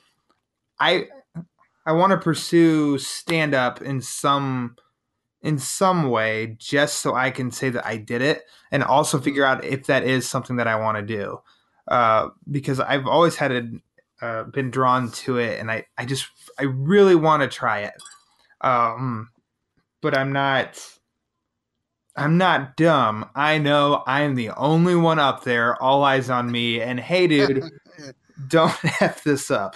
I 0.80 1.08
I 1.86 1.94
want 1.94 2.12
to 2.12 2.18
pursue 2.18 2.98
stand 2.98 3.54
up 3.54 3.82
in 3.82 4.02
some 4.02 4.76
in 5.44 5.60
some 5.60 6.10
way 6.10 6.56
just 6.58 7.00
so 7.00 7.14
I 7.14 7.30
can 7.30 7.52
say 7.52 7.70
that 7.70 7.86
I 7.86 7.98
did 7.98 8.22
it 8.22 8.44
and 8.72 8.84
also 8.84 9.18
mm-hmm. 9.18 9.26
figure 9.26 9.46
out 9.46 9.64
if 9.64 9.86
that 9.88 10.04
is 10.04 10.28
something 10.28 10.56
that 10.56 10.68
I 10.68 10.78
want 10.78 10.98
to 10.98 11.04
do. 11.04 11.42
Uh, 11.88 12.30
because 12.50 12.80
I've 12.80 13.06
always 13.06 13.36
had 13.36 13.52
a, 13.52 14.26
uh, 14.26 14.44
been 14.46 14.72
drawn 14.72 15.12
to 15.12 15.38
it 15.38 15.60
and 15.60 15.70
I, 15.70 15.86
I 15.98 16.06
just, 16.06 16.28
I 16.58 16.64
really 16.64 17.16
want 17.16 17.44
to 17.44 17.50
try 17.50 17.82
it. 17.82 17.94
Um, 18.62 19.30
but 20.02 20.18
I'm 20.18 20.32
not, 20.32 20.82
I'm 22.16 22.38
not 22.38 22.78
dumb. 22.78 23.30
I 23.36 23.58
know 23.58 24.04
I'm 24.08 24.36
the 24.36 24.52
only 24.52 24.96
one 24.96 25.20
up 25.20 25.44
there, 25.44 25.82
all 25.82 26.04
eyes 26.04 26.30
on 26.30 26.50
me. 26.52 26.82
And 26.82 27.00
hey, 27.00 27.28
dude, 27.28 27.64
don't 28.48 28.74
F 29.02 29.24
this 29.24 29.52
up. 29.52 29.76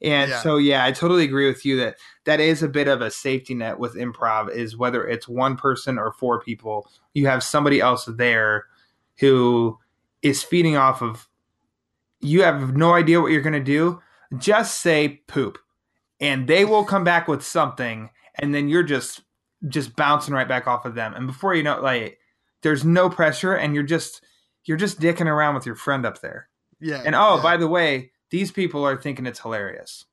And 0.00 0.30
yeah. 0.30 0.40
so, 0.40 0.56
yeah, 0.56 0.84
I 0.84 0.92
totally 0.92 1.24
agree 1.24 1.46
with 1.46 1.64
you 1.64 1.76
that 1.78 1.96
that 2.24 2.40
is 2.40 2.62
a 2.62 2.68
bit 2.68 2.86
of 2.86 3.00
a 3.00 3.10
safety 3.10 3.54
net 3.54 3.78
with 3.78 3.96
improv 3.96 4.50
is 4.50 4.76
whether 4.76 5.06
it's 5.06 5.28
one 5.28 5.56
person 5.56 5.98
or 5.98 6.12
four 6.12 6.40
people, 6.40 6.88
you 7.14 7.26
have 7.26 7.42
somebody 7.42 7.80
else 7.80 8.04
there 8.04 8.66
who 9.18 9.78
is 10.22 10.42
feeding 10.42 10.76
off 10.76 11.02
of 11.02 11.28
you 12.20 12.42
have 12.42 12.76
no 12.76 12.94
idea 12.94 13.20
what 13.20 13.32
you're 13.32 13.40
going 13.42 13.52
to 13.52 13.60
do. 13.60 14.00
Just 14.36 14.80
say 14.80 15.22
poop 15.26 15.58
and 16.20 16.46
they 16.46 16.64
will 16.64 16.84
come 16.84 17.04
back 17.04 17.28
with 17.28 17.44
something 17.44 18.10
and 18.36 18.54
then 18.54 18.68
you're 18.68 18.82
just 18.82 19.22
just 19.68 19.96
bouncing 19.96 20.34
right 20.34 20.48
back 20.48 20.66
off 20.66 20.84
of 20.84 20.94
them. 20.94 21.14
And 21.14 21.26
before 21.26 21.54
you 21.54 21.62
know 21.62 21.80
like 21.80 22.18
there's 22.62 22.84
no 22.84 23.08
pressure 23.08 23.54
and 23.54 23.74
you're 23.74 23.84
just 23.84 24.22
you're 24.64 24.76
just 24.76 25.00
dicking 25.00 25.26
around 25.26 25.54
with 25.54 25.66
your 25.66 25.74
friend 25.74 26.04
up 26.04 26.20
there. 26.20 26.48
Yeah. 26.80 27.02
And 27.04 27.14
oh, 27.14 27.36
yeah. 27.36 27.42
by 27.42 27.56
the 27.56 27.68
way, 27.68 28.12
these 28.30 28.50
people 28.50 28.84
are 28.84 29.00
thinking 29.00 29.26
it's 29.26 29.40
hilarious. 29.40 30.04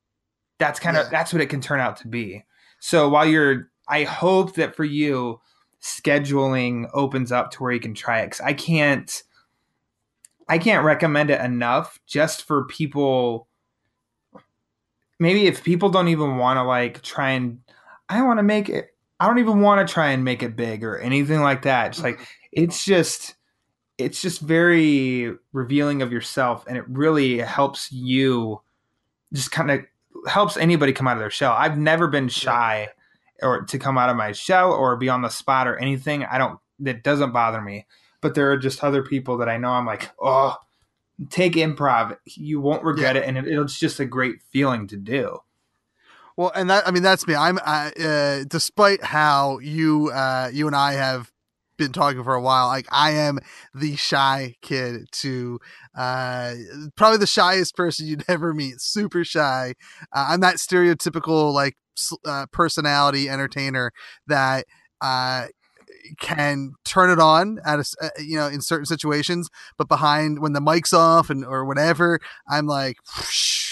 That's 0.57 0.80
kind 0.80 0.97
of 0.97 1.05
yeah. 1.05 1.09
that's 1.09 1.34
what 1.34 1.41
it 1.41 1.47
can 1.47 1.61
turn 1.61 1.80
out 1.80 1.97
to 1.97 2.07
be. 2.07 2.45
So 2.80 3.09
while 3.09 3.26
you're, 3.26 3.70
I 3.88 4.03
hope 4.03 4.55
that 4.55 4.76
for 4.76 4.84
you, 4.84 5.41
scheduling 5.82 6.89
opens 6.93 7.32
up 7.32 7.51
to 7.51 7.63
where 7.63 7.72
you 7.72 7.80
can 7.80 7.93
try 7.93 8.22
it. 8.22 8.32
Cause 8.32 8.41
I 8.41 8.53
can't, 8.53 9.24
I 10.47 10.57
can't 10.57 10.86
recommend 10.86 11.30
it 11.30 11.41
enough 11.41 11.99
just 12.05 12.43
for 12.43 12.66
people. 12.66 13.47
Maybe 15.20 15.47
if 15.47 15.63
people 15.63 15.89
don't 15.89 16.09
even 16.09 16.38
want 16.38 16.57
to 16.57 16.63
like 16.63 17.01
try 17.01 17.32
and, 17.32 17.59
I 18.09 18.22
want 18.22 18.39
to 18.39 18.43
make 18.43 18.70
it. 18.70 18.91
I 19.20 19.28
don't 19.28 19.39
even 19.39 19.61
want 19.61 19.88
to 19.88 19.91
try 19.91 20.11
and 20.11 20.24
make 20.26 20.43
it 20.43 20.55
big 20.55 20.84
or 20.84 20.97
anything 20.99 21.41
like 21.41 21.61
that. 21.61 21.88
It's 21.88 22.03
like 22.03 22.28
it's 22.51 22.84
just 22.84 23.34
it's 23.97 24.21
just 24.21 24.41
very 24.41 25.33
revealing 25.53 26.01
of 26.01 26.11
yourself 26.11 26.65
and 26.67 26.77
it 26.77 26.83
really 26.87 27.37
helps 27.39 27.91
you 27.91 28.61
just 29.33 29.51
kind 29.51 29.71
of 29.71 29.85
helps 30.27 30.57
anybody 30.57 30.93
come 30.93 31.07
out 31.07 31.17
of 31.17 31.19
their 31.19 31.29
shell. 31.29 31.53
I've 31.53 31.77
never 31.77 32.07
been 32.07 32.27
shy 32.27 32.89
or 33.41 33.63
to 33.63 33.79
come 33.79 33.97
out 33.97 34.09
of 34.09 34.15
my 34.15 34.31
shell 34.31 34.71
or 34.73 34.95
be 34.97 35.09
on 35.09 35.21
the 35.21 35.29
spot 35.29 35.67
or 35.67 35.77
anything. 35.77 36.23
I 36.25 36.37
don't 36.37 36.59
that 36.79 37.03
doesn't 37.03 37.31
bother 37.31 37.61
me. 37.61 37.85
But 38.21 38.35
there 38.35 38.51
are 38.51 38.57
just 38.57 38.83
other 38.83 39.03
people 39.03 39.37
that 39.37 39.49
I 39.49 39.57
know 39.57 39.69
I'm 39.69 39.85
like, 39.85 40.09
"Oh, 40.19 40.57
take 41.29 41.53
improv. 41.53 42.17
You 42.25 42.59
won't 42.59 42.83
regret 42.83 43.15
yeah. 43.15 43.21
it 43.21 43.27
and 43.27 43.37
it, 43.37 43.47
it's 43.47 43.77
just 43.77 43.99
a 43.99 44.05
great 44.05 44.41
feeling 44.51 44.87
to 44.87 44.97
do." 44.97 45.39
Well, 46.35 46.51
and 46.55 46.69
that 46.69 46.87
I 46.87 46.91
mean 46.91 47.03
that's 47.03 47.27
me. 47.27 47.35
I'm 47.35 47.59
uh, 47.59 47.91
uh, 47.99 48.43
despite 48.47 49.03
how 49.03 49.59
you 49.59 50.11
uh, 50.11 50.49
you 50.51 50.67
and 50.67 50.75
I 50.75 50.93
have 50.93 51.31
been 51.78 51.91
talking 51.91 52.23
for 52.23 52.34
a 52.34 52.41
while. 52.41 52.67
Like 52.67 52.88
I 52.91 53.11
am 53.11 53.39
the 53.73 53.95
shy 53.95 54.55
kid 54.61 55.07
to 55.11 55.59
uh, 55.97 56.53
probably 56.95 57.17
the 57.17 57.28
shyest 57.28 57.76
person 57.76 58.07
you'd 58.07 58.26
ever 58.30 58.53
meet. 58.53 58.82
Super 58.82 59.23
shy. 59.23 59.73
Uh, 60.13 60.28
I'm 60.30 60.39
that 60.41 60.55
stereotypical 60.55 61.53
like 61.53 61.76
uh, 62.26 62.45
personality 62.51 63.30
entertainer 63.30 63.91
that 64.28 64.65
uh, 65.01 65.47
can 66.19 66.73
turn 66.84 67.09
it 67.09 67.19
on 67.19 67.59
at 67.65 67.80
a 67.80 67.86
uh, 68.01 68.09
you 68.19 68.38
know 68.38 68.47
in 68.47 68.61
certain 68.61 68.86
situations, 68.86 69.49
but 69.78 69.88
behind 69.88 70.39
when 70.39 70.53
the 70.53 70.61
mic's 70.61 70.93
off 70.93 71.30
and 71.30 71.45
or 71.45 71.65
whatever, 71.65 72.19
I'm 72.49 72.67
like. 72.67 72.97
Whoosh, 73.15 73.65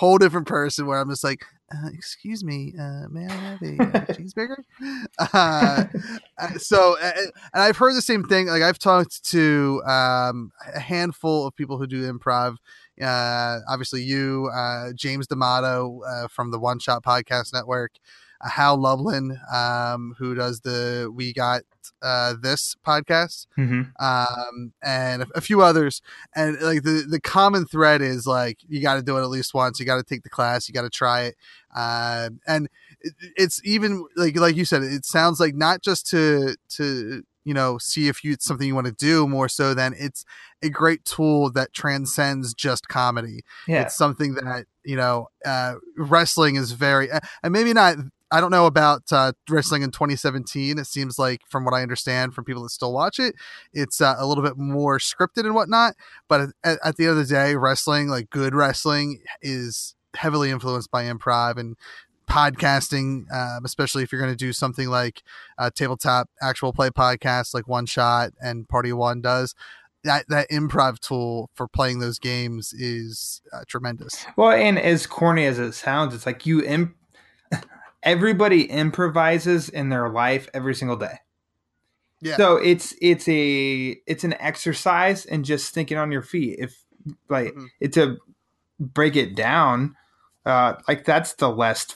whole 0.00 0.16
different 0.16 0.46
person 0.46 0.86
where 0.86 0.98
I'm 0.98 1.10
just 1.10 1.22
like, 1.22 1.44
uh, 1.72 1.88
excuse 1.92 2.42
me, 2.42 2.74
uh, 2.78 3.08
may 3.10 3.26
I 3.26 3.32
have 3.32 3.62
a 3.62 3.82
uh, 3.82 4.04
cheeseburger? 4.14 4.62
Uh, 5.32 5.84
so, 6.58 6.96
and 7.00 7.30
I've 7.54 7.76
heard 7.76 7.94
the 7.94 8.02
same 8.02 8.24
thing. 8.24 8.48
Like 8.48 8.62
I've 8.62 8.78
talked 8.78 9.24
to 9.26 9.82
um, 9.86 10.52
a 10.74 10.80
handful 10.80 11.46
of 11.46 11.54
people 11.54 11.78
who 11.78 11.86
do 11.86 12.10
improv. 12.12 12.56
Uh, 13.00 13.60
obviously, 13.68 14.02
you, 14.02 14.50
uh, 14.54 14.92
James 14.94 15.26
D'Amato 15.26 16.00
uh, 16.06 16.28
from 16.28 16.50
the 16.50 16.58
One 16.58 16.78
Shot 16.78 17.02
Podcast 17.02 17.52
Network, 17.52 17.92
uh, 17.94 18.29
Hal 18.48 18.76
Lublin, 18.78 19.38
um, 19.52 20.14
who 20.18 20.34
does 20.34 20.60
the 20.60 21.10
We 21.14 21.32
Got 21.32 21.62
uh, 22.02 22.34
This 22.40 22.76
podcast, 22.86 23.46
Mm-hmm. 23.58 23.82
um, 24.04 24.72
and 24.82 25.22
a, 25.22 25.26
a 25.34 25.40
few 25.40 25.60
others. 25.62 26.00
And 26.34 26.60
like 26.60 26.82
the 26.82 27.04
the 27.08 27.20
common 27.20 27.66
thread 27.66 28.00
is 28.02 28.26
like 28.26 28.58
you 28.68 28.80
got 28.80 28.94
to 28.94 29.02
do 29.02 29.16
it 29.18 29.22
at 29.22 29.28
least 29.30 29.52
once. 29.54 29.78
You 29.78 29.86
got 29.86 29.96
to 29.96 30.02
take 30.02 30.22
the 30.22 30.30
class. 30.30 30.68
You 30.68 30.72
got 30.74 30.82
to 30.82 30.90
try 30.90 31.22
it. 31.22 31.36
Uh, 31.74 32.30
and 32.46 32.68
it, 33.00 33.12
it's 33.36 33.60
even 33.64 34.06
like 34.16 34.36
like 34.36 34.56
you 34.56 34.64
said, 34.64 34.82
it 34.82 35.04
sounds 35.04 35.40
like 35.40 35.54
not 35.54 35.82
just 35.82 36.06
to 36.10 36.56
to 36.76 37.22
you 37.44 37.54
know 37.54 37.78
see 37.78 38.08
if 38.08 38.22
you 38.24 38.32
it's 38.32 38.44
something 38.46 38.66
you 38.66 38.74
want 38.74 38.86
to 38.86 38.92
do 38.92 39.26
more 39.26 39.48
so 39.48 39.72
than 39.74 39.94
it's 39.98 40.24
a 40.62 40.68
great 40.68 41.04
tool 41.06 41.50
that 41.50 41.72
transcends 41.72 42.52
just 42.52 42.86
comedy 42.88 43.40
Yeah. 43.66 43.82
it's 43.82 43.96
something 43.96 44.34
that 44.34 44.66
you 44.84 44.94
know 44.94 45.28
uh 45.46 45.76
wrestling 45.96 46.56
is 46.56 46.72
very 46.72 47.08
and 47.42 47.50
maybe 47.50 47.72
not 47.72 47.96
i 48.30 48.40
don't 48.40 48.50
know 48.50 48.66
about 48.66 49.02
uh 49.12 49.32
wrestling 49.48 49.82
in 49.82 49.90
2017 49.90 50.78
it 50.78 50.86
seems 50.86 51.18
like 51.18 51.40
from 51.48 51.64
what 51.64 51.74
i 51.74 51.82
understand 51.82 52.34
from 52.34 52.44
people 52.44 52.62
that 52.62 52.70
still 52.70 52.92
watch 52.92 53.18
it 53.18 53.34
it's 53.72 54.00
uh, 54.00 54.14
a 54.18 54.26
little 54.26 54.44
bit 54.44 54.56
more 54.56 54.98
scripted 54.98 55.44
and 55.44 55.54
whatnot 55.54 55.94
but 56.28 56.50
at, 56.64 56.78
at 56.84 56.96
the 56.96 57.04
end 57.04 57.12
of 57.12 57.16
the 57.16 57.32
day 57.32 57.54
wrestling 57.54 58.08
like 58.08 58.30
good 58.30 58.54
wrestling 58.54 59.22
is 59.42 59.94
heavily 60.16 60.50
influenced 60.50 60.90
by 60.90 61.04
improv 61.04 61.56
and 61.56 61.76
podcasting 62.28 63.24
um, 63.32 63.64
especially 63.64 64.04
if 64.04 64.12
you're 64.12 64.20
going 64.20 64.32
to 64.32 64.36
do 64.36 64.52
something 64.52 64.88
like 64.88 65.22
uh, 65.58 65.70
tabletop 65.74 66.28
actual 66.40 66.72
play 66.72 66.88
podcast 66.88 67.54
like 67.54 67.66
one 67.66 67.86
shot 67.86 68.30
and 68.40 68.68
party 68.68 68.92
one 68.92 69.20
does 69.20 69.54
that 70.04 70.26
that 70.28 70.50
improv 70.50 70.98
tool 70.98 71.50
for 71.54 71.68
playing 71.68 71.98
those 71.98 72.18
games 72.18 72.72
is 72.72 73.42
uh, 73.52 73.64
tremendous. 73.66 74.26
Well, 74.36 74.50
and 74.50 74.78
as 74.78 75.06
corny 75.06 75.44
as 75.44 75.58
it 75.58 75.72
sounds, 75.72 76.14
it's 76.14 76.26
like 76.26 76.46
you 76.46 76.62
imp- 76.62 76.96
everybody 78.02 78.70
improvises 78.70 79.68
in 79.68 79.88
their 79.88 80.08
life 80.08 80.48
every 80.54 80.74
single 80.74 80.96
day. 80.96 81.18
Yeah. 82.20 82.36
So 82.36 82.56
it's 82.56 82.94
it's 83.00 83.28
a 83.28 83.96
it's 84.06 84.24
an 84.24 84.34
exercise 84.40 85.24
in 85.24 85.42
just 85.42 85.72
thinking 85.72 85.96
on 85.96 86.12
your 86.12 86.22
feet. 86.22 86.58
If 86.58 86.84
like 87.28 87.54
Mhm. 87.54 87.68
it's 87.80 87.96
a 87.96 88.16
break 88.78 89.16
it 89.16 89.34
down, 89.34 89.96
uh, 90.44 90.74
like 90.86 91.04
that's 91.04 91.34
the 91.34 91.48
less 91.50 91.86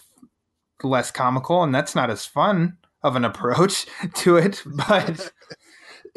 less 0.83 1.11
comical 1.11 1.63
and 1.63 1.75
that's 1.75 1.95
not 1.95 2.11
as 2.11 2.27
fun 2.27 2.77
of 3.03 3.17
an 3.17 3.25
approach 3.31 3.87
to 4.15 4.37
it. 4.37 4.63
But 4.67 5.31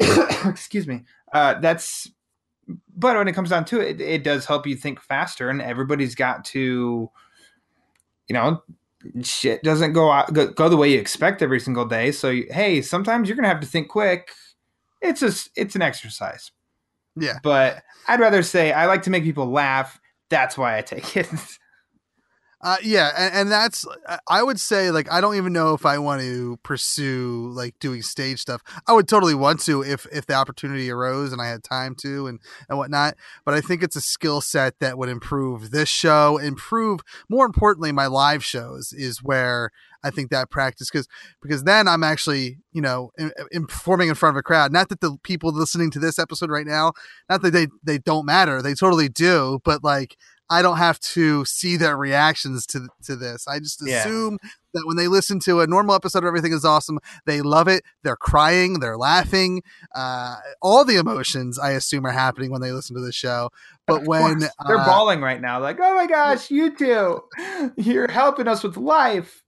excuse 0.46 0.86
me, 0.86 1.04
uh, 1.32 1.60
that's 1.60 2.10
but 2.96 3.16
when 3.16 3.28
it 3.28 3.32
comes 3.32 3.50
down 3.50 3.64
to 3.66 3.80
it, 3.80 4.00
it 4.00 4.24
does 4.24 4.46
help 4.46 4.66
you 4.66 4.76
think 4.76 5.00
faster, 5.00 5.48
and 5.48 5.60
everybody's 5.62 6.14
got 6.14 6.44
to, 6.46 7.10
you 8.26 8.34
know, 8.34 8.62
shit 9.22 9.62
doesn't 9.62 9.92
go 9.92 10.10
out 10.10 10.32
go, 10.32 10.48
go 10.48 10.68
the 10.68 10.76
way 10.76 10.90
you 10.92 10.98
expect 10.98 11.42
every 11.42 11.60
single 11.60 11.84
day. 11.84 12.12
So 12.12 12.30
you, 12.30 12.46
hey, 12.50 12.82
sometimes 12.82 13.28
you're 13.28 13.36
gonna 13.36 13.48
have 13.48 13.60
to 13.60 13.66
think 13.66 13.88
quick. 13.88 14.30
It's 15.00 15.22
a 15.22 15.28
s- 15.28 15.50
it's 15.56 15.74
an 15.76 15.82
exercise, 15.82 16.50
yeah 17.16 17.38
but 17.42 17.82
I'd 18.08 18.20
rather 18.20 18.42
say 18.42 18.72
I 18.72 18.86
like 18.86 19.02
to 19.04 19.10
make 19.10 19.24
people 19.24 19.46
laugh. 19.46 20.00
That's 20.30 20.58
why 20.58 20.76
I 20.78 20.82
take 20.82 21.16
it. 21.16 21.28
Uh, 22.60 22.76
yeah, 22.82 23.12
and, 23.16 23.34
and 23.34 23.50
that's 23.52 23.86
I- 24.08 24.18
I 24.28 24.42
would 24.42 24.58
say 24.58 24.90
like 24.90 25.10
I 25.12 25.20
don't 25.20 25.36
even 25.36 25.52
know 25.52 25.74
if 25.74 25.86
I 25.86 25.98
want 25.98 26.22
to 26.22 26.58
pursue 26.64 27.50
like 27.54 27.78
doing 27.78 28.02
stage 28.02 28.40
stuff. 28.40 28.62
I 28.88 28.92
would 28.94 29.06
totally 29.06 29.34
want 29.36 29.60
to 29.60 29.82
if 29.84 30.06
if 30.10 30.26
the 30.26 30.34
opportunity 30.34 30.90
arose 30.90 31.32
and 31.32 31.40
I 31.40 31.46
had 31.48 31.62
time 31.62 31.94
to 32.02 32.26
and 32.26 32.40
and 32.68 32.76
whatnot. 32.76 33.14
But 33.44 33.54
I 33.54 33.60
think 33.60 33.84
it's 33.84 33.94
a 33.94 34.00
skill 34.00 34.40
set 34.40 34.74
that 34.80 34.98
would 34.98 35.08
improve 35.08 35.70
this 35.70 35.88
show, 35.88 36.36
improve 36.38 37.00
more 37.28 37.46
importantly 37.46 37.92
my 37.92 38.06
live 38.06 38.44
shows 38.44 38.92
is 38.92 39.22
where 39.22 39.70
I 40.02 40.10
think 40.10 40.30
that 40.30 40.50
practice 40.50 40.90
because 40.90 41.06
because 41.40 41.62
then 41.62 41.86
I'm 41.86 42.02
actually 42.02 42.58
you 42.72 42.82
know 42.82 43.12
in, 43.18 43.30
in 43.52 43.66
performing 43.66 44.08
in 44.08 44.16
front 44.16 44.36
of 44.36 44.40
a 44.40 44.42
crowd. 44.42 44.72
Not 44.72 44.88
that 44.88 45.00
the 45.00 45.16
people 45.22 45.52
listening 45.52 45.92
to 45.92 46.00
this 46.00 46.18
episode 46.18 46.50
right 46.50 46.66
now, 46.66 46.92
not 47.30 47.42
that 47.42 47.52
they 47.52 47.68
they 47.84 47.98
don't 47.98 48.26
matter, 48.26 48.62
they 48.62 48.74
totally 48.74 49.08
do, 49.08 49.60
but 49.64 49.84
like 49.84 50.16
I 50.50 50.62
don't 50.62 50.78
have 50.78 50.98
to 51.00 51.44
see 51.44 51.76
their 51.76 51.96
reactions 51.96 52.66
to 52.66 52.88
to 53.04 53.16
this. 53.16 53.46
I 53.46 53.58
just 53.58 53.82
Yeah. 53.84 53.98
assume 53.98 54.38
that 54.74 54.82
when 54.86 54.96
they 54.96 55.08
listen 55.08 55.40
to 55.40 55.60
a 55.60 55.66
normal 55.66 55.94
episode 55.94 56.24
of 56.24 56.28
Everything 56.28 56.52
Is 56.52 56.64
Awesome, 56.64 56.98
they 57.26 57.40
love 57.40 57.68
it. 57.68 57.82
They're 58.02 58.16
crying, 58.16 58.80
they're 58.80 58.98
laughing, 58.98 59.62
uh, 59.94 60.36
all 60.60 60.84
the 60.84 60.96
emotions 60.96 61.58
I 61.58 61.70
assume 61.72 62.04
are 62.06 62.12
happening 62.12 62.50
when 62.50 62.60
they 62.60 62.72
listen 62.72 62.94
to 62.96 63.02
the 63.02 63.12
show. 63.12 63.50
But 63.86 64.04
when 64.04 64.40
they're 64.40 64.78
uh, 64.78 64.84
bawling 64.84 65.20
right 65.20 65.40
now, 65.40 65.60
like, 65.60 65.78
oh 65.80 65.94
my 65.94 66.06
gosh, 66.06 66.50
you 66.50 66.74
two, 66.76 67.22
you're 67.76 68.10
helping 68.10 68.46
us 68.48 68.62
with 68.62 68.76
life. 68.76 69.42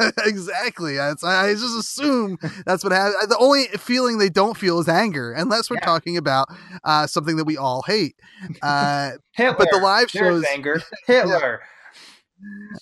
exactly, 0.24 0.98
I, 0.98 1.10
I 1.22 1.52
just 1.52 1.78
assume 1.78 2.38
that's 2.66 2.82
what 2.84 2.92
happens. 2.92 3.26
The 3.28 3.38
only 3.38 3.64
feeling 3.78 4.18
they 4.18 4.28
don't 4.28 4.56
feel 4.56 4.78
is 4.80 4.88
anger, 4.88 5.32
unless 5.32 5.70
we're 5.70 5.76
Yeah. 5.76 5.86
talking 5.86 6.16
about 6.16 6.48
uh, 6.84 7.06
something 7.06 7.36
that 7.36 7.44
we 7.44 7.56
all 7.56 7.82
hate. 7.82 8.16
Uh, 8.62 9.12
Hitler. 9.32 9.56
but 9.58 9.68
the 9.70 9.78
live 9.78 10.10
shows. 10.10 10.44
anger. 10.52 10.82
Hitler. 11.06 11.60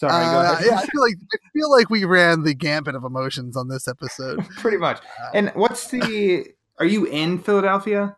Sorry, 0.00 0.24
go 0.24 0.38
Uh, 0.40 0.60
yeah, 0.64 0.76
I 0.78 0.86
feel 0.86 1.00
like 1.02 1.14
I 1.32 1.36
feel 1.52 1.70
like 1.70 1.90
we 1.90 2.04
ran 2.04 2.42
the 2.42 2.54
gambit 2.54 2.94
of 2.94 3.04
emotions 3.04 3.56
on 3.56 3.68
this 3.68 3.86
episode. 3.86 4.44
Pretty 4.56 4.78
much. 4.78 5.00
And 5.34 5.50
what's 5.54 5.88
the? 5.88 6.46
Are 6.78 6.86
you 6.86 7.04
in 7.04 7.38
Philadelphia? 7.38 8.16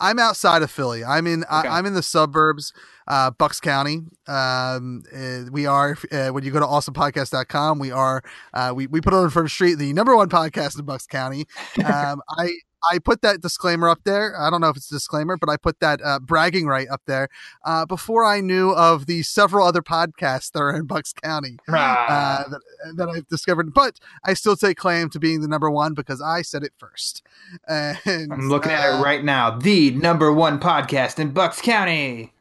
I'm 0.00 0.18
outside 0.18 0.62
of 0.62 0.70
Philly. 0.70 1.04
I'm 1.04 1.26
in. 1.26 1.44
Okay. 1.44 1.68
I, 1.68 1.78
I'm 1.78 1.86
in 1.86 1.94
the 1.94 2.02
suburbs, 2.02 2.72
uh, 3.08 3.30
Bucks 3.32 3.58
County. 3.58 4.02
Um, 4.28 5.02
uh, 5.14 5.44
we 5.50 5.66
are 5.66 5.96
uh, 6.12 6.28
when 6.28 6.44
you 6.44 6.52
go 6.52 6.60
to 6.60 6.66
awesomepodcast.com, 6.66 7.78
we 7.78 7.90
are. 7.90 8.22
Uh, 8.54 8.72
we 8.76 8.86
we 8.86 9.00
put 9.00 9.14
on 9.14 9.30
Front 9.30 9.50
Street, 9.50 9.74
the 9.76 9.92
number 9.92 10.14
one 10.14 10.28
podcast 10.28 10.78
in 10.78 10.84
Bucks 10.84 11.06
County. 11.06 11.46
Um, 11.84 12.22
I. 12.38 12.52
I 12.92 13.00
put 13.00 13.22
that 13.22 13.40
disclaimer 13.40 13.88
up 13.88 14.04
there. 14.04 14.40
I 14.40 14.50
don't 14.50 14.60
know 14.60 14.68
if 14.68 14.76
it's 14.76 14.88
a 14.88 14.94
disclaimer, 14.94 15.36
but 15.36 15.48
I 15.48 15.56
put 15.56 15.80
that 15.80 16.00
uh, 16.00 16.20
bragging 16.20 16.68
right 16.68 16.86
up 16.88 17.02
there 17.06 17.28
uh, 17.64 17.84
before 17.84 18.24
I 18.24 18.40
knew 18.40 18.70
of 18.70 19.06
the 19.06 19.24
several 19.24 19.66
other 19.66 19.82
podcasts 19.82 20.52
that 20.52 20.60
are 20.60 20.76
in 20.76 20.86
Bucks 20.86 21.12
County 21.12 21.56
uh, 21.66 22.44
that, 22.48 22.60
that 22.94 23.08
I've 23.08 23.26
discovered. 23.26 23.74
But 23.74 23.98
I 24.24 24.32
still 24.34 24.54
take 24.54 24.76
claim 24.76 25.10
to 25.10 25.18
being 25.18 25.40
the 25.40 25.48
number 25.48 25.68
one 25.68 25.94
because 25.94 26.22
I 26.22 26.42
said 26.42 26.62
it 26.62 26.72
first. 26.78 27.24
And 27.66 27.98
I'm 28.32 28.48
looking 28.48 28.70
at 28.70 28.94
uh, 28.94 28.98
it 28.98 29.02
right 29.02 29.24
now. 29.24 29.58
The 29.58 29.90
number 29.90 30.32
one 30.32 30.60
podcast 30.60 31.18
in 31.18 31.32
Bucks 31.32 31.60
County. 31.60 32.32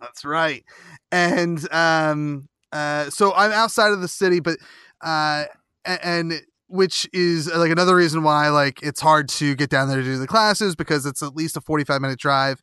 That's 0.00 0.24
right. 0.24 0.64
And 1.12 1.66
um 1.72 2.48
uh 2.72 3.10
so 3.10 3.32
I'm 3.34 3.52
outside 3.52 3.92
of 3.92 4.00
the 4.00 4.08
city 4.08 4.40
but 4.40 4.58
uh 5.00 5.44
and 5.84 6.40
which 6.66 7.08
is 7.12 7.52
like 7.54 7.70
another 7.70 7.94
reason 7.94 8.22
why 8.22 8.48
like 8.48 8.82
it's 8.82 9.00
hard 9.00 9.28
to 9.28 9.54
get 9.54 9.70
down 9.70 9.88
there 9.88 9.98
to 9.98 10.02
do 10.02 10.18
the 10.18 10.26
classes 10.26 10.74
because 10.74 11.06
it's 11.06 11.22
at 11.22 11.36
least 11.36 11.56
a 11.56 11.60
45 11.60 12.00
minute 12.00 12.18
drive. 12.18 12.62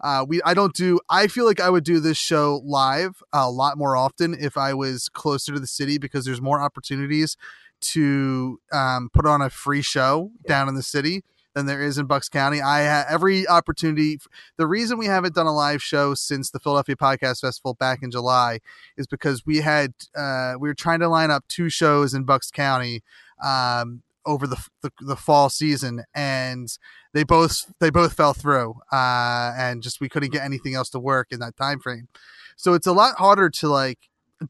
Uh, 0.00 0.24
we 0.26 0.42
I 0.44 0.52
don't 0.52 0.74
do 0.74 0.98
I 1.08 1.28
feel 1.28 1.44
like 1.44 1.60
I 1.60 1.70
would 1.70 1.84
do 1.84 2.00
this 2.00 2.18
show 2.18 2.60
live 2.64 3.22
a 3.32 3.48
lot 3.48 3.78
more 3.78 3.96
often 3.96 4.34
if 4.34 4.56
I 4.56 4.74
was 4.74 5.08
closer 5.08 5.52
to 5.54 5.60
the 5.60 5.66
city 5.66 5.96
because 5.98 6.24
there's 6.24 6.40
more 6.40 6.60
opportunities 6.60 7.36
to 7.82 8.58
um, 8.72 9.10
put 9.12 9.26
on 9.26 9.42
a 9.42 9.50
free 9.50 9.82
show 9.82 10.32
down 10.46 10.68
in 10.68 10.74
the 10.74 10.82
city 10.82 11.22
than 11.54 11.66
there 11.66 11.82
is 11.82 11.98
in 11.98 12.06
Bucks 12.06 12.28
County. 12.28 12.60
I 12.60 12.84
ha- 12.84 13.06
every 13.08 13.46
opportunity 13.46 14.18
the 14.56 14.66
reason 14.66 14.98
we 14.98 15.06
haven't 15.06 15.34
done 15.34 15.46
a 15.46 15.54
live 15.54 15.82
show 15.82 16.14
since 16.14 16.50
the 16.50 16.58
Philadelphia 16.58 16.96
Podcast 16.96 17.40
Festival 17.40 17.74
back 17.74 18.02
in 18.02 18.10
July 18.10 18.60
is 18.96 19.06
because 19.06 19.44
we 19.46 19.58
had 19.58 19.92
uh, 20.16 20.54
we 20.58 20.68
were 20.68 20.74
trying 20.74 21.00
to 21.00 21.08
line 21.08 21.30
up 21.30 21.44
two 21.48 21.68
shows 21.68 22.14
in 22.14 22.24
Bucks 22.24 22.50
County 22.50 23.02
um, 23.42 24.02
over 24.24 24.46
the, 24.46 24.64
the 24.82 24.90
the 25.00 25.16
fall 25.16 25.48
season, 25.48 26.04
and 26.14 26.68
they 27.12 27.24
both 27.24 27.72
they 27.80 27.90
both 27.90 28.14
fell 28.14 28.34
through, 28.34 28.74
uh, 28.92 29.52
and 29.56 29.82
just 29.82 30.00
we 30.00 30.08
couldn't 30.08 30.32
get 30.32 30.42
anything 30.44 30.74
else 30.74 30.90
to 30.90 30.98
work 30.98 31.28
in 31.30 31.40
that 31.40 31.56
time 31.56 31.80
frame. 31.80 32.08
So 32.56 32.74
it's 32.74 32.86
a 32.86 32.92
lot 32.92 33.16
harder 33.16 33.50
to 33.50 33.68
like 33.68 33.98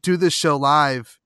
do 0.01 0.17
this 0.17 0.33
show 0.33 0.57
live 0.57 1.19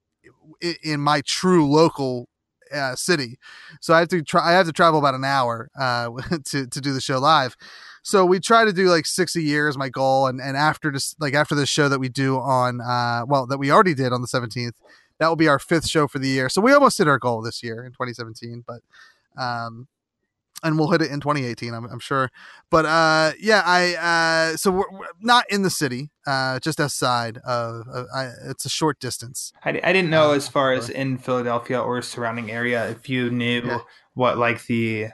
in 0.84 0.99
my 0.99 1.21
true 1.25 1.67
local 1.69 2.28
uh, 2.74 2.95
city. 2.95 3.38
So 3.82 3.93
I 3.93 3.99
have 3.99 4.07
to 4.09 4.22
try. 4.22 4.49
I 4.49 4.53
have 4.53 4.65
to 4.68 4.74
travel 4.74 4.99
about 4.99 5.15
an 5.15 5.24
hour 5.24 5.70
uh, 5.80 6.09
to 6.45 6.68
to 6.68 6.82
do 6.82 6.93
the 6.93 7.01
show 7.01 7.20
live. 7.20 7.55
So 8.03 8.26
we 8.26 8.39
try 8.39 8.63
to 8.63 8.72
do 8.72 8.89
like 8.89 9.05
six 9.05 9.36
a 9.36 9.41
year 9.41 9.68
is 9.68 9.78
my 9.78 9.89
goal, 9.89 10.28
and 10.28 10.39
and 10.39 10.55
after 10.55 10.91
this, 10.91 11.15
like 11.20 11.34
after 11.34 11.55
this 11.55 11.70
show 11.70 11.89
that 11.89 11.99
we 11.99 12.09
do 12.09 12.38
on, 12.38 12.80
uh, 12.80 13.26
well, 13.28 13.45
that 13.47 13.57
we 13.57 13.72
already 13.72 13.93
did 13.93 14.13
on 14.13 14.22
the 14.22 14.28
seventeenth, 14.28 14.76
that 15.20 15.28
will 15.28 15.36
be 15.36 15.47
our 15.47 15.59
fifth 15.59 15.88
show 15.88 16.07
for 16.07 16.20
the 16.20 16.28
year. 16.28 16.49
So 16.49 16.61
we 16.61 16.72
almost 16.74 16.97
hit 16.97 17.07
our 17.07 17.20
goal 17.20 17.41
this 17.41 17.61
year 17.63 17.84
in 17.84 17.91
2017, 17.91 18.63
but 18.65 18.82
um, 19.41 19.88
and 20.64 20.78
we'll 20.80 20.89
hit 20.89 21.01
it 21.01 21.12
in 21.12 21.20
2018 21.20 21.74
i'm, 21.74 21.86
I'm 21.86 21.99
sure 21.99 22.30
but 22.72 22.86
uh 22.86 23.32
yeah 23.39 23.62
i 23.66 23.95
uh 24.53 24.58
so 24.58 24.72
we're, 24.72 24.89
we're 24.91 25.05
not 25.22 25.45
in 25.49 25.62
the 25.62 25.70
city 25.70 26.10
uh 26.26 26.60
just 26.60 26.80
outside 26.80 27.38
of 27.45 27.86
uh, 27.93 28.03
I, 28.16 28.32
it's 28.49 28.66
a 28.66 28.70
short 28.70 28.99
distance 28.99 29.51
I, 29.64 29.80
I 29.84 29.93
didn't 29.93 30.10
know 30.10 30.32
Uh, 30.32 30.36
as 30.36 30.47
far 30.47 30.74
as 30.74 30.89
in 30.89 31.18
Philadelphia 31.20 31.80
or 31.80 32.01
surrounding 32.01 32.49
area 32.51 32.89
if 32.89 33.08
you 33.10 33.30
knew 33.30 33.62
Yeah. 33.64 33.80
what 34.16 34.38
like 34.38 34.66
the 34.66 35.10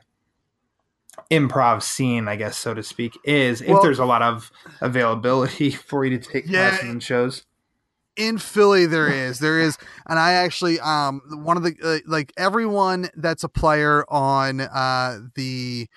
improv 1.32 1.84
scene, 1.84 2.28
I 2.28 2.36
guess 2.36 2.58
so 2.58 2.74
to 2.74 2.82
speak, 2.84 3.18
is. 3.24 3.62
If 3.62 3.68
Well- 3.70 3.82
there's 3.84 4.00
a 4.00 4.06
lot 4.06 4.22
of 4.22 4.52
availability 4.82 5.72
for 5.90 6.06
you 6.06 6.18
to 6.18 6.32
take 6.32 6.46
Yeah. 6.48 6.70
classes 6.70 6.90
and 6.90 7.04
shows. 7.04 7.44
In 8.16 8.38
Philly 8.38 8.86
there 8.86 9.12
is. 9.12 9.40
There 9.40 9.60
is 9.60 9.78
and 10.08 10.20
I 10.20 10.34
actually 10.34 10.80
um 10.80 11.22
one 11.30 11.58
of 11.58 11.64
the 11.64 11.76
uh, 11.84 12.00
like 12.08 12.32
everyone 12.38 13.10
that's 13.16 13.44
a 13.44 13.50
player 13.50 14.06
on 14.10 14.62
uh 14.62 15.20
the 15.36 15.88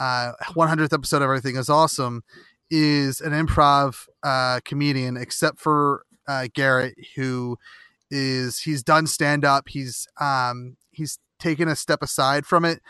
uh 0.00 0.32
100th 0.54 0.92
episode 0.92 1.16
of 1.18 1.22
everything 1.22 1.56
is 1.56 1.68
awesome 1.68 2.22
is 2.70 3.20
an 3.20 3.32
improv 3.32 4.06
uh 4.22 4.60
comedian 4.64 5.16
except 5.16 5.58
for 5.58 6.04
uh 6.28 6.48
Garrett 6.54 6.94
who 7.16 7.56
is 8.10 8.60
he's 8.60 8.82
done 8.82 9.06
stand 9.06 9.44
up 9.44 9.68
he's 9.68 10.06
um 10.20 10.76
he's 10.90 11.18
taken 11.38 11.68
a 11.68 11.76
step 11.76 12.02
aside 12.02 12.46
from 12.46 12.64
it 12.64 12.80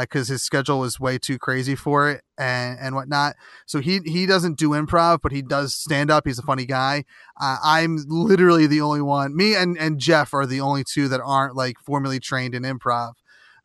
because 0.00 0.28
his 0.28 0.42
schedule 0.42 0.78
was 0.78 1.00
way 1.00 1.18
too 1.18 1.38
crazy 1.38 1.74
for 1.74 2.10
it 2.10 2.22
and 2.38 2.78
and 2.80 2.94
whatnot 2.94 3.34
so 3.66 3.80
he 3.80 4.00
he 4.04 4.26
doesn't 4.26 4.58
do 4.58 4.70
improv 4.70 5.18
but 5.22 5.32
he 5.32 5.42
does 5.42 5.74
stand 5.74 6.10
up 6.10 6.26
he's 6.26 6.38
a 6.38 6.42
funny 6.42 6.66
guy 6.66 7.04
uh, 7.40 7.56
I'm 7.64 8.04
literally 8.06 8.66
the 8.66 8.82
only 8.82 9.00
one. 9.00 9.34
Me 9.34 9.54
and 9.54 9.76
and 9.78 9.98
Jeff 9.98 10.34
are 10.34 10.46
the 10.46 10.60
only 10.60 10.84
two 10.84 11.08
that 11.08 11.20
aren't 11.24 11.56
like 11.56 11.78
formally 11.78 12.20
trained 12.20 12.54
in 12.54 12.62
improv. 12.64 13.14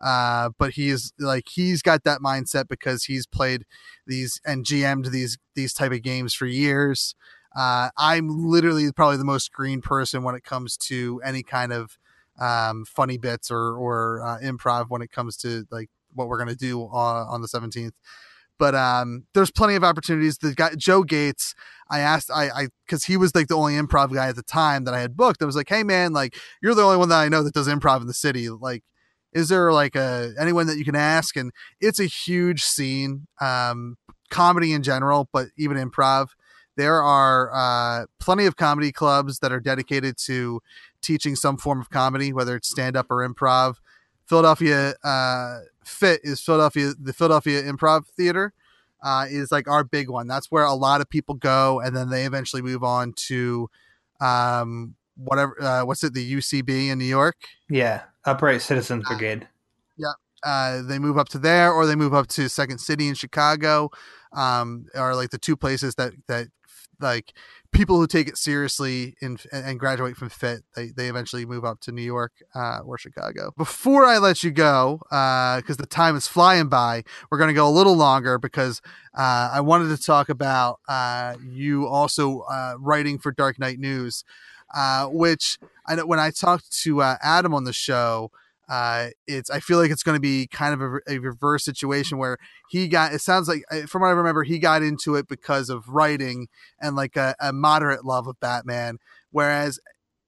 Uh, 0.02 0.50
but 0.58 0.72
he's 0.72 1.14
like 1.20 1.46
he's 1.50 1.82
got 1.82 2.04
that 2.04 2.20
mindset 2.20 2.68
because 2.70 3.06
he's 3.06 3.28
played 3.28 3.66
these 4.08 4.40
and 4.46 4.66
GM'd 4.66 5.12
these 5.12 5.38
these 5.56 5.74
type 5.74 5.92
of 5.92 6.02
games 6.02 6.34
for 6.34 6.46
years. 6.46 7.16
Uh, 7.56 7.90
I'm 7.98 8.30
literally 8.50 8.92
probably 8.92 9.18
the 9.18 9.26
most 9.26 9.52
green 9.52 9.82
person 9.82 10.24
when 10.24 10.36
it 10.36 10.44
comes 10.44 10.78
to 10.78 11.22
any 11.24 11.44
kind 11.44 11.72
of 11.74 11.98
um, 12.40 12.86
funny 12.86 13.18
bits 13.18 13.52
or 13.52 13.76
or 13.76 14.22
uh, 14.24 14.40
improv 14.40 14.86
when 14.90 15.02
it 15.02 15.12
comes 15.12 15.36
to 15.38 15.66
like 15.70 15.90
what 16.16 16.28
we're 16.28 16.38
gonna 16.38 16.56
do 16.56 16.82
on, 16.82 17.28
on 17.28 17.42
the 17.42 17.48
17th. 17.48 17.92
But 18.58 18.74
um, 18.74 19.26
there's 19.34 19.52
plenty 19.52 19.76
of 19.76 19.84
opportunities. 19.84 20.38
The 20.38 20.54
guy 20.54 20.76
Joe 20.76 21.04
Gates, 21.04 21.54
I 21.90 22.00
asked 22.00 22.32
I 22.34 22.50
I 22.50 22.68
because 22.86 23.04
he 23.04 23.18
was 23.18 23.36
like 23.36 23.48
the 23.48 23.56
only 23.56 23.74
improv 23.74 24.14
guy 24.14 24.30
at 24.30 24.36
the 24.36 24.44
time 24.44 24.86
that 24.86 24.94
I 24.94 25.02
had 25.02 25.18
booked. 25.18 25.42
I 25.42 25.46
was 25.46 25.56
like, 25.56 25.70
hey 25.70 25.84
man, 25.84 26.14
like 26.14 26.38
you're 26.62 26.76
the 26.76 26.84
only 26.84 26.98
one 26.98 27.10
that 27.10 27.20
I 27.20 27.30
know 27.30 27.44
that 27.44 27.54
does 27.54 27.68
improv 27.68 28.02
in 28.02 28.08
the 28.08 28.14
city. 28.14 28.50
Like, 28.50 28.84
is 29.34 29.50
there 29.50 29.74
like 29.74 29.96
a 29.96 30.34
anyone 30.40 30.68
that 30.68 30.78
you 30.78 30.86
can 30.86 30.96
ask? 30.96 31.36
And 31.36 31.52
it's 31.82 32.00
a 32.00 32.06
huge 32.06 32.64
scene, 32.64 33.28
um, 33.42 33.98
comedy 34.30 34.72
in 34.72 34.84
general, 34.84 35.28
but 35.34 35.48
even 35.58 35.78
improv. 35.78 36.30
There 36.78 37.02
are 37.02 37.52
uh, 37.54 38.06
plenty 38.20 38.46
of 38.46 38.58
comedy 38.58 38.92
clubs 38.92 39.40
that 39.40 39.52
are 39.52 39.62
dedicated 39.62 40.18
to 40.26 40.62
teaching 41.02 41.36
some 41.36 41.58
form 41.58 41.80
of 41.80 41.90
comedy, 41.90 42.34
whether 42.34 42.56
it's 42.56 42.70
stand 42.70 42.98
up 42.98 43.08
or 43.10 43.28
improv. 43.28 43.76
Philadelphia 44.28 44.96
uh, 45.04 45.60
PHIT 45.86 46.22
is 46.24 46.42
Philadelphia, 46.42 46.94
the 47.00 47.14
Philadelphia 47.14 47.64
Improv 47.64 48.06
Theater 48.08 48.54
uh, 49.04 49.26
is 49.30 49.52
like 49.52 49.68
our 49.68 49.84
big 49.84 50.10
one. 50.10 50.28
That's 50.28 50.52
where 50.52 50.64
a 50.64 50.74
lot 50.74 51.02
of 51.02 51.10
people 51.10 51.36
go, 51.36 51.80
and 51.80 51.96
then 51.96 52.10
they 52.10 52.26
eventually 52.26 52.62
move 52.62 52.84
on 52.84 53.14
to 53.28 53.70
um, 54.20 54.96
whatever. 55.16 55.62
Uh, 55.62 55.86
what's 55.86 56.04
it? 56.04 56.14
The 56.14 56.36
UCB 56.36 56.90
in 56.90 56.98
New 56.98 57.06
York. 57.06 57.36
Yeah, 57.70 58.04
Upright 58.26 58.62
Citizens 58.62 59.06
Brigade. 59.08 59.48
Yeah. 59.98 60.14
Uh, 60.44 60.82
they 60.84 61.00
move 61.00 61.18
up 61.18 61.30
to 61.30 61.40
there, 61.40 61.72
or 61.72 61.86
they 61.86 61.96
move 61.96 62.14
up 62.14 62.28
to 62.28 62.50
Second 62.50 62.80
City 62.80 63.08
in 63.08 63.16
Chicago. 63.16 63.90
Um, 64.34 64.88
are 64.96 65.16
like 65.16 65.30
the 65.30 65.38
two 65.38 65.56
places 65.56 65.96
that 65.96 66.14
that 66.28 66.48
like 67.00 67.34
people 67.76 67.98
who 67.98 68.08
take 68.08 68.28
it 68.28 68.38
seriously 68.38 69.16
and 69.22 69.80
graduate 69.80 70.16
from 70.16 70.30
PHIT. 70.30 70.64
They 70.76 70.90
they 70.90 71.08
eventually 71.08 71.46
move 71.46 71.66
up 71.66 71.80
to 71.82 71.92
New 71.92 72.02
York 72.02 72.32
uh, 72.54 72.80
or 72.86 72.98
Chicago. 72.98 73.52
Before 73.58 74.06
I 74.06 74.18
let 74.18 74.44
you 74.44 74.52
go, 74.52 75.00
because 75.10 75.78
the 75.78 75.86
time 75.86 76.16
is 76.16 76.28
flying 76.28 76.70
by, 76.70 77.04
we're 77.30 77.38
going 77.38 77.50
to 77.50 77.54
go 77.54 77.68
a 77.68 77.70
little 77.70 77.96
longer 77.96 78.38
because 78.38 78.82
uh, 79.14 79.50
I 79.54 79.62
wanted 79.62 79.96
to 79.96 80.02
talk 80.02 80.30
about 80.30 80.80
uh, 80.88 81.36
you 81.46 81.88
also 81.88 82.42
uh, 82.42 82.76
writing 82.80 83.20
for 83.20 83.32
Dark 83.32 83.60
Knight 83.60 83.80
News, 83.80 84.24
uh, 84.74 85.08
which 85.08 85.58
I 85.86 86.02
when 86.04 86.20
I 86.20 86.32
talked 86.32 86.72
to 86.84 87.02
uh, 87.02 87.18
Adam 87.22 87.54
on 87.54 87.66
the 87.66 87.74
show. 87.74 88.32
Uh, 88.68 89.10
it's 89.28 89.50
I 89.50 89.60
feel 89.60 89.78
like 89.78 89.92
it's 89.92 90.04
going 90.04 90.16
to 90.16 90.22
be 90.22 90.48
kind 90.48 90.74
of 90.74 90.82
a, 90.82 91.00
a 91.08 91.18
reverse 91.20 91.64
situation 91.64 92.18
where 92.18 92.38
he 92.70 92.88
got. 92.88 93.14
It 93.14 93.22
sounds 93.22 93.48
like 93.48 93.64
from 93.88 94.02
what 94.02 94.08
I 94.08 94.12
remember, 94.12 94.44
he 94.44 94.60
got 94.60 94.84
into 94.84 95.16
it 95.16 95.28
because 95.28 95.70
of 95.70 95.88
writing 95.90 96.48
and 96.80 96.96
like 96.96 97.16
a, 97.16 97.36
a 97.40 97.54
moderate 97.54 98.06
love 98.06 98.28
of 98.28 98.40
Batman. 98.40 98.98
Whereas 99.32 99.80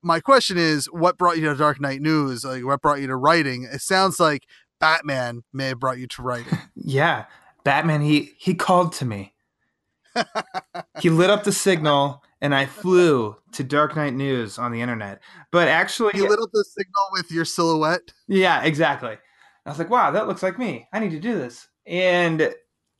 my 0.03 0.19
question 0.19 0.57
is, 0.57 0.85
what 0.87 1.17
brought 1.17 1.37
you 1.37 1.45
to 1.49 1.55
Dark 1.55 1.81
Knight 1.81 2.01
News? 2.01 2.43
Like, 2.45 2.63
what 2.63 2.81
brought 2.81 3.01
you 3.01 3.07
to 3.07 3.15
writing? 3.15 3.67
It 3.71 3.81
sounds 3.81 4.19
like 4.19 4.43
Batman 4.79 5.41
may 5.51 5.69
have 5.69 5.79
brought 5.79 5.97
you 5.97 6.07
to 6.07 6.21
writing. 6.21 6.57
Yeah, 6.89 7.25
Batman. 7.65 8.01
He 8.01 8.35
he 8.37 8.53
called 8.53 8.93
to 8.93 9.05
me. 9.05 9.33
He 10.99 11.09
lit 11.09 11.29
up 11.29 11.43
the 11.43 11.51
signal, 11.51 12.23
and 12.41 12.53
I 12.53 12.65
flew 12.65 13.35
to 13.53 13.63
Dark 13.63 13.95
Knight 13.95 14.13
News 14.13 14.57
on 14.57 14.71
the 14.71 14.81
internet. 14.81 15.21
But 15.51 15.67
actually, 15.67 16.11
You 16.15 16.29
lit 16.29 16.39
up 16.39 16.49
the 16.53 16.65
signal 16.65 17.07
with 17.11 17.31
your 17.31 17.45
silhouette. 17.45 18.13
Yeah, 18.27 18.63
exactly. 18.63 19.17
I 19.65 19.69
was 19.69 19.79
like, 19.79 19.89
wow, 19.89 20.11
that 20.11 20.27
looks 20.27 20.43
like 20.43 20.57
me. 20.57 20.87
I 20.93 20.99
need 20.99 21.11
to 21.11 21.19
do 21.19 21.37
this. 21.37 21.67
And 21.85 22.53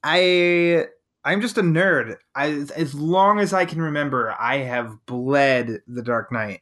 I 0.03 0.87
I'm 1.23 1.41
just 1.41 1.57
a 1.57 1.61
nerd. 1.61 2.17
I 2.35 2.65
as 2.75 2.93
long 2.93 3.39
as 3.39 3.53
I 3.53 3.65
can 3.65 3.81
remember, 3.81 4.35
I 4.39 4.57
have 4.57 5.05
bled 5.05 5.81
the 5.87 6.01
Dark 6.01 6.31
Knight. 6.31 6.61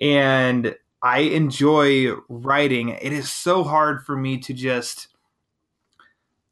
And 0.00 0.74
I 1.02 1.20
enjoy 1.20 2.12
writing. 2.28 2.88
It 2.88 3.12
is 3.12 3.30
so 3.30 3.64
hard 3.64 4.04
for 4.04 4.16
me 4.16 4.38
to 4.38 4.54
just 4.54 5.08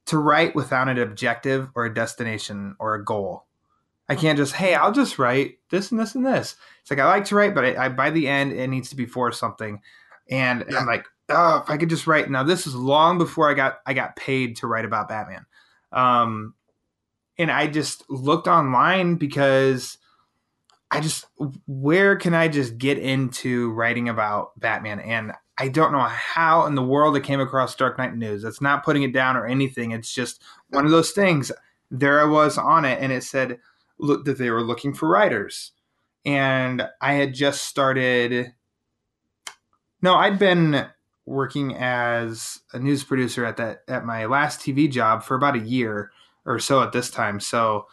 to 0.06 0.18
write 0.18 0.54
without 0.54 0.88
an 0.88 0.98
objective 0.98 1.68
or 1.74 1.86
a 1.86 1.94
destination 1.94 2.76
or 2.78 2.94
a 2.94 3.04
goal. 3.04 3.46
I 4.08 4.14
can't 4.14 4.36
just, 4.36 4.54
hey, 4.54 4.74
I'll 4.74 4.92
just 4.92 5.18
write 5.18 5.58
this 5.70 5.90
and 5.90 5.98
this 6.00 6.14
and 6.14 6.26
this. 6.26 6.56
It's 6.80 6.90
like 6.90 7.00
I 7.00 7.06
like 7.06 7.24
to 7.26 7.34
write, 7.36 7.54
but 7.54 7.64
I, 7.64 7.86
I 7.86 7.88
by 7.88 8.10
the 8.10 8.28
end 8.28 8.52
it 8.52 8.68
needs 8.68 8.90
to 8.90 8.96
be 8.96 9.06
for 9.06 9.30
something. 9.32 9.80
And 10.28 10.64
Yeah. 10.68 10.78
I'm 10.78 10.86
like, 10.86 11.06
oh, 11.28 11.62
if 11.64 11.70
I 11.70 11.76
could 11.76 11.88
just 11.88 12.06
write. 12.06 12.28
Now 12.30 12.42
this 12.42 12.66
is 12.66 12.74
long 12.74 13.16
before 13.18 13.50
I 13.50 13.54
got 13.54 13.78
I 13.86 13.94
got 13.94 14.16
paid 14.16 14.56
to 14.56 14.66
write 14.66 14.84
about 14.84 15.08
Batman. 15.08 15.46
Um, 15.92 16.54
and 17.38 17.50
I 17.50 17.66
just 17.68 18.08
looked 18.10 18.48
online 18.48 19.14
because 19.16 19.98
I 20.90 21.00
just 21.00 21.26
where 21.66 22.16
can 22.16 22.34
I 22.34 22.48
just 22.48 22.76
get 22.76 22.98
into 22.98 23.70
writing 23.72 24.08
about 24.08 24.58
Batman? 24.58 25.00
And 25.00 25.32
I 25.58 25.68
don't 25.68 25.92
know 25.92 26.00
how 26.00 26.66
in 26.66 26.74
the 26.74 26.82
world 26.82 27.16
I 27.16 27.20
came 27.20 27.40
across 27.40 27.74
Dark 27.74 27.98
Knight 27.98 28.16
News. 28.16 28.44
It's 28.44 28.60
not 28.60 28.84
putting 28.84 29.02
it 29.02 29.12
down 29.12 29.36
or 29.36 29.46
anything. 29.46 29.90
It's 29.90 30.12
just 30.12 30.42
one 30.70 30.84
of 30.84 30.90
those 30.90 31.10
things. 31.10 31.52
There 31.90 32.20
I 32.20 32.24
was 32.24 32.56
on 32.56 32.84
it, 32.84 33.00
and 33.00 33.12
it 33.12 33.22
said 33.22 33.58
look 33.98 34.24
that 34.24 34.38
they 34.38 34.50
were 34.50 34.62
looking 34.62 34.94
for 34.94 35.08
writers, 35.08 35.72
and 36.24 36.86
I 37.00 37.14
had 37.14 37.34
just 37.34 37.66
started. 37.66 38.54
No, 40.00 40.14
I'd 40.14 40.38
been 40.38 40.86
working 41.26 41.76
as 41.76 42.60
a 42.72 42.78
news 42.78 43.04
producer 43.04 43.44
at 43.44 43.56
that 43.58 43.82
at 43.88 44.04
my 44.04 44.24
last 44.26 44.60
TV 44.60 44.90
job 44.90 45.22
for 45.22 45.36
about 45.36 45.54
a 45.54 45.60
year 45.60 46.10
or 46.44 46.58
so 46.58 46.82
at 46.82 46.92
this 46.92 47.10
time. 47.10 47.38
So 47.38 47.86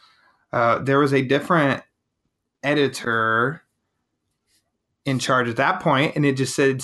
uh, 0.51 0.79
there 0.79 0.99
was 0.99 1.13
a 1.13 1.21
different 1.21 1.83
editor 2.63 3.61
in 5.05 5.19
charge 5.19 5.47
at 5.47 5.57
that 5.57 5.79
point, 5.81 6.15
and 6.15 6.25
it 6.25 6.37
just 6.37 6.55
said, 6.55 6.81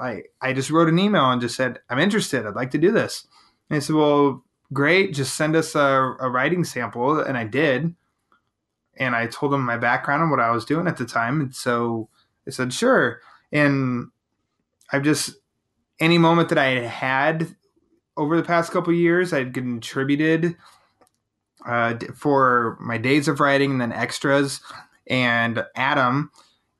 "I 0.00 0.24
I 0.40 0.52
just 0.52 0.70
wrote 0.70 0.88
an 0.88 0.98
email 0.98 1.30
and 1.30 1.40
just 1.40 1.56
said 1.56 1.80
I'm 1.88 1.98
interested. 1.98 2.46
I'd 2.46 2.54
like 2.54 2.70
to 2.72 2.78
do 2.78 2.90
this." 2.90 3.26
And 3.68 3.76
I 3.76 3.80
said, 3.80 3.96
"Well, 3.96 4.44
great. 4.72 5.14
Just 5.14 5.36
send 5.36 5.56
us 5.56 5.74
a, 5.74 6.16
a 6.20 6.30
writing 6.30 6.64
sample," 6.64 7.20
and 7.20 7.36
I 7.36 7.44
did. 7.44 7.94
And 8.98 9.16
I 9.16 9.26
told 9.26 9.52
them 9.52 9.64
my 9.64 9.78
background 9.78 10.22
and 10.22 10.30
what 10.30 10.40
I 10.40 10.50
was 10.50 10.64
doing 10.64 10.86
at 10.86 10.96
the 10.96 11.06
time, 11.06 11.40
and 11.40 11.54
so 11.54 12.08
they 12.44 12.50
said, 12.52 12.72
"Sure." 12.72 13.20
And 13.52 14.08
I've 14.92 15.02
just 15.02 15.36
any 16.00 16.18
moment 16.18 16.48
that 16.48 16.58
I 16.58 16.80
had 16.80 17.54
over 18.16 18.36
the 18.36 18.42
past 18.42 18.72
couple 18.72 18.92
years, 18.92 19.32
I'd 19.32 19.54
contributed 19.54 20.56
uh, 21.66 21.94
for 22.14 22.76
my 22.80 22.98
days 22.98 23.28
of 23.28 23.40
writing 23.40 23.72
and 23.72 23.80
then 23.80 23.92
extras. 23.92 24.60
And 25.06 25.64
Adam 25.74 26.30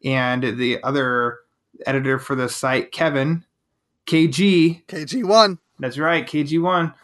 and 0.05 0.43
the 0.59 0.83
other 0.83 1.39
editor 1.87 2.19
for 2.19 2.35
the 2.35 2.49
site, 2.49 2.93
Kevin 2.93 3.45
KG. 4.07 4.85
KG1. 4.87 5.59
That's 5.79 5.99
right, 5.99 6.27
KG1. 6.27 6.95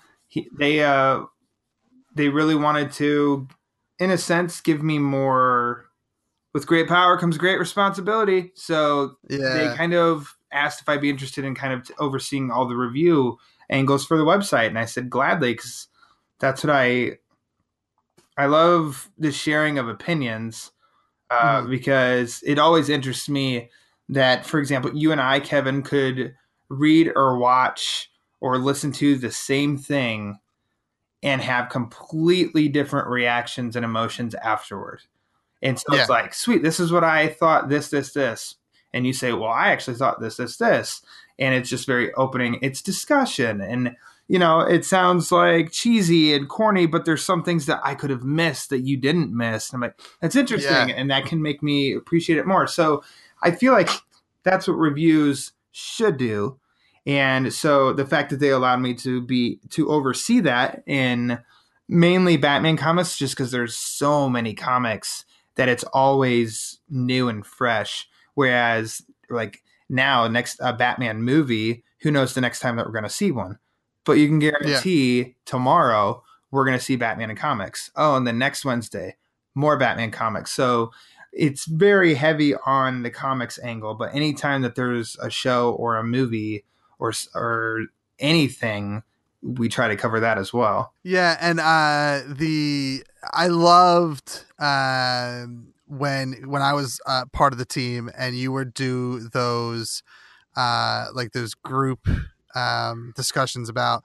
They 0.58 0.82
uh, 0.82 1.24
they 2.14 2.28
really 2.28 2.54
wanted 2.54 2.92
to, 2.92 3.46
in 3.98 4.10
a 4.10 4.18
sense, 4.18 4.60
give 4.60 4.82
me 4.82 4.98
more. 4.98 5.86
With 6.52 6.66
great 6.66 6.88
power 6.88 7.18
comes 7.18 7.36
great 7.36 7.58
responsibility. 7.58 8.50
So 8.54 9.18
Yeah. 9.28 9.52
they 9.52 9.76
kind 9.76 9.92
of 9.94 10.36
asked 10.52 10.80
if 10.80 10.88
I'd 10.88 11.02
be 11.02 11.10
interested 11.10 11.44
in 11.44 11.54
kind 11.54 11.74
of 11.74 11.90
overseeing 11.98 12.50
all 12.50 12.66
the 12.66 12.76
review 12.76 13.36
angles 13.68 14.06
for 14.06 14.16
the 14.16 14.24
website, 14.24 14.68
and 14.68 14.78
I 14.78 14.86
said 14.86 15.10
gladly 15.10 15.52
because 15.52 15.88
that's 16.40 16.64
what 16.64 16.74
I 16.74 17.18
I 18.38 18.46
love 18.46 19.10
the 19.18 19.32
sharing 19.32 19.78
of 19.78 19.88
opinions 19.88 20.70
uh, 21.30 21.62
Mhm. 21.62 21.70
because 21.70 22.42
it 22.46 22.58
always 22.58 22.88
interests 22.88 23.28
me 23.28 23.70
that, 24.08 24.46
for 24.46 24.58
example, 24.58 24.94
you 24.94 25.12
and 25.12 25.20
I, 25.20 25.40
Kevin, 25.40 25.82
could 25.82 26.34
read 26.68 27.12
or 27.14 27.38
watch 27.38 28.10
or 28.40 28.58
listen 28.58 28.92
to 28.92 29.16
the 29.16 29.30
same 29.30 29.76
thing 29.76 30.38
and 31.22 31.40
have 31.40 31.70
completely 31.70 32.68
different 32.68 33.08
reactions 33.08 33.74
and 33.74 33.84
emotions 33.84 34.34
afterward. 34.36 35.00
And 35.62 35.78
so 35.78 35.94
it's 35.94 36.10
like, 36.10 36.34
sweet, 36.34 36.62
this 36.62 36.78
is 36.78 36.92
what 36.92 37.02
I 37.02 37.28
thought, 37.28 37.68
this, 37.68 37.88
this, 37.88 38.12
this. 38.12 38.56
And 38.92 39.06
you 39.06 39.12
say, 39.12 39.32
well, 39.32 39.50
I 39.50 39.68
actually 39.68 39.96
thought 39.96 40.20
this, 40.20 40.36
this, 40.36 40.58
this. 40.58 41.02
And 41.38 41.54
it's 41.54 41.68
just 41.68 41.86
very 41.86 42.12
opening. 42.14 42.58
It's 42.62 42.82
discussion. 42.82 43.60
And, 43.60 43.96
you 44.28 44.38
know, 44.38 44.60
it 44.60 44.84
sounds 44.84 45.32
like 45.32 45.72
cheesy 45.72 46.34
and 46.34 46.48
corny, 46.48 46.86
but 46.86 47.04
there's 47.04 47.24
some 47.24 47.42
things 47.42 47.66
that 47.66 47.80
I 47.82 47.94
could 47.94 48.10
have 48.10 48.22
missed 48.22 48.70
that 48.70 48.80
you 48.80 48.96
didn't 48.96 49.36
miss. 49.36 49.70
And 49.70 49.76
I'm 49.76 49.88
like, 49.88 50.00
that's 50.20 50.36
interesting. 50.36 50.90
Yeah. 50.90 50.94
And 50.94 51.10
that 51.10 51.26
can 51.26 51.42
make 51.42 51.62
me 51.62 51.94
appreciate 51.94 52.38
it 52.38 52.46
more. 52.46 52.66
So 52.66 53.02
I 53.42 53.50
feel 53.50 53.72
like 53.72 53.90
that's 54.42 54.68
what 54.68 54.74
reviews 54.74 55.52
should 55.72 56.16
do. 56.16 56.58
And 57.06 57.52
so 57.52 57.92
the 57.92 58.06
fact 58.06 58.30
that 58.30 58.40
they 58.40 58.50
allowed 58.50 58.80
me 58.80 58.94
to 58.94 59.20
be 59.20 59.60
to 59.70 59.88
oversee 59.88 60.40
that 60.40 60.82
in 60.86 61.38
mainly 61.88 62.36
Batman 62.36 62.76
comics, 62.76 63.16
just 63.16 63.36
because 63.36 63.52
there's 63.52 63.76
so 63.76 64.28
many 64.28 64.54
comics 64.54 65.24
that 65.54 65.68
it's 65.68 65.84
always 65.84 66.80
new 66.90 67.28
and 67.28 67.46
fresh. 67.46 68.08
Whereas 68.34 69.02
like 69.30 69.62
now, 69.88 70.26
next 70.26 70.58
a 70.60 70.72
Batman 70.72 71.22
movie, 71.22 71.84
who 72.00 72.10
knows 72.10 72.34
the 72.34 72.40
next 72.40 72.60
time 72.60 72.76
that 72.76 72.86
we're 72.86 72.92
going 72.92 73.04
to 73.04 73.10
see 73.10 73.30
one? 73.30 73.58
But 74.04 74.14
you 74.14 74.26
can 74.28 74.38
guarantee 74.38 75.36
tomorrow 75.44 76.22
we're 76.50 76.64
going 76.64 76.78
to 76.78 76.84
see 76.84 76.96
Batman 76.96 77.30
in 77.30 77.36
comics. 77.36 77.90
Oh, 77.96 78.16
and 78.16 78.26
then 78.26 78.38
next 78.38 78.64
Wednesday, 78.64 79.16
more 79.54 79.76
Batman 79.76 80.10
comics. 80.10 80.52
So 80.52 80.92
it's 81.36 81.66
very 81.66 82.14
heavy 82.14 82.54
on 82.66 83.02
the 83.02 83.10
comics 83.10 83.58
angle. 83.62 83.94
But 83.94 84.14
anytime 84.14 84.62
that 84.62 84.74
there's 84.74 85.16
a 85.20 85.30
show 85.30 85.72
or 85.72 85.96
a 85.96 86.04
movie 86.04 86.64
or 86.98 87.12
or 87.34 87.82
anything, 88.18 89.02
we 89.42 89.68
try 89.68 89.88
to 89.88 89.96
cover 89.96 90.20
that 90.20 90.38
as 90.38 90.52
well. 90.52 90.92
Yeah, 91.02 91.36
and 91.40 91.60
uh, 91.60 92.22
the 92.26 93.04
I 93.32 93.48
loved 93.48 94.44
um 94.58 95.74
when 95.86 96.48
when 96.48 96.62
I 96.62 96.72
was 96.72 97.00
uh, 97.06 97.24
part 97.32 97.52
of 97.52 97.58
the 97.58 97.64
team 97.64 98.10
and 98.16 98.36
you 98.36 98.50
would 98.52 98.74
do 98.74 99.28
those 99.28 100.02
uh, 100.56 101.06
like 101.14 101.32
those 101.32 101.54
group 101.54 102.08
um, 102.54 103.12
discussions 103.14 103.68
about 103.68 104.02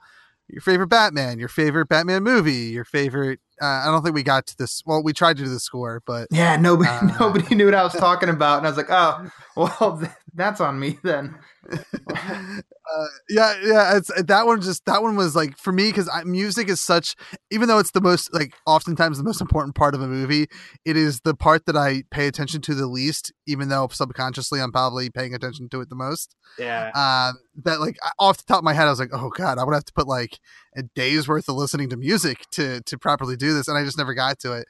your 0.48 0.60
favorite 0.60 0.88
Batman, 0.88 1.38
your 1.38 1.48
favorite 1.48 1.88
Batman 1.88 2.22
movie, 2.22 2.70
your 2.70 2.84
favorite. 2.84 3.40
Uh, 3.62 3.82
I 3.84 3.86
don't 3.86 4.02
think 4.02 4.16
we 4.16 4.24
got 4.24 4.46
to 4.48 4.58
this. 4.58 4.82
Well, 4.84 5.04
we 5.04 5.12
tried 5.12 5.36
to 5.36 5.44
do 5.44 5.48
the 5.48 5.60
score, 5.60 6.02
but 6.04 6.26
Yeah, 6.32 6.56
nobody 6.56 6.90
Uh, 6.92 7.16
nobody 7.20 7.54
knew 7.54 7.66
what 7.66 7.74
I 7.74 7.84
was 7.84 7.92
talking 7.92 8.28
about, 8.28 8.58
and 8.58 8.66
I 8.66 8.70
was 8.70 8.76
like, 8.76 8.90
oh, 8.90 9.30
well, 9.56 10.02
that's 10.34 10.60
on 10.60 10.80
me 10.80 10.98
then. 11.04 11.36
uh, 11.72 13.06
yeah, 13.28 13.54
yeah, 13.62 13.96
it's 13.96 14.10
that 14.22 14.46
one. 14.46 14.60
Just 14.60 14.84
that 14.86 15.02
one 15.02 15.16
was 15.16 15.36
like 15.36 15.56
for 15.56 15.72
me 15.72 15.88
because 15.88 16.10
music 16.24 16.68
is 16.68 16.80
such. 16.80 17.14
Even 17.50 17.68
though 17.68 17.78
it's 17.78 17.92
the 17.92 18.00
most 18.00 18.32
like 18.34 18.54
oftentimes 18.66 19.18
the 19.18 19.24
most 19.24 19.40
important 19.40 19.74
part 19.74 19.94
of 19.94 20.02
a 20.02 20.08
movie, 20.08 20.46
it 20.84 20.96
is 20.96 21.20
the 21.20 21.34
part 21.34 21.66
that 21.66 21.76
I 21.76 22.02
pay 22.10 22.26
attention 22.26 22.60
to 22.62 22.74
the 22.74 22.86
least. 22.86 23.32
Even 23.46 23.68
though 23.68 23.88
subconsciously 23.88 24.60
I'm 24.60 24.72
probably 24.72 25.10
paying 25.10 25.34
attention 25.34 25.68
to 25.70 25.80
it 25.80 25.88
the 25.88 25.94
most. 25.94 26.34
Yeah. 26.58 26.88
Um, 26.88 27.38
that 27.64 27.80
like 27.80 27.96
off 28.18 28.38
the 28.38 28.44
top 28.46 28.58
of 28.58 28.64
my 28.64 28.72
head, 28.72 28.86
I 28.86 28.90
was 28.90 29.00
like, 29.00 29.10
oh 29.12 29.30
god, 29.30 29.58
I 29.58 29.64
would 29.64 29.74
have 29.74 29.84
to 29.84 29.92
put 29.92 30.08
like 30.08 30.38
a 30.76 30.82
day's 30.82 31.28
worth 31.28 31.48
of 31.48 31.56
listening 31.56 31.90
to 31.90 31.96
music 31.96 32.38
to 32.52 32.80
to 32.82 32.98
properly 32.98 33.36
do 33.36 33.54
this, 33.54 33.68
and 33.68 33.78
I 33.78 33.84
just 33.84 33.98
never 33.98 34.14
got 34.14 34.38
to 34.40 34.52
it, 34.54 34.66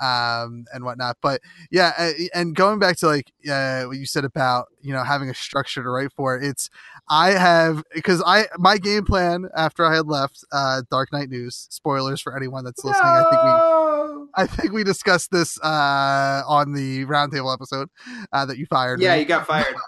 um, 0.00 0.66
and 0.72 0.84
whatnot. 0.84 1.16
But 1.20 1.40
yeah, 1.70 2.12
and 2.34 2.54
going 2.54 2.78
back 2.78 2.96
to 2.98 3.06
like 3.06 3.32
uh, 3.50 3.84
what 3.84 3.96
you 3.96 4.06
said 4.06 4.24
about 4.24 4.66
you 4.80 4.92
know 4.92 5.02
having 5.02 5.30
a 5.30 5.34
structure 5.34 5.82
to 5.82 5.88
write 5.88 6.12
for, 6.12 6.38
it's 6.38 6.70
I 7.08 7.30
have 7.30 7.82
because 7.94 8.22
I 8.24 8.46
my 8.58 8.78
game 8.78 9.04
plan 9.04 9.48
after 9.56 9.84
I 9.84 9.94
had 9.94 10.06
left 10.06 10.44
uh, 10.52 10.82
Dark 10.90 11.12
Knight 11.12 11.28
News. 11.28 11.66
Spoilers 11.70 12.20
for 12.20 12.36
anyone 12.36 12.64
that's 12.64 12.84
listening. 12.84 13.06
I 13.06 13.24
think 13.30 13.42
we 13.42 14.26
I 14.34 14.46
think 14.46 14.72
we 14.72 14.84
discussed 14.84 15.30
this 15.30 15.58
uh, 15.60 16.42
on 16.46 16.72
the 16.72 17.04
roundtable 17.06 17.52
episode 17.52 17.88
uh, 18.32 18.46
that 18.46 18.58
you 18.58 18.66
fired. 18.66 19.00
Yeah, 19.00 19.14
me. 19.14 19.20
you 19.20 19.26
got 19.26 19.46
fired. 19.46 19.74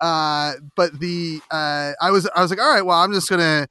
Uh, 0.00 0.52
but 0.76 1.00
the 1.00 1.40
uh, 1.50 1.92
I 2.00 2.12
was 2.12 2.28
I 2.34 2.40
was 2.40 2.50
like, 2.50 2.60
all 2.60 2.72
right, 2.72 2.86
well, 2.86 3.00
I'm 3.00 3.12
just 3.12 3.28
gonna 3.28 3.66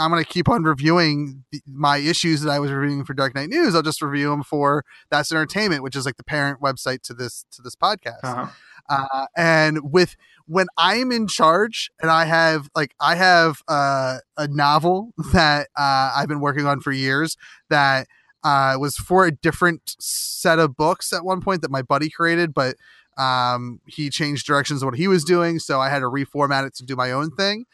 I'm 0.00 0.10
gonna 0.10 0.24
keep 0.24 0.48
on 0.48 0.62
reviewing 0.62 1.44
the, 1.52 1.60
my 1.66 1.98
issues 1.98 2.40
that 2.42 2.50
I 2.50 2.58
was 2.58 2.72
reviewing 2.72 3.04
for 3.04 3.12
Dark 3.14 3.34
Knight 3.34 3.50
News. 3.50 3.74
I'll 3.74 3.82
just 3.82 4.00
review 4.00 4.30
them 4.30 4.42
for 4.42 4.84
That's 5.10 5.30
Entertainment, 5.30 5.82
which 5.82 5.94
is 5.94 6.06
like 6.06 6.16
the 6.16 6.24
parent 6.24 6.60
website 6.60 7.02
to 7.02 7.14
this 7.14 7.44
to 7.52 7.62
this 7.62 7.76
podcast. 7.76 8.24
Uh-huh. 8.24 8.46
Uh, 8.88 9.26
and 9.36 9.92
with 9.92 10.16
when 10.46 10.66
I'm 10.78 11.12
in 11.12 11.28
charge 11.28 11.90
and 12.00 12.10
I 12.10 12.24
have 12.24 12.68
like 12.74 12.94
I 12.98 13.14
have 13.14 13.62
uh, 13.68 14.18
a 14.36 14.48
novel 14.48 15.12
that 15.32 15.68
uh, 15.76 16.12
I've 16.16 16.28
been 16.28 16.40
working 16.40 16.66
on 16.66 16.80
for 16.80 16.92
years 16.92 17.36
that 17.68 18.06
uh, 18.42 18.76
was 18.78 18.96
for 18.96 19.26
a 19.26 19.32
different 19.32 19.96
set 20.00 20.58
of 20.58 20.76
books 20.76 21.12
at 21.12 21.24
one 21.24 21.40
point 21.40 21.62
that 21.62 21.70
my 21.70 21.82
buddy 21.82 22.08
created, 22.08 22.54
but 22.54 22.76
um, 23.20 23.80
he 23.86 24.08
changed 24.08 24.46
directions 24.46 24.82
of 24.82 24.86
what 24.86 24.94
he 24.94 25.06
was 25.06 25.24
doing, 25.24 25.58
so 25.58 25.78
I 25.78 25.90
had 25.90 25.98
to 25.98 26.06
reformat 26.06 26.66
it 26.66 26.74
to 26.76 26.84
do 26.84 26.96
my 26.96 27.12
own 27.12 27.30
thing. 27.30 27.66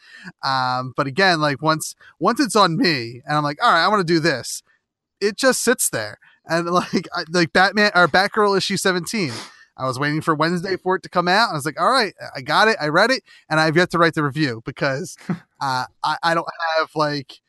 Um, 0.43 0.93
but 0.97 1.07
again, 1.07 1.39
like 1.39 1.61
once 1.61 1.95
once 2.19 2.41
it's 2.41 2.55
on 2.55 2.75
me, 2.75 3.21
and 3.25 3.37
I'm 3.37 3.43
like, 3.43 3.63
all 3.63 3.71
right, 3.71 3.83
I 3.83 3.87
want 3.87 4.05
to 4.05 4.13
do 4.13 4.19
this, 4.19 4.61
it 5.21 5.37
just 5.37 5.63
sits 5.63 5.89
there, 5.89 6.19
and 6.45 6.65
like 6.69 7.07
I, 7.15 7.23
like 7.29 7.53
Batman 7.53 7.91
or 7.95 8.07
Batgirl 8.07 8.57
issue 8.57 8.77
17. 8.77 9.31
I 9.79 9.85
was 9.85 9.99
waiting 9.99 10.21
for 10.21 10.33
Wednesday 10.33 10.75
for 10.75 10.95
it 10.95 11.03
to 11.03 11.09
come 11.09 11.27
out. 11.27 11.51
I 11.51 11.53
was 11.53 11.63
like, 11.63 11.79
all 11.79 11.91
right, 11.91 12.13
I 12.35 12.41
got 12.41 12.67
it. 12.67 12.77
I 12.81 12.87
read 12.87 13.11
it 13.11 13.21
and 13.47 13.59
I've 13.59 13.77
yet 13.77 13.91
to 13.91 13.99
write 13.99 14.15
the 14.15 14.23
review 14.23 14.63
because 14.65 15.15
uh, 15.29 15.85
I, 16.03 16.17
I 16.23 16.33
don't 16.33 16.47
have 16.77 16.89
like, 16.95 17.39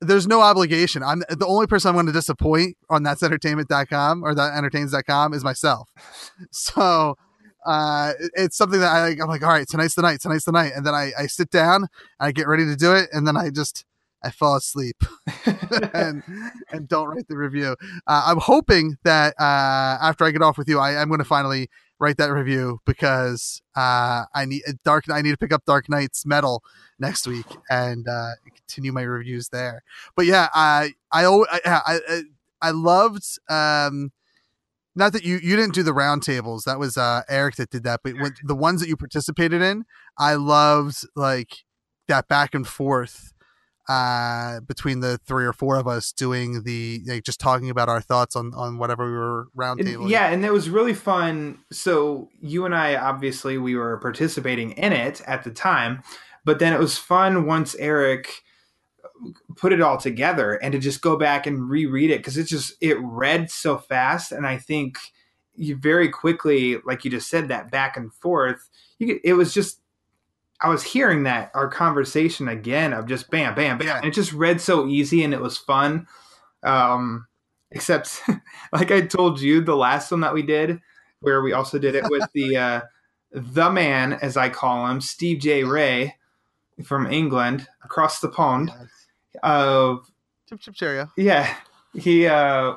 there's 0.00 0.26
no 0.26 0.40
obligation. 0.40 1.02
I'm 1.02 1.22
the 1.28 1.46
only 1.46 1.66
person 1.66 1.90
I'm 1.90 1.94
going 1.94 2.06
to 2.06 2.12
disappoint 2.12 2.78
on 2.88 3.02
that's 3.02 3.22
entertainment.com 3.22 4.24
or 4.24 4.34
that 4.34 4.56
entertains.com 4.56 5.34
is 5.34 5.44
myself. 5.44 5.90
So 6.50 7.18
uh, 7.66 8.12
it's 8.34 8.56
something 8.56 8.80
that 8.80 8.92
I, 8.92 9.08
I'm 9.08 9.28
like, 9.28 9.42
all 9.42 9.50
right, 9.50 9.68
tonight's 9.68 9.94
the 9.94 10.02
night, 10.02 10.20
tonight's 10.20 10.44
the 10.44 10.52
night. 10.52 10.72
And 10.74 10.86
then 10.86 10.94
I, 10.94 11.12
I 11.18 11.26
sit 11.26 11.50
down, 11.50 11.88
I 12.20 12.32
get 12.32 12.46
ready 12.46 12.64
to 12.64 12.76
do 12.76 12.94
it. 12.94 13.08
And 13.12 13.26
then 13.26 13.36
I 13.36 13.50
just, 13.50 13.84
I 14.22 14.30
fall 14.30 14.56
asleep 14.56 14.96
and 15.92 16.22
and 16.72 16.88
don't 16.88 17.08
write 17.08 17.28
the 17.28 17.36
review. 17.36 17.76
Uh, 18.06 18.22
I'm 18.26 18.38
hoping 18.38 18.96
that 19.04 19.34
uh, 19.38 19.98
after 20.00 20.24
I 20.24 20.30
get 20.30 20.42
off 20.42 20.58
with 20.58 20.68
you, 20.68 20.78
I 20.78 21.00
am 21.00 21.08
going 21.08 21.18
to 21.18 21.24
finally 21.24 21.68
write 21.98 22.16
that 22.18 22.32
review 22.32 22.80
because 22.84 23.62
uh, 23.76 24.24
I 24.34 24.44
need 24.46 24.62
Dark. 24.84 25.04
I 25.10 25.22
need 25.22 25.32
to 25.32 25.36
pick 25.36 25.52
up 25.52 25.64
Dark 25.64 25.88
Knight's 25.88 26.26
Metal 26.26 26.62
next 26.98 27.26
week 27.26 27.46
and 27.70 28.08
uh, 28.08 28.32
continue 28.54 28.92
my 28.92 29.02
reviews 29.02 29.48
there. 29.50 29.82
But 30.16 30.26
yeah, 30.26 30.48
I 30.54 30.94
I 31.12 31.24
I, 31.24 31.60
I, 31.64 32.22
I 32.62 32.70
loved. 32.70 33.24
Um, 33.48 34.12
not 34.96 35.12
that 35.12 35.24
you 35.24 35.38
you 35.42 35.54
didn't 35.56 35.74
do 35.74 35.82
the 35.82 35.92
roundtables. 35.92 36.64
That 36.64 36.78
was 36.78 36.96
uh, 36.96 37.22
Eric 37.28 37.56
that 37.56 37.70
did 37.70 37.84
that. 37.84 38.00
But 38.02 38.14
when, 38.14 38.32
the 38.42 38.56
ones 38.56 38.80
that 38.80 38.88
you 38.88 38.96
participated 38.96 39.62
in, 39.62 39.84
I 40.18 40.34
loved 40.34 41.06
like 41.14 41.50
that 42.08 42.28
back 42.28 42.54
and 42.54 42.66
forth 42.66 43.32
uh 43.88 44.58
between 44.66 44.98
the 44.98 45.16
three 45.18 45.44
or 45.44 45.52
four 45.52 45.76
of 45.76 45.86
us 45.86 46.10
doing 46.10 46.64
the 46.64 47.00
like 47.06 47.22
just 47.22 47.38
talking 47.38 47.70
about 47.70 47.88
our 47.88 48.00
thoughts 48.00 48.34
on 48.34 48.52
on 48.56 48.78
whatever 48.78 49.06
we 49.06 49.16
were 49.16 49.46
roundtable 49.56 50.10
yeah, 50.10 50.26
and 50.26 50.44
it 50.44 50.52
was 50.52 50.68
really 50.68 50.94
fun. 50.94 51.58
So 51.70 52.28
you 52.40 52.64
and 52.64 52.74
I, 52.74 52.96
obviously, 52.96 53.58
we 53.58 53.76
were 53.76 53.98
participating 53.98 54.72
in 54.72 54.92
it 54.92 55.20
at 55.26 55.44
the 55.44 55.52
time, 55.52 56.02
but 56.44 56.58
then 56.58 56.72
it 56.72 56.80
was 56.80 56.98
fun 56.98 57.46
once 57.46 57.76
Eric 57.76 58.42
put 59.56 59.72
it 59.72 59.80
all 59.80 59.96
together 59.96 60.54
and 60.54 60.72
to 60.72 60.78
just 60.78 61.00
go 61.00 61.16
back 61.16 61.46
and 61.46 61.68
reread 61.68 62.10
it 62.10 62.18
because 62.18 62.36
it 62.36 62.44
just 62.44 62.74
it 62.80 62.98
read 63.00 63.50
so 63.50 63.78
fast, 63.78 64.32
and 64.32 64.46
I 64.46 64.58
think 64.58 64.98
you 65.54 65.76
very 65.76 66.08
quickly, 66.08 66.76
like 66.84 67.04
you 67.04 67.10
just 67.10 67.28
said, 67.28 67.48
that 67.48 67.70
back 67.70 67.96
and 67.96 68.12
forth. 68.12 68.68
You 68.98 69.20
it 69.24 69.34
was 69.34 69.52
just. 69.52 69.80
I 70.58 70.70
was 70.70 70.82
hearing 70.82 71.24
that 71.24 71.50
our 71.52 71.68
conversation 71.68 72.48
again 72.48 72.94
of 72.94 73.06
just 73.06 73.30
bam, 73.30 73.54
bam, 73.54 73.76
bam, 73.76 73.98
and 73.98 74.06
it 74.06 74.14
just 74.14 74.32
read 74.32 74.58
so 74.58 74.86
easy 74.86 75.22
and 75.22 75.34
it 75.34 75.40
was 75.40 75.58
fun. 75.58 76.06
Um, 76.62 77.26
except 77.70 78.22
like 78.72 78.90
I 78.90 79.02
told 79.02 79.38
you 79.38 79.60
the 79.60 79.76
last 79.76 80.10
one 80.10 80.20
that 80.20 80.32
we 80.32 80.42
did 80.42 80.80
where 81.20 81.42
we 81.42 81.52
also 81.52 81.78
did 81.78 81.94
it 81.94 82.04
with 82.08 82.26
the 82.32 82.56
uh 82.56 82.80
the 83.32 83.70
man, 83.70 84.14
as 84.14 84.36
I 84.36 84.48
call 84.48 84.86
him, 84.86 85.00
Steve 85.00 85.40
J. 85.40 85.62
Ray 85.62 86.16
from 86.84 87.10
England, 87.10 87.66
across 87.84 88.20
the 88.20 88.28
pond. 88.28 88.70
Of 89.42 90.10
Chip 90.48 90.60
Chip 90.60 90.74
Cheerio. 90.74 91.10
yeah, 91.16 91.54
he. 91.94 92.26
uh 92.26 92.74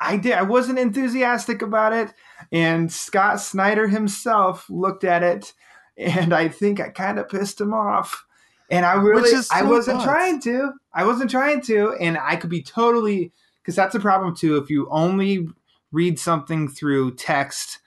I 0.00 0.16
did. 0.16 0.32
I 0.32 0.42
wasn't 0.42 0.80
enthusiastic 0.80 1.62
about 1.62 1.92
it, 1.92 2.12
and 2.50 2.92
Scott 2.92 3.40
Snyder 3.40 3.86
himself 3.86 4.68
looked 4.68 5.04
at 5.04 5.22
it, 5.22 5.52
and 5.96 6.32
I 6.34 6.48
think 6.48 6.80
I 6.80 6.88
kind 6.88 7.18
of 7.20 7.28
pissed 7.28 7.60
him 7.60 7.72
off. 7.72 8.24
And 8.70 8.84
I 8.86 8.94
really, 8.94 9.28
is 9.30 9.48
I 9.52 9.62
wasn't 9.62 9.98
nuts. 9.98 10.06
trying 10.06 10.40
to. 10.42 10.72
I 10.94 11.04
wasn't 11.04 11.30
trying 11.30 11.60
to, 11.62 11.94
and 12.00 12.18
I 12.18 12.36
could 12.36 12.50
be 12.50 12.62
totally 12.62 13.32
because 13.62 13.76
that's 13.76 13.94
a 13.94 14.00
problem 14.00 14.34
too. 14.34 14.56
If 14.56 14.70
you 14.70 14.88
only 14.90 15.46
read 15.92 16.18
something 16.18 16.68
through 16.68 17.14
text, 17.16 17.78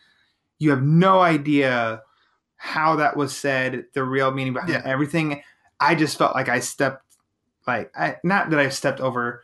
you 0.59 0.69
have 0.69 0.83
no 0.83 1.19
idea 1.21 2.01
how 2.55 2.95
that 2.95 3.17
was 3.17 3.35
said, 3.35 3.85
the 3.93 4.03
real 4.03 4.31
meaning 4.31 4.53
behind 4.53 4.71
Yeah. 4.73 4.81
everything. 4.85 5.41
I 5.79 5.95
just 5.95 6.17
felt 6.17 6.33
like 6.35 6.47
I 6.49 6.59
stepped, 6.59 7.03
like 7.67 7.91
I, 7.97 8.17
not 8.23 8.49
that 8.49 8.59
I've 8.59 8.73
stepped 8.73 8.99
over. 9.01 9.43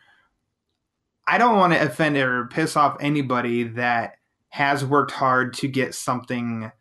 I 1.27 1.37
don't 1.37 1.57
want 1.57 1.73
to 1.73 1.81
offend 1.81 2.17
or 2.17 2.47
piss 2.47 2.75
off 2.75 2.97
anybody 2.99 3.63
that 3.63 4.15
has 4.49 4.83
worked 4.83 5.11
hard 5.11 5.53
to 5.55 5.67
get 5.67 5.95
something 5.95 6.71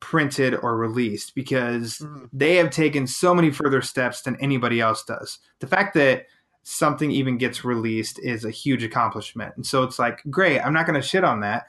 printed 0.00 0.54
or 0.54 0.76
released 0.76 1.34
because 1.34 1.98
Mhm. 1.98 2.28
they 2.32 2.56
have 2.56 2.70
taken 2.70 3.06
so 3.06 3.34
many 3.34 3.50
further 3.50 3.82
steps 3.82 4.22
than 4.22 4.36
anybody 4.36 4.80
else 4.80 5.04
does. 5.04 5.38
The 5.60 5.66
fact 5.66 5.94
that 5.94 6.26
something 6.62 7.10
even 7.10 7.38
gets 7.38 7.64
released 7.64 8.18
is 8.20 8.44
a 8.44 8.50
huge 8.50 8.82
accomplishment. 8.82 9.54
And 9.56 9.66
so 9.66 9.82
it's 9.82 9.98
like, 9.98 10.22
great, 10.30 10.60
I'm 10.60 10.72
not 10.72 10.86
going 10.86 11.00
to 11.00 11.06
shit 11.06 11.24
on 11.24 11.40
that. 11.40 11.66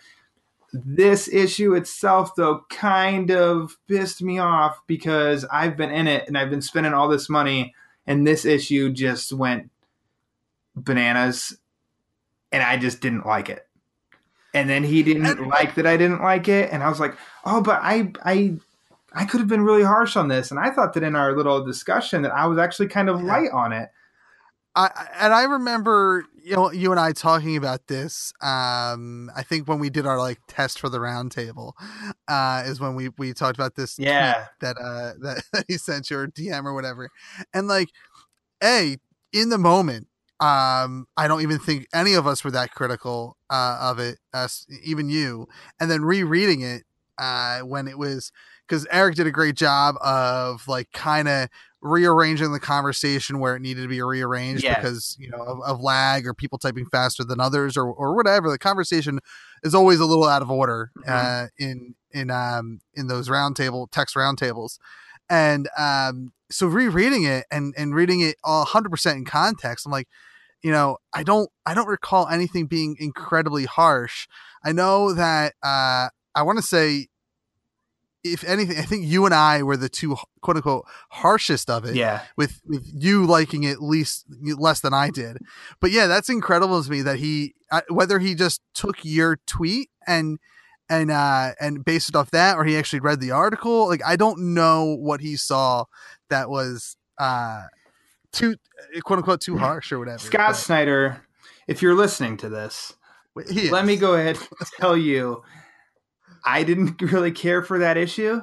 This 0.74 1.28
issue 1.28 1.74
itself, 1.74 2.34
though, 2.36 2.66
kind 2.70 3.30
of 3.32 3.78
pissed 3.88 4.22
me 4.22 4.40
off 4.40 4.80
because 4.88 5.44
I've 5.52 5.76
been 5.76 5.92
in 5.92 6.08
it 6.08 6.28
and 6.28 6.38
I've 6.38 6.50
been 6.50 6.62
spending 6.62 6.94
all 6.94 7.10
this 7.10 7.30
money, 7.30 7.76
and 8.08 8.26
this 8.26 8.46
issue 8.46 8.92
just 8.92 9.32
went 9.34 9.70
bananas, 10.76 11.58
and 12.52 12.64
I 12.64 12.78
just 12.78 13.02
didn't 13.02 13.26
like 13.26 13.50
it. 13.50 13.68
And 14.54 14.70
then 14.70 14.84
he 14.84 15.02
didn't 15.04 15.48
like 15.48 15.76
that 15.76 15.88
I 15.88 15.96
didn't 15.98 16.22
like 16.22 16.48
it, 16.48 16.72
and 16.72 16.84
I 16.84 16.90
was 16.90 17.00
like, 17.00 17.16
oh, 17.46 17.62
but 17.62 17.80
I, 17.82 18.12
I, 18.24 18.56
I 19.14 19.26
could 19.26 19.40
have 19.40 19.48
been 19.48 19.64
really 19.64 19.84
harsh 19.84 20.16
on 20.18 20.28
this, 20.28 20.52
and 20.52 20.60
I 20.60 20.72
thought 20.72 20.94
that 20.94 21.04
in 21.04 21.16
our 21.16 21.36
little 21.36 21.64
discussion 21.64 22.22
that 22.24 22.34
I 22.34 22.48
was 22.48 22.58
actually 22.58 22.88
kind 22.90 23.10
of 23.10 23.22
light 23.22 23.50
on 23.52 23.72
it. 23.74 23.90
I 24.76 24.88
I- 24.88 25.08
and 25.26 25.34
I 25.34 25.44
remember 25.44 26.26
you 26.44 26.56
know 26.56 26.72
you 26.72 26.92
and 26.92 27.00
I 27.00 27.12
talking 27.12 27.58
about 27.58 27.88
this. 27.88 28.34
Um, 28.42 29.30
I 29.36 29.44
think 29.44 29.68
when 29.68 29.80
we 29.80 29.90
did 29.90 30.06
our 30.06 30.18
like 30.18 30.40
test 30.48 30.80
for 30.80 30.90
the 30.90 31.00
round 31.00 31.32
table, 31.32 31.76
uh, 32.28 32.64
is 32.66 32.80
when 32.80 32.96
we 32.96 33.10
we 33.18 33.34
talked 33.34 33.58
about 33.58 33.76
this. 33.76 33.98
Yeah. 34.00 34.48
that 34.60 34.78
uh 34.78 35.14
that, 35.22 35.44
that 35.54 35.66
he 35.68 35.78
sent 35.78 36.10
you 36.10 36.18
or 36.20 36.28
DM 36.28 36.66
or 36.66 36.74
whatever, 36.74 37.10
and 37.54 37.68
like, 37.68 37.90
a 38.64 38.98
in 39.34 39.50
the 39.50 39.58
moment, 39.58 40.08
um, 40.40 41.08
I 41.16 41.28
don't 41.28 41.42
even 41.42 41.60
think 41.60 41.88
any 41.94 42.14
of 42.14 42.28
us 42.28 42.44
were 42.44 42.52
that 42.52 42.72
critical 42.72 43.38
uh, 43.50 43.78
of 43.82 44.00
it. 44.00 44.20
Us, 44.34 44.66
even 44.84 45.10
you, 45.10 45.48
and 45.80 45.90
then 45.90 46.04
rereading 46.04 46.62
it 46.62 46.84
uh, 47.18 47.60
when 47.60 47.88
it 47.88 47.98
was 47.98 48.32
because 48.68 48.88
Eric 48.92 49.16
did 49.16 49.28
a 49.28 49.32
great 49.32 49.56
job 49.56 49.96
of 50.02 50.68
like 50.68 50.92
kind 50.94 51.28
of 51.28 51.50
rearranging 51.82 52.52
the 52.52 52.60
conversation 52.60 53.40
where 53.40 53.56
it 53.56 53.60
needed 53.62 53.82
to 53.82 53.88
be 53.88 54.02
rearranged 54.02 54.64
Yes. 54.64 54.78
because 54.78 55.16
you 55.20 55.30
know 55.30 55.40
of, 55.44 55.62
of 55.62 55.82
lag 55.82 56.28
or 56.28 56.34
people 56.34 56.58
typing 56.58 56.86
faster 56.86 57.24
than 57.24 57.40
others 57.40 57.76
or 57.78 57.86
or 57.92 58.16
whatever. 58.16 58.50
The 58.50 58.60
conversation 58.60 59.20
is 59.64 59.74
always 59.74 60.00
a 60.00 60.06
little 60.06 60.26
out 60.26 60.42
of 60.42 60.52
order 60.52 60.92
uh, 61.08 61.48
in 61.58 61.96
in 62.12 62.30
um 62.30 62.82
in 62.94 63.08
those 63.08 63.30
roundtable 63.30 63.90
text 63.92 64.16
roundtables, 64.16 64.78
and 65.30 65.70
um 65.78 66.34
so 66.50 66.68
rereading 66.68 67.24
it 67.24 67.46
and 67.50 67.74
and 67.78 67.96
reading 67.96 68.20
it 68.20 68.36
all 68.44 68.66
100% 68.66 69.16
in 69.16 69.24
context, 69.26 69.86
I'm 69.86 69.92
like, 69.92 70.08
you 70.62 70.70
know, 70.72 70.98
I 71.14 71.24
don't 71.24 71.50
I 71.66 71.74
don't 71.74 71.88
recall 71.88 72.28
anything 72.28 72.68
being 72.68 72.96
incredibly 73.00 73.66
harsh. 73.66 74.28
I 74.64 74.72
know 74.74 75.14
that 75.14 75.54
uh 75.64 76.10
I 76.36 76.44
want 76.44 76.58
to 76.60 76.64
say 76.64 77.08
if 78.24 78.44
anything, 78.44 78.78
I 78.78 78.84
think 78.84 79.06
you 79.06 79.26
and 79.26 79.34
I 79.34 79.64
were 79.64 79.78
the 79.78 79.90
two 79.90 80.16
quote 80.42 80.58
unquote 80.58 80.86
harshest 81.10 81.70
of 81.70 81.86
it 81.86 81.96
Yeah, 81.96 82.22
with 82.38 82.62
with 82.66 82.88
you 82.94 83.26
liking 83.26 83.64
it 83.64 83.82
least 83.82 84.26
less 84.42 84.80
than 84.82 84.94
I 84.94 85.10
did. 85.10 85.38
But 85.80 85.92
yeah, 85.92 86.08
that's 86.08 86.30
incredible 86.30 86.84
to 86.84 86.90
me 86.90 87.02
that 87.02 87.18
he 87.18 87.56
whether 87.90 88.20
he 88.20 88.36
just 88.36 88.62
took 88.74 88.98
your 89.04 89.40
tweet 89.48 89.90
and 90.06 90.40
and 90.90 91.10
uh 91.10 91.54
and 91.60 91.84
based 91.86 92.10
it 92.10 92.16
off 92.16 92.32
that 92.32 92.58
or 92.58 92.66
he 92.66 92.78
actually 92.78 93.00
read 93.00 93.20
the 93.22 93.32
article. 93.32 93.88
Like 93.88 94.02
I 94.06 94.16
don't 94.16 94.54
know 94.54 94.96
what 94.96 95.22
he 95.22 95.36
saw 95.36 95.86
that 96.30 96.50
was 96.50 96.96
uh 97.18 97.64
too 98.32 98.56
quote 99.04 99.18
unquote 99.20 99.42
too 99.42 99.58
harsh 99.58 99.92
or 99.92 100.00
whatever. 100.00 100.20
Scott 100.20 100.56
Snyder, 100.56 101.22
if 101.68 101.82
you're 101.82 101.96
listening 101.96 102.38
to 102.38 102.50
this, 102.50 102.94
But 103.36 103.50
he 103.50 103.62
is. 103.62 103.72
let 103.72 103.86
me 103.86 103.96
go 103.96 104.14
ahead 104.16 104.38
and 104.38 104.48
tell 104.80 104.96
you, 104.98 105.44
I 106.46 106.64
didn't 106.64 107.02
really 107.12 107.32
care 107.32 107.62
for 107.62 107.80
that 107.80 107.98
issue, 107.98 108.42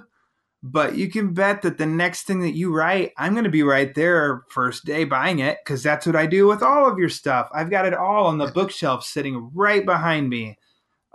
but 0.63 0.97
you 0.97 1.11
can 1.11 1.35
bet 1.35 1.63
that 1.63 1.79
the 1.79 1.87
next 1.87 2.23
thing 2.25 2.41
that 2.41 2.57
you 2.57 2.75
write, 2.75 3.13
I'm 3.17 3.33
going 3.33 3.45
to 3.45 3.51
be 3.51 3.63
right 3.63 3.95
there 3.95 4.43
first 4.51 4.85
day 4.85 5.05
buying 5.05 5.39
it 5.39 5.59
because 5.65 5.83
that's 5.83 6.07
what 6.07 6.17
I 6.17 6.27
do 6.27 6.47
with 6.47 6.63
all 6.63 6.89
of 6.89 6.99
your 6.99 7.09
stuff. 7.09 7.49
I've 7.53 7.71
got 7.71 7.87
it 7.87 7.95
all 7.95 8.27
on 8.27 8.39
the 8.39 8.51
bookshelf 8.53 9.05
sitting 9.05 9.51
right 9.55 9.85
behind 9.85 10.29
me. 10.29 10.59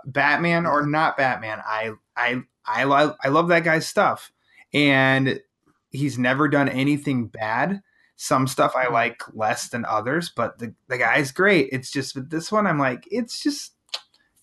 Batman 0.06 0.66
or 0.66 0.86
not 0.86 1.16
Batman, 1.16 1.60
I 1.66 1.92
I 2.14 2.42
I 2.66 2.84
love 2.84 3.16
I 3.22 3.28
love 3.28 3.48
that 3.48 3.64
guy's 3.64 3.86
stuff, 3.86 4.30
and 4.74 5.40
he's 5.90 6.18
never 6.18 6.48
done 6.48 6.68
anything 6.68 7.28
bad. 7.28 7.80
Some 8.16 8.46
stuff 8.46 8.74
I 8.76 8.86
mm. 8.86 8.92
like 8.92 9.22
less 9.32 9.68
than 9.68 9.84
others, 9.84 10.30
but 10.34 10.58
the, 10.58 10.74
the 10.88 10.98
guy's 10.98 11.32
great. 11.32 11.68
It's 11.72 11.90
just 11.90 12.14
with 12.14 12.30
this 12.30 12.52
one, 12.52 12.66
I'm 12.66 12.78
like, 12.78 13.08
it's 13.10 13.42
just 13.42 13.73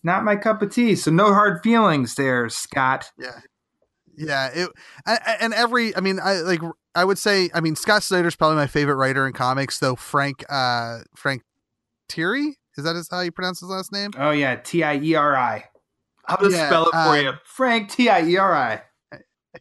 not 0.03 0.23
my 0.23 0.35
cup 0.35 0.61
of 0.61 0.73
tea. 0.73 0.95
So 0.95 1.11
no 1.11 1.33
hard 1.33 1.61
feelings 1.63 2.15
there, 2.15 2.49
Scott. 2.49 3.11
Yeah. 3.17 3.39
Yeah, 4.17 4.49
it 4.53 4.69
I- 5.05 5.37
and 5.39 5.53
every 5.53 5.95
I 5.95 5.99
mean 6.01 6.19
I 6.21 6.41
like 6.41 6.59
I 6.93 7.05
would 7.05 7.17
say 7.17 7.49
I 7.53 7.61
mean 7.61 7.75
Scott 7.75 8.03
Snyder's 8.03 8.35
probably 8.35 8.57
my 8.57 8.67
favorite 8.67 8.95
writer 8.95 9.25
in 9.25 9.33
comics 9.33 9.79
though 9.79 9.95
Frank 9.95 10.43
uh 10.49 10.99
Frank 11.15 11.43
Tieri 12.09 12.53
is 12.77 12.83
that 12.83 13.03
how 13.09 13.21
you 13.21 13.31
pronounce 13.31 13.61
his 13.61 13.69
last 13.69 13.91
name? 13.91 14.11
Oh 14.17 14.31
yeah, 14.31 14.55
T 14.57 14.83
I 14.83 14.97
E 14.97 15.15
R 15.15 15.35
I. 15.35 15.65
I'll 16.27 16.37
just 16.37 16.55
Yeah, 16.55 16.67
spell 16.67 16.83
it 16.87 16.91
for 16.91 16.97
uh, 16.97 17.21
you. 17.21 17.31
Frank 17.45 17.89
T 17.89 18.09
I 18.09 18.21
E 18.23 18.37
R 18.37 18.53
I. 18.53 18.81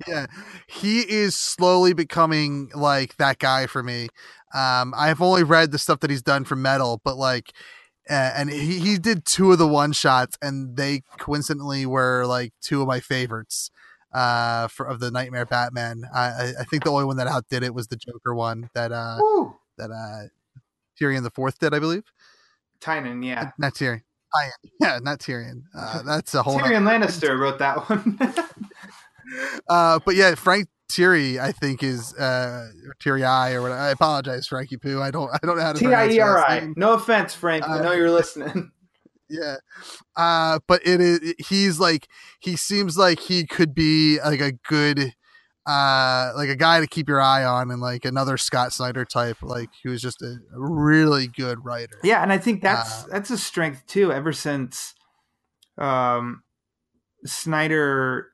Yeah. 0.06 0.26
He 0.68 1.00
is 1.00 1.36
slowly 1.36 1.92
becoming 1.92 2.70
like 2.74 3.16
that 3.16 3.38
guy 3.38 3.66
for 3.66 3.82
me. 3.82 4.08
Um 4.52 4.92
I've 4.96 5.22
only 5.22 5.44
read 5.44 5.70
the 5.70 5.78
stuff 5.78 6.00
that 6.00 6.10
he's 6.10 6.22
done 6.22 6.44
for 6.44 6.56
Metal 6.56 7.00
but 7.04 7.16
like 7.16 7.52
uh, 8.10 8.32
and 8.36 8.50
he, 8.50 8.78
he 8.78 8.98
did 8.98 9.24
two 9.24 9.52
of 9.52 9.58
the 9.58 9.68
one 9.68 9.92
shots 9.92 10.36
and 10.42 10.76
they 10.76 11.02
coincidentally 11.18 11.86
were 11.86 12.26
like 12.26 12.52
two 12.60 12.82
of 12.82 12.88
my 12.88 13.00
favorites 13.00 13.70
uh 14.12 14.66
for 14.66 14.86
of 14.86 14.98
the 14.98 15.10
Nightmare 15.10 15.46
Batman. 15.46 16.04
I 16.12 16.20
I, 16.20 16.52
I 16.60 16.64
think 16.64 16.82
the 16.84 16.90
only 16.90 17.04
one 17.04 17.16
that 17.18 17.28
outdid 17.28 17.62
it 17.62 17.72
was 17.72 17.86
the 17.86 17.96
Joker 17.96 18.34
one 18.34 18.68
that 18.74 18.90
uh 18.90 19.18
Woo. 19.20 19.54
that 19.78 19.90
uh 19.90 20.28
Tyrion 21.00 21.22
the 21.22 21.30
Fourth 21.30 21.58
did, 21.58 21.72
I 21.72 21.78
believe. 21.78 22.04
Tynan, 22.80 23.22
yeah. 23.22 23.52
Not 23.58 23.74
Tyrion. 23.74 24.02
Tyrion. 24.34 24.50
Yeah, 24.80 24.98
not 25.02 25.18
Tyrion. 25.18 25.62
Uh, 25.76 26.02
that's 26.02 26.34
a 26.34 26.42
whole. 26.42 26.58
Tyrion 26.58 26.82
Lannister 26.82 27.38
wrote 27.38 27.58
that 27.58 27.88
one. 27.88 28.18
Uh, 29.68 30.00
but 30.04 30.16
yeah, 30.16 30.34
Frank 30.34 30.66
Tieri, 30.94 31.38
I 31.40 31.52
think 31.52 31.82
is 31.82 32.14
uh 32.14 32.68
or 32.86 32.94
Tieri 33.02 33.54
or 33.54 33.62
whatever. 33.62 33.80
I 33.80 33.90
apologize, 33.90 34.46
Frankie 34.46 34.76
Poo. 34.76 35.00
I 35.00 35.10
don't. 35.10 35.30
I 35.32 35.38
don't 35.44 35.56
know 35.56 35.62
how 35.62 35.72
to 35.72 35.78
T 35.78 35.86
I 35.86 35.88
pronounce 35.88 36.14
E 36.14 36.20
last 36.22 36.60
name. 36.62 36.74
No 36.76 36.92
offense, 36.94 37.34
Frank. 37.34 37.66
I 37.68 37.78
Uh, 37.78 37.82
know 37.82 37.92
you're 37.92 38.10
listening. 38.10 38.70
Yeah. 39.32 39.58
Uh, 40.16 40.58
but 40.66 40.80
it 40.84 41.00
is. 41.00 41.34
He's 41.38 41.78
like. 41.78 42.08
He 42.40 42.56
seems 42.56 42.98
like 42.98 43.20
he 43.20 43.46
could 43.46 43.76
be 43.76 44.18
like 44.24 44.40
a 44.40 44.50
good. 44.68 45.14
Uh, 45.68 46.32
like 46.34 46.48
a 46.48 46.56
guy 46.56 46.80
to 46.80 46.86
keep 46.88 47.08
your 47.08 47.20
eye 47.20 47.44
on, 47.44 47.70
and 47.70 47.80
like 47.80 48.04
another 48.04 48.36
Scott 48.36 48.72
Snyder 48.72 49.04
type, 49.04 49.36
like 49.40 49.68
he 49.84 49.88
was 49.88 50.02
just 50.02 50.20
a, 50.20 50.26
a 50.52 50.58
really 50.58 51.28
good 51.28 51.64
writer. 51.64 52.00
Yeah, 52.02 52.24
and 52.24 52.32
I 52.32 52.38
think 52.38 52.60
that's 52.60 53.04
Uh, 53.04 53.06
that's 53.12 53.30
a 53.30 53.38
strength 53.38 53.86
too. 53.86 54.10
Ever 54.10 54.32
since 54.32 54.94
um, 55.78 56.42
Snyder, 57.24 58.28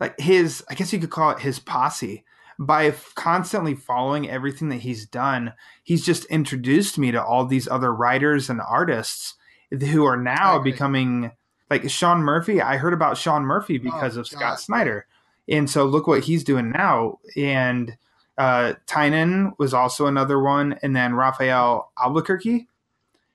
like 0.00 0.18
his, 0.18 0.64
I 0.68 0.74
guess 0.74 0.92
you 0.92 0.98
could 0.98 1.10
call 1.10 1.30
it 1.30 1.40
his 1.40 1.58
posse. 1.58 2.24
By 2.58 2.86
f- 2.88 3.12
constantly 3.14 3.74
following 3.74 4.28
everything 4.28 4.68
that 4.68 4.80
he's 4.80 5.06
done, 5.06 5.54
he's 5.82 6.04
just 6.04 6.26
introduced 6.26 6.98
me 6.98 7.10
to 7.10 7.22
all 7.24 7.46
these 7.46 7.66
other 7.68 7.94
writers 7.94 8.50
and 8.50 8.60
artists 8.60 9.34
who 9.70 10.04
are 10.04 10.16
now 10.18 10.58
becoming 10.58 11.32
like 11.70 11.88
Sean 11.88 12.20
Murphy. 12.20 12.60
I 12.60 12.76
heard 12.76 12.92
about 12.92 13.16
Sean 13.16 13.44
Murphy 13.44 13.78
because 13.78 14.16
of 14.16 14.28
God, 14.30 14.38
Scott 14.38 14.60
Snyder, 14.60 15.06
and 15.48 15.70
so 15.70 15.86
look 15.86 16.06
what 16.06 16.24
he's 16.24 16.44
doing 16.44 16.70
now. 16.70 17.18
And 17.34 17.96
uh, 18.36 18.74
Tynan 18.86 19.52
was 19.58 19.72
also 19.72 20.06
another 20.06 20.38
one, 20.38 20.78
and 20.82 20.94
then 20.94 21.14
Rafael 21.14 21.92
Albuquerque, 21.98 22.68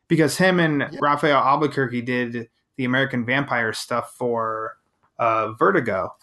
because 0.08 0.38
him 0.38 0.60
and 0.60 0.82
Yeah. 0.82 1.00
Rafael 1.02 1.40
Albuquerque 1.40 2.02
did 2.04 2.50
the 2.76 2.86
American 2.86 3.26
Vampire 3.26 3.74
stuff 3.74 4.14
for 4.16 4.78
uh, 5.18 5.54
Vertigo. 5.54 6.14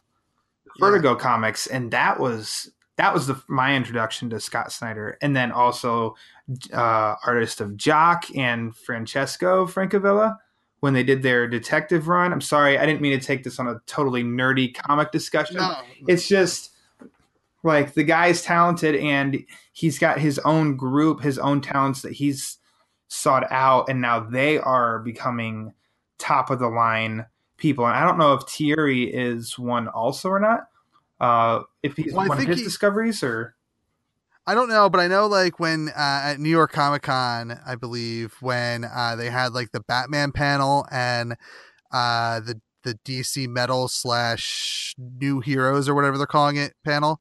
Vertigo 0.78 1.14
comics, 1.14 1.66
and 1.66 1.90
that 1.90 2.18
was 2.18 2.70
that 2.96 3.12
was 3.12 3.26
the 3.26 3.42
my 3.48 3.74
introduction 3.74 4.30
to 4.30 4.40
Scott 4.40 4.72
Snyder, 4.72 5.18
and 5.22 5.34
then 5.34 5.52
also 5.52 6.14
uh, 6.72 7.14
artist 7.24 7.60
of 7.60 7.76
Jock 7.76 8.24
and 8.36 8.76
Francesco 8.76 9.66
Francavilla 9.66 10.36
when 10.80 10.94
they 10.94 11.04
did 11.04 11.22
their 11.22 11.46
detective 11.46 12.08
run. 12.08 12.32
I'm 12.32 12.40
sorry, 12.40 12.76
I 12.78 12.86
didn't 12.86 13.00
mean 13.00 13.18
to 13.18 13.24
take 13.24 13.44
this 13.44 13.60
on 13.60 13.68
a 13.68 13.80
totally 13.86 14.24
nerdy 14.24 14.74
comic 14.74 15.12
discussion. 15.12 15.56
No. 15.56 15.76
It's 16.08 16.26
just 16.26 16.72
like 17.62 17.94
the 17.94 18.02
guy's 18.02 18.42
talented 18.42 18.96
and 18.96 19.44
he's 19.72 19.98
got 19.98 20.18
his 20.18 20.40
own 20.40 20.76
group, 20.76 21.22
his 21.22 21.38
own 21.38 21.60
talents 21.60 22.02
that 22.02 22.12
he's 22.12 22.58
sought 23.06 23.50
out, 23.52 23.88
and 23.88 24.00
now 24.00 24.20
they 24.20 24.58
are 24.58 24.98
becoming 24.98 25.72
top 26.18 26.50
of 26.50 26.58
the 26.58 26.68
line 26.68 27.26
people. 27.62 27.86
And 27.86 27.94
I 27.96 28.04
don't 28.04 28.18
know 28.18 28.34
if 28.34 28.42
Tieri 28.42 29.08
is 29.10 29.58
one 29.58 29.88
also 29.88 30.28
or 30.28 30.40
not. 30.40 30.66
Uh, 31.20 31.62
if 31.82 31.96
he's 31.96 32.12
Well, 32.12 32.28
one 32.28 32.38
of 32.38 32.46
his 32.46 32.58
he- 32.58 32.64
discoveries 32.64 33.22
or 33.22 33.54
I 34.44 34.54
don't 34.56 34.68
know, 34.68 34.90
but 34.90 34.98
I 35.00 35.06
know 35.06 35.28
like 35.28 35.60
when 35.60 35.88
uh, 35.90 36.22
at 36.24 36.40
New 36.40 36.50
York 36.50 36.72
Comic 36.72 37.02
Con, 37.02 37.60
I 37.64 37.76
believe 37.76 38.34
when 38.40 38.84
uh, 38.84 39.14
they 39.14 39.30
had 39.30 39.52
like 39.52 39.70
the 39.70 39.80
Batman 39.80 40.32
panel 40.32 40.84
and 40.90 41.36
uh, 41.92 42.40
the 42.40 42.60
the 42.82 42.98
DC 43.04 43.46
Metal 43.46 43.86
slash 43.86 44.96
New 44.98 45.38
Heroes 45.38 45.88
or 45.88 45.94
whatever 45.94 46.18
they're 46.18 46.26
calling 46.26 46.56
it 46.56 46.74
panel. 46.84 47.20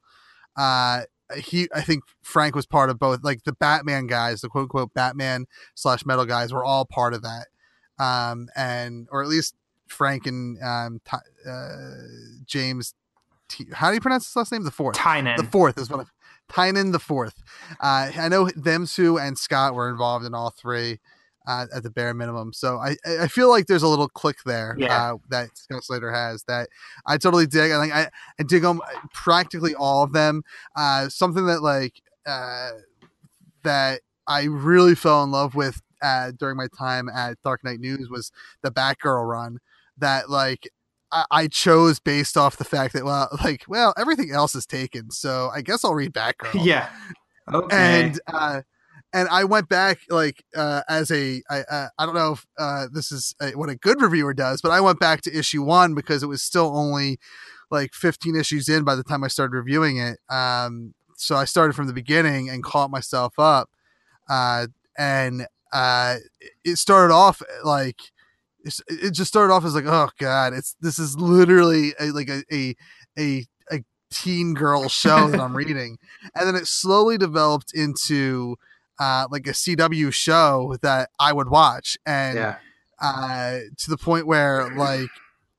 Uh, 0.56 1.02
he, 1.36 1.68
I 1.72 1.82
think 1.82 2.02
Frank 2.22 2.56
was 2.56 2.66
part 2.66 2.90
of 2.90 2.98
both. 2.98 3.20
Like 3.22 3.44
the 3.44 3.52
Batman 3.52 4.08
guys, 4.08 4.40
the 4.40 4.48
quote 4.48 4.62
unquote 4.62 4.92
Batman 4.92 5.46
slash 5.76 6.04
Metal 6.04 6.26
guys, 6.26 6.52
were 6.52 6.64
all 6.64 6.84
part 6.84 7.14
of 7.14 7.22
that. 7.22 7.46
Um, 8.00 8.48
and 8.56 9.06
or 9.12 9.22
at 9.22 9.28
least 9.28 9.54
Frank 9.92 10.26
and 10.26 10.60
um, 10.62 11.00
Ty- 11.04 11.18
uh, 11.48 11.80
James. 12.46 12.94
T- 13.48 13.66
how 13.72 13.88
do 13.88 13.94
you 13.94 14.00
pronounce 14.00 14.26
his 14.26 14.34
last 14.36 14.50
name? 14.52 14.64
The 14.64 14.70
fourth. 14.70 14.96
Tynan. 14.96 15.36
The 15.36 15.44
fourth 15.44 15.78
is 15.78 15.90
one 15.90 16.00
of 16.00 16.10
Tynan 16.48 16.92
the 16.92 16.98
fourth. 16.98 17.34
Uh, 17.80 18.10
I 18.18 18.28
know 18.28 18.48
them 18.56 18.86
two 18.86 19.18
and 19.18 19.36
Scott 19.38 19.74
were 19.74 19.88
involved 19.90 20.24
in 20.24 20.34
all 20.34 20.50
three 20.50 21.00
uh, 21.46 21.66
at 21.74 21.82
the 21.82 21.90
bare 21.90 22.14
minimum. 22.14 22.52
So 22.52 22.78
I 22.78 22.96
I 23.20 23.28
feel 23.28 23.50
like 23.50 23.66
there's 23.66 23.82
a 23.82 23.88
little 23.88 24.08
clique 24.08 24.42
there 24.46 24.74
Yeah. 24.78 25.14
uh, 25.14 25.16
that 25.30 25.50
Scott 25.56 25.84
Snyder 25.84 26.10
has 26.12 26.44
that 26.44 26.68
I 27.06 27.18
totally 27.18 27.46
dig. 27.46 27.72
I 27.72 27.80
think 27.80 27.94
I, 27.94 28.08
I 28.38 28.42
dig 28.42 28.62
them 28.62 28.80
practically 29.12 29.74
all 29.74 30.02
of 30.02 30.12
them. 30.12 30.42
Uh, 30.76 31.08
something 31.08 31.46
that 31.46 31.62
like 31.62 32.00
uh, 32.26 32.70
that 33.64 34.00
I 34.26 34.44
really 34.44 34.94
fell 34.94 35.22
in 35.24 35.30
love 35.30 35.54
with 35.54 35.82
uh, 36.00 36.32
during 36.38 36.56
my 36.56 36.68
time 36.78 37.08
at 37.08 37.40
Dark 37.42 37.64
Knight 37.64 37.80
News 37.80 38.08
was 38.08 38.30
the 38.62 38.70
Batgirl 38.70 39.28
run. 39.28 39.58
That 39.98 40.30
like 40.30 40.68
I, 41.10 41.24
I 41.30 41.46
chose 41.48 42.00
based 42.00 42.36
off 42.36 42.56
the 42.56 42.64
fact 42.64 42.94
that 42.94 43.04
well, 43.04 43.28
like 43.44 43.64
well, 43.68 43.94
everything 43.96 44.30
else 44.32 44.54
is 44.54 44.66
taken, 44.66 45.10
so 45.10 45.50
I 45.54 45.62
guess 45.62 45.84
I'll 45.84 45.94
read 45.94 46.12
Batgirl. 46.12 46.54
yeah. 46.64 46.88
Okay. 47.52 47.76
and 47.76 48.20
uh, 48.26 48.62
and 49.12 49.28
I 49.28 49.44
went 49.44 49.68
back 49.68 50.00
like 50.08 50.42
uh, 50.56 50.82
as 50.88 51.10
a 51.10 51.42
I 51.50 51.60
uh, 51.60 51.88
I 51.98 52.06
don't 52.06 52.14
know 52.14 52.32
if 52.32 52.46
uh, 52.58 52.86
this 52.92 53.12
is 53.12 53.34
a, 53.40 53.50
what 53.50 53.68
a 53.68 53.76
good 53.76 54.00
reviewer 54.00 54.34
does, 54.34 54.62
but 54.62 54.70
I 54.70 54.80
went 54.80 54.98
back 54.98 55.20
to 55.22 55.38
issue 55.38 55.62
one 55.62 55.94
because 55.94 56.22
it 56.22 56.28
was 56.28 56.42
still 56.42 56.76
only 56.76 57.18
like 57.70 57.94
15 57.94 58.36
issues 58.36 58.68
in 58.68 58.84
by 58.84 58.94
the 58.94 59.02
time 59.02 59.24
I 59.24 59.28
started 59.28 59.56
reviewing 59.56 59.98
it. 59.98 60.18
Um, 60.28 60.94
so 61.16 61.36
I 61.36 61.44
started 61.44 61.74
from 61.74 61.86
the 61.86 61.92
beginning 61.92 62.48
and 62.48 62.62
caught 62.62 62.90
myself 62.90 63.34
up, 63.38 63.70
uh, 64.28 64.66
and 64.96 65.46
uh, 65.72 66.16
it 66.64 66.76
started 66.76 67.12
off 67.12 67.42
like 67.64 68.00
it 68.88 69.12
just 69.12 69.28
started 69.28 69.52
off 69.52 69.64
as 69.64 69.74
like 69.74 69.86
oh 69.86 70.10
god, 70.18 70.52
it's 70.52 70.76
this 70.80 70.98
is 70.98 71.16
literally 71.16 71.94
a, 71.98 72.06
like 72.06 72.28
a 72.28 72.42
a 72.52 72.74
a, 73.18 73.46
a 73.70 73.84
teen 74.10 74.54
girl 74.54 74.88
show 74.88 75.28
that 75.28 75.40
I'm 75.40 75.56
reading, 75.56 75.98
and 76.34 76.46
then 76.46 76.56
it 76.56 76.66
slowly 76.66 77.18
developed 77.18 77.72
into 77.74 78.56
uh, 78.98 79.26
like 79.30 79.46
a 79.46 79.52
CW 79.52 80.12
show 80.12 80.76
that 80.82 81.10
I 81.18 81.32
would 81.32 81.48
watch, 81.48 81.96
and 82.06 82.36
yeah. 82.36 82.56
uh, 83.00 83.58
to 83.78 83.90
the 83.90 83.98
point 83.98 84.26
where 84.26 84.74
like 84.76 85.10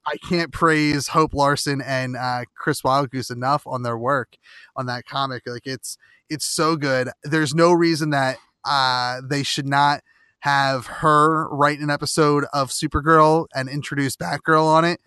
I 0.05 0.17
can't 0.17 0.51
praise 0.51 1.09
Hope 1.09 1.33
Larson 1.33 1.81
and 1.81 2.15
uh, 2.15 2.43
Chris 2.55 2.81
Wildgoose 2.81 3.31
enough 3.31 3.65
on 3.65 3.83
their 3.83 3.97
work 3.97 4.35
on 4.75 4.85
that 4.87 5.05
comic. 5.05 5.43
Like 5.45 5.65
it's 5.65 5.97
it's 6.29 6.45
so 6.45 6.75
good. 6.75 7.09
There's 7.23 7.53
no 7.53 7.71
reason 7.71 8.09
that 8.11 8.37
uh, 8.65 9.21
they 9.27 9.43
should 9.43 9.67
not 9.67 10.01
have 10.43 10.85
her 10.87 11.47
write 11.47 11.79
an 11.79 11.89
episode 11.89 12.43
of 12.51 12.69
Supergirl 12.69 13.47
and 13.55 13.69
introduce 13.69 14.17
Batgirl 14.17 14.65
on 14.65 14.83
it. 14.83 14.99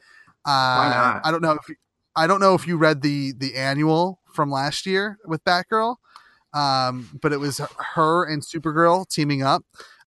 Uh, 0.46 0.76
Why 0.78 0.90
not? 0.94 1.26
I 1.26 1.30
don't 1.30 1.42
know 1.42 1.52
if 1.52 1.76
I 2.16 2.26
don't 2.26 2.40
know 2.40 2.54
if 2.54 2.66
you 2.66 2.78
read 2.78 3.02
the 3.02 3.34
the 3.36 3.54
annual 3.54 4.18
from 4.32 4.50
last 4.50 4.86
year 4.86 5.18
with 5.26 5.44
Batgirl, 5.44 5.96
um, 6.54 7.18
but 7.20 7.34
it 7.34 7.36
was 7.38 7.60
her 7.94 8.24
and 8.24 8.42
Supergirl 8.42 9.06
teaming 9.06 9.42
up 9.42 9.62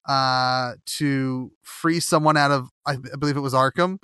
uh, 0.08 0.74
to 0.98 1.52
free 1.62 2.00
someone 2.00 2.36
out 2.36 2.50
of 2.50 2.70
I, 2.88 2.94
I 2.94 3.18
believe 3.20 3.38
it 3.38 3.42
was 3.42 3.54
Arkham, 3.54 4.00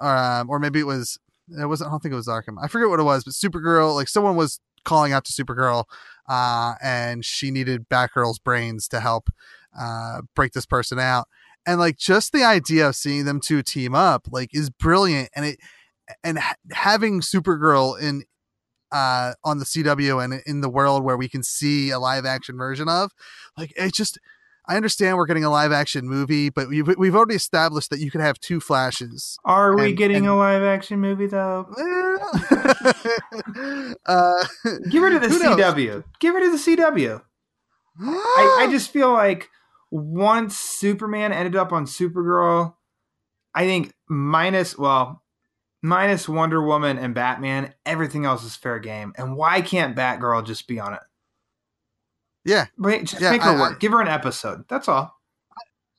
um, 0.00 0.50
or 0.50 0.58
maybe 0.58 0.80
it 0.80 0.86
was 0.86 1.20
it 1.56 1.66
wasn't. 1.66 1.86
I 1.86 1.90
don't 1.92 2.02
think 2.02 2.14
it 2.14 2.16
was 2.16 2.26
Arkham. 2.26 2.56
I 2.60 2.66
forget 2.66 2.88
what 2.88 2.98
it 2.98 3.04
was, 3.04 3.22
but 3.22 3.34
Supergirl 3.34 3.94
like 3.94 4.08
someone 4.08 4.34
was 4.34 4.58
calling 4.84 5.12
out 5.12 5.24
to 5.26 5.32
Supergirl, 5.32 5.84
uh, 6.28 6.74
and 6.82 7.24
she 7.24 7.52
needed 7.52 7.88
Batgirl's 7.88 8.40
brains 8.40 8.88
to 8.88 8.98
help 8.98 9.30
uh, 9.78 10.22
break 10.34 10.52
this 10.52 10.66
person 10.66 10.98
out. 10.98 11.28
And 11.66 11.80
like 11.80 11.96
just 11.96 12.32
the 12.32 12.44
idea 12.44 12.88
of 12.88 12.96
seeing 12.96 13.24
them 13.24 13.40
two 13.40 13.62
team 13.62 13.94
up 13.94 14.26
like 14.30 14.50
is 14.52 14.68
brilliant, 14.70 15.30
and 15.34 15.46
it 15.46 15.58
and 16.22 16.38
ha- 16.38 16.56
having 16.72 17.20
Supergirl 17.22 17.98
in 18.00 18.24
uh 18.92 19.32
on 19.42 19.58
the 19.58 19.64
CW 19.64 20.22
and 20.22 20.42
in 20.46 20.60
the 20.60 20.68
world 20.68 21.02
where 21.02 21.16
we 21.16 21.26
can 21.28 21.42
see 21.42 21.90
a 21.90 21.98
live 21.98 22.26
action 22.26 22.56
version 22.58 22.86
of 22.88 23.10
like 23.56 23.72
it 23.76 23.94
just 23.94 24.18
I 24.68 24.76
understand 24.76 25.16
we're 25.16 25.24
getting 25.26 25.44
a 25.44 25.50
live 25.50 25.72
action 25.72 26.06
movie 26.06 26.50
but 26.50 26.68
we've, 26.68 26.86
we've 26.98 27.14
already 27.16 27.34
established 27.34 27.88
that 27.90 27.98
you 27.98 28.10
could 28.10 28.20
have 28.20 28.38
two 28.40 28.60
flashes 28.60 29.38
Are 29.44 29.74
we 29.74 29.94
getting 29.94 30.18
and- 30.18 30.26
a 30.26 30.34
live 30.34 30.62
action 30.62 31.00
movie 31.00 31.26
though? 31.26 31.66
uh 34.06 34.44
Give 34.90 35.02
her 35.02 35.10
to 35.10 35.18
the 35.18 35.28
knows? 35.28 35.58
CW. 35.58 36.04
Give 36.20 36.34
her 36.34 36.40
to 36.40 36.50
the 36.50 36.56
CW. 36.58 37.22
I, 38.00 38.58
I 38.62 38.68
just 38.70 38.90
feel 38.90 39.12
like 39.12 39.48
once 39.96 40.58
Superman 40.58 41.32
ended 41.32 41.54
up 41.54 41.72
on 41.72 41.86
Supergirl, 41.86 42.74
I 43.54 43.64
think 43.64 43.94
minus 44.08 44.76
well, 44.76 45.22
minus 45.82 46.28
Wonder 46.28 46.60
Woman 46.60 46.98
and 46.98 47.14
Batman, 47.14 47.72
everything 47.86 48.24
else 48.24 48.42
is 48.44 48.56
fair 48.56 48.80
game. 48.80 49.12
And 49.16 49.36
why 49.36 49.60
can't 49.60 49.96
Batgirl 49.96 50.44
just 50.46 50.66
be 50.66 50.80
on 50.80 50.94
it? 50.94 51.00
yeah 52.44 52.66
Wait, 52.76 53.04
just 53.06 53.22
Yeah, 53.22 53.30
make 53.30 53.42
her 53.42 53.50
I- 53.50 53.60
work. 53.60 53.76
I- 53.76 53.78
Give 53.78 53.92
her 53.92 54.00
an 54.00 54.08
episode. 54.08 54.64
That's 54.68 54.88
all. 54.88 55.12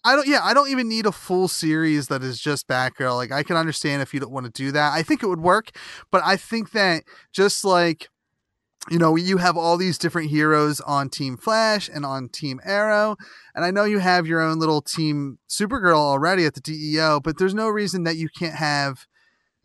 I 0.04 0.16
don't. 0.16 0.28
Yeah, 0.28 0.42
I 0.44 0.54
don't 0.54 0.70
even 0.70 0.88
need 0.88 1.08
a 1.08 1.12
full 1.12 1.48
series 1.48 2.10
that 2.10 2.22
is 2.22 2.40
just 2.40 2.68
Batgirl. 2.68 3.16
Like, 3.16 3.32
I 3.32 3.42
can 3.42 3.56
understand 3.56 4.04
if 4.04 4.14
you 4.14 4.20
don't 4.20 4.32
want 4.32 4.46
to 4.46 4.52
do 4.52 4.72
that. 4.74 4.94
I 4.94 5.02
think 5.02 5.24
it 5.24 5.28
would 5.28 5.42
work, 5.42 5.72
but 6.12 6.22
I 6.24 6.36
think 6.38 6.72
that 6.74 7.06
just 7.34 7.66
like, 7.66 8.10
you 8.90 9.00
know, 9.00 9.16
you 9.16 9.38
have 9.38 9.58
all 9.58 9.78
these 9.78 9.98
different 9.98 10.30
heroes 10.30 10.80
on 10.82 11.10
Team 11.10 11.38
Flash 11.38 11.90
and 11.92 12.06
on 12.06 12.30
Team 12.30 12.60
Arrow, 12.64 13.16
and 13.56 13.66
I 13.66 13.72
know 13.72 13.84
you 13.84 14.00
have 14.00 14.28
your 14.28 14.42
own 14.42 14.60
little 14.60 14.82
Team 14.82 15.40
Supergirl 15.50 15.98
already 15.98 16.46
at 16.46 16.54
the 16.54 16.62
DEO, 16.62 17.20
but 17.20 17.38
there's 17.38 17.56
no 17.56 17.68
reason 17.68 18.04
that 18.04 18.18
you 18.18 18.30
can't 18.30 18.56
have 18.56 19.08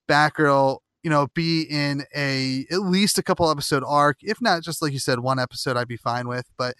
Batgirl. 0.08 0.78
You 1.02 1.10
know, 1.10 1.28
be 1.34 1.62
in 1.62 2.04
a 2.14 2.66
at 2.70 2.82
least 2.82 3.18
a 3.18 3.22
couple 3.22 3.50
episode 3.50 3.82
arc, 3.86 4.18
if 4.20 4.40
not 4.40 4.62
just 4.62 4.82
like 4.82 4.92
you 4.92 4.98
said, 4.98 5.20
one 5.20 5.38
episode, 5.38 5.76
I'd 5.76 5.88
be 5.88 5.96
fine 5.96 6.28
with. 6.28 6.44
But 6.58 6.74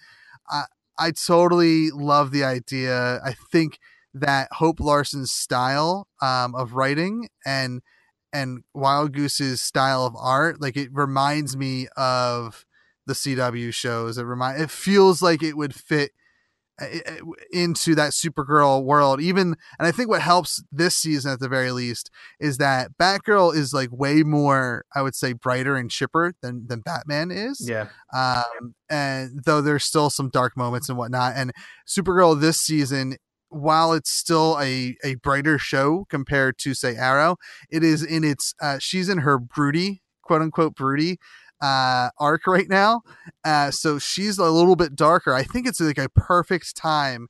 I, 0.47 0.65
I 0.99 1.11
totally 1.11 1.89
love 1.89 2.31
the 2.31 2.43
idea. 2.43 3.19
I 3.25 3.33
think 3.51 3.79
that 4.13 4.49
Hope 4.53 4.79
Larson's 4.79 5.31
style 5.31 6.07
um, 6.21 6.53
of 6.53 6.73
writing 6.73 7.29
and 7.45 7.81
and 8.33 8.63
Wildgoose's 8.75 9.61
style 9.61 10.05
of 10.05 10.15
art, 10.17 10.61
like 10.61 10.77
it 10.77 10.89
reminds 10.91 11.55
me 11.57 11.87
of 11.97 12.65
the 13.05 13.13
CW 13.13 13.73
shows. 13.73 14.17
It 14.17 14.23
remind 14.23 14.61
it 14.61 14.71
feels 14.71 15.21
like 15.21 15.43
it 15.43 15.57
would 15.57 15.75
fit 15.75 16.11
uh, 16.81 16.85
into 17.51 17.93
that 17.95 18.11
Supergirl 18.11 18.83
world. 18.83 19.21
Even 19.21 19.55
and 19.77 19.87
I 19.87 19.91
think 19.91 20.09
what 20.09 20.21
helps 20.21 20.63
this 20.71 20.95
season 20.95 21.31
at 21.31 21.39
the 21.39 21.49
very 21.49 21.71
least 21.71 22.09
is 22.39 22.57
that 22.57 22.91
Batgirl 22.99 23.55
is 23.55 23.73
like 23.73 23.89
way 23.91 24.23
more, 24.23 24.85
I 24.95 25.01
would 25.01 25.15
say, 25.15 25.33
brighter 25.33 25.75
and 25.75 25.91
chipper 25.91 26.33
than 26.41 26.67
than 26.67 26.79
Batman 26.81 27.31
is 27.31 27.67
Yeah. 27.67 27.87
um, 28.13 28.75
and 28.89 29.41
though 29.45 29.61
there's 29.61 29.83
still 29.83 30.09
some 30.09 30.29
dark 30.29 30.55
moments 30.55 30.89
and 30.89 30.97
whatnot. 30.97 31.33
And 31.35 31.51
Supergirl 31.87 32.39
this 32.39 32.57
season, 32.57 33.17
while 33.51 33.93
it's 33.93 34.09
still 34.09 34.57
a 34.59 34.95
a 35.03 35.15
brighter 35.15 35.57
show 35.57 36.05
compared 36.09 36.57
to 36.59 36.73
say 36.73 36.95
Arrow, 36.95 37.37
it 37.69 37.83
is 37.83 38.03
in 38.03 38.23
its 38.23 38.55
uh, 38.61 38.79
she's 38.79 39.09
in 39.09 39.19
her 39.19 39.37
broody 39.37 40.01
quote 40.23 40.41
unquote 40.41 40.75
broody 40.75 41.17
uh 41.61 42.09
arc 42.17 42.47
right 42.47 42.69
now 42.69 43.01
uh 43.43 43.69
so 43.69 43.99
she's 43.99 44.37
a 44.39 44.49
little 44.49 44.75
bit 44.75 44.95
darker. 44.95 45.33
I 45.33 45.43
think 45.43 45.67
it's 45.67 45.79
like 45.79 45.97
a 45.97 46.09
perfect 46.09 46.75
time 46.75 47.27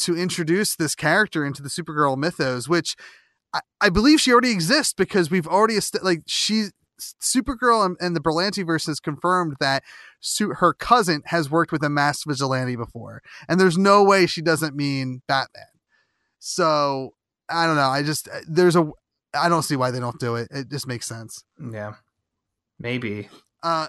to 0.00 0.16
introduce 0.16 0.74
this 0.74 0.94
character 0.94 1.44
into 1.44 1.62
the 1.62 1.68
supergirl 1.68 2.16
mythos 2.16 2.68
which 2.68 2.96
i, 3.52 3.60
I 3.80 3.90
believe 3.90 4.20
she 4.20 4.32
already 4.32 4.50
exists 4.50 4.92
because 4.92 5.30
we've 5.30 5.46
already 5.46 5.78
like 6.02 6.22
she 6.26 6.68
Supergirl 7.00 7.84
and, 7.84 7.96
and 8.00 8.16
the 8.16 8.20
Berlanti 8.20 8.66
verse 8.66 8.86
has 8.86 9.00
confirmed 9.00 9.56
that 9.60 9.82
Su- 10.20 10.54
her 10.54 10.72
cousin 10.72 11.22
has 11.26 11.50
worked 11.50 11.72
with 11.72 11.82
a 11.84 11.88
masked 11.88 12.26
vigilante 12.26 12.76
before, 12.76 13.22
and 13.48 13.60
there's 13.60 13.78
no 13.78 14.02
way 14.02 14.26
she 14.26 14.42
doesn't 14.42 14.74
mean 14.74 15.22
Batman. 15.28 15.64
So 16.38 17.14
I 17.48 17.66
don't 17.66 17.76
know. 17.76 17.88
I 17.88 18.02
just 18.02 18.28
there's 18.48 18.76
a 18.76 18.90
I 19.34 19.48
don't 19.48 19.62
see 19.62 19.76
why 19.76 19.90
they 19.90 20.00
don't 20.00 20.18
do 20.18 20.36
it. 20.36 20.48
It 20.50 20.70
just 20.70 20.86
makes 20.86 21.06
sense. 21.06 21.44
Yeah, 21.72 21.94
maybe. 22.78 23.28
Uh, 23.62 23.88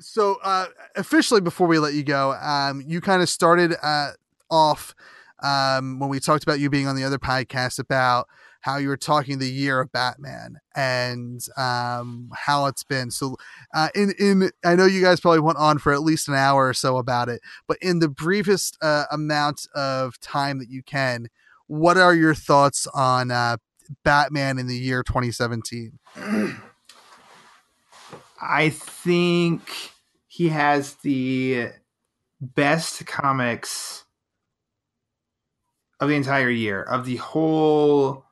so 0.00 0.38
uh, 0.42 0.66
officially, 0.96 1.40
before 1.40 1.66
we 1.66 1.78
let 1.78 1.94
you 1.94 2.02
go, 2.02 2.32
um, 2.32 2.82
you 2.86 3.00
kind 3.00 3.22
of 3.22 3.28
started 3.28 3.74
uh, 3.82 4.10
off 4.50 4.94
um, 5.42 5.98
when 5.98 6.10
we 6.10 6.20
talked 6.20 6.42
about 6.42 6.60
you 6.60 6.70
being 6.70 6.86
on 6.86 6.96
the 6.96 7.04
other 7.04 7.18
podcast 7.18 7.78
about 7.78 8.28
how 8.62 8.76
you 8.76 8.88
were 8.88 8.96
talking 8.96 9.38
the 9.38 9.50
year 9.50 9.80
of 9.80 9.92
Batman 9.92 10.58
and 10.74 11.44
um, 11.56 12.30
how 12.34 12.66
it's 12.66 12.84
been. 12.84 13.10
So, 13.10 13.36
uh, 13.74 13.88
in 13.94 14.14
in 14.18 14.50
I 14.64 14.74
know 14.74 14.86
you 14.86 15.02
guys 15.02 15.20
probably 15.20 15.40
went 15.40 15.58
on 15.58 15.78
for 15.78 15.92
at 15.92 16.00
least 16.00 16.28
an 16.28 16.34
hour 16.34 16.68
or 16.68 16.74
so 16.74 16.96
about 16.96 17.28
it, 17.28 17.40
but 17.68 17.76
in 17.82 17.98
the 17.98 18.08
briefest 18.08 18.78
uh, 18.80 19.04
amount 19.10 19.66
of 19.74 20.18
time 20.20 20.58
that 20.60 20.70
you 20.70 20.82
can, 20.82 21.26
what 21.66 21.98
are 21.98 22.14
your 22.14 22.34
thoughts 22.34 22.86
on 22.94 23.30
uh, 23.30 23.56
Batman 24.04 24.58
in 24.58 24.68
the 24.68 24.76
year 24.76 25.02
2017? 25.02 25.98
I 28.40 28.70
think 28.70 29.92
he 30.28 30.48
has 30.48 30.94
the 30.96 31.70
best 32.40 33.06
comics 33.06 34.04
of 36.00 36.08
the 36.08 36.14
entire 36.14 36.50
year, 36.50 36.82
of 36.82 37.06
the 37.06 37.16
whole 37.16 38.24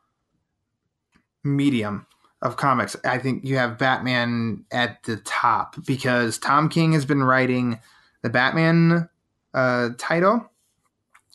medium 1.45 2.07
of 2.43 2.57
comics. 2.57 2.97
I 3.05 3.19
think 3.19 3.45
you 3.45 3.57
have 3.57 3.79
Batman 3.79 4.65
at 4.73 5.03
the 5.05 5.17
top 5.19 5.77
because 5.87 6.39
Tom 6.39 6.69
King 6.69 6.93
has 6.93 7.05
been 7.05 7.23
writing 7.23 7.81
the 8.23 8.31
Batman 8.31 9.09
uh, 9.55 9.91
title. 9.99 10.51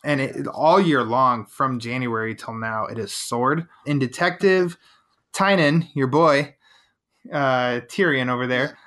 And 0.04 0.20
it, 0.20 0.46
all 0.46 0.80
year 0.80 1.02
long, 1.02 1.46
from 1.46 1.80
January 1.80 2.34
till 2.34 2.54
now, 2.54 2.86
it 2.86 2.98
is 2.98 3.12
Sword. 3.12 3.66
In 3.86 3.98
Detective, 3.98 4.76
Tynan, 5.32 5.88
your 5.94 6.06
boy, 6.06 6.54
uh, 7.32 7.80
Tyrion 7.88 8.28
over 8.28 8.46
there, 8.46 8.78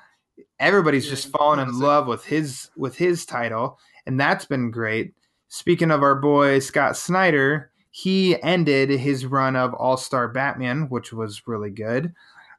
everybody's 0.59 1.09
just 1.09 1.29
fallen 1.29 1.59
in 1.59 1.77
love 1.79 2.07
with 2.07 2.25
his 2.25 2.69
with 2.77 2.97
his 2.97 3.25
title, 3.25 3.79
and 4.05 4.19
that's 4.19 4.45
been 4.45 4.71
great. 4.71 5.13
Speaking 5.49 5.91
of 5.91 6.03
our 6.03 6.15
boy 6.15 6.59
Scott 6.59 6.95
Snyder, 6.95 7.68
he 8.03 8.41
ended 8.41 8.89
his 8.89 9.25
run 9.25 9.55
of 9.55 9.73
All 9.73 9.97
Star 9.97 10.27
Batman, 10.27 10.87
which 10.89 11.11
was 11.11 11.47
really 11.47 11.69
good. 11.69 12.13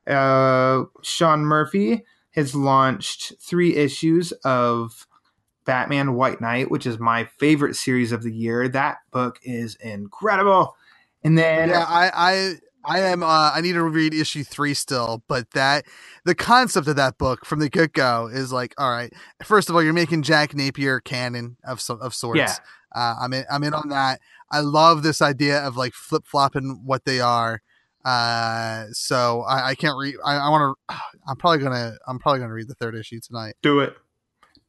Uh, 0.07 0.85
Sean 1.03 1.41
Murphy 1.41 2.05
has 2.33 2.55
launched 2.55 3.33
three 3.41 3.77
issues 3.77 4.33
of 4.45 5.07
Batman 5.65 6.15
White 6.15 6.41
Knight, 6.41 6.71
which 6.71 6.87
is 6.87 6.99
my 6.99 7.25
favorite 7.25 7.77
series 7.77 8.13
of 8.13 8.23
the 8.23 8.33
year. 8.33 8.69
That 8.69 8.99
book 9.11 9.39
is 9.43 9.77
incredible. 9.77 10.77
And 11.25 11.39
then 11.39 11.71
yeah, 11.71 11.85
I, 11.89 12.11
I 12.15 12.55
I 12.85 13.01
am. 13.01 13.23
Uh, 13.23 13.53
I 13.55 13.61
need 13.61 13.73
to 13.73 13.83
read 13.83 14.15
issue 14.15 14.43
three 14.43 14.75
still, 14.75 15.23
but 15.29 15.51
that 15.53 15.85
the 16.25 16.35
concept 16.35 16.89
of 16.89 16.97
that 16.97 17.19
book 17.19 17.45
from 17.45 17.61
the 17.61 17.69
get 17.69 17.93
go 17.93 18.29
is 18.33 18.53
like, 18.53 18.75
all 18.79 18.91
right. 18.91 19.13
First 19.43 19.69
of 19.69 19.75
all, 19.75 19.83
you're 19.83 19.93
making 19.93 20.23
Jack 20.23 20.55
Napier 20.55 21.01
canon 21.01 21.57
of 21.65 21.81
some 21.81 22.01
of 22.01 22.15
sorts. 22.15 22.39
Yeah. 22.39 22.55
Uh, 22.95 23.17
I'm 23.21 23.33
in. 23.33 23.45
I'm 23.51 23.63
in 23.63 23.75
on 23.75 23.91
that. 23.91 24.21
I 24.51 24.61
love 24.61 25.03
this 25.03 25.23
idea 25.23 25.59
of 25.61 25.77
like 25.77 25.93
flip 25.95 26.25
flopping 26.27 26.83
what 26.85 27.05
they 27.05 27.21
are. 27.21 27.63
Uh, 28.05 28.87
so 28.93 29.43
I, 29.43 29.71
I 29.71 29.75
can't 29.75 29.97
read. 29.99 30.15
I, 30.25 30.37
I 30.37 30.49
want 30.49 30.77
to. 30.89 30.97
I'm 31.29 31.37
probably 31.37 31.59
gonna. 31.59 31.93
I'm 32.07 32.19
probably 32.19 32.41
gonna 32.41 32.55
read 32.55 32.69
the 32.69 32.75
third 32.75 32.95
issue 32.95 33.21
tonight. 33.21 33.55
do 33.63 33.81
it. 33.81 33.97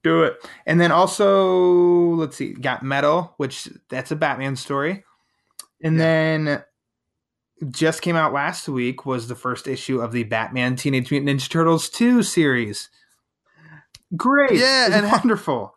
Do 0.04 0.24
it. 0.24 0.44
And 0.66 0.82
then 0.82 0.92
also, 0.92 2.16
let's 2.16 2.36
see, 2.36 2.54
got 2.54 2.82
Metal, 2.82 3.36
which 3.38 3.70
that's 3.88 4.10
a 4.10 4.16
Batman 4.16 4.56
story. 4.56 5.04
And 5.84 6.00
then 6.00 6.64
just 7.70 8.02
came 8.02 8.16
out 8.16 8.34
last 8.34 8.68
week 8.68 9.06
was 9.06 9.28
the 9.28 9.36
first 9.36 9.68
issue 9.68 10.02
of 10.02 10.12
the 10.12 10.24
Batman 10.24 10.76
Teenage 10.76 11.12
Mutant 11.12 11.40
Ninja 11.40 11.48
Turtles 11.48 11.88
2 11.90 12.24
series. 12.24 12.90
Great. 14.18 14.60
Yeah, 14.60 14.90
and- 14.92 15.06
wonderful. 15.12 15.76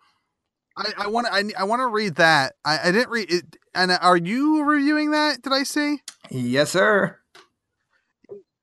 I, 0.76 0.92
I 0.98 1.06
want 1.09 1.26
to. 1.26 1.32
I, 1.32 1.42
I 1.60 1.64
want 1.64 1.80
to 1.80 1.86
read 1.88 2.16
that. 2.16 2.55
I, 2.64 2.88
I 2.88 2.92
didn't 2.92 3.10
read 3.10 3.30
it. 3.32 3.56
And 3.74 3.90
are 3.92 4.16
you 4.16 4.62
reviewing 4.64 5.10
that? 5.12 5.42
Did 5.42 5.52
I 5.52 5.62
see? 5.62 5.98
Yes, 6.30 6.70
sir. 6.72 7.18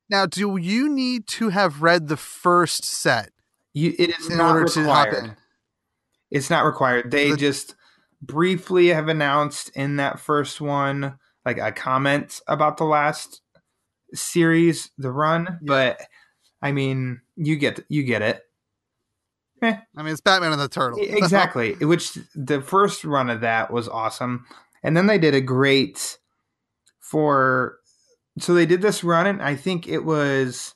Now, 0.10 0.26
do 0.26 0.58
you 0.58 0.90
need 0.90 1.28
to 1.28 1.50
have 1.50 1.82
read 1.82 2.08
the 2.08 2.18
first 2.18 2.84
set 2.84 3.32
You, 3.74 3.94
it 3.98 4.10
is 4.20 4.30
in 4.30 4.38
not 4.38 4.56
order 4.56 4.68
to 4.68 4.84
hop 4.84 5.06
required. 5.08 5.24
in? 5.26 5.36
It's 6.32 6.50
not 6.50 6.66
required. 6.66 7.12
They 7.12 7.32
The- 7.32 7.38
just 7.38 7.76
briefly 8.22 8.88
have 8.90 9.08
announced 9.08 9.70
in 9.76 9.96
that 9.98 10.20
first 10.20 10.60
one, 10.62 11.18
like 11.46 11.58
a 11.58 11.72
comment 11.72 12.42
about 12.48 12.78
the 12.78 12.84
last 12.86 13.42
series, 14.14 14.92
the 14.98 15.12
run. 15.12 15.60
But 15.62 16.02
I 16.62 16.72
mean, 16.74 17.22
you 17.36 17.56
get 17.56 17.84
you 17.90 18.04
get 18.04 18.22
it. 18.22 18.42
Eh, 19.62 19.76
I 19.98 20.04
mean, 20.04 20.12
it's 20.12 20.22
Batman 20.22 20.52
and 20.54 20.62
the 20.62 20.68
Turtles. 20.68 21.02
exactly. 21.02 21.74
Which 21.82 22.18
the 22.36 22.62
first 22.62 23.04
run 23.04 23.30
of 23.30 23.42
that 23.42 23.72
was 23.72 23.88
awesome, 23.88 24.46
and 24.84 24.96
then 24.96 25.08
they 25.08 25.18
did 25.18 25.36
a 25.36 25.42
great 25.42 26.18
for. 27.00 27.78
So 28.40 28.54
they 28.54 28.66
did 28.66 28.82
this 28.82 29.04
run, 29.04 29.28
and 29.28 29.42
I 29.42 29.56
think 29.56 29.88
it 29.88 30.06
was 30.06 30.74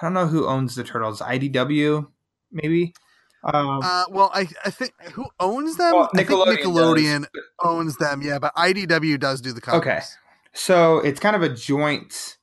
I 0.00 0.06
don't 0.06 0.14
know 0.14 0.26
who 0.26 0.46
owns 0.46 0.74
the 0.74 0.84
turtles. 0.84 1.20
IDW, 1.20 2.06
maybe. 2.52 2.94
Um, 3.42 3.80
Uh, 3.82 4.04
well, 4.10 4.30
I, 4.34 4.48
I 4.64 4.70
think 4.70 4.92
who 5.12 5.26
owns 5.38 5.76
them? 5.76 5.94
Well, 5.94 6.10
I 6.14 6.24
think 6.24 6.28
Nickelodeon 6.28 6.56
Nickelodeon 6.58 7.24
owns 7.64 7.96
them. 7.96 8.22
Yeah, 8.22 8.38
but 8.38 8.54
IDW 8.54 9.18
does 9.18 9.40
do 9.40 9.52
the 9.52 9.60
comics. 9.60 9.86
Okay. 9.86 10.00
So 10.52 10.98
it's 10.98 11.20
kind 11.20 11.36
of 11.36 11.42
a 11.42 11.48
joint 11.48 12.36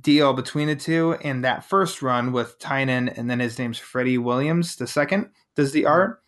deal 0.00 0.32
between 0.32 0.68
the 0.68 0.76
two. 0.76 1.16
And 1.22 1.44
that 1.44 1.64
first 1.64 2.02
run 2.02 2.32
with 2.32 2.58
Tynan 2.58 3.08
and 3.08 3.28
then 3.30 3.40
his 3.40 3.58
name's 3.58 3.78
Freddie 3.78 4.18
Williams, 4.18 4.76
the 4.76 4.86
second, 4.86 5.30
does 5.56 5.72
the 5.72 5.86
art. 5.86 6.22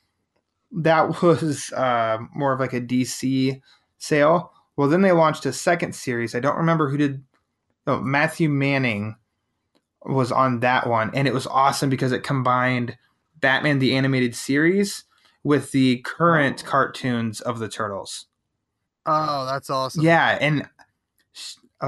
That 0.72 1.22
was 1.22 1.72
uh, 1.72 2.18
more 2.34 2.52
of 2.52 2.60
like 2.60 2.72
a 2.72 2.80
DC 2.80 3.60
sale. 3.98 4.52
Well, 4.76 4.88
then 4.88 5.02
they 5.02 5.12
launched 5.12 5.46
a 5.46 5.52
second 5.52 5.94
series. 5.94 6.34
I 6.34 6.40
don't 6.40 6.56
remember 6.56 6.88
who 6.88 6.96
did. 6.96 7.22
Oh, 7.86 8.00
Matthew 8.00 8.48
Manning 8.48 9.16
was 10.04 10.32
on 10.32 10.60
that 10.60 10.86
one, 10.86 11.10
and 11.14 11.28
it 11.28 11.34
was 11.34 11.46
awesome 11.46 11.90
because 11.90 12.12
it 12.12 12.22
combined 12.22 12.96
Batman 13.40 13.80
the 13.80 13.94
animated 13.94 14.34
series 14.34 15.04
with 15.44 15.72
the 15.72 15.98
current 15.98 16.64
cartoons 16.64 17.40
of 17.40 17.58
the 17.58 17.68
Turtles. 17.68 18.26
Oh, 19.04 19.46
that's 19.46 19.68
awesome. 19.68 20.02
Yeah, 20.04 20.38
and 20.40 20.68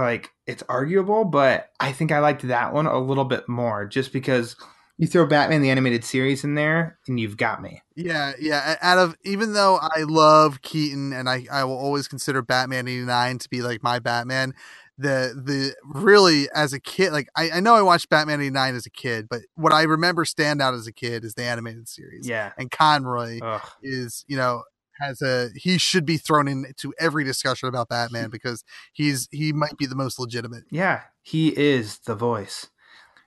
like 0.01 0.31
it's 0.47 0.63
arguable, 0.69 1.25
but 1.25 1.71
I 1.81 1.93
think 1.93 2.13
I 2.13 2.19
liked 2.19 2.43
that 2.49 2.73
one 2.73 2.87
a 2.87 2.99
little 2.99 3.25
bit 3.25 3.49
more 3.49 3.87
just 3.87 4.13
because 4.13 4.57
you 4.97 5.07
throw 5.07 5.27
Batman 5.27 5.63
the 5.63 5.71
animated 5.71 6.05
series 6.05 6.45
in 6.45 6.55
there 6.55 6.99
and 7.09 7.19
you've 7.19 7.37
got 7.37 7.61
me. 7.61 7.83
Yeah, 7.97 8.33
yeah. 8.39 8.77
Out 8.81 8.99
of 8.99 9.17
even 9.25 9.53
though 9.53 9.79
I 9.81 10.03
love 10.03 10.63
Keaton 10.63 11.13
and 11.13 11.29
I, 11.29 11.47
I 11.51 11.65
will 11.65 11.77
always 11.77 12.09
consider 12.09 12.43
Batman 12.43 12.87
eighty 12.87 13.05
nine 13.05 13.39
to 13.39 13.49
be 13.49 13.63
like 13.63 13.83
my 13.83 13.99
Batman. 13.99 14.55
The 14.97 15.35
the 15.35 15.75
really 15.85 16.49
as 16.55 16.73
a 16.73 16.79
kid, 16.79 17.13
like 17.13 17.27
I, 17.35 17.51
I 17.51 17.61
know 17.61 17.75
I 17.75 17.83
watched 17.83 18.09
Batman 18.09 18.41
eighty 18.41 18.51
nine 18.51 18.77
as 18.77 18.87
a 18.87 18.91
kid, 18.91 19.27
but 19.29 19.41
what 19.55 19.73
I 19.73 19.83
remember 19.83 20.25
stand 20.25 20.63
out 20.63 20.75
as 20.75 20.87
a 20.87 20.93
kid 20.93 21.25
is 21.25 21.35
the 21.35 21.43
animated 21.43 21.89
series. 21.89 22.29
Yeah. 22.29 22.53
And 22.57 22.71
Conroy 22.71 23.41
Ugh. 23.43 23.69
is 23.83 24.25
you 24.29 24.37
know 24.37 24.63
has 25.05 25.23
a 25.23 25.51
he 25.55 25.79
should 25.79 26.05
be 26.05 26.17
thrown 26.17 26.49
into 26.49 26.93
every 26.99 27.25
discussion 27.25 27.69
about 27.69 27.89
Batman 27.89 28.31
because 28.31 28.65
he's 28.93 29.29
he 29.31 29.53
might 29.53 29.77
be 29.77 29.87
the 29.87 29.95
most 29.97 30.19
legitimate. 30.19 30.65
Yeah, 30.71 31.03
he 31.23 31.49
is 31.57 31.99
the 32.01 32.15
voice. 32.15 32.69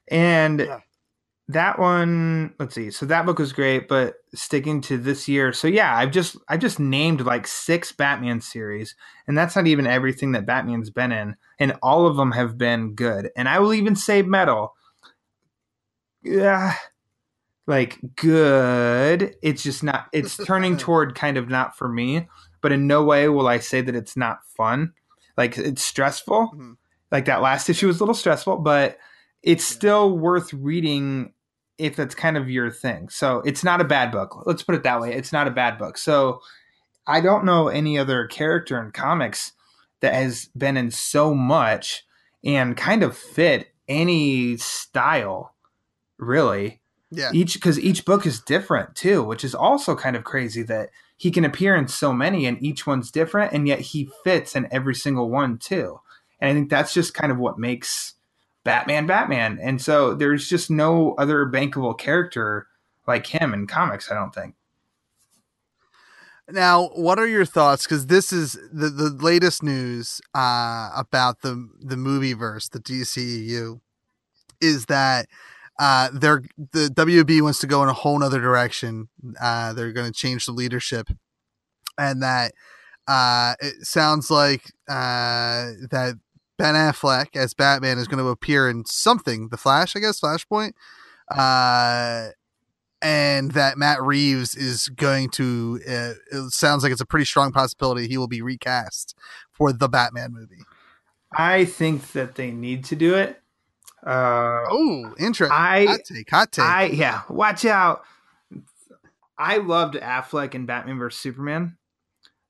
And 0.09 0.59
Yeah. 0.61 0.79
that 1.49 1.79
one, 1.79 2.53
let's 2.59 2.75
see. 2.75 2.91
So 2.91 3.05
that 3.05 3.25
book 3.25 3.39
was 3.39 3.53
great, 3.53 3.87
but 3.87 4.15
sticking 4.35 4.81
to 4.81 4.97
this 4.97 5.27
year. 5.27 5.53
So 5.53 5.67
yeah, 5.67 5.95
I've 5.95 6.11
just 6.11 6.37
I've 6.49 6.59
just 6.59 6.79
named 6.79 7.21
like 7.21 7.47
six 7.47 7.91
Batman 7.91 8.41
series, 8.41 8.95
and 9.27 9.37
that's 9.37 9.55
not 9.55 9.67
even 9.67 9.87
everything 9.87 10.33
that 10.33 10.45
Batman's 10.45 10.89
been 10.89 11.11
in, 11.11 11.35
and 11.59 11.77
all 11.81 12.05
of 12.07 12.17
them 12.17 12.31
have 12.33 12.57
been 12.57 12.95
good. 12.95 13.29
And 13.37 13.47
I 13.47 13.59
will 13.59 13.73
even 13.73 13.95
say 13.95 14.21
metal. 14.21 14.73
Yeah. 16.23 16.73
Like 17.67 17.99
good. 18.15 19.35
It's 19.41 19.61
just 19.61 19.83
not 19.83 20.07
it's 20.13 20.37
turning 20.45 20.77
toward 20.77 21.15
kind 21.15 21.37
of 21.37 21.49
not 21.49 21.77
for 21.77 21.89
me, 21.89 22.27
but 22.61 22.71
in 22.71 22.87
no 22.87 23.03
way 23.03 23.27
will 23.27 23.47
I 23.47 23.59
say 23.59 23.81
that 23.81 23.95
it's 23.95 24.17
not 24.17 24.39
fun. 24.55 24.93
Like 25.35 25.57
it's 25.57 25.83
stressful. 25.83 26.53
Mhm. 26.55 26.77
Like 27.11 27.25
that 27.25 27.41
last 27.41 27.69
issue 27.69 27.87
was 27.87 27.97
a 27.97 27.99
little 27.99 28.15
stressful, 28.15 28.57
but 28.57 28.97
it's 29.43 29.63
still 29.63 30.17
worth 30.17 30.53
reading 30.53 31.33
if 31.77 31.95
that's 31.95 32.15
kind 32.15 32.37
of 32.37 32.49
your 32.49 32.71
thing. 32.71 33.07
So 33.09 33.39
it's 33.45 33.63
not 33.63 33.81
a 33.81 33.85
bad 33.85 34.11
book. 34.11 34.43
Let's 34.45 34.63
put 34.63 34.75
it 34.75 34.83
that 34.83 34.99
way. 34.99 35.13
It's 35.13 35.31
not 35.31 35.47
a 35.47 35.51
bad 35.51 35.77
book. 35.77 35.97
So 35.97 36.41
I 37.05 37.21
don't 37.21 37.45
know 37.45 37.67
any 37.67 37.97
other 37.97 38.27
character 38.27 38.81
in 38.81 38.91
comics 38.91 39.53
that 40.01 40.13
has 40.13 40.49
been 40.57 40.77
in 40.77 40.91
so 40.91 41.33
much 41.33 42.03
and 42.43 42.75
kind 42.75 43.03
of 43.03 43.17
fit 43.17 43.69
any 43.87 44.57
style 44.57 45.55
really. 46.17 46.81
Yeah. 47.09 47.31
Each 47.33 47.53
because 47.53 47.79
each 47.79 48.03
book 48.03 48.25
is 48.25 48.39
different 48.41 48.95
too, 48.95 49.23
which 49.23 49.43
is 49.43 49.55
also 49.55 49.95
kind 49.95 50.15
of 50.15 50.23
crazy 50.23 50.61
that 50.63 50.89
he 51.15 51.31
can 51.31 51.45
appear 51.45 51.75
in 51.75 51.87
so 51.87 52.11
many 52.11 52.45
and 52.45 52.61
each 52.61 52.85
one's 52.85 53.11
different 53.11 53.53
and 53.53 53.67
yet 53.67 53.79
he 53.79 54.09
fits 54.23 54.55
in 54.55 54.67
every 54.71 54.93
single 54.93 55.29
one 55.29 55.57
too. 55.57 56.01
And 56.39 56.51
I 56.51 56.53
think 56.53 56.69
that's 56.69 56.93
just 56.93 57.13
kind 57.13 57.31
of 57.31 57.37
what 57.37 57.57
makes 57.57 58.15
Batman 58.63 59.07
Batman. 59.07 59.57
And 59.61 59.81
so 59.81 60.13
there's 60.13 60.49
just 60.49 60.69
no 60.69 61.13
other 61.13 61.45
bankable 61.45 61.97
character 61.97 62.67
like 63.07 63.27
him 63.27 63.53
in 63.53 63.67
comics, 63.67 64.11
I 64.11 64.15
don't 64.15 64.35
think. 64.35 64.55
Now, 66.49 66.87
what 66.89 67.19
are 67.19 67.27
your 67.27 67.45
thoughts? 67.45 67.85
Because 67.85 68.07
this 68.07 68.31
is 68.31 68.53
the, 68.71 68.89
the 68.89 69.09
latest 69.09 69.63
news 69.63 70.21
uh, 70.33 70.91
about 70.95 71.41
the 71.41 71.69
the 71.79 71.97
movie 71.97 72.33
verse, 72.33 72.69
the 72.69 72.79
DCEU, 72.79 73.81
is 74.61 74.85
that 74.85 75.27
uh, 75.79 76.09
they're 76.13 76.43
the 76.57 76.89
WB 76.89 77.41
wants 77.41 77.59
to 77.59 77.67
go 77.67 77.83
in 77.83 77.89
a 77.89 77.93
whole 77.93 78.21
other 78.23 78.41
direction. 78.41 79.09
Uh, 79.39 79.73
they're 79.73 79.91
going 79.91 80.11
to 80.11 80.17
change 80.17 80.45
the 80.45 80.51
leadership, 80.51 81.09
and 81.97 82.21
that 82.23 82.53
uh, 83.07 83.53
it 83.59 83.85
sounds 83.85 84.31
like 84.31 84.65
uh, 84.89 85.71
that 85.91 86.15
Ben 86.57 86.73
Affleck 86.73 87.35
as 87.35 87.53
Batman 87.53 87.99
is 87.99 88.07
going 88.07 88.23
to 88.23 88.29
appear 88.29 88.69
in 88.69 88.85
something, 88.85 89.49
The 89.49 89.57
Flash, 89.57 89.95
I 89.95 89.99
guess, 89.99 90.19
Flashpoint, 90.19 90.71
uh, 91.31 92.29
and 93.01 93.51
that 93.51 93.77
Matt 93.77 94.01
Reeves 94.01 94.55
is 94.55 94.87
going 94.89 95.29
to. 95.31 95.79
Uh, 95.87 96.13
it 96.31 96.51
sounds 96.53 96.81
like 96.81 96.91
it's 96.91 97.01
a 97.01 97.05
pretty 97.05 97.25
strong 97.25 97.51
possibility 97.51 98.07
he 98.07 98.17
will 98.17 98.27
be 98.27 98.41
recast 98.41 99.15
for 99.51 99.71
the 99.71 99.87
Batman 99.87 100.33
movie. 100.33 100.63
I 101.31 101.65
think 101.65 102.13
that 102.13 102.35
they 102.35 102.51
need 102.51 102.85
to 102.85 102.95
do 102.95 103.13
it. 103.13 103.41
Uh, 104.05 104.63
Oh, 104.69 105.15
interesting. 105.19 105.55
I- 105.57 105.85
hot 105.85 105.99
take. 106.05 106.29
Hot 106.29 106.51
take. 106.51 106.65
I 106.65 106.85
yeah, 106.85 107.21
watch 107.29 107.65
out. 107.65 108.03
I 109.37 109.57
loved 109.57 109.95
Affleck 109.95 110.55
in 110.55 110.65
Batman 110.65 110.97
vs 110.97 111.19
Superman. 111.19 111.77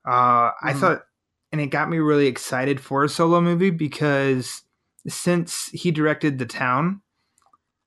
Uh, 0.05 0.51
I 0.61 0.73
Mhm. 0.73 0.79
thought, 0.79 1.05
and 1.51 1.59
it 1.59 1.67
got 1.67 1.89
me 1.89 1.97
really 1.99 2.27
excited 2.27 2.79
for 2.79 3.03
a 3.03 3.09
solo 3.09 3.41
movie 3.41 3.71
because 3.71 4.63
since 5.07 5.67
he 5.69 5.91
directed 5.91 6.37
The 6.39 6.45
Town, 6.45 7.01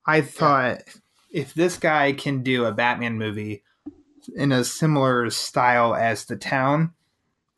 I 0.07 0.21
thought 0.21 0.83
if 1.31 1.55
this 1.55 1.77
guy 1.79 2.13
can 2.13 2.43
do 2.43 2.65
a 2.65 2.73
Batman 2.73 3.17
movie 3.17 3.63
in 4.37 4.53
a 4.53 4.65
similar 4.65 5.31
style 5.31 5.95
as 5.95 6.25
The 6.27 6.37
Town, 6.37 6.93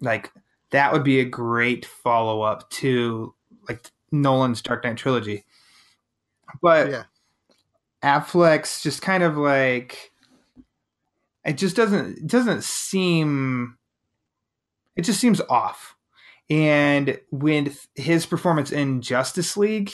like 0.00 0.32
that 0.70 0.92
would 0.92 1.04
be 1.04 1.18
a 1.20 1.24
great 1.24 1.84
follow 1.86 2.42
up 2.42 2.70
to 2.70 3.34
like 3.68 3.90
Nolan's 4.12 4.62
Dark 4.62 4.84
Knight 4.84 4.96
trilogy. 4.96 5.44
But 6.60 6.90
yeah. 6.90 7.04
Affleck's 8.02 8.82
just 8.82 9.00
kind 9.02 9.22
of 9.22 9.36
like 9.36 10.12
it 11.44 11.54
just 11.54 11.76
doesn't 11.76 12.18
it 12.18 12.26
doesn't 12.26 12.64
seem 12.64 13.78
it 14.96 15.02
just 15.02 15.20
seems 15.20 15.40
off. 15.48 15.96
And 16.50 17.18
with 17.30 17.88
his 17.94 18.26
performance 18.26 18.72
in 18.72 19.00
Justice 19.00 19.56
League, 19.56 19.92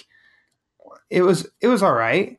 it 1.10 1.22
was 1.22 1.48
it 1.60 1.68
was 1.68 1.82
all 1.82 1.92
right, 1.92 2.38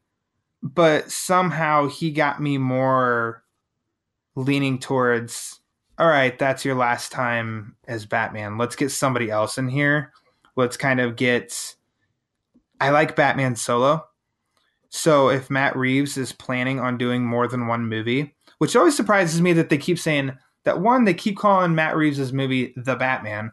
but 0.62 1.12
somehow 1.12 1.88
he 1.88 2.12
got 2.12 2.42
me 2.42 2.58
more 2.58 3.44
leaning 4.36 4.80
towards 4.80 5.60
all 5.98 6.08
right, 6.08 6.38
that's 6.40 6.64
your 6.64 6.76
last 6.76 7.12
time 7.12 7.76
as 7.88 8.06
Batman. 8.06 8.58
Let's 8.58 8.78
get 8.78 8.90
somebody 8.90 9.30
else 9.30 9.58
in 9.58 9.68
here. 9.68 10.14
Let's 10.56 10.78
kind 10.78 11.00
of 11.00 11.16
get 11.16 11.76
I 12.82 12.90
like 12.90 13.16
Batman 13.16 13.56
solo. 13.56 14.06
So 14.90 15.30
if 15.30 15.50
Matt 15.50 15.76
Reeves 15.76 16.18
is 16.18 16.32
planning 16.32 16.80
on 16.80 16.98
doing 16.98 17.24
more 17.26 17.48
than 17.48 17.68
one 17.68 17.88
movie, 17.88 18.36
which 18.58 18.76
always 18.76 18.96
surprises 18.98 19.40
me 19.42 19.54
that 19.54 19.70
they 19.70 19.78
keep 19.78 20.00
saying 20.00 20.38
that 20.66 20.82
one, 20.82 21.06
they 21.06 21.14
keep 21.14 21.38
calling 21.38 21.76
Matt 21.76 21.96
Reeves' 21.96 22.34
movie 22.34 22.74
The 22.76 22.96
Batman, 22.96 23.52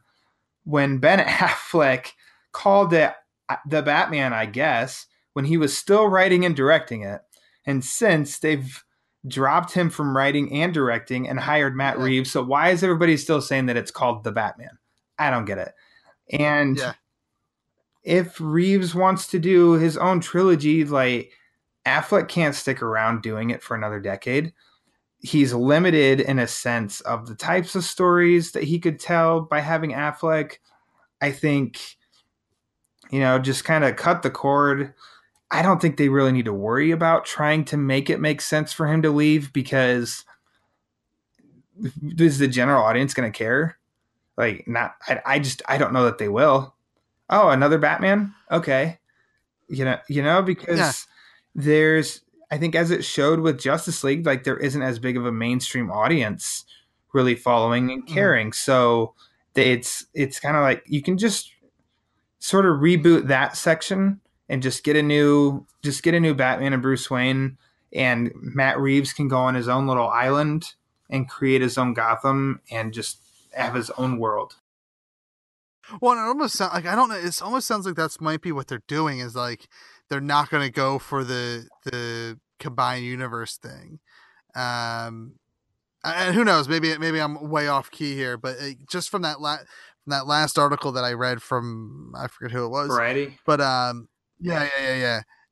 when 0.64 0.98
Ben 0.98 1.18
Affleck 1.26 2.08
called 2.52 2.92
it 2.92 3.12
uh, 3.48 3.56
The 3.68 3.82
Batman, 3.82 4.32
I 4.32 4.46
guess, 4.46 5.06
when 5.34 5.44
he 5.44 5.58
was 5.58 5.76
still 5.76 6.08
writing 6.08 6.44
and 6.44 6.56
directing 6.56 7.02
it. 7.02 7.20
And 7.66 7.84
since 7.84 8.38
they've 8.38 8.82
dropped 9.28 9.72
him 9.72 9.90
from 9.90 10.16
writing 10.16 10.52
and 10.52 10.72
directing 10.72 11.28
and 11.28 11.38
hired 11.38 11.76
Matt 11.76 11.98
Yeah. 11.98 12.04
Reeves, 12.04 12.30
so 12.32 12.42
why 12.42 12.70
is 12.70 12.82
everybody 12.82 13.16
still 13.16 13.40
saying 13.42 13.66
that 13.66 13.76
it's 13.76 13.90
called 13.90 14.24
The 14.24 14.32
Batman? 14.32 14.78
I 15.18 15.30
don't 15.30 15.44
get 15.44 15.58
it. 15.58 15.72
And 16.30 16.76
Yeah. 16.78 16.94
If 18.06 18.40
Reeves 18.40 18.94
wants 18.94 19.26
to 19.26 19.38
do 19.40 19.72
his 19.72 19.98
own 19.98 20.20
trilogy, 20.20 20.84
like 20.84 21.32
Affleck 21.84 22.28
can't 22.28 22.54
stick 22.54 22.80
around 22.80 23.20
doing 23.20 23.50
it 23.50 23.64
for 23.64 23.74
another 23.74 23.98
decade. 23.98 24.52
He's 25.18 25.52
limited 25.52 26.20
in 26.20 26.38
a 26.38 26.46
sense 26.46 27.00
of 27.00 27.26
the 27.26 27.34
types 27.34 27.74
of 27.74 27.82
stories 27.82 28.52
that 28.52 28.62
he 28.62 28.78
could 28.78 29.00
tell 29.00 29.40
by 29.40 29.58
having 29.58 29.90
Affleck. 29.90 30.58
I 31.20 31.32
think, 31.32 31.80
you 33.10 33.18
know, 33.18 33.40
just 33.40 33.64
kind 33.64 33.82
of 33.82 33.96
cut 33.96 34.22
the 34.22 34.30
cord. 34.30 34.94
I 35.50 35.62
don't 35.62 35.82
think 35.82 35.96
they 35.96 36.08
really 36.08 36.32
need 36.32 36.44
to 36.44 36.52
worry 36.52 36.92
about 36.92 37.24
trying 37.24 37.64
to 37.66 37.76
make 37.76 38.08
it 38.08 38.20
make 38.20 38.40
sense 38.40 38.72
for 38.72 38.86
him 38.86 39.02
to 39.02 39.10
leave 39.10 39.52
because 39.52 40.24
is 42.18 42.38
the 42.38 42.46
general 42.46 42.84
audience 42.84 43.14
going 43.14 43.30
to 43.30 43.36
care? 43.36 43.78
Like, 44.36 44.68
not, 44.68 44.94
I, 45.08 45.20
I 45.26 45.38
just, 45.40 45.60
I 45.68 45.76
don't 45.76 45.92
know 45.92 46.04
that 46.04 46.18
they 46.18 46.28
will. 46.28 46.75
Oh, 47.28 47.50
another 47.50 47.78
Batman? 47.78 48.34
Okay. 48.50 48.98
You 49.68 49.84
know, 49.84 49.98
you 50.08 50.22
know, 50.22 50.42
because 50.42 50.78
Yeah. 50.78 50.92
there's, 51.54 52.20
I 52.50 52.58
think 52.58 52.74
as 52.74 52.90
it 52.90 53.04
showed 53.04 53.40
with 53.40 53.60
Justice 53.60 54.04
League, 54.04 54.24
like 54.24 54.44
there 54.44 54.56
isn't 54.56 54.82
as 54.82 54.98
big 54.98 55.16
of 55.16 55.26
a 55.26 55.32
mainstream 55.32 55.90
audience 55.90 56.64
really 57.12 57.34
following 57.34 57.90
and 57.90 58.04
mm. 58.04 58.08
caring. 58.08 58.52
So 58.52 59.14
it's, 59.54 60.06
it's 60.14 60.38
kind 60.38 60.56
of 60.56 60.62
like 60.62 60.84
you 60.86 61.02
can 61.02 61.18
just 61.18 61.50
sort 62.38 62.66
of 62.66 62.76
reboot 62.76 63.26
that 63.26 63.56
section 63.56 64.20
and 64.48 64.62
just 64.62 64.84
get 64.84 64.94
a 64.94 65.02
new, 65.02 65.66
just 65.82 66.02
get 66.04 66.14
a 66.14 66.20
new 66.20 66.34
Batman 66.34 66.72
and 66.72 66.82
Bruce 66.82 67.10
Wayne 67.10 67.58
and 67.92 68.30
Matt 68.36 68.78
Reeves 68.78 69.12
can 69.12 69.26
go 69.26 69.38
on 69.38 69.54
his 69.54 69.68
own 69.68 69.86
little 69.88 70.08
island 70.08 70.74
and 71.10 71.28
create 71.28 71.62
his 71.62 71.78
own 71.78 71.94
Gotham 71.94 72.60
and 72.70 72.92
just 72.92 73.18
have 73.54 73.74
his 73.74 73.90
own 73.90 74.18
world. 74.18 74.56
Well, 76.00 76.12
it 76.14 76.18
almost 76.20 76.56
sound 76.56 76.72
like 76.74 76.86
I 76.86 76.94
don't 76.94 77.08
know. 77.08 77.16
It 77.16 77.40
almost 77.42 77.66
sounds 77.66 77.86
like 77.86 77.94
that's 77.96 78.20
might 78.20 78.40
be 78.42 78.52
what 78.52 78.66
they're 78.68 78.82
doing 78.88 79.20
is 79.20 79.34
like 79.36 79.68
they're 80.08 80.20
not 80.20 80.50
going 80.50 80.66
to 80.66 80.72
go 80.72 80.98
for 80.98 81.24
the 81.24 81.68
the 81.84 82.38
combined 82.58 83.04
universe 83.04 83.56
thing. 83.56 84.00
Um, 84.54 85.34
and 86.04 86.34
who 86.34 86.44
knows? 86.44 86.68
Maybe 86.68 86.96
maybe 86.98 87.20
I'm 87.20 87.50
way 87.50 87.68
off 87.68 87.90
key 87.90 88.14
here, 88.14 88.36
but 88.36 88.56
uh, 88.60 88.70
just 88.90 89.10
from 89.10 89.22
that 89.22 89.40
la- 89.40 89.56
from 89.58 90.10
that 90.10 90.26
last 90.26 90.58
article 90.58 90.92
that 90.92 91.04
I 91.04 91.12
read 91.12 91.42
from 91.42 92.12
I 92.16 92.28
forget 92.28 92.52
who 92.52 92.64
it 92.64 92.68
was, 92.68 92.88
Variety. 92.88 93.38
but 93.44 93.60
um, 93.60 94.08
yeah, 94.38 94.68
yeah, 94.78 94.94
yeah, 94.94 94.96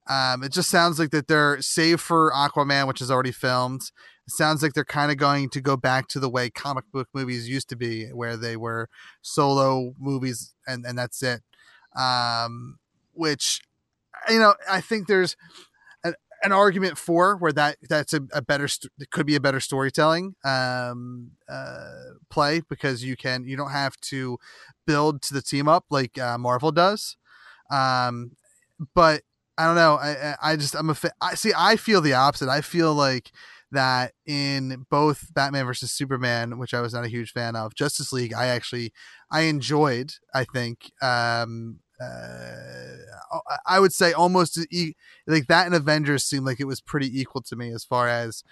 yeah. 0.09 0.33
Um, 0.33 0.43
it 0.45 0.53
just 0.53 0.69
sounds 0.71 0.99
like 0.99 1.11
that 1.11 1.29
they're 1.29 1.61
save 1.63 2.01
for 2.01 2.31
Aquaman, 2.33 2.87
which 2.87 3.01
is 3.01 3.11
already 3.11 3.33
filmed. 3.33 3.91
It 4.27 4.33
sounds 4.33 4.63
like 4.63 4.73
they're 4.73 4.85
kind 4.85 5.11
of 5.11 5.19
going 5.19 5.51
to 5.51 5.61
go 5.61 5.77
back 5.77 6.09
to 6.09 6.21
the 6.21 6.31
way 6.31 6.49
comic 6.51 6.85
book 6.93 7.09
movies 7.13 7.49
used 7.49 7.69
to 7.71 7.77
be, 7.77 8.07
where 8.09 8.37
they 8.37 8.57
were 8.57 8.89
solo 9.23 9.95
movies 9.99 10.55
and 10.67 10.85
and 10.87 10.99
that's 10.99 11.23
it. 11.23 11.43
Um, 11.97 12.79
which 13.13 13.61
you 14.29 14.39
know, 14.39 14.55
I 14.71 14.81
think 14.81 15.09
there's 15.09 15.37
an, 16.05 16.15
an 16.43 16.53
argument 16.53 16.99
for 16.99 17.37
where 17.37 17.53
that 17.53 17.77
that's 17.89 18.13
a, 18.13 18.21
a 18.33 18.43
better 18.43 18.69
could 19.11 19.27
be 19.27 19.37
a 19.37 19.41
better 19.41 19.61
storytelling 19.61 20.35
um, 20.45 21.33
uh, 21.49 21.91
play 22.31 22.63
because 22.69 23.05
you 23.05 23.17
can 23.17 23.45
you 23.45 23.57
don't 23.57 23.71
have 23.71 23.97
to 24.03 24.39
build 24.87 25.23
to 25.23 25.35
the 25.35 25.43
team 25.43 25.69
up 25.69 25.85
like 25.91 26.19
uh, 26.19 26.39
Marvel 26.39 26.73
does. 26.73 27.17
Um, 27.71 28.33
but 28.95 29.23
I 29.59 29.67
don't 29.67 29.77
know. 29.77 29.95
I 29.97 30.11
I- 30.33 30.53
I 30.53 30.57
just 30.57 30.75
I'm 30.75 30.91
a 30.91 30.95
fa- 30.95 31.13
I 31.21 31.35
see. 31.35 31.53
I 31.57 31.77
feel 31.77 32.01
the 32.01 32.15
opposite. 32.15 32.49
I 32.49 32.61
feel 32.61 32.95
like 32.95 33.31
that 33.75 34.13
in 34.27 34.87
both 34.91 35.33
Batman 35.35 35.67
versus 35.67 35.93
Superman, 35.93 36.59
which 36.59 36.75
I 36.75 36.81
was 36.81 36.95
not 36.95 37.05
a 37.05 37.09
huge 37.09 37.33
fan 37.33 37.55
of, 37.57 37.75
Justice 37.75 38.13
League, 38.13 38.35
I 38.35 38.47
actually 38.47 38.93
I 39.31 39.43
enjoyed. 39.43 40.13
I 40.35 40.45
think 40.45 40.91
um, 41.03 41.81
uh, 42.01 42.97
I 43.67 43.79
would 43.81 43.93
say 43.93 44.13
almost 44.13 44.59
like 45.27 45.47
that 45.47 45.67
and 45.67 45.75
Avengers 45.75 46.25
seemed 46.25 46.47
like 46.47 46.61
it 46.61 46.67
was 46.67 46.81
pretty 46.81 47.21
equal 47.21 47.43
to 47.43 47.57
me 47.57 47.73
as 47.73 47.85
far 47.85 48.09
as 48.09 48.43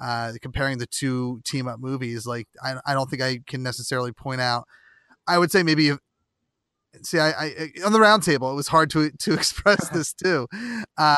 uh, 0.00 0.32
comparing 0.40 0.78
the 0.78 0.86
two 0.86 1.40
team 1.44 1.66
up 1.66 1.80
movies. 1.80 2.26
Like 2.26 2.48
I 2.62 2.76
I 2.86 2.94
don't 2.94 3.10
think 3.10 3.22
I 3.22 3.40
can 3.46 3.62
necessarily 3.62 4.12
point 4.12 4.40
out. 4.40 4.66
I 5.26 5.38
would 5.38 5.50
say 5.50 5.62
maybe 5.62 5.92
see 7.02 7.18
I, 7.18 7.30
I 7.30 7.70
on 7.84 7.92
the 7.92 8.00
round 8.00 8.22
table 8.22 8.50
it 8.50 8.54
was 8.54 8.68
hard 8.68 8.90
to 8.90 9.10
to 9.18 9.32
express 9.32 9.88
this 9.94 10.12
too 10.12 10.46
uh 10.98 11.16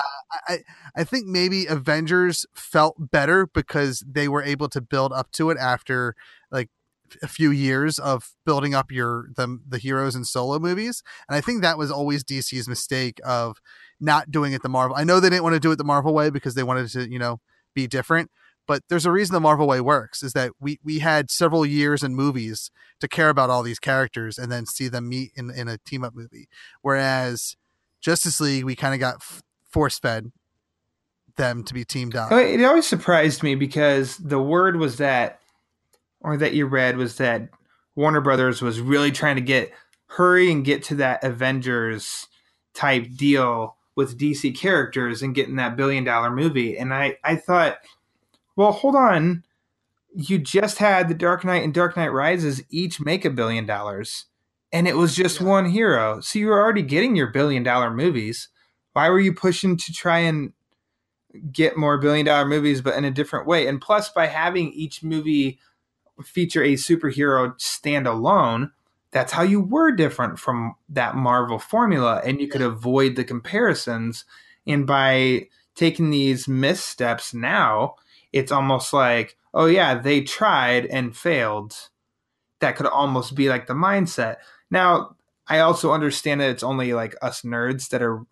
i 0.49 0.59
i 0.97 1.05
think 1.05 1.27
maybe 1.27 1.67
avengers 1.67 2.47
felt 2.55 2.95
better 2.99 3.47
because 3.47 4.05
they 4.07 4.29
were 4.29 4.43
able 4.43 4.69
to 4.69 4.81
build 4.81 5.13
up 5.13 5.33
to 5.33 5.51
it 5.51 5.59
after 5.59 6.15
like 6.51 6.69
a 7.23 7.29
few 7.29 7.51
years 7.51 7.99
of 7.99 8.33
building 8.45 8.75
up 8.75 8.91
your 8.91 9.29
the 9.37 9.61
the 9.69 9.79
heroes 9.79 10.17
in 10.17 10.25
solo 10.25 10.59
movies, 10.59 11.03
and 11.29 11.37
I 11.37 11.41
think 11.41 11.63
that 11.63 11.79
was 11.79 11.91
always 11.91 12.25
DC's 12.25 12.69
mistake 12.69 13.21
of 13.25 13.59
not 14.01 14.31
doing 14.31 14.53
it 14.53 14.63
the 14.63 14.69
Marvel. 14.69 14.97
I 14.97 15.05
know 15.05 15.21
they 15.21 15.31
didn't 15.31 15.45
want 15.45 15.55
to 15.55 15.61
do 15.61 15.71
it 15.73 15.77
the 15.77 15.85
Marvel 15.85 16.15
way 16.15 16.31
because 16.31 16.55
they 16.55 16.63
wanted 16.63 16.89
to 16.91 17.11
you 17.11 17.19
know 17.19 17.41
be 17.75 17.87
different, 17.87 18.31
but 18.67 18.83
there's 18.89 19.07
a 19.07 19.13
reason 19.13 19.35
the 19.35 19.41
Marvel 19.41 19.67
way 19.67 19.81
works 19.81 20.23
is 20.23 20.33
that 20.33 20.53
we 20.61 20.79
we 20.83 21.01
had 21.01 21.31
several 21.31 21.67
years 21.67 22.03
in 22.03 22.15
movies 22.15 22.71
to 23.01 23.09
care 23.09 23.29
about 23.29 23.51
all 23.51 23.63
these 23.63 23.79
characters 23.79 24.39
and 24.39 24.51
then 24.51 24.67
see 24.67 24.89
them 24.89 25.09
meet 25.09 25.33
in 25.37 25.51
in 25.51 25.69
a 25.69 25.79
team 25.79 26.05
up 26.05 26.15
movie, 26.15 26.49
whereas 26.83 27.57
Justice 28.01 28.41
League 28.41 28.65
we 28.65 28.77
kind 28.77 28.95
of 28.95 29.01
got 29.01 29.23
force 29.71 29.99
fed 29.99 30.31
them 31.37 31.65
to 31.65 31.75
be 31.75 31.85
teamed 31.85 32.17
up. 32.17 32.31
It 32.33 32.65
always 32.65 32.87
surprised 32.87 33.43
me 33.43 33.55
because 33.55 34.17
the 34.19 34.41
word 34.41 34.77
was 34.77 34.99
that, 34.99 35.41
or 36.21 36.37
that 36.37 36.55
you 36.55 36.67
read 36.67 36.97
was 36.97 37.17
that 37.17 37.49
Warner 37.97 38.21
Brothers 38.21 38.63
was 38.63 38.81
really 38.81 39.11
trying 39.11 39.37
to 39.37 39.43
get 39.43 39.73
hurry 40.07 40.51
and 40.51 40.65
get 40.65 40.83
to 40.85 40.95
that 40.97 41.25
Avengers 41.25 42.29
type 42.75 43.07
deal 43.17 43.77
with 43.97 44.19
DC 44.19 44.57
characters 44.57 45.23
and 45.23 45.35
getting 45.35 45.57
that 45.57 45.77
billion 45.77 46.05
dollar 46.05 46.31
movie. 46.31 46.77
And 46.77 46.93
I, 46.93 47.17
I 47.23 47.37
thought, 47.37 47.79
well, 48.57 48.73
hold 48.73 48.97
on. 48.97 49.45
You 50.15 50.39
just 50.39 50.79
had 50.79 51.09
The 51.09 51.15
Dark 51.15 51.45
Knight 51.45 51.65
and 51.65 51.75
Dark 51.75 51.97
Knight 51.97 52.13
Rises 52.13 52.63
each 52.71 53.01
make 53.01 53.25
a 53.25 53.31
billion 53.31 53.67
dollars, 53.67 54.27
and 54.73 54.87
it 54.87 54.97
was 54.97 55.17
just 55.17 55.41
one 55.41 55.71
hero. 55.71 56.21
So 56.21 56.39
you 56.39 56.47
were 56.49 56.63
already 56.63 56.83
getting 56.83 57.17
your 57.17 57.29
billion 57.29 57.63
dollar 57.63 57.91
movies. 57.91 58.49
Why 58.93 59.09
were 59.09 59.21
you 59.21 59.33
pushing 59.35 59.77
to 59.77 59.93
try 59.93 60.21
and 60.21 60.53
get 61.51 61.77
more 61.77 61.99
billion 61.99 62.27
dollar 62.27 62.47
movies, 62.47 62.81
but 62.81 62.97
in 62.97 63.05
a 63.05 63.11
different 63.11 63.47
way? 63.47 63.67
And 63.67 63.81
plus, 63.81 64.09
by 64.09 64.27
having 64.27 64.73
each 64.73 65.03
movie 65.03 65.59
feature 66.23 66.63
a 66.63 66.75
superhero 66.75 67.59
standalone, 67.59 68.71
that's 69.11 69.33
how 69.33 69.43
you 69.43 69.61
were 69.61 69.91
different 69.91 70.39
from 70.39 70.75
that 70.89 71.17
Marvel 71.17 71.59
formula, 71.59 72.21
and 72.25 72.41
you 72.41 72.47
could 72.47 72.63
avoid 72.63 73.17
the 73.17 73.25
comparisons. 73.25 74.25
And 74.65 74.87
by 74.87 75.49
taking 75.75 76.11
these 76.11 76.47
missteps 76.47 77.35
now, 77.35 77.97
it's 78.35 78.51
almost 78.53 78.93
like, 78.93 79.37
oh 79.55 79.67
yeah, 79.67 79.95
they 79.95 80.21
tried 80.21 80.87
and 80.87 81.17
failed. 81.17 81.77
That 82.61 82.77
could 82.77 82.87
almost 82.87 83.37
be 83.37 83.49
like 83.49 83.67
the 83.69 83.75
mindset. 83.75 84.37
Now, 84.71 85.17
I 85.47 85.61
also 85.61 85.93
understand 85.93 86.41
that 86.41 86.51
it's 86.51 86.63
only 86.65 86.95
like 86.95 87.15
us 87.23 87.43
nerds 87.43 87.91
that 87.91 88.03
are 88.03 88.25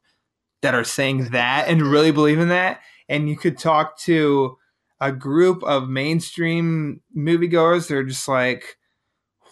that 0.63 0.75
are 0.75 0.85
saying 0.85 1.27
that 1.31 1.69
and 1.69 1.83
really 1.83 2.11
believe 2.11 2.41
in 2.41 2.49
that. 2.49 2.81
And 3.09 3.29
you 3.29 3.37
could 3.37 3.59
talk 3.59 3.97
to 4.01 4.59
a 5.01 5.13
group 5.13 5.63
of 5.63 5.89
mainstream 5.89 7.01
moviegoers 7.17 7.89
that 7.89 7.97
are 7.97 8.05
just 8.05 8.27
like, 8.27 8.77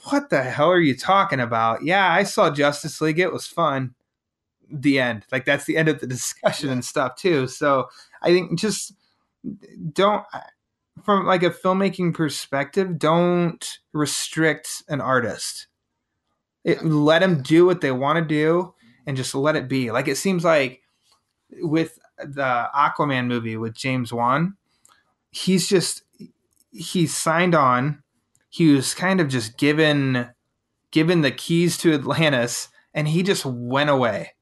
what 0.05 0.31
the 0.31 0.43
hell 0.43 0.71
are 0.71 0.81
you 0.81 0.97
talking 0.97 1.41
about? 1.41 1.85
Yeah, 1.85 2.11
I 2.11 2.25
saw 2.25 2.51
Justice 2.51 3.01
League. 3.01 3.19
It 3.21 3.33
was 3.33 3.47
fun. 3.47 3.95
The 4.69 4.99
end. 4.99 5.27
Like 5.31 5.45
that's 5.45 5.65
the 5.65 5.77
end 5.77 5.89
of 5.89 6.01
the 6.01 6.07
discussion 6.09 6.71
and 6.71 6.85
stuff 6.85 7.15
too. 7.15 7.47
So 7.47 7.89
I 8.23 8.31
think 8.31 8.59
just 8.59 8.95
don't 9.93 10.25
from 11.05 11.27
like 11.27 11.43
a 11.43 11.51
filmmaking 11.51 12.15
perspective, 12.15 12.99
don't 12.99 13.79
restrict 13.93 14.83
an 14.89 15.01
artist. 15.01 15.67
It, 16.65 16.85
let 16.85 17.21
them 17.21 17.43
do 17.43 17.65
what 17.65 17.81
they 17.81 17.91
want 17.91 18.19
to 18.19 18.25
do 18.25 18.75
and 19.07 19.17
just 19.17 19.35
let 19.35 19.57
it 19.57 19.69
be. 19.69 19.91
Like 19.91 20.09
it 20.09 20.17
seems 20.17 20.45
like 20.45 20.83
with 21.62 21.99
the 22.19 22.69
Aquaman 22.75 23.27
movie 23.27 23.57
with 23.57 23.75
James 23.75 24.12
Wan, 24.12 24.57
he's 25.31 25.69
just 25.69 26.03
he's 26.71 27.15
signed 27.15 27.55
on. 27.55 28.03
He 28.51 28.73
was 28.73 28.95
kind 28.95 29.21
of 29.21 29.29
just 29.29 29.57
given 29.57 30.29
given 30.91 31.21
the 31.23 31.31
keys 31.31 31.79
to 31.79 31.95
Atlantis 31.95 32.69
and 32.93 33.09
he 33.09 33.23
just 33.23 33.45
went 33.45 33.91
away 33.91 34.33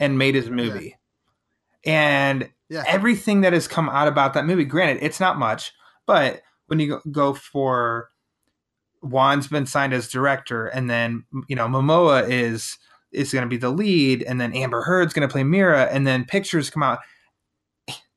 and 0.00 0.18
made 0.18 0.34
his 0.34 0.50
movie. 0.50 0.96
And 1.84 2.50
Yeah. 2.72 2.84
everything 2.86 3.42
that 3.42 3.52
has 3.52 3.68
come 3.68 3.88
out 3.88 4.08
about 4.08 4.34
that 4.34 4.46
movie, 4.46 4.64
granted, 4.64 5.02
it's 5.04 5.20
not 5.20 5.38
much, 5.38 5.72
but 6.06 6.40
when 6.66 6.80
you 6.80 7.00
go- 7.10 7.34
for 7.34 8.08
Wan's 9.02 9.48
been 9.48 9.66
signed 9.66 9.92
as 9.92 10.08
director, 10.08 10.66
and 10.68 10.88
then 10.88 11.24
you 11.48 11.56
know 11.56 11.66
Momoa 11.66 12.28
is 12.28 12.78
is 13.12 13.32
going 13.32 13.42
to 13.42 13.48
be 13.48 13.56
the 13.56 13.68
lead, 13.70 14.22
and 14.22 14.40
then 14.40 14.54
Amber 14.54 14.82
Heard's 14.82 15.12
going 15.12 15.26
to 15.28 15.32
play 15.32 15.42
Mera, 15.44 15.84
and 15.90 16.06
then 16.06 16.24
pictures 16.24 16.70
come 16.70 16.82
out. 16.84 17.00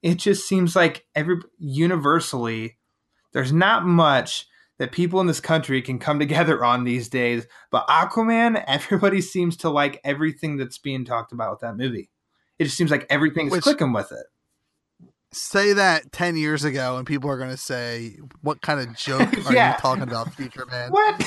It 0.03 0.15
just 0.15 0.47
seems 0.47 0.75
like 0.75 1.05
every 1.15 1.37
universally, 1.57 2.77
there's 3.33 3.51
not 3.51 3.85
much 3.85 4.45
that 4.77 4.91
people 4.91 5.19
in 5.21 5.27
this 5.27 5.39
country 5.39 5.81
can 5.81 5.97
come 5.99 6.19
together 6.19 6.63
on 6.63 6.83
these 6.83 7.09
days. 7.09 7.47
But 7.71 7.87
Aquaman, 7.87 8.63
everybody 8.67 9.21
seems 9.21 9.57
to 9.57 9.69
like 9.69 9.99
everything 10.03 10.57
that's 10.57 10.77
being 10.77 11.03
talked 11.05 11.31
about 11.31 11.51
with 11.51 11.59
that 11.61 11.77
movie. 11.77 12.09
It 12.59 12.65
just 12.65 12.77
seems 12.77 12.91
like 12.91 13.05
everything's 13.09 13.51
Which- 13.51 13.63
clicking 13.63 13.91
with 13.93 14.11
it. 14.11 14.25
Say 15.35 15.73
that 15.73 16.11
ten 16.13 16.37
years 16.37 16.63
ago, 16.63 16.95
and 16.97 17.05
people 17.05 17.29
are 17.29 17.37
going 17.37 17.49
to 17.49 17.57
say, 17.57 18.17
"What 18.41 18.61
kind 18.61 18.79
of 18.79 18.95
joke 18.95 19.21
are 19.45 19.51
Yeah. 19.53 19.73
you 19.73 19.79
talking 19.79 20.03
about, 20.03 20.33
Future 20.33 20.65
Man?" 20.65 20.91
What? 20.91 21.19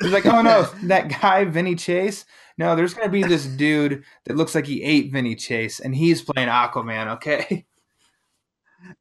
it's 0.00 0.12
like, 0.12 0.26
oh 0.26 0.42
no, 0.42 0.64
that 0.84 1.08
guy 1.20 1.44
Vinny 1.46 1.74
Chase. 1.76 2.26
No, 2.58 2.76
there's 2.76 2.92
gonna 2.94 3.08
be 3.08 3.22
this 3.22 3.46
dude 3.46 4.04
that 4.26 4.36
looks 4.36 4.54
like 4.54 4.66
he 4.66 4.82
ate 4.82 5.12
Vinny 5.12 5.34
Chase, 5.34 5.80
and 5.80 5.94
he's 5.94 6.20
playing 6.22 6.48
Aquaman. 6.48 7.08
Okay, 7.14 7.64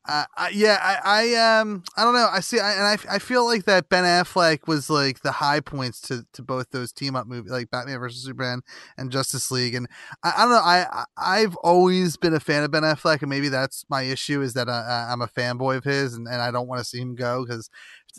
Uh, 0.07 0.23
I, 0.37 0.49
yeah, 0.49 0.77
I, 0.81 1.33
I, 1.35 1.59
um, 1.59 1.83
I 1.97 2.03
don't 2.03 2.13
know. 2.13 2.27
I 2.31 2.39
see, 2.39 2.59
I, 2.59 2.73
and 2.73 2.83
I, 2.83 3.15
I 3.15 3.19
feel 3.19 3.45
like 3.45 3.65
that 3.65 3.89
Ben 3.89 4.03
Affleck 4.05 4.67
was 4.67 4.89
like 4.89 5.21
the 5.21 5.31
high 5.31 5.59
points 5.59 5.99
to, 6.01 6.25
to 6.33 6.41
both 6.41 6.69
those 6.71 6.93
team 6.93 7.15
up 7.15 7.27
movies, 7.27 7.51
like 7.51 7.69
Batman 7.69 7.99
versus 7.99 8.23
Superman 8.23 8.61
and 8.97 9.11
Justice 9.11 9.51
League. 9.51 9.75
And 9.75 9.87
I, 10.23 10.33
I 10.37 10.41
don't 10.41 10.51
know. 10.51 10.55
I, 10.57 11.03
I've 11.17 11.55
always 11.57 12.15
been 12.15 12.33
a 12.33 12.39
fan 12.39 12.63
of 12.63 12.71
Ben 12.71 12.83
Affleck, 12.83 13.21
and 13.21 13.29
maybe 13.29 13.49
that's 13.49 13.83
my 13.89 14.03
issue 14.03 14.41
is 14.41 14.53
that 14.53 14.69
I, 14.69 15.09
I'm 15.11 15.21
a 15.21 15.27
fanboy 15.27 15.77
of 15.77 15.83
his, 15.83 16.13
and, 16.13 16.27
and 16.27 16.41
I 16.41 16.51
don't 16.51 16.67
want 16.67 16.79
to 16.79 16.85
see 16.85 16.99
him 16.99 17.15
go 17.15 17.45
because 17.45 17.69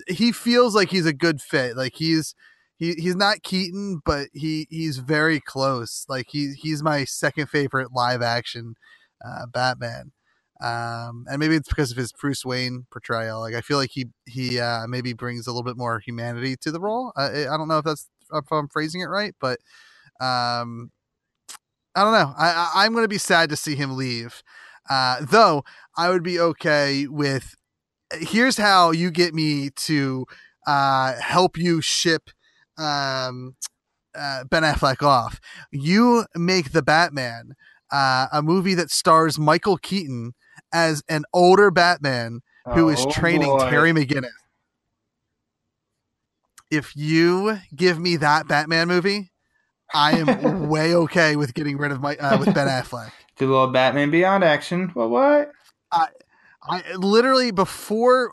he 0.08 0.32
feels 0.32 0.74
like 0.74 0.90
he's 0.90 1.06
a 1.06 1.12
good 1.14 1.40
fit. 1.40 1.76
Like 1.76 1.94
he's. 1.96 2.34
He, 2.76 2.94
he's 2.94 3.14
not 3.14 3.44
Keaton, 3.44 4.00
but 4.04 4.26
he, 4.32 4.66
he's 4.68 4.98
very 4.98 5.38
close. 5.38 6.04
Like 6.08 6.26
he 6.28 6.54
he's 6.54 6.82
my 6.82 7.04
second 7.04 7.46
favorite 7.48 7.92
live 7.94 8.20
action 8.20 8.74
uh, 9.24 9.46
Batman 9.46 10.10
um, 10.60 11.26
and 11.28 11.38
maybe 11.38 11.56
it's 11.56 11.68
because 11.68 11.90
of 11.90 11.96
his 11.96 12.12
Bruce 12.12 12.44
Wayne 12.44 12.86
portrayal. 12.90 13.40
Like 13.40 13.54
I 13.54 13.60
feel 13.60 13.78
like 13.78 13.90
he 13.92 14.06
he 14.26 14.60
uh, 14.60 14.86
maybe 14.86 15.12
brings 15.12 15.46
a 15.46 15.50
little 15.50 15.64
bit 15.64 15.76
more 15.76 15.98
humanity 15.98 16.56
to 16.62 16.70
the 16.70 16.80
role. 16.80 17.12
I, 17.16 17.46
I 17.46 17.56
don't 17.56 17.68
know 17.68 17.78
if 17.78 17.84
that's 17.84 18.08
if 18.32 18.50
I'm 18.50 18.68
phrasing 18.68 19.00
it 19.00 19.06
right, 19.06 19.34
but 19.40 19.58
um, 20.20 20.90
I 21.94 22.02
don't 22.02 22.12
know. 22.12 22.34
I, 22.36 22.70
I 22.74 22.84
I'm 22.84 22.92
going 22.92 23.04
to 23.04 23.08
be 23.08 23.18
sad 23.18 23.50
to 23.50 23.56
see 23.56 23.74
him 23.74 23.96
leave. 23.96 24.42
Uh, 24.88 25.24
though 25.28 25.64
I 25.96 26.10
would 26.10 26.22
be 26.22 26.38
okay 26.38 27.06
with. 27.06 27.54
Here's 28.12 28.58
how 28.58 28.92
you 28.92 29.10
get 29.10 29.34
me 29.34 29.70
to 29.70 30.26
uh, 30.66 31.14
help 31.20 31.56
you 31.56 31.80
ship 31.80 32.30
um, 32.78 33.56
uh, 34.14 34.44
Ben 34.44 34.62
Affleck 34.62 35.02
off. 35.02 35.40
You 35.72 36.26
make 36.36 36.72
the 36.72 36.82
Batman 36.82 37.54
uh, 37.90 38.28
a 38.32 38.42
movie 38.42 38.74
that 38.74 38.90
stars 38.90 39.38
Michael 39.38 39.78
Keaton 39.78 40.34
as 40.74 41.02
an 41.08 41.24
older 41.32 41.70
Batman 41.70 42.40
who 42.74 42.90
is 42.90 43.00
Oh, 43.00 43.10
training 43.10 43.48
boy. 43.48 43.70
Terry 43.70 43.92
McGinnis. 43.92 44.28
If 46.70 46.96
you 46.96 47.60
give 47.74 47.98
me 47.98 48.16
that 48.16 48.48
Batman 48.48 48.88
movie, 48.88 49.30
I 49.94 50.18
am 50.18 50.68
way 50.68 50.94
okay 50.94 51.36
with 51.36 51.54
getting 51.54 51.78
rid 51.78 51.92
of 51.92 52.00
my 52.00 52.16
uh, 52.16 52.38
with 52.38 52.52
Ben 52.52 52.66
Affleck. 52.66 53.12
Do 53.36 53.46
a 53.46 53.50
little 53.50 53.68
Batman 53.68 54.10
Beyond 54.10 54.44
action. 54.44 54.92
Well, 54.94 55.08
what? 55.08 55.52
I 55.92 56.08
I 56.62 56.94
literally 56.94 57.50
before 57.52 58.32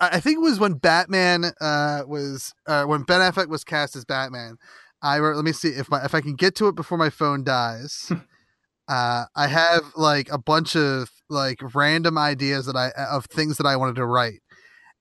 I 0.00 0.08
I 0.16 0.20
think 0.20 0.36
it 0.36 0.42
was 0.42 0.60
when 0.60 0.74
Batman 0.74 1.46
uh, 1.60 2.02
was 2.06 2.54
uh, 2.66 2.84
when 2.84 3.02
Ben 3.02 3.20
Affleck 3.20 3.48
was 3.48 3.64
cast 3.64 3.96
as 3.96 4.04
Batman. 4.04 4.56
I 5.00 5.20
wrote, 5.20 5.36
let 5.36 5.44
me 5.44 5.52
see 5.52 5.68
if 5.68 5.88
my 5.90 6.04
if 6.04 6.14
I 6.14 6.20
can 6.20 6.34
get 6.34 6.54
to 6.56 6.68
it 6.68 6.74
before 6.74 6.98
my 6.98 7.10
phone 7.10 7.44
dies. 7.44 8.10
uh, 8.88 9.24
I 9.34 9.46
have 9.46 9.92
like 9.96 10.28
a 10.30 10.38
bunch 10.38 10.74
of 10.76 11.10
like 11.28 11.60
random 11.74 12.18
ideas 12.18 12.66
that 12.66 12.76
I 12.76 12.90
of 13.10 13.26
things 13.26 13.56
that 13.58 13.66
I 13.66 13.76
wanted 13.76 13.96
to 13.96 14.06
write, 14.06 14.40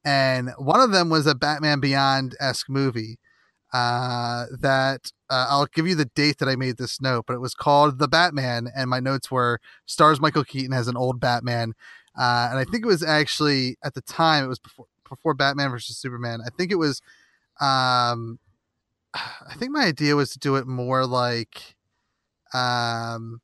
and 0.05 0.51
one 0.57 0.79
of 0.79 0.91
them 0.91 1.09
was 1.09 1.27
a 1.27 1.35
Batman 1.35 1.79
Beyond 1.79 2.35
esque 2.39 2.69
movie. 2.69 3.19
Uh, 3.73 4.45
that 4.61 5.11
uh, 5.29 5.45
I'll 5.49 5.65
give 5.65 5.85
you 5.85 5.93
the 5.93 6.05
date 6.05 6.37
that 6.37 6.47
I 6.47 6.55
made 6.55 6.77
this 6.77 7.01
note, 7.01 7.25
but 7.27 7.33
it 7.33 7.41
was 7.41 7.53
called 7.53 7.99
The 7.99 8.07
Batman, 8.07 8.69
and 8.73 8.89
my 8.89 9.01
notes 9.01 9.29
were 9.29 9.59
stars 9.85 10.21
Michael 10.21 10.45
Keaton 10.45 10.71
as 10.71 10.87
an 10.87 10.95
old 10.95 11.19
Batman 11.19 11.73
uh, 12.17 12.47
and 12.49 12.59
I 12.59 12.63
think 12.63 12.83
it 12.83 12.87
was 12.87 13.03
actually 13.03 13.77
at 13.83 13.93
the 13.93 14.01
time 14.01 14.43
it 14.43 14.47
was 14.47 14.59
before 14.59 14.87
before 15.07 15.33
Batman 15.33 15.69
versus 15.69 15.97
Superman. 15.97 16.41
I 16.45 16.49
think 16.49 16.71
it 16.71 16.75
was, 16.75 17.01
um, 17.61 18.39
I 19.13 19.53
think 19.55 19.71
my 19.71 19.85
idea 19.85 20.15
was 20.15 20.31
to 20.31 20.39
do 20.39 20.55
it 20.55 20.67
more 20.67 21.05
like, 21.05 21.75
um, 22.53 23.39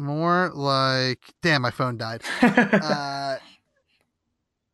more 0.00 0.50
like. 0.54 1.20
Damn, 1.42 1.62
my 1.62 1.70
phone 1.70 1.96
died. 1.96 2.22
Uh, 2.42 3.36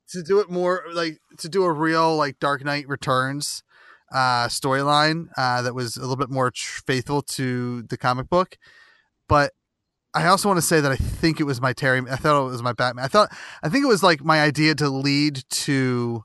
to 0.08 0.22
do 0.22 0.40
it 0.40 0.50
more 0.50 0.84
like 0.92 1.18
to 1.38 1.48
do 1.48 1.64
a 1.64 1.72
real 1.72 2.16
like 2.16 2.38
Dark 2.38 2.64
Knight 2.64 2.88
Returns 2.88 3.62
uh 4.12 4.46
storyline 4.46 5.26
uh 5.36 5.62
that 5.62 5.74
was 5.74 5.96
a 5.96 6.00
little 6.00 6.16
bit 6.16 6.30
more 6.30 6.50
tr- 6.52 6.82
faithful 6.86 7.22
to 7.22 7.82
the 7.82 7.96
comic 7.96 8.28
book 8.28 8.56
but 9.28 9.52
I 10.14 10.26
also 10.28 10.48
want 10.48 10.58
to 10.58 10.66
say 10.66 10.80
that 10.80 10.92
I 10.92 10.96
think 10.96 11.40
it 11.40 11.44
was 11.44 11.60
my 11.60 11.72
Terry 11.72 12.00
I 12.08 12.16
thought 12.16 12.46
it 12.46 12.50
was 12.50 12.62
my 12.62 12.72
Batman 12.72 13.04
I 13.04 13.08
thought 13.08 13.30
I 13.62 13.68
think 13.68 13.84
it 13.84 13.88
was 13.88 14.02
like 14.02 14.24
my 14.24 14.40
idea 14.40 14.74
to 14.76 14.88
lead 14.88 15.42
to 15.50 16.24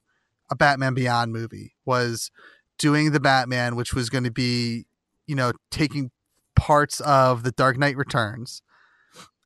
a 0.52 0.56
Batman 0.56 0.94
Beyond 0.94 1.34
movie 1.34 1.74
was 1.86 2.30
doing 2.78 3.12
the 3.12 3.20
Batman 3.20 3.76
which 3.76 3.96
was 3.96 4.10
going 4.12 4.26
to 4.26 4.32
be 4.32 4.86
you 5.26 5.36
know 5.36 5.54
taking 5.72 6.12
parts 6.56 7.00
of 7.02 7.42
the 7.42 7.52
Dark 7.52 7.80
Knight 7.80 7.98
Returns 7.98 8.62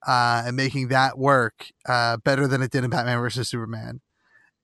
uh, 0.05 0.43
and 0.45 0.55
making 0.55 0.89
that 0.89 1.17
work 1.17 1.71
uh, 1.87 2.17
better 2.17 2.47
than 2.47 2.61
it 2.61 2.71
did 2.71 2.83
in 2.83 2.89
Batman 2.89 3.19
versus 3.19 3.49
Superman, 3.49 4.01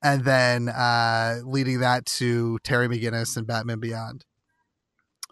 and 0.04 0.24
then 0.24 0.70
uh, 0.70 1.40
leading 1.44 1.80
that 1.80 2.06
to 2.06 2.60
Terry 2.64 2.88
McGinnis 2.88 3.38
and 3.38 3.48
Batman 3.48 3.80
Beyond. 3.80 4.26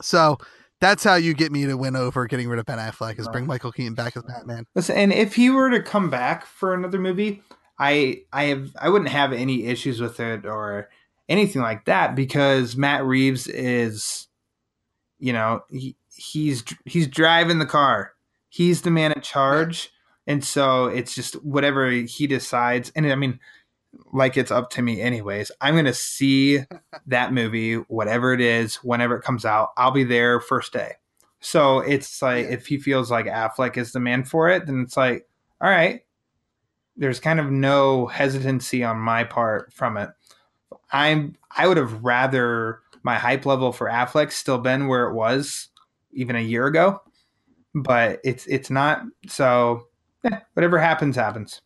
So 0.02 0.38
that's 0.80 1.03
how 1.03 1.15
you 1.15 1.34
get 1.34 1.52
me 1.52 1.65
to 1.65 1.76
win 1.76 1.95
over 1.95 2.26
getting 2.26 2.48
rid 2.48 2.60
of 2.60 2.65
Ben 2.65 2.77
Affleck 2.77 3.19
is 3.19 3.27
bring 3.27 3.45
Michael 3.45 3.72
Keaton 3.72 3.95
back 3.95 4.15
as 4.15 4.23
Batman. 4.23 4.65
Listen, 4.76 4.95
and 4.95 5.14
if 5.14 5.36
he 5.36 5.49
were 5.49 5.69
to 5.69 5.81
come 5.81 6.10
back 6.10 6.45
for 6.45 6.73
another 6.73 6.99
movie, 6.99 7.44
I 7.77 8.23
I 8.31 8.45
have 8.45 8.72
I 8.80 8.90
wouldn't 8.90 9.11
have 9.11 9.34
any 9.34 9.65
issues 9.65 9.99
with 9.99 10.19
it 10.19 10.45
or 10.45 10.90
anything 11.27 11.61
like 11.61 11.86
that 11.86 12.15
because 12.15 12.76
Matt 12.76 13.06
Reeves 13.06 13.48
is, 13.48 14.27
you 15.19 15.34
know, 15.34 15.64
he, 15.69 15.95
he's 16.15 16.64
he's 16.86 17.07
driving 17.07 17.60
the 17.60 17.65
car. 17.65 18.14
He's 18.49 18.81
the 18.81 18.91
man 18.91 19.11
in 19.11 19.22
charge, 19.22 19.91
and 20.30 20.45
so 20.45 20.85
it's 20.85 21.15
just 21.15 21.43
whatever 21.43 21.89
he 21.89 22.27
decides. 22.27 22.91
And 22.95 23.11
I 23.11 23.15
mean, 23.15 23.39
like 24.14 24.38
it's 24.38 24.51
up 24.51 24.69
to 24.72 24.84
me 24.84 25.01
anyways. 25.01 25.51
I'm 25.60 25.76
gonna 25.76 25.91
see 25.91 26.60
that 27.07 27.34
movie, 27.34 27.73
whatever 27.73 28.31
it 28.31 28.39
is, 28.39 28.76
whenever 28.76 29.18
it 29.18 29.23
comes 29.23 29.43
out. 29.43 29.69
I'll 29.76 29.89
be 29.89 30.03
there 30.03 30.39
first 30.39 30.72
day. 30.72 30.93
So 31.39 31.80
it's 31.80 32.22
like 32.22 32.45
if 32.45 32.68
he 32.68 32.77
feels 32.77 33.10
like 33.10 33.26
Affleck 33.26 33.76
is 33.76 33.91
the 33.91 33.99
man 33.99 34.23
for 34.23 34.49
it, 34.49 34.68
then 34.68 34.81
it's 34.81 34.95
like, 34.95 35.27
all 35.60 35.69
right. 35.69 36.01
There's 36.95 37.19
kind 37.19 37.39
of 37.39 37.49
no 37.49 38.06
hesitancy 38.06 38.84
on 38.84 38.99
my 38.99 39.23
part 39.23 39.73
from 39.73 39.97
it. 39.97 40.10
I'm 40.91 41.35
I 41.57 41.68
would 41.68 41.77
have 41.77 42.03
rather 42.03 42.81
my 43.01 43.15
hype 43.15 43.47
level 43.47 43.72
for 43.72 43.89
Affleck 43.89 44.31
still 44.31 44.60
been 44.60 44.88
where 44.88 45.07
it 45.07 45.15
was 45.15 45.69
even 46.11 46.35
a 46.35 46.41
year 46.41 46.68
ago, 46.68 47.01
but 47.73 48.19
it's 48.23 48.45
it's 48.45 48.69
not. 48.69 49.01
So 49.27 49.88
yeah, 50.23 50.39
whatever 50.53 50.79
happens, 50.79 51.15
happens. 51.15 51.61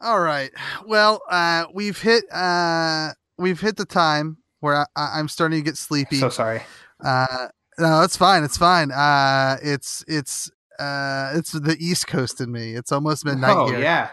All 0.00 0.20
right. 0.20 0.50
Well, 0.86 1.20
uh, 1.30 1.66
we've 1.74 2.00
hit 2.00 2.24
uh, 2.32 3.10
we've 3.36 3.60
hit 3.60 3.76
the 3.76 3.84
time 3.84 4.38
where 4.60 4.86
I, 4.96 5.18
I'm 5.18 5.28
starting 5.28 5.58
to 5.58 5.64
get 5.64 5.76
sleepy. 5.76 6.16
So 6.16 6.30
sorry. 6.30 6.62
Uh, 7.04 7.48
no, 7.78 8.02
it's 8.02 8.16
fine. 8.16 8.44
It's 8.44 8.56
fine. 8.56 8.90
Uh, 8.92 9.56
it's 9.62 10.04
it's 10.08 10.50
uh, 10.78 11.32
it's 11.34 11.52
the 11.52 11.76
East 11.78 12.06
Coast 12.06 12.40
in 12.40 12.50
me. 12.50 12.74
It's 12.74 12.92
almost 12.92 13.24
midnight 13.24 13.56
oh 13.56 13.68
here. 13.68 13.80
yeah. 13.80 14.08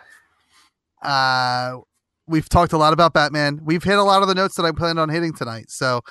Uh, 1.02 1.80
we've 2.28 2.50
talked 2.50 2.74
a 2.74 2.78
lot 2.78 2.92
about 2.92 3.14
Batman. 3.14 3.62
We've 3.64 3.84
hit 3.84 3.98
a 3.98 4.04
lot 4.04 4.22
of 4.22 4.28
the 4.28 4.36
notes 4.36 4.56
that 4.56 4.66
I 4.66 4.72
planned 4.72 5.00
on 5.00 5.10
hitting 5.10 5.34
tonight. 5.34 5.70
So 5.70 6.02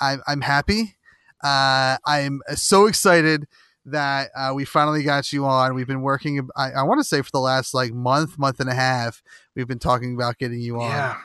I'm 0.00 0.22
I'm 0.28 0.40
happy. 0.40 0.96
Uh, 1.42 1.96
I'm 2.06 2.40
so 2.54 2.86
excited 2.86 3.46
that 3.86 4.30
uh, 4.36 4.52
we 4.54 4.64
finally 4.64 5.02
got 5.02 5.32
you 5.32 5.44
on. 5.44 5.74
We've 5.74 5.86
been 5.86 6.02
working. 6.02 6.48
I, 6.56 6.72
I 6.72 6.82
want 6.82 7.00
to 7.00 7.04
say 7.04 7.22
for 7.22 7.30
the 7.32 7.40
last 7.40 7.74
like 7.74 7.92
month, 7.92 8.38
month 8.38 8.60
and 8.60 8.70
a 8.70 8.74
half, 8.74 9.22
we've 9.54 9.68
been 9.68 9.78
talking 9.78 10.14
about 10.14 10.38
getting 10.38 10.60
you 10.60 10.80
on. 10.80 10.90
Yeah. 10.90 11.16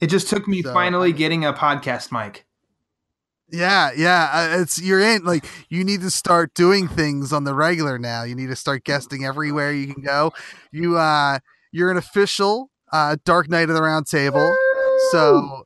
It 0.00 0.08
just 0.08 0.28
took 0.28 0.46
me 0.46 0.62
So, 0.62 0.72
finally 0.72 1.12
getting 1.12 1.44
a 1.44 1.52
podcast 1.52 2.12
mic. 2.12 2.46
Yeah, 3.50 3.90
yeah. 3.96 4.30
Uh, 4.32 4.60
it's 4.60 4.80
you're 4.80 5.00
in. 5.00 5.24
Like 5.24 5.46
you 5.70 5.82
need 5.82 6.02
to 6.02 6.10
start 6.10 6.54
doing 6.54 6.86
things 6.86 7.32
on 7.32 7.44
the 7.44 7.54
regular 7.54 7.98
now. 7.98 8.22
You 8.22 8.34
need 8.34 8.48
to 8.48 8.56
start 8.56 8.84
guesting 8.84 9.24
everywhere 9.24 9.72
you 9.72 9.92
can 9.92 10.02
go. 10.02 10.32
You 10.70 10.98
uh, 10.98 11.38
you're 11.72 11.90
an 11.90 11.96
official 11.96 12.70
uh, 12.92 13.16
Dark 13.24 13.48
Knight 13.48 13.68
of 13.68 13.74
the 13.74 13.82
Round 13.82 14.06
Table. 14.06 14.54
So, 15.10 15.64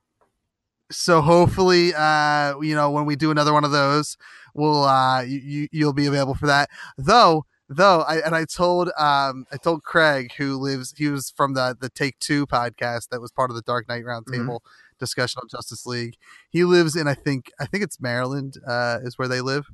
so 0.90 1.20
hopefully, 1.20 1.94
uh, 1.94 2.58
you 2.60 2.74
know, 2.74 2.90
when 2.90 3.06
we 3.06 3.16
do 3.16 3.30
another 3.30 3.52
one 3.52 3.64
of 3.64 3.70
those, 3.70 4.16
we'll 4.54 4.84
uh, 4.84 5.22
you, 5.22 5.38
you 5.38 5.68
you'll 5.72 5.92
be 5.92 6.06
available 6.06 6.34
for 6.34 6.46
that. 6.46 6.70
Though, 6.96 7.44
though, 7.68 8.00
I 8.02 8.18
and 8.18 8.34
I 8.34 8.44
told 8.44 8.88
um 8.98 9.46
I 9.52 9.56
told 9.62 9.82
Craig 9.84 10.32
who 10.36 10.56
lives 10.56 10.94
he 10.96 11.08
was 11.08 11.32
from 11.36 11.54
the 11.54 11.76
the 11.78 11.88
Take 11.88 12.18
Two 12.18 12.46
podcast 12.46 13.08
that 13.10 13.20
was 13.20 13.30
part 13.32 13.50
of 13.50 13.56
the 13.56 13.62
Dark 13.62 13.88
Knight 13.88 14.04
Roundtable 14.04 14.60
discussion 14.98 15.40
on 15.42 15.48
Justice 15.48 15.84
League. 15.86 16.16
He 16.50 16.64
lives 16.64 16.96
in 16.96 17.08
I 17.08 17.14
think 17.14 17.50
I 17.60 17.66
think 17.66 17.82
it's 17.84 18.00
Maryland 18.00 18.54
uh, 18.66 18.98
is 19.02 19.18
where 19.18 19.28
they 19.28 19.40
live. 19.40 19.66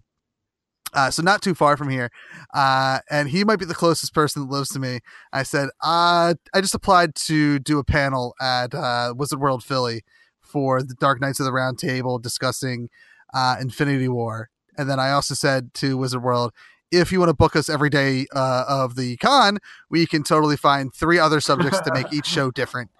Uh, 0.94 1.10
so 1.10 1.22
not 1.22 1.42
too 1.42 1.55
far 1.55 1.76
from 1.76 1.90
here, 1.90 2.10
uh, 2.55 3.00
and 3.10 3.28
he 3.28 3.44
might 3.44 3.59
be 3.59 3.66
the 3.66 3.74
closest 3.74 4.14
person 4.14 4.40
that 4.40 4.50
lives 4.50 4.70
to 4.70 4.78
me. 4.78 5.00
I 5.34 5.42
said, 5.42 5.68
uh, 5.82 6.32
I 6.55 6.60
just 6.62 6.74
applied 6.74 7.14
to 7.26 7.59
do 7.59 7.78
a 7.78 7.84
panel 7.84 8.34
at 8.40 8.74
uh, 8.74 9.12
Wizard 9.14 9.38
World 9.38 9.62
Philly 9.62 10.02
for 10.40 10.82
the 10.82 10.94
Dark 10.94 11.20
Knights 11.20 11.40
of 11.40 11.44
the 11.44 11.52
Round 11.52 11.78
Table 11.78 12.18
discussing 12.18 12.88
uh, 13.34 13.56
Infinity 13.60 14.09
War, 14.09 14.48
and 14.78 14.88
then 14.88 14.98
I 15.00 15.10
also 15.10 15.34
said 15.34 15.74
to 15.74 15.98
Wizard 15.98 16.22
World, 16.22 16.52
if 16.90 17.12
you 17.12 17.18
want 17.18 17.28
to 17.28 17.34
book 17.34 17.55
us 17.56 17.68
every 17.68 17.90
day 17.90 18.26
uh, 18.34 18.64
of 18.66 18.94
the 18.96 19.16
con, 19.18 19.59
we 19.90 20.06
can 20.06 20.22
totally 20.22 20.56
find 20.56 20.94
three 20.94 21.18
other 21.18 21.40
subjects 21.40 21.80
to 21.80 21.92
make 21.92 22.10
each 22.12 22.24
show 22.26 22.50
different. 22.50 22.90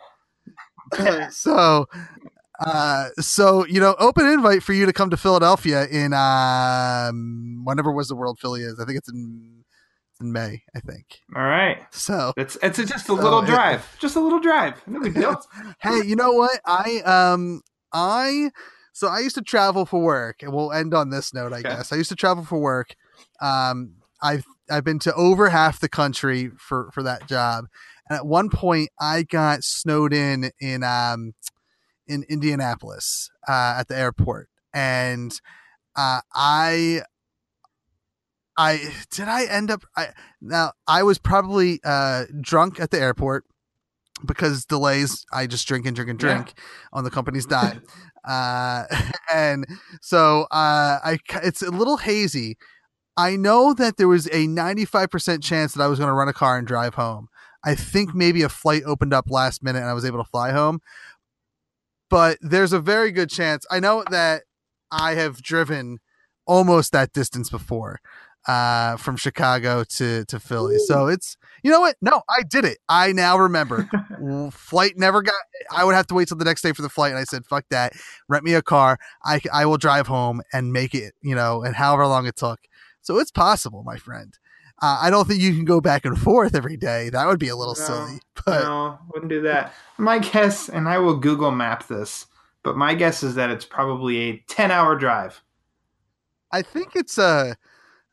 so 1.31 1.87
uh 2.61 3.09
so 3.21 3.65
you 3.67 3.79
know 3.79 3.95
open 3.99 4.27
invite 4.27 4.63
for 4.63 4.73
you 4.73 4.87
to 4.87 4.93
come 4.93 5.11
to 5.11 5.17
philadelphia 5.17 5.87
in 5.91 6.13
um 6.13 7.61
whenever 7.65 7.93
Wizard 7.93 8.17
World 8.19 8.39
Philly 8.41 8.63
is 8.63 8.81
i 8.81 8.85
think 8.85 8.99
it's 8.99 9.09
in 9.11 9.65
in 10.21 10.33
may 10.33 10.63
i 10.75 10.81
think 10.81 11.21
All 11.37 11.43
right. 11.43 11.79
so 11.93 12.33
It's 12.37 12.57
it's 12.63 12.79
just 12.79 13.05
a 13.05 13.09
So 13.09 13.15
little 13.15 13.43
it- 13.43 13.47
drive. 13.47 13.97
just 14.01 14.17
a 14.17 14.21
little 14.21 14.41
drive. 14.41 14.81
No 14.89 14.99
big 15.01 15.15
deal. 15.15 15.41
hey 15.81 16.01
you 16.05 16.17
know 16.17 16.33
what 16.33 16.59
i 16.65 17.01
um 17.03 17.61
i 17.93 18.51
so 18.99 19.07
i 19.09 19.21
used 19.21 19.35
to 19.37 19.43
travel 19.43 19.87
for 19.87 20.01
work 20.01 20.43
and 20.43 20.53
we'll 20.53 20.73
end 20.73 20.93
on 20.93 21.11
this 21.11 21.33
note 21.33 21.53
i 21.53 21.61
Okay. 21.61 21.69
guess. 21.69 21.93
I 21.93 21.97
used 21.97 22.09
to 22.11 22.17
travel 22.17 22.45
for 22.45 22.59
work. 22.59 22.95
Um 23.41 23.95
i've 24.21 24.45
i've 24.71 24.85
been 24.85 24.99
to 25.01 25.15
over 25.15 25.51
half 25.51 25.79
the 25.81 25.89
country 25.89 26.51
for 26.59 26.91
for 26.93 27.03
that 27.05 27.29
job. 27.29 27.67
And 28.09 28.17
at 28.19 28.27
one 28.27 28.49
point 28.51 28.89
i 29.01 29.23
got 29.23 29.63
snowed 29.63 30.13
in 30.13 30.51
in 30.61 30.83
um 30.83 31.35
in 32.07 32.25
indianapolis 32.29 33.31
uh 33.47 33.77
at 33.79 33.87
the 33.89 33.97
airport. 33.97 34.49
And 34.75 35.33
uh 35.97 36.21
i 36.35 37.03
i 38.57 38.93
did 39.11 39.29
i 39.29 39.45
end 39.45 39.71
up 39.71 39.85
i 39.97 40.09
now 40.41 40.73
i 40.89 41.03
was 41.03 41.19
probably 41.19 41.79
uh 41.85 42.25
drunk 42.41 42.81
at 42.81 42.91
the 42.91 42.99
airport 42.99 43.45
because 44.27 44.65
delays 44.65 45.25
i 45.33 45.47
just 45.47 45.67
drink 45.69 45.87
and 45.87 45.95
drink 45.97 46.11
and 46.11 46.23
Yeah. 46.23 46.35
drink 46.35 46.55
on 46.93 47.05
the 47.05 47.11
company's 47.11 47.47
dime. 47.57 47.83
Uh 48.25 48.85
and 49.35 49.67
so 50.01 50.43
uh 50.51 50.99
I, 51.05 51.19
it's 51.43 51.63
a 51.63 51.71
little 51.71 51.97
hazy. 51.99 52.57
I 53.17 53.37
know 53.37 53.75
that 53.75 53.97
there 53.97 54.09
was 54.09 54.27
a 54.29 54.47
95% 54.47 55.43
chance 55.43 55.75
that 55.75 55.83
i 55.83 55.87
was 55.87 55.99
going 55.99 56.09
to 56.09 56.15
run 56.15 56.29
a 56.29 56.33
car 56.33 56.57
and 56.59 56.67
drive 56.67 56.95
home. 56.95 57.29
I 57.65 57.75
think 57.75 58.15
maybe 58.15 58.43
a 58.43 58.49
flight 58.49 58.83
opened 58.87 59.13
up 59.13 59.27
last 59.31 59.63
minute 59.63 59.81
and 59.81 59.89
i 59.89 59.95
was 59.95 60.05
able 60.05 60.19
to 60.23 60.29
fly 60.31 60.53
home. 60.53 60.81
But 62.11 62.39
there's 62.41 62.73
a 62.73 62.81
very 62.81 63.11
good 63.13 63.31
chance 63.31 63.67
i 63.71 63.81
know 63.81 64.05
that 64.11 64.43
i 64.91 65.15
have 65.15 65.43
driven 65.43 65.99
almost 66.47 66.93
that 66.93 67.13
distance 67.13 67.51
before 67.51 68.01
uh 68.49 68.97
from 68.97 69.17
chicago 69.17 69.85
to 69.85 70.25
to 70.25 70.41
philly. 70.41 70.79
So 70.79 71.07
it's 71.07 71.37
you 71.63 71.71
know 71.71 71.81
what? 71.81 71.97
No 72.01 72.23
i 72.29 72.43
did 72.43 72.65
it. 72.65 72.79
I 72.89 73.13
now 73.13 73.37
remember. 73.39 73.89
Flight 74.53 74.95
never 74.97 75.23
got 75.23 75.35
i 75.71 75.85
would 75.85 75.95
have 75.95 76.07
to 76.09 76.15
wait 76.15 76.29
till 76.29 76.37
the 76.39 76.45
next 76.45 76.63
day 76.63 76.73
for 76.73 76.83
the 76.83 76.89
flight 76.89 77.11
and 77.11 77.19
i 77.19 77.25
said 77.25 77.45
fuck 77.47 77.65
that. 77.71 77.93
Rent 78.29 78.45
me 78.45 78.55
a 78.55 78.63
car. 78.63 78.99
I 79.25 79.41
i 79.53 79.67
will 79.67 79.77
drive 79.77 80.07
home 80.09 80.41
and 80.53 80.73
make 80.73 80.95
it 80.95 81.15
you 81.23 81.35
know 81.35 81.63
and 81.63 81.77
however 81.77 82.07
long 82.07 82.27
it 82.27 82.37
took. 82.37 82.59
So 83.03 83.19
it's 83.19 83.31
possible 83.31 83.83
my 83.85 83.97
friend. 83.99 84.33
Uh, 84.81 84.99
i 85.03 85.11
don't 85.11 85.27
think 85.27 85.41
you 85.43 85.53
can 85.55 85.65
go 85.65 85.81
back 85.81 86.05
and 86.05 86.19
forth 86.19 86.55
every 86.55 86.77
day. 86.77 87.11
That 87.11 87.27
would 87.27 87.39
be 87.41 87.49
a 87.49 87.57
little 87.57 87.75
No, 87.79 87.85
silly 87.85 88.21
but 88.47 88.63
no, 88.63 88.99
wouldn't 89.13 89.31
do 89.31 89.43
that. 89.43 89.75
My 89.99 90.19
guess, 90.21 90.69
and 90.69 90.89
I 90.89 90.99
will 90.99 91.17
Google 91.17 91.51
map 91.51 91.89
this, 91.89 92.27
but 92.63 92.77
my 92.77 92.95
guess 92.95 93.23
is 93.23 93.35
that 93.35 93.51
it's 93.51 93.65
probably 93.65 94.19
a 94.31 94.45
ten-hour 94.49 94.97
drive. 94.97 95.43
i 96.53 96.63
think 96.63 96.95
it's 96.95 97.19
a 97.19 97.57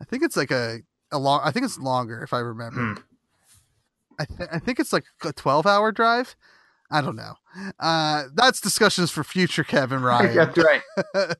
i 0.02 0.06
think 0.06 0.24
it's 0.24 0.36
like 0.38 0.52
a 0.52 0.80
a 1.12 1.18
long 1.20 1.42
i 1.44 1.52
think 1.52 1.66
it's 1.66 1.78
longer 1.80 2.22
if 2.24 2.34
i 2.34 2.40
remember 2.40 2.96
Hmm. 2.96 3.02
I, 4.20 4.26
th- 4.26 4.50
I 4.54 4.60
think 4.60 4.80
it's 4.80 4.94
like 4.94 5.06
a 5.24 5.34
12 5.34 5.66
hour 5.66 5.92
drive 5.92 6.36
i 6.92 7.02
don't 7.02 7.16
know 7.16 7.34
uh 7.80 8.24
that's 8.34 8.62
discussions 8.62 9.12
for 9.12 9.24
future 9.24 9.64
kevin 9.64 10.02
ryan 10.10 10.36
That's 10.36 10.58
right. 10.58 10.82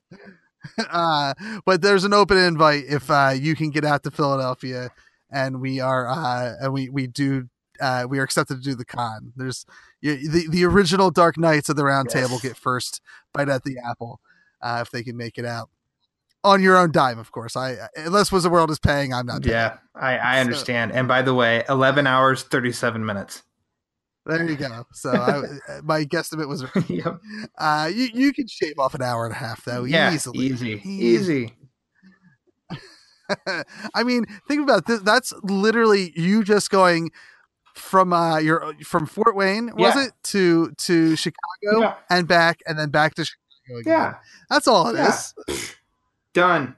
uh, 0.90 1.34
but 1.64 1.80
there's 1.82 2.04
an 2.04 2.12
open 2.12 2.36
invite 2.36 2.84
if 2.88 3.10
uh, 3.10 3.32
you 3.36 3.54
can 3.54 3.70
get 3.70 3.84
out 3.84 4.02
to 4.02 4.10
Philadelphia, 4.10 4.90
and 5.30 5.60
we 5.60 5.78
are 5.80 6.08
uh, 6.08 6.54
and 6.60 6.72
we 6.72 6.88
we 6.88 7.06
do 7.06 7.48
uh, 7.80 8.04
we 8.08 8.18
are 8.18 8.24
accepted 8.24 8.56
to 8.56 8.62
do 8.70 8.74
the 8.74 8.84
con. 8.84 9.32
There's 9.36 9.64
you, 10.00 10.28
the 10.28 10.48
the 10.48 10.64
original 10.64 11.12
Dark 11.12 11.38
Knights 11.38 11.68
of 11.68 11.76
the 11.76 11.84
Round 11.84 12.08
Yes. 12.12 12.26
Table 12.26 12.40
get 12.40 12.56
first 12.56 13.00
bite 13.32 13.48
at 13.48 13.62
the 13.62 13.76
apple 13.78 14.20
uh, 14.60 14.80
if 14.82 14.90
they 14.90 15.04
can 15.04 15.16
make 15.16 15.38
it 15.38 15.44
out 15.44 15.70
on 16.46 16.62
your 16.62 16.76
own 16.76 16.92
dime, 16.92 17.18
of 17.18 17.30
course. 17.32 17.56
I 17.56 17.76
unless 17.96 18.30
Wizard 18.32 18.52
World 18.52 18.70
is 18.70 18.78
paying, 18.78 19.12
I'm 19.12 19.26
not. 19.26 19.42
Paying. 19.42 19.52
Yeah, 19.52 19.78
I, 19.94 20.18
I 20.18 20.34
So- 20.36 20.40
understand. 20.42 20.92
And 20.92 21.06
by 21.08 21.22
the 21.22 21.34
way, 21.34 21.64
11 21.68 22.06
hours, 22.06 22.42
37 22.44 23.04
minutes. 23.04 23.42
There 24.24 24.42
you 24.44 24.56
go. 24.56 24.84
So 24.92 25.10
I, 25.10 25.80
my 25.84 26.04
guesstimate 26.04 26.48
was 26.48 26.64
right. 26.74 26.90
yep. 26.90 27.20
Uh, 27.56 27.90
you 27.94 28.08
you 28.12 28.32
can 28.32 28.48
shave 28.48 28.78
off 28.78 28.94
an 28.94 29.02
hour 29.02 29.24
and 29.26 29.32
a 29.34 29.38
half 29.38 29.64
though 29.64 29.84
Yeah, 29.84 30.12
easily. 30.12 30.38
easy. 30.46 30.80
Easy. 30.84 31.54
I 33.94 34.02
mean, 34.04 34.24
think 34.48 34.62
about 34.62 34.86
this. 34.86 35.00
That's 35.00 35.32
literally 35.42 36.12
you 36.16 36.44
just 36.44 36.70
going 36.70 37.10
from 37.74 38.12
uh 38.12 38.38
your 38.38 38.74
from 38.84 39.06
Fort 39.06 39.36
Wayne, 39.36 39.66
was 39.76 39.94
Yeah. 39.94 40.04
it, 40.06 40.12
to 40.24 40.70
to 40.78 41.14
Chicago 41.16 41.80
Yeah. 41.80 41.94
and 42.10 42.26
back 42.26 42.60
and 42.66 42.78
then 42.78 42.90
back 42.90 43.14
to 43.16 43.24
Chicago 43.24 43.80
again. 43.80 43.92
Yeah. 43.92 44.14
That's 44.50 44.66
all 44.68 44.88
it 44.88 44.98
is. 44.98 45.34
Done. 46.36 46.76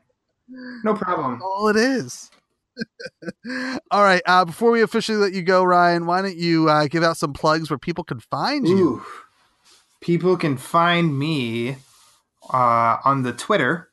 No 0.85 0.94
problem. 0.94 1.43
All 1.43 1.68
it 1.68 1.74
is. 1.76 2.30
all 3.90 4.05
right. 4.05 4.22
Uh 4.24 4.44
before 4.44 4.70
we 4.70 4.82
officially 4.82 5.18
let 5.18 5.32
you 5.32 5.43
go, 5.43 5.64
Ryan, 5.64 6.06
why 6.06 6.22
don't 6.22 6.36
you 6.36 6.70
uh 6.70 6.86
give 6.86 7.02
out 7.02 7.16
some 7.16 7.32
plugs 7.32 7.68
where 7.68 7.78
people 7.78 8.05
can 8.05 8.20
find 8.20 8.68
you? 8.68 8.78
Ooh. 8.78 9.02
People 10.01 10.36
can 10.36 10.56
find 10.56 11.18
me 11.18 11.78
uh, 12.51 12.98
on 13.05 13.24
the 13.24 13.32
Twitter 13.32 13.89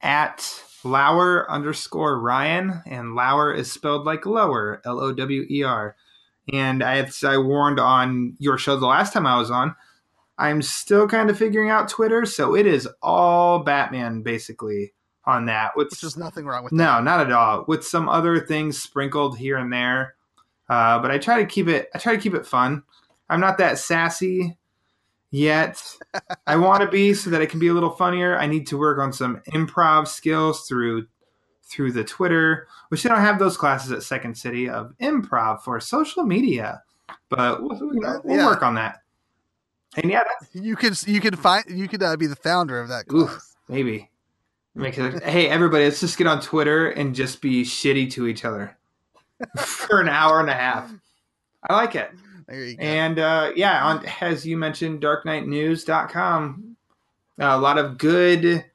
at 0.00 0.62
Lauer 0.82 1.50
underscore 1.50 2.18
Ryan, 2.18 2.80
and 2.86 3.14
Lauer 3.14 3.52
is 3.52 3.70
spelled 3.70 4.06
like 4.06 4.24
lower, 4.24 4.80
L 4.86 4.98
O 4.98 5.12
W 5.12 5.46
E 5.50 5.62
R. 5.62 5.94
And 6.54 6.82
I, 6.82 7.02
as 7.02 7.22
I 7.22 7.36
warned 7.36 7.78
on 7.78 8.34
your 8.38 8.56
show 8.56 8.76
the 8.76 8.86
last 8.86 9.12
time 9.12 9.26
I 9.26 9.36
was 9.36 9.50
on, 9.50 9.74
I'm 10.38 10.60
still 10.62 11.08
kind 11.08 11.30
of 11.30 11.38
figuring 11.38 11.70
out 11.70 11.88
Twitter, 11.88 12.26
so 12.26 12.54
it 12.54 12.66
is 12.66 12.88
all 13.02 13.60
Batman 13.60 14.22
basically 14.22 14.92
on 15.24 15.46
that. 15.46 15.76
With 15.76 15.90
Which 15.90 16.04
is 16.04 16.16
nothing 16.16 16.46
wrong 16.46 16.64
with 16.64 16.72
no, 16.72 16.84
that. 16.96 17.04
not 17.04 17.20
at 17.20 17.32
all. 17.32 17.64
With 17.66 17.84
some 17.86 18.08
other 18.08 18.40
things 18.40 18.80
sprinkled 18.80 19.38
here 19.38 19.56
and 19.56 19.72
there, 19.72 20.14
uh, 20.68 20.98
but 20.98 21.10
I 21.10 21.18
try 21.18 21.40
to 21.40 21.46
keep 21.46 21.68
it. 21.68 21.88
I 21.94 21.98
try 21.98 22.14
to 22.14 22.20
keep 22.20 22.34
it 22.34 22.46
fun. 22.46 22.82
I'm 23.28 23.40
not 23.40 23.58
that 23.58 23.78
sassy 23.78 24.56
yet. 25.30 25.82
I 26.46 26.56
want 26.56 26.82
to 26.82 26.88
be 26.88 27.14
so 27.14 27.30
that 27.30 27.40
it 27.42 27.50
can 27.50 27.58
be 27.58 27.68
a 27.68 27.74
little 27.74 27.90
funnier. 27.90 28.38
I 28.38 28.46
need 28.46 28.66
to 28.68 28.78
work 28.78 28.98
on 28.98 29.12
some 29.12 29.40
improv 29.52 30.06
skills 30.08 30.66
through 30.66 31.06
through 31.64 31.90
the 31.92 32.04
Twitter, 32.04 32.68
which 32.90 33.02
they 33.02 33.08
don't 33.08 33.18
have 33.20 33.40
those 33.40 33.56
classes 33.56 33.90
at 33.90 34.02
Second 34.04 34.36
City 34.36 34.68
of 34.68 34.92
improv 35.00 35.62
for 35.62 35.80
social 35.80 36.22
media, 36.22 36.80
but 37.28 37.60
we'll, 37.60 37.76
we'll, 37.80 38.20
we'll 38.22 38.36
Yeah. 38.36 38.46
work 38.46 38.62
on 38.62 38.76
that. 38.76 39.00
And 39.96 40.10
yeah, 40.10 40.24
You 40.52 40.76
could 40.76 41.00
you 41.06 41.20
could 41.20 41.38
find 41.38 41.64
you 41.68 41.88
could 41.88 42.02
uh, 42.02 42.16
be 42.16 42.26
the 42.26 42.36
founder 42.36 42.80
of 42.80 42.88
that 42.88 43.04
Oof. 43.12 43.54
maybe. 43.68 44.10
Make 44.74 44.98
it, 44.98 45.22
hey, 45.22 45.48
everybody, 45.48 45.84
let's 45.84 46.00
just 46.00 46.18
get 46.18 46.26
on 46.26 46.38
Twitter 46.42 46.90
and 46.90 47.14
just 47.14 47.40
be 47.40 47.64
shitty 47.64 48.10
to 48.10 48.26
each 48.26 48.44
other 48.44 48.76
for 49.56 50.02
an 50.02 50.08
hour 50.10 50.38
and 50.38 50.50
a 50.50 50.54
half. 50.54 50.92
I 51.62 51.74
like 51.74 51.94
it. 51.94 52.10
There 52.46 52.62
you 52.62 52.76
go. 52.76 52.82
And 52.82 53.18
uh, 53.18 53.52
yeah, 53.56 53.82
on 53.86 54.04
as 54.20 54.46
you 54.46 54.58
mentioned, 54.58 55.00
darkknightnews.com. 55.00 56.76
A 57.38 57.58
lot 57.58 57.78
of 57.78 57.96
good, 57.96 58.66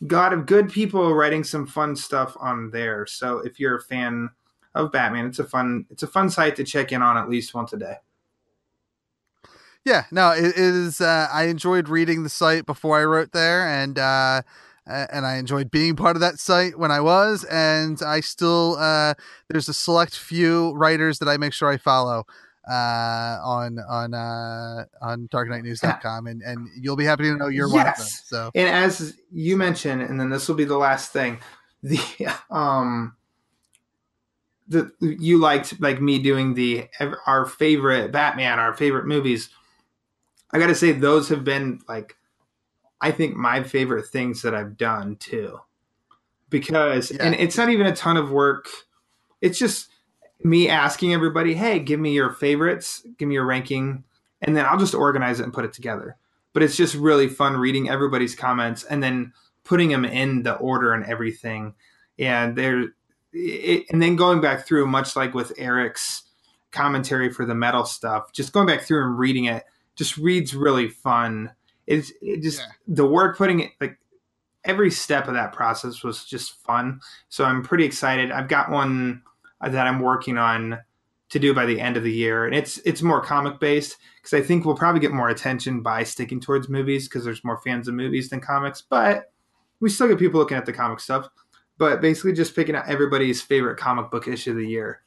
lot 0.00 0.32
of 0.32 0.46
good 0.46 0.70
people 0.70 1.12
writing 1.12 1.42
some 1.42 1.66
fun 1.66 1.96
stuff 1.96 2.36
on 2.38 2.70
there. 2.70 3.04
So 3.06 3.38
if 3.38 3.58
you're 3.58 3.76
a 3.76 3.82
fan 3.82 4.30
of 4.74 4.92
Batman, 4.92 5.26
it's 5.26 5.40
a 5.40 5.44
fun, 5.44 5.86
it's 5.90 6.04
a 6.04 6.08
fun 6.08 6.30
site 6.30 6.54
to 6.56 6.64
check 6.64 6.92
in 6.92 7.02
on 7.02 7.16
at 7.16 7.28
least 7.28 7.52
once 7.52 7.72
a 7.72 7.78
day. 7.78 7.94
Yeah, 9.88 10.04
no, 10.10 10.32
it, 10.32 10.54
is. 10.54 11.00
Uh, 11.00 11.28
I 11.32 11.44
enjoyed 11.44 11.88
reading 11.88 12.22
the 12.22 12.28
site 12.28 12.66
before 12.66 13.00
I 13.00 13.04
wrote 13.04 13.32
there, 13.32 13.66
and 13.66 13.98
uh, 13.98 14.42
and 14.86 15.24
I 15.24 15.36
enjoyed 15.36 15.70
being 15.70 15.96
part 15.96 16.14
of 16.14 16.20
that 16.20 16.38
site 16.38 16.78
when 16.78 16.90
I 16.90 17.00
was, 17.00 17.44
and 17.44 17.98
I 18.02 18.20
still 18.20 18.76
uh, 18.78 19.14
there's 19.48 19.66
a 19.66 19.72
select 19.72 20.14
few 20.14 20.72
writers 20.74 21.20
that 21.20 21.28
I 21.28 21.38
make 21.38 21.54
sure 21.54 21.70
I 21.70 21.78
follow 21.78 22.26
uh, 22.70 23.38
on 23.42 23.78
on 23.78 24.12
uh, 24.12 24.84
on 25.00 25.26
darkknightnews.com, 25.28 26.26
and 26.26 26.42
and 26.42 26.68
you'll 26.78 26.96
be 26.96 27.06
happy 27.06 27.22
to 27.22 27.36
know 27.36 27.48
you're 27.48 27.70
one 27.70 27.86
of 27.88 27.96
them. 27.96 28.06
Yes. 28.06 28.24
So 28.26 28.50
And 28.54 28.68
as 28.68 29.16
you 29.32 29.56
mentioned, 29.56 30.02
and 30.02 30.20
then 30.20 30.28
this 30.28 30.48
will 30.48 30.54
be 30.54 30.66
the 30.66 30.76
last 30.76 31.14
thing, 31.14 31.38
the 31.82 31.98
um, 32.50 33.16
the 34.68 34.92
you 35.00 35.38
liked 35.38 35.80
like 35.80 36.02
me 36.02 36.18
doing 36.18 36.52
the 36.52 36.88
our 37.26 37.46
favorite 37.46 38.12
Batman, 38.12 38.58
our 38.58 38.74
favorite 38.74 39.06
movies. 39.06 39.48
I 40.52 40.58
got 40.58 40.68
to 40.68 40.74
say 40.74 40.92
those 40.92 41.28
have 41.28 41.44
been 41.44 41.80
like 41.88 42.16
I 43.00 43.10
think 43.12 43.36
my 43.36 43.62
favorite 43.62 44.06
things 44.06 44.42
that 44.42 44.54
I've 44.54 44.76
done 44.76 45.16
too. 45.16 45.58
Because 46.50 47.10
Yeah. 47.10 47.18
and 47.24 47.34
it's 47.34 47.56
not 47.56 47.68
even 47.68 47.86
a 47.86 47.94
ton 47.94 48.16
of 48.16 48.30
work. 48.30 48.68
It's 49.40 49.58
just 49.58 49.88
me 50.42 50.68
asking 50.68 51.12
everybody, 51.12 51.54
"Hey, 51.54 51.78
give 51.78 52.00
me 52.00 52.12
your 52.12 52.30
favorites, 52.30 53.06
give 53.18 53.28
me 53.28 53.34
your 53.34 53.44
ranking." 53.46 54.04
And 54.42 54.56
then 54.56 54.64
I'll 54.66 54.78
just 54.78 54.94
organize 54.94 55.40
it 55.40 55.44
and 55.44 55.52
put 55.52 55.64
it 55.64 55.72
together 55.72 56.16
but 56.52 56.62
it's 56.62 56.76
just 56.76 56.94
really 56.96 57.28
fun 57.28 57.56
reading 57.56 57.88
everybody's 57.88 58.34
comments 58.34 58.82
and 58.84 59.00
then 59.00 59.32
putting 59.62 59.90
them 59.90 60.04
in 60.04 60.42
the 60.42 60.54
order 60.56 60.92
and 60.92 61.04
everything 61.04 61.74
and 62.18 62.56
there 62.56 62.86
it, 63.32 63.84
and 63.90 64.02
then 64.02 64.16
going 64.16 64.40
back 64.40 64.66
through 64.66 64.86
much 64.86 65.14
like 65.14 65.34
with 65.34 65.52
eric's 65.58 66.22
commentary 66.72 67.30
for 67.32 67.44
the 67.44 67.54
metal 67.54 67.84
stuff 67.84 68.32
just 68.32 68.52
going 68.52 68.66
back 68.66 68.80
through 68.80 69.04
and 69.04 69.18
reading 69.18 69.44
it 69.44 69.66
just 69.98 70.16
reads 70.16 70.54
really 70.54 70.88
fun 70.88 71.50
it's 71.86 72.12
it 72.22 72.40
just 72.42 72.60
Yeah. 72.60 72.66
the 72.86 73.06
work 73.06 73.36
putting 73.36 73.60
it 73.60 73.72
like 73.80 73.98
every 74.64 74.90
step 74.90 75.28
of 75.28 75.34
that 75.34 75.52
process 75.52 76.02
was 76.02 76.24
just 76.24 76.62
fun 76.64 77.00
so 77.28 77.44
i'm 77.44 77.62
pretty 77.62 77.84
excited 77.84 78.30
i've 78.30 78.48
got 78.48 78.70
one 78.70 79.22
that 79.60 79.86
i'm 79.86 80.00
working 80.00 80.38
on 80.38 80.78
to 81.30 81.38
do 81.38 81.52
by 81.52 81.66
the 81.66 81.78
end 81.80 81.96
of 81.98 82.02
the 82.04 82.12
year 82.12 82.46
and 82.46 82.54
it's 82.54 82.78
it's 82.78 83.02
more 83.02 83.20
comic 83.20 83.60
based 83.60 83.98
because 84.28 84.44
I 84.44 84.46
think 84.46 84.64
we'll 84.64 84.76
probably 84.76 85.00
get 85.00 85.12
more 85.12 85.28
attention 85.30 85.80
by 85.82 86.02
sticking 86.04 86.40
towards 86.40 86.68
movies 86.68 87.08
because 87.08 87.24
there's 87.24 87.44
more 87.44 87.58
fans 87.58 87.88
of 87.88 87.94
movies 87.94 88.28
than 88.28 88.40
comics. 88.40 88.82
But 88.82 89.32
we 89.80 89.88
still 89.88 90.08
get 90.08 90.18
people 90.18 90.38
looking 90.38 90.56
at 90.56 90.66
the 90.66 90.72
comic 90.72 91.00
stuff. 91.00 91.28
But 91.78 92.00
basically, 92.00 92.32
just 92.32 92.54
picking 92.56 92.74
out 92.74 92.88
everybody's 92.88 93.40
favorite 93.40 93.78
comic 93.78 94.10
book 94.10 94.26
issue 94.28 94.50
of 94.50 94.56
the 94.56 94.66
year, 94.66 95.02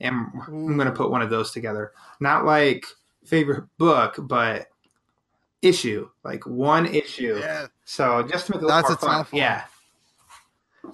and 0.00 0.14
I'm 0.46 0.76
going 0.76 0.86
to 0.88 0.92
put 0.92 1.10
one 1.10 1.20
of 1.22 1.28
those 1.30 1.50
together. 1.50 1.92
Not 2.20 2.44
like 2.44 2.86
favorite 3.24 3.64
book, 3.78 4.16
but 4.18 4.68
issue, 5.62 6.08
like 6.24 6.46
one 6.46 6.86
issue. 6.86 7.38
yeah, 7.40 7.66
So 7.84 8.22
just 8.22 8.46
to 8.46 8.52
make 8.52 8.62
it 8.62 8.64
a 8.64 8.66
little 8.66 8.82
That's 8.82 9.02
more 9.02 9.10
fun. 9.10 9.18
one. 9.18 9.26
Yeah, 9.32 9.64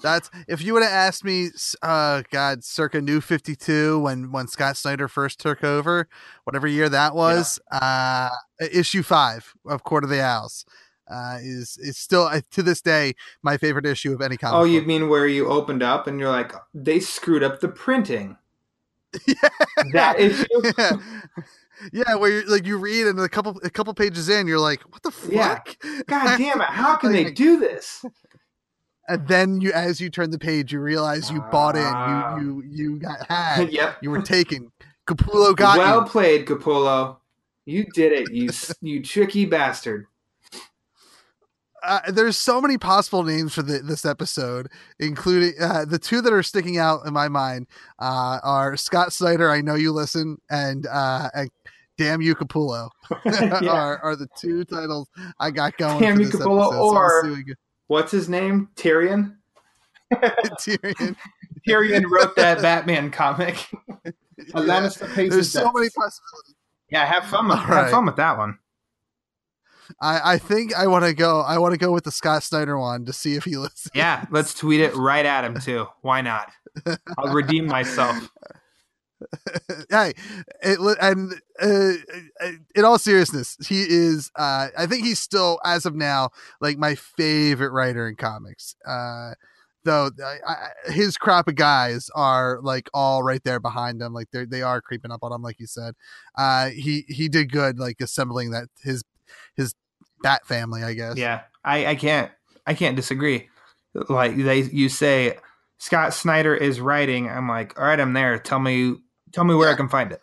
that's 0.03 0.31
if 0.49 0.63
you 0.63 0.73
would 0.75 0.83
have 0.83 0.93
asked 0.93 1.25
me, 1.25 1.51
uh, 1.83 2.23
God, 2.31 2.65
circa 2.65 3.01
New 3.01 3.21
Fifty 3.21 3.57
Two, 3.57 3.99
when 4.01 4.31
when 4.33 4.47
Scott 4.47 4.77
Snyder 4.77 5.09
first 5.09 5.41
took 5.41 5.65
over, 5.65 6.09
whatever 6.45 6.67
year 6.67 6.89
that 6.89 7.15
was, 7.15 7.59
uh, 7.73 8.29
issue 8.73 9.03
five 9.03 9.53
of 9.67 9.83
Court 9.83 10.05
of 10.05 10.11
the 10.11 10.23
Owls. 10.23 10.65
Uh, 11.13 11.39
is 11.43 11.77
is 11.79 11.99
still 11.99 12.23
uh, 12.23 12.41
to 12.53 12.63
this 12.63 12.81
day 12.81 13.15
my 13.43 13.57
favorite 13.57 13.85
issue 13.85 14.13
of 14.15 14.21
any 14.23 14.37
comic. 14.37 14.61
Oh, 14.61 14.63
you 14.63 14.81
mean 14.83 15.09
where 15.09 15.27
you 15.27 15.49
opened 15.49 15.83
up 15.83 16.07
and 16.07 16.21
you're 16.21 16.29
like, 16.31 16.53
they 16.73 17.01
screwed 17.01 17.43
up 17.43 17.61
the 17.61 17.69
printing? 17.69 18.37
Yeah. 19.27 19.35
That 19.93 20.21
issue? 20.21 20.47
yeah. 20.79 20.93
Yeah, 21.93 22.15
where 22.17 22.31
you're 22.31 22.47
like 22.49 22.67
you 22.67 22.79
read 22.79 23.07
and 23.07 23.19
a 23.21 23.29
couple 23.29 23.59
a 23.65 23.71
couple 23.71 23.93
pages 23.95 24.29
in, 24.29 24.47
you're 24.47 24.59
like, 24.61 24.81
what 24.93 25.03
the 25.03 25.13
Yeah. 25.31 25.55
fuck? 25.57 25.77
God 26.07 26.37
damn 26.39 26.61
it! 26.61 26.67
How 26.69 26.97
can 26.97 27.13
they 27.13 27.31
do 27.31 27.59
this? 27.59 28.05
And 29.09 29.27
then 29.27 29.61
you, 29.61 29.73
as 29.73 30.01
you 30.01 30.09
turn 30.11 30.31
the 30.31 30.39
page, 30.39 30.73
you 30.73 30.81
realize 30.81 31.31
you 31.31 31.41
bought 31.51 31.77
Ah. 31.77 32.37
in, 32.37 32.45
you 32.47 32.63
you 32.63 32.93
you 32.93 32.99
got 33.01 33.27
had, 33.29 33.73
yep. 33.73 33.97
you 34.03 34.11
were 34.11 34.23
taken. 34.23 34.71
Capullo 35.07 35.57
got 35.57 35.79
well 35.79 36.01
you. 36.03 36.07
played, 36.07 36.47
Capullo. 36.47 37.17
You 37.67 37.85
did 37.93 38.13
it, 38.13 38.31
you 38.33 38.51
you 38.81 39.03
tricky 39.03 39.45
bastard. 39.47 40.07
uh, 41.83 42.01
there's 42.13 42.37
so 42.37 42.61
many 42.61 42.77
possible 42.77 43.23
names 43.23 43.55
for 43.55 43.63
the, 43.63 43.79
this 43.79 44.05
episode, 44.05 44.69
including 44.99 45.55
uh, 45.61 45.85
the 45.87 45.99
two 45.99 46.21
that 46.21 46.33
are 46.33 46.43
sticking 46.43 46.77
out 46.79 47.07
in 47.07 47.13
my 47.13 47.27
mind 47.29 47.67
uh, 47.99 48.39
are 48.43 48.77
Scott 48.77 49.13
Snyder. 49.13 49.51
I 49.51 49.63
know 49.63 49.75
you 49.75 49.91
listen, 49.93 50.37
and 50.51 50.87
uh, 50.87 51.31
and 51.35 51.51
Damn 52.01 52.23
You 52.23 52.35
Capullo 52.35 52.89
Yeah. 53.63 53.71
are, 53.71 53.99
are 53.99 54.17
the 54.17 54.27
two 54.39 54.65
titles 54.65 55.09
I 55.39 55.51
got 55.51 55.77
going. 55.77 56.01
Damn 56.01 56.19
You 56.19 56.29
Capullo 56.29 56.69
episode, 56.69 56.73
so 56.73 56.97
or- 56.97 57.23
we'll 57.25 57.43
What's 57.89 58.11
his 58.13 58.29
name? 58.29 58.69
Tyrion. 58.77 59.37
Tyrion. 60.15 61.17
Tyrion 61.69 62.05
wrote 62.11 62.35
that 62.37 62.63
Batman 62.63 63.11
comic. 63.11 63.67
Yeah. 64.05 64.13
Lannister 64.55 65.13
pays 65.15 65.31
There's 65.33 65.53
so 65.53 65.61
debts. 65.65 65.73
many 65.75 65.91
possibilities. 65.91 66.55
Yeah, 66.89 67.05
have 67.05 67.25
fun 67.27 67.49
with 67.49 67.59
All 67.59 67.65
have 67.65 67.85
right. 67.85 67.91
fun 67.91 68.07
with 68.07 68.17
that 68.17 68.39
one. 68.39 68.59
I, 70.01 70.35
I 70.35 70.39
think 70.39 70.75
I 70.75 70.87
want 70.87 71.05
to 71.05 71.13
go. 71.13 71.41
I 71.41 71.59
want 71.59 71.73
to 71.75 71.79
go 71.79 71.93
with 71.93 72.05
the 72.05 72.11
Scott 72.13 72.43
Snyder 72.45 72.79
one 72.79 73.05
to 73.07 73.13
see 73.13 73.35
if 73.35 73.45
he 73.45 73.57
listens. 73.57 73.91
Yeah, 73.95 74.25
let's 74.31 74.55
tweet 74.55 74.81
it 74.81 74.95
right 74.97 75.27
at 75.27 75.45
him 75.45 75.59
too. 75.61 75.87
Why 76.03 76.21
not? 76.23 76.51
I'll 77.19 77.33
redeem 77.35 77.67
myself. 77.67 78.17
hey, 79.91 80.13
it, 80.63 80.79
and 81.01 81.35
uh, 81.61 82.51
in 82.75 82.85
all 82.85 82.99
seriousness, 82.99 83.57
he 83.67 83.83
is. 83.83 84.31
Uh, 84.37 84.69
I 84.77 84.87
think 84.87 85.05
he's 85.05 85.19
still, 85.19 85.61
as 85.65 85.87
of 85.87 85.95
now, 85.95 86.31
like 86.61 86.79
my 86.79 86.95
favorite 86.95 87.73
writer 87.73 88.09
in 88.09 88.17
comics. 88.17 88.77
Uh, 88.87 89.33
though 89.85 90.11
I, 90.23 90.39
I, 90.47 90.93
his 90.93 91.17
crop 91.17 91.49
of 91.49 91.57
guys 91.57 92.11
are 92.15 92.61
like 92.63 92.89
all 92.93 93.23
right 93.23 93.43
there 93.45 93.61
behind 93.61 94.01
him, 94.01 94.13
like 94.13 94.31
they 94.31 94.45
they 94.45 94.63
are 94.63 94.81
creeping 94.81 95.11
up 95.11 95.23
on 95.23 95.33
him, 95.33 95.43
like 95.43 95.61
you 95.61 95.67
said. 95.67 95.95
Uh, 96.37 96.71
he 96.71 97.05
he 97.09 97.29
did 97.29 97.53
good, 97.53 97.79
like 97.79 98.01
assembling 98.01 98.51
that 98.51 98.69
his 98.83 99.03
his 99.55 99.75
bat 100.23 100.47
family, 100.47 100.83
I 100.83 100.95
guess. 100.95 101.17
Yeah, 101.17 101.43
I, 101.65 101.87
I 101.87 101.95
can't 101.95 102.31
I 102.67 102.75
can't 102.75 102.97
disagree. 102.97 103.49
Like 103.95 104.37
they 104.37 104.61
you 104.61 104.89
say 104.89 105.39
Scott 105.79 106.15
Snyder 106.15 106.55
is 106.55 106.81
writing, 106.81 107.29
I'm 107.29 107.49
like, 107.49 107.79
all 107.79 107.87
right, 107.87 107.99
I'm 107.99 108.13
there. 108.13 108.39
Tell 108.39 108.61
me 108.61 108.97
tell 109.33 109.45
me 109.45 109.55
where 109.55 109.69
Yeah. 109.69 109.75
I 109.75 109.77
can 109.77 109.89
find 109.89 110.13
it. 110.13 110.21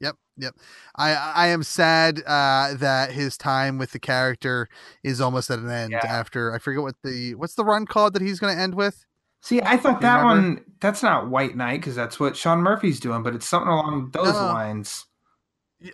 Yep, 0.00 0.16
yep. 0.36 0.54
I 0.96 1.14
I 1.14 1.46
am 1.48 1.62
sad 1.62 2.22
uh, 2.26 2.74
that 2.74 3.12
his 3.12 3.36
time 3.38 3.78
with 3.78 3.92
the 3.92 3.98
character 3.98 4.68
is 5.02 5.20
almost 5.20 5.50
at 5.50 5.58
an 5.58 5.70
end. 5.70 5.92
Yeah. 5.92 6.06
After 6.06 6.54
I 6.54 6.58
forget 6.58 6.82
what 6.82 6.94
the 7.02 7.34
what's 7.34 7.54
the 7.54 7.64
run 7.64 7.86
called 7.86 8.12
that 8.14 8.22
he's 8.22 8.38
going 8.38 8.54
to 8.54 8.60
end 8.60 8.74
with. 8.74 9.04
See, 9.40 9.62
I 9.62 9.76
thought 9.76 10.00
that 10.00 10.24
one 10.24 10.64
that's 10.80 11.02
not 11.02 11.28
White 11.30 11.56
Knight 11.56 11.80
because 11.80 11.94
that's 11.94 12.18
what 12.20 12.36
Sean 12.36 12.60
Murphy's 12.60 13.00
doing, 13.00 13.22
but 13.22 13.34
it's 13.34 13.46
something 13.46 13.68
along 13.68 14.10
those 14.12 14.34
No. 14.34 14.46
lines. 14.46 15.06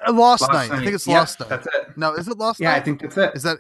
Uh, 0.07 0.13
Lost, 0.13 0.51
Night. 0.53 0.71
I 0.71 0.79
think 0.81 0.95
it's 0.95 1.07
Yep, 1.07 1.19
Lost 1.19 1.41
Night. 1.41 1.49
That's 1.49 1.67
it. 1.67 1.97
No, 1.97 2.15
is 2.15 2.29
it 2.29 2.39
Lost 2.39 2.61
Yeah, 2.61 2.71
Night? 2.71 2.77
I 2.77 2.81
think 2.81 3.01
that's 3.03 3.17
it. 3.17 3.33
Is 3.35 3.43
that? 3.43 3.59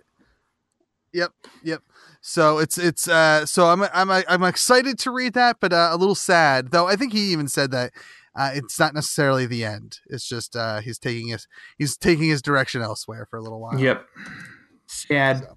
Yep, 1.12 1.32
yep. 1.62 1.82
So 2.20 2.58
it's 2.58 2.78
it's 2.78 3.06
uh 3.06 3.44
so 3.44 3.66
I'm 3.66 3.82
I'm 3.92 4.10
I'm 4.10 4.42
excited 4.44 4.98
to 5.00 5.10
read 5.10 5.34
that, 5.34 5.58
but 5.60 5.72
uh, 5.72 5.90
a 5.92 5.96
little 5.96 6.14
sad 6.14 6.70
though. 6.70 6.86
I 6.86 6.96
think 6.96 7.12
he 7.12 7.32
even 7.32 7.48
said 7.48 7.70
that 7.72 7.92
uh, 8.34 8.50
it's 8.54 8.78
not 8.78 8.94
necessarily 8.94 9.46
the 9.46 9.64
end. 9.64 9.98
It's 10.06 10.26
just 10.28 10.56
uh 10.56 10.80
he's 10.80 10.98
taking 10.98 11.28
his 11.28 11.46
he's 11.78 11.96
taking 11.96 12.28
his 12.28 12.42
direction 12.42 12.82
elsewhere 12.82 13.26
for 13.28 13.38
a 13.38 13.42
little 13.42 13.60
while. 13.60 13.78
Yep. 13.78 14.06
Sad. 14.86 15.38
So- 15.38 15.56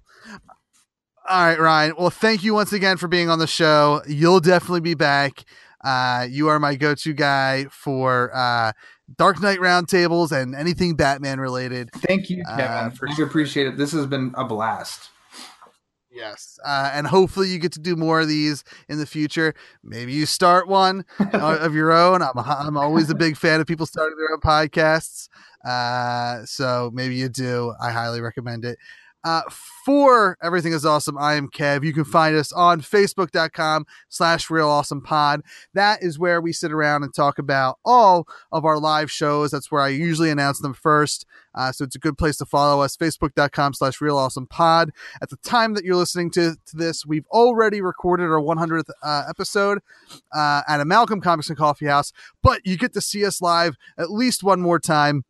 All 1.28 1.46
right, 1.46 1.58
Ryan. 1.58 1.94
Well, 1.98 2.10
thank 2.10 2.44
you 2.44 2.54
once 2.54 2.72
again 2.72 2.96
for 2.98 3.08
being 3.08 3.28
on 3.28 3.38
the 3.38 3.46
show. 3.46 4.00
You'll 4.06 4.40
definitely 4.40 4.80
be 4.80 4.94
back. 4.94 5.44
Uh, 5.84 6.26
you 6.28 6.48
are 6.48 6.58
my 6.58 6.74
go-to 6.74 7.12
guy 7.12 7.66
for 7.70 8.30
uh, 8.34 8.72
Dark 9.18 9.40
Knight 9.40 9.58
roundtables 9.58 10.32
and 10.32 10.54
anything 10.54 10.96
Batman 10.96 11.38
related. 11.38 11.90
Thank 11.92 12.28
you, 12.30 12.42
Kevin. 12.48 12.64
Uh, 12.64 12.90
for 12.90 13.08
sure 13.08 13.26
appreciate 13.26 13.66
it. 13.66 13.76
This 13.76 13.92
has 13.92 14.06
been 14.06 14.32
a 14.36 14.44
blast. 14.44 15.10
Yes, 16.16 16.58
uh, 16.64 16.90
and 16.94 17.06
hopefully 17.06 17.50
you 17.50 17.58
get 17.58 17.72
to 17.72 17.78
do 17.78 17.94
more 17.94 18.20
of 18.20 18.28
these 18.28 18.64
in 18.88 18.98
the 18.98 19.04
future. 19.04 19.54
Maybe 19.84 20.14
you 20.14 20.24
start 20.24 20.66
one 20.66 21.04
uh, 21.20 21.28
of 21.60 21.74
your 21.74 21.92
own. 21.92 22.22
I'm 22.22 22.38
I'm 22.38 22.76
always 22.78 23.10
a 23.10 23.14
big 23.14 23.36
fan 23.36 23.60
of 23.60 23.66
people 23.66 23.84
starting 23.84 24.16
their 24.16 24.32
own 24.32 24.40
podcasts. 24.40 25.28
Uh, 25.62 26.46
so 26.46 26.90
maybe 26.94 27.16
you 27.16 27.28
do. 27.28 27.74
I 27.82 27.90
highly 27.90 28.22
recommend 28.22 28.64
it. 28.64 28.78
Uh, 29.24 29.42
for 29.84 30.38
everything 30.40 30.72
is 30.72 30.86
awesome. 30.86 31.18
I 31.18 31.34
am 31.34 31.48
Kev. 31.48 31.84
You 31.84 31.92
can 31.92 32.04
find 32.04 32.36
us 32.36 32.52
on 32.52 32.80
Facebook.com 32.80 33.84
slash 34.08 34.48
Real 34.48 34.68
Awesome 34.68 35.02
Pod. 35.02 35.40
That 35.74 36.00
is 36.00 36.16
where 36.16 36.40
we 36.40 36.52
sit 36.52 36.70
around 36.70 37.02
and 37.02 37.12
talk 37.12 37.40
about 37.40 37.78
all 37.84 38.28
of 38.52 38.64
our 38.64 38.78
live 38.78 39.10
shows. 39.10 39.50
That's 39.50 39.70
where 39.70 39.82
I 39.82 39.88
usually 39.88 40.30
announce 40.30 40.60
them 40.60 40.74
first. 40.74 41.26
Uh, 41.56 41.72
so 41.72 41.84
it's 41.84 41.96
a 41.96 41.98
good 41.98 42.18
place 42.18 42.36
to 42.36 42.46
follow 42.46 42.82
us. 42.82 42.96
Facebook.com 42.96 43.74
slash 43.74 44.00
Real 44.00 44.18
Awesome 44.18 44.46
Pod 44.46 44.90
at 45.22 45.30
the 45.30 45.36
time 45.38 45.74
that 45.74 45.84
you're 45.84 45.96
listening 45.96 46.30
to, 46.32 46.56
to 46.66 46.76
this, 46.76 47.06
we've 47.06 47.26
already 47.28 47.80
recorded 47.80 48.24
our 48.24 48.40
100th 48.40 48.90
uh, 49.02 49.22
episode 49.28 49.78
uh, 50.34 50.62
at 50.68 50.80
Amalgam 50.80 51.20
Comics 51.20 51.48
and 51.48 51.58
Coffee 51.58 51.86
House, 51.86 52.12
but 52.42 52.60
you 52.64 52.76
get 52.76 52.92
to 52.92 53.00
see 53.00 53.24
us 53.24 53.40
live 53.40 53.76
at 53.98 54.10
least 54.10 54.42
one 54.42 54.60
more 54.60 54.78
time. 54.78 55.24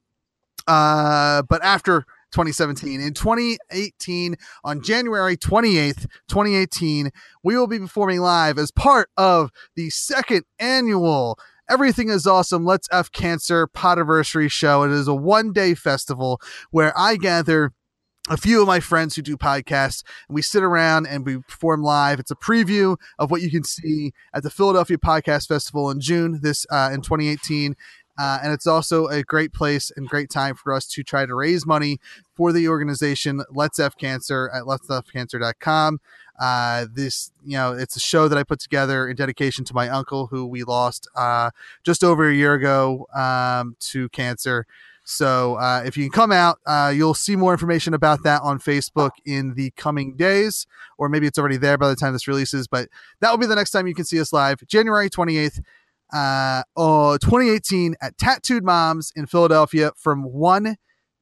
Uh, 0.66 1.42
but 1.42 1.62
after 1.64 2.04
2017, 2.32 3.00
in 3.00 3.14
2018, 3.14 4.36
on 4.64 4.82
January 4.82 5.36
28th, 5.36 6.06
2018, 6.28 7.10
we 7.42 7.56
will 7.56 7.66
be 7.66 7.78
performing 7.78 8.20
live 8.20 8.58
as 8.58 8.70
part 8.70 9.08
of 9.16 9.50
the 9.76 9.90
second 9.90 10.44
annual 10.58 11.38
Everything 11.68 12.10
is 12.10 12.28
Awesome. 12.28 12.64
Let's 12.64 12.88
F 12.92 13.10
Cancer 13.10 13.66
Podiversary 13.66 14.48
show. 14.48 14.84
It 14.84 14.92
is 14.92 15.08
a 15.08 15.14
one 15.14 15.52
day 15.52 15.74
festival 15.74 16.40
where 16.70 16.96
I 16.96 17.16
gather 17.16 17.72
a 18.28 18.36
few 18.36 18.60
of 18.60 18.68
my 18.68 18.78
friends 18.78 19.16
who 19.16 19.22
do 19.22 19.36
podcasts 19.36 20.04
and 20.28 20.34
we 20.34 20.42
sit 20.42 20.62
around 20.62 21.06
and 21.06 21.26
we 21.26 21.38
perform 21.38 21.82
live. 21.82 22.20
It's 22.20 22.30
a 22.30 22.36
preview 22.36 22.96
of 23.18 23.32
what 23.32 23.42
you 23.42 23.50
can 23.50 23.64
see 23.64 24.12
at 24.32 24.44
the 24.44 24.50
philadelphia 24.50 24.98
podcast 24.98 25.48
festival 25.48 25.90
in 25.90 26.00
june 26.00 26.40
this 26.42 26.66
uh, 26.70 26.90
in 26.92 27.02
2018 27.02 27.74
uh, 28.18 28.38
and 28.42 28.52
it's 28.52 28.66
also 28.66 29.06
a 29.08 29.22
great 29.22 29.52
place 29.52 29.92
and 29.94 30.08
great 30.08 30.30
time 30.30 30.54
for 30.54 30.72
us 30.72 30.86
to 30.88 31.02
try 31.02 31.26
to 31.26 31.34
raise 31.34 31.66
money 31.66 31.98
for 32.34 32.52
the 32.52 32.68
organization 32.68 33.42
let's 33.50 33.78
f 33.78 33.96
cancer 33.96 34.50
at 34.52 34.64
let'sfcancer.com 34.64 36.00
uh, 36.38 36.86
this 36.92 37.30
you 37.44 37.56
know 37.56 37.72
it's 37.72 37.96
a 37.96 38.00
show 38.00 38.28
that 38.28 38.38
i 38.38 38.42
put 38.42 38.58
together 38.58 39.08
in 39.08 39.16
dedication 39.16 39.64
to 39.64 39.74
my 39.74 39.88
uncle 39.88 40.26
who 40.26 40.46
we 40.46 40.64
lost 40.64 41.08
uh, 41.16 41.50
just 41.82 42.02
over 42.04 42.28
a 42.28 42.34
year 42.34 42.54
ago 42.54 43.06
um, 43.14 43.76
to 43.80 44.08
cancer 44.10 44.66
so 45.08 45.54
uh, 45.54 45.84
if 45.86 45.96
you 45.96 46.02
can 46.02 46.10
come 46.10 46.32
out, 46.32 46.58
uh, 46.66 46.92
you'll 46.94 47.14
see 47.14 47.36
more 47.36 47.52
information 47.52 47.94
about 47.94 48.24
that 48.24 48.42
on 48.42 48.58
Facebook 48.58 49.12
in 49.24 49.54
the 49.54 49.70
coming 49.76 50.16
days, 50.16 50.66
or 50.98 51.08
maybe 51.08 51.28
it's 51.28 51.38
already 51.38 51.58
there 51.58 51.78
by 51.78 51.88
the 51.88 51.94
time 51.94 52.12
this 52.12 52.26
releases. 52.26 52.66
But 52.66 52.88
that 53.20 53.30
will 53.30 53.38
be 53.38 53.46
the 53.46 53.54
next 53.54 53.70
time 53.70 53.86
you 53.86 53.94
can 53.94 54.04
see 54.04 54.20
us 54.20 54.32
live, 54.32 54.66
January 54.66 55.08
28th, 55.08 55.60
uh, 56.12 56.64
oh, 56.76 57.18
2018 57.18 57.94
at 58.02 58.18
Tattooed 58.18 58.64
Moms 58.64 59.12
in 59.14 59.26
Philadelphia 59.26 59.92
from 59.96 60.24
1 60.24 60.76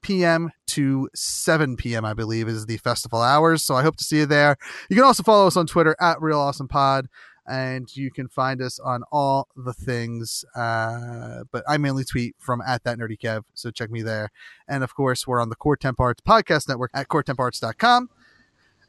p.m. 0.05 0.51
to 0.69 1.09
7 1.15 1.77
p.m. 1.77 2.05
I 2.05 2.15
believe 2.15 2.47
is 2.47 2.67
the 2.67 2.77
festival 2.77 3.21
hours. 3.21 3.65
So 3.65 3.75
I 3.75 3.83
hope 3.83 3.97
to 3.97 4.05
see 4.05 4.19
you 4.19 4.27
there. 4.27 4.57
You 4.89 4.97
can 4.97 5.05
also 5.05 5.25
follow 5.25 5.49
us 5.49 5.57
on 5.57 5.67
Twitter 5.67 5.97
at 6.01 6.23
Real 6.23 6.39
Awesome 6.39 6.69
Pod 6.69 7.09
and 7.47 7.95
you 7.95 8.11
can 8.11 8.29
find 8.29 8.63
us 8.63 8.79
on 8.79 9.03
all 9.13 9.49
the 9.57 9.73
things. 9.73 10.45
Uh, 10.57 11.45
but 11.51 11.65
I 11.69 11.77
mainly 11.77 12.05
tweet 12.05 12.37
from 12.39 12.63
at 12.67 12.85
that 12.85 12.99
nerdy 12.99 13.19
Kev, 13.19 13.43
so 13.55 13.71
check 13.71 13.91
me 13.91 14.03
there. 14.03 14.31
And 14.69 14.83
of 14.83 14.95
course, 14.95 15.27
we're 15.27 15.41
on 15.41 15.51
the 15.51 15.57
Core 15.57 15.77
Temp 15.77 16.01
Arts 16.01 16.23
podcast 16.27 16.69
network 16.69 16.91
at 16.95 17.09
coretemparts.com. 17.09 18.09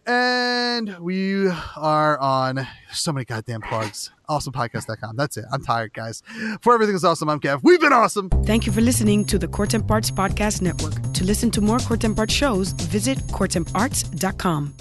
And 0.06 0.99
we 0.99 1.49
are 1.77 2.19
on 2.19 2.68
so 2.91 3.11
many 3.11 3.26
goddamn 3.26 3.61
plugs. 3.61 4.11
Awesomepodcast.com. 4.30 5.15
That's 5.15 5.38
it. 5.38 5.45
I'm 5.52 5.64
tired, 5.64 5.94
guys. 5.94 6.22
For 6.61 6.73
everything 6.73 6.95
is 6.95 7.03
awesome, 7.03 7.30
I'm 7.30 7.40
Kev. 7.40 7.61
We've 7.64 7.82
been 7.82 7.94
awesome. 7.94 8.30
Thank 8.45 8.65
you 8.65 8.72
for 8.72 8.82
listening 8.82 9.26
to 9.26 9.38
the 9.38 9.48
Core 9.48 9.68
Temp 9.68 9.90
Arts 9.90 10.11
Podcast 10.11 10.61
Network. 10.61 11.14
To 11.14 11.23
listen 11.23 11.52
to 11.52 11.61
more 11.61 11.80
Core 11.80 11.98
Temp 11.98 12.18
Arts 12.19 12.34
shows, 12.34 12.72
visit 12.72 13.18
coretemparts.com. 13.27 14.73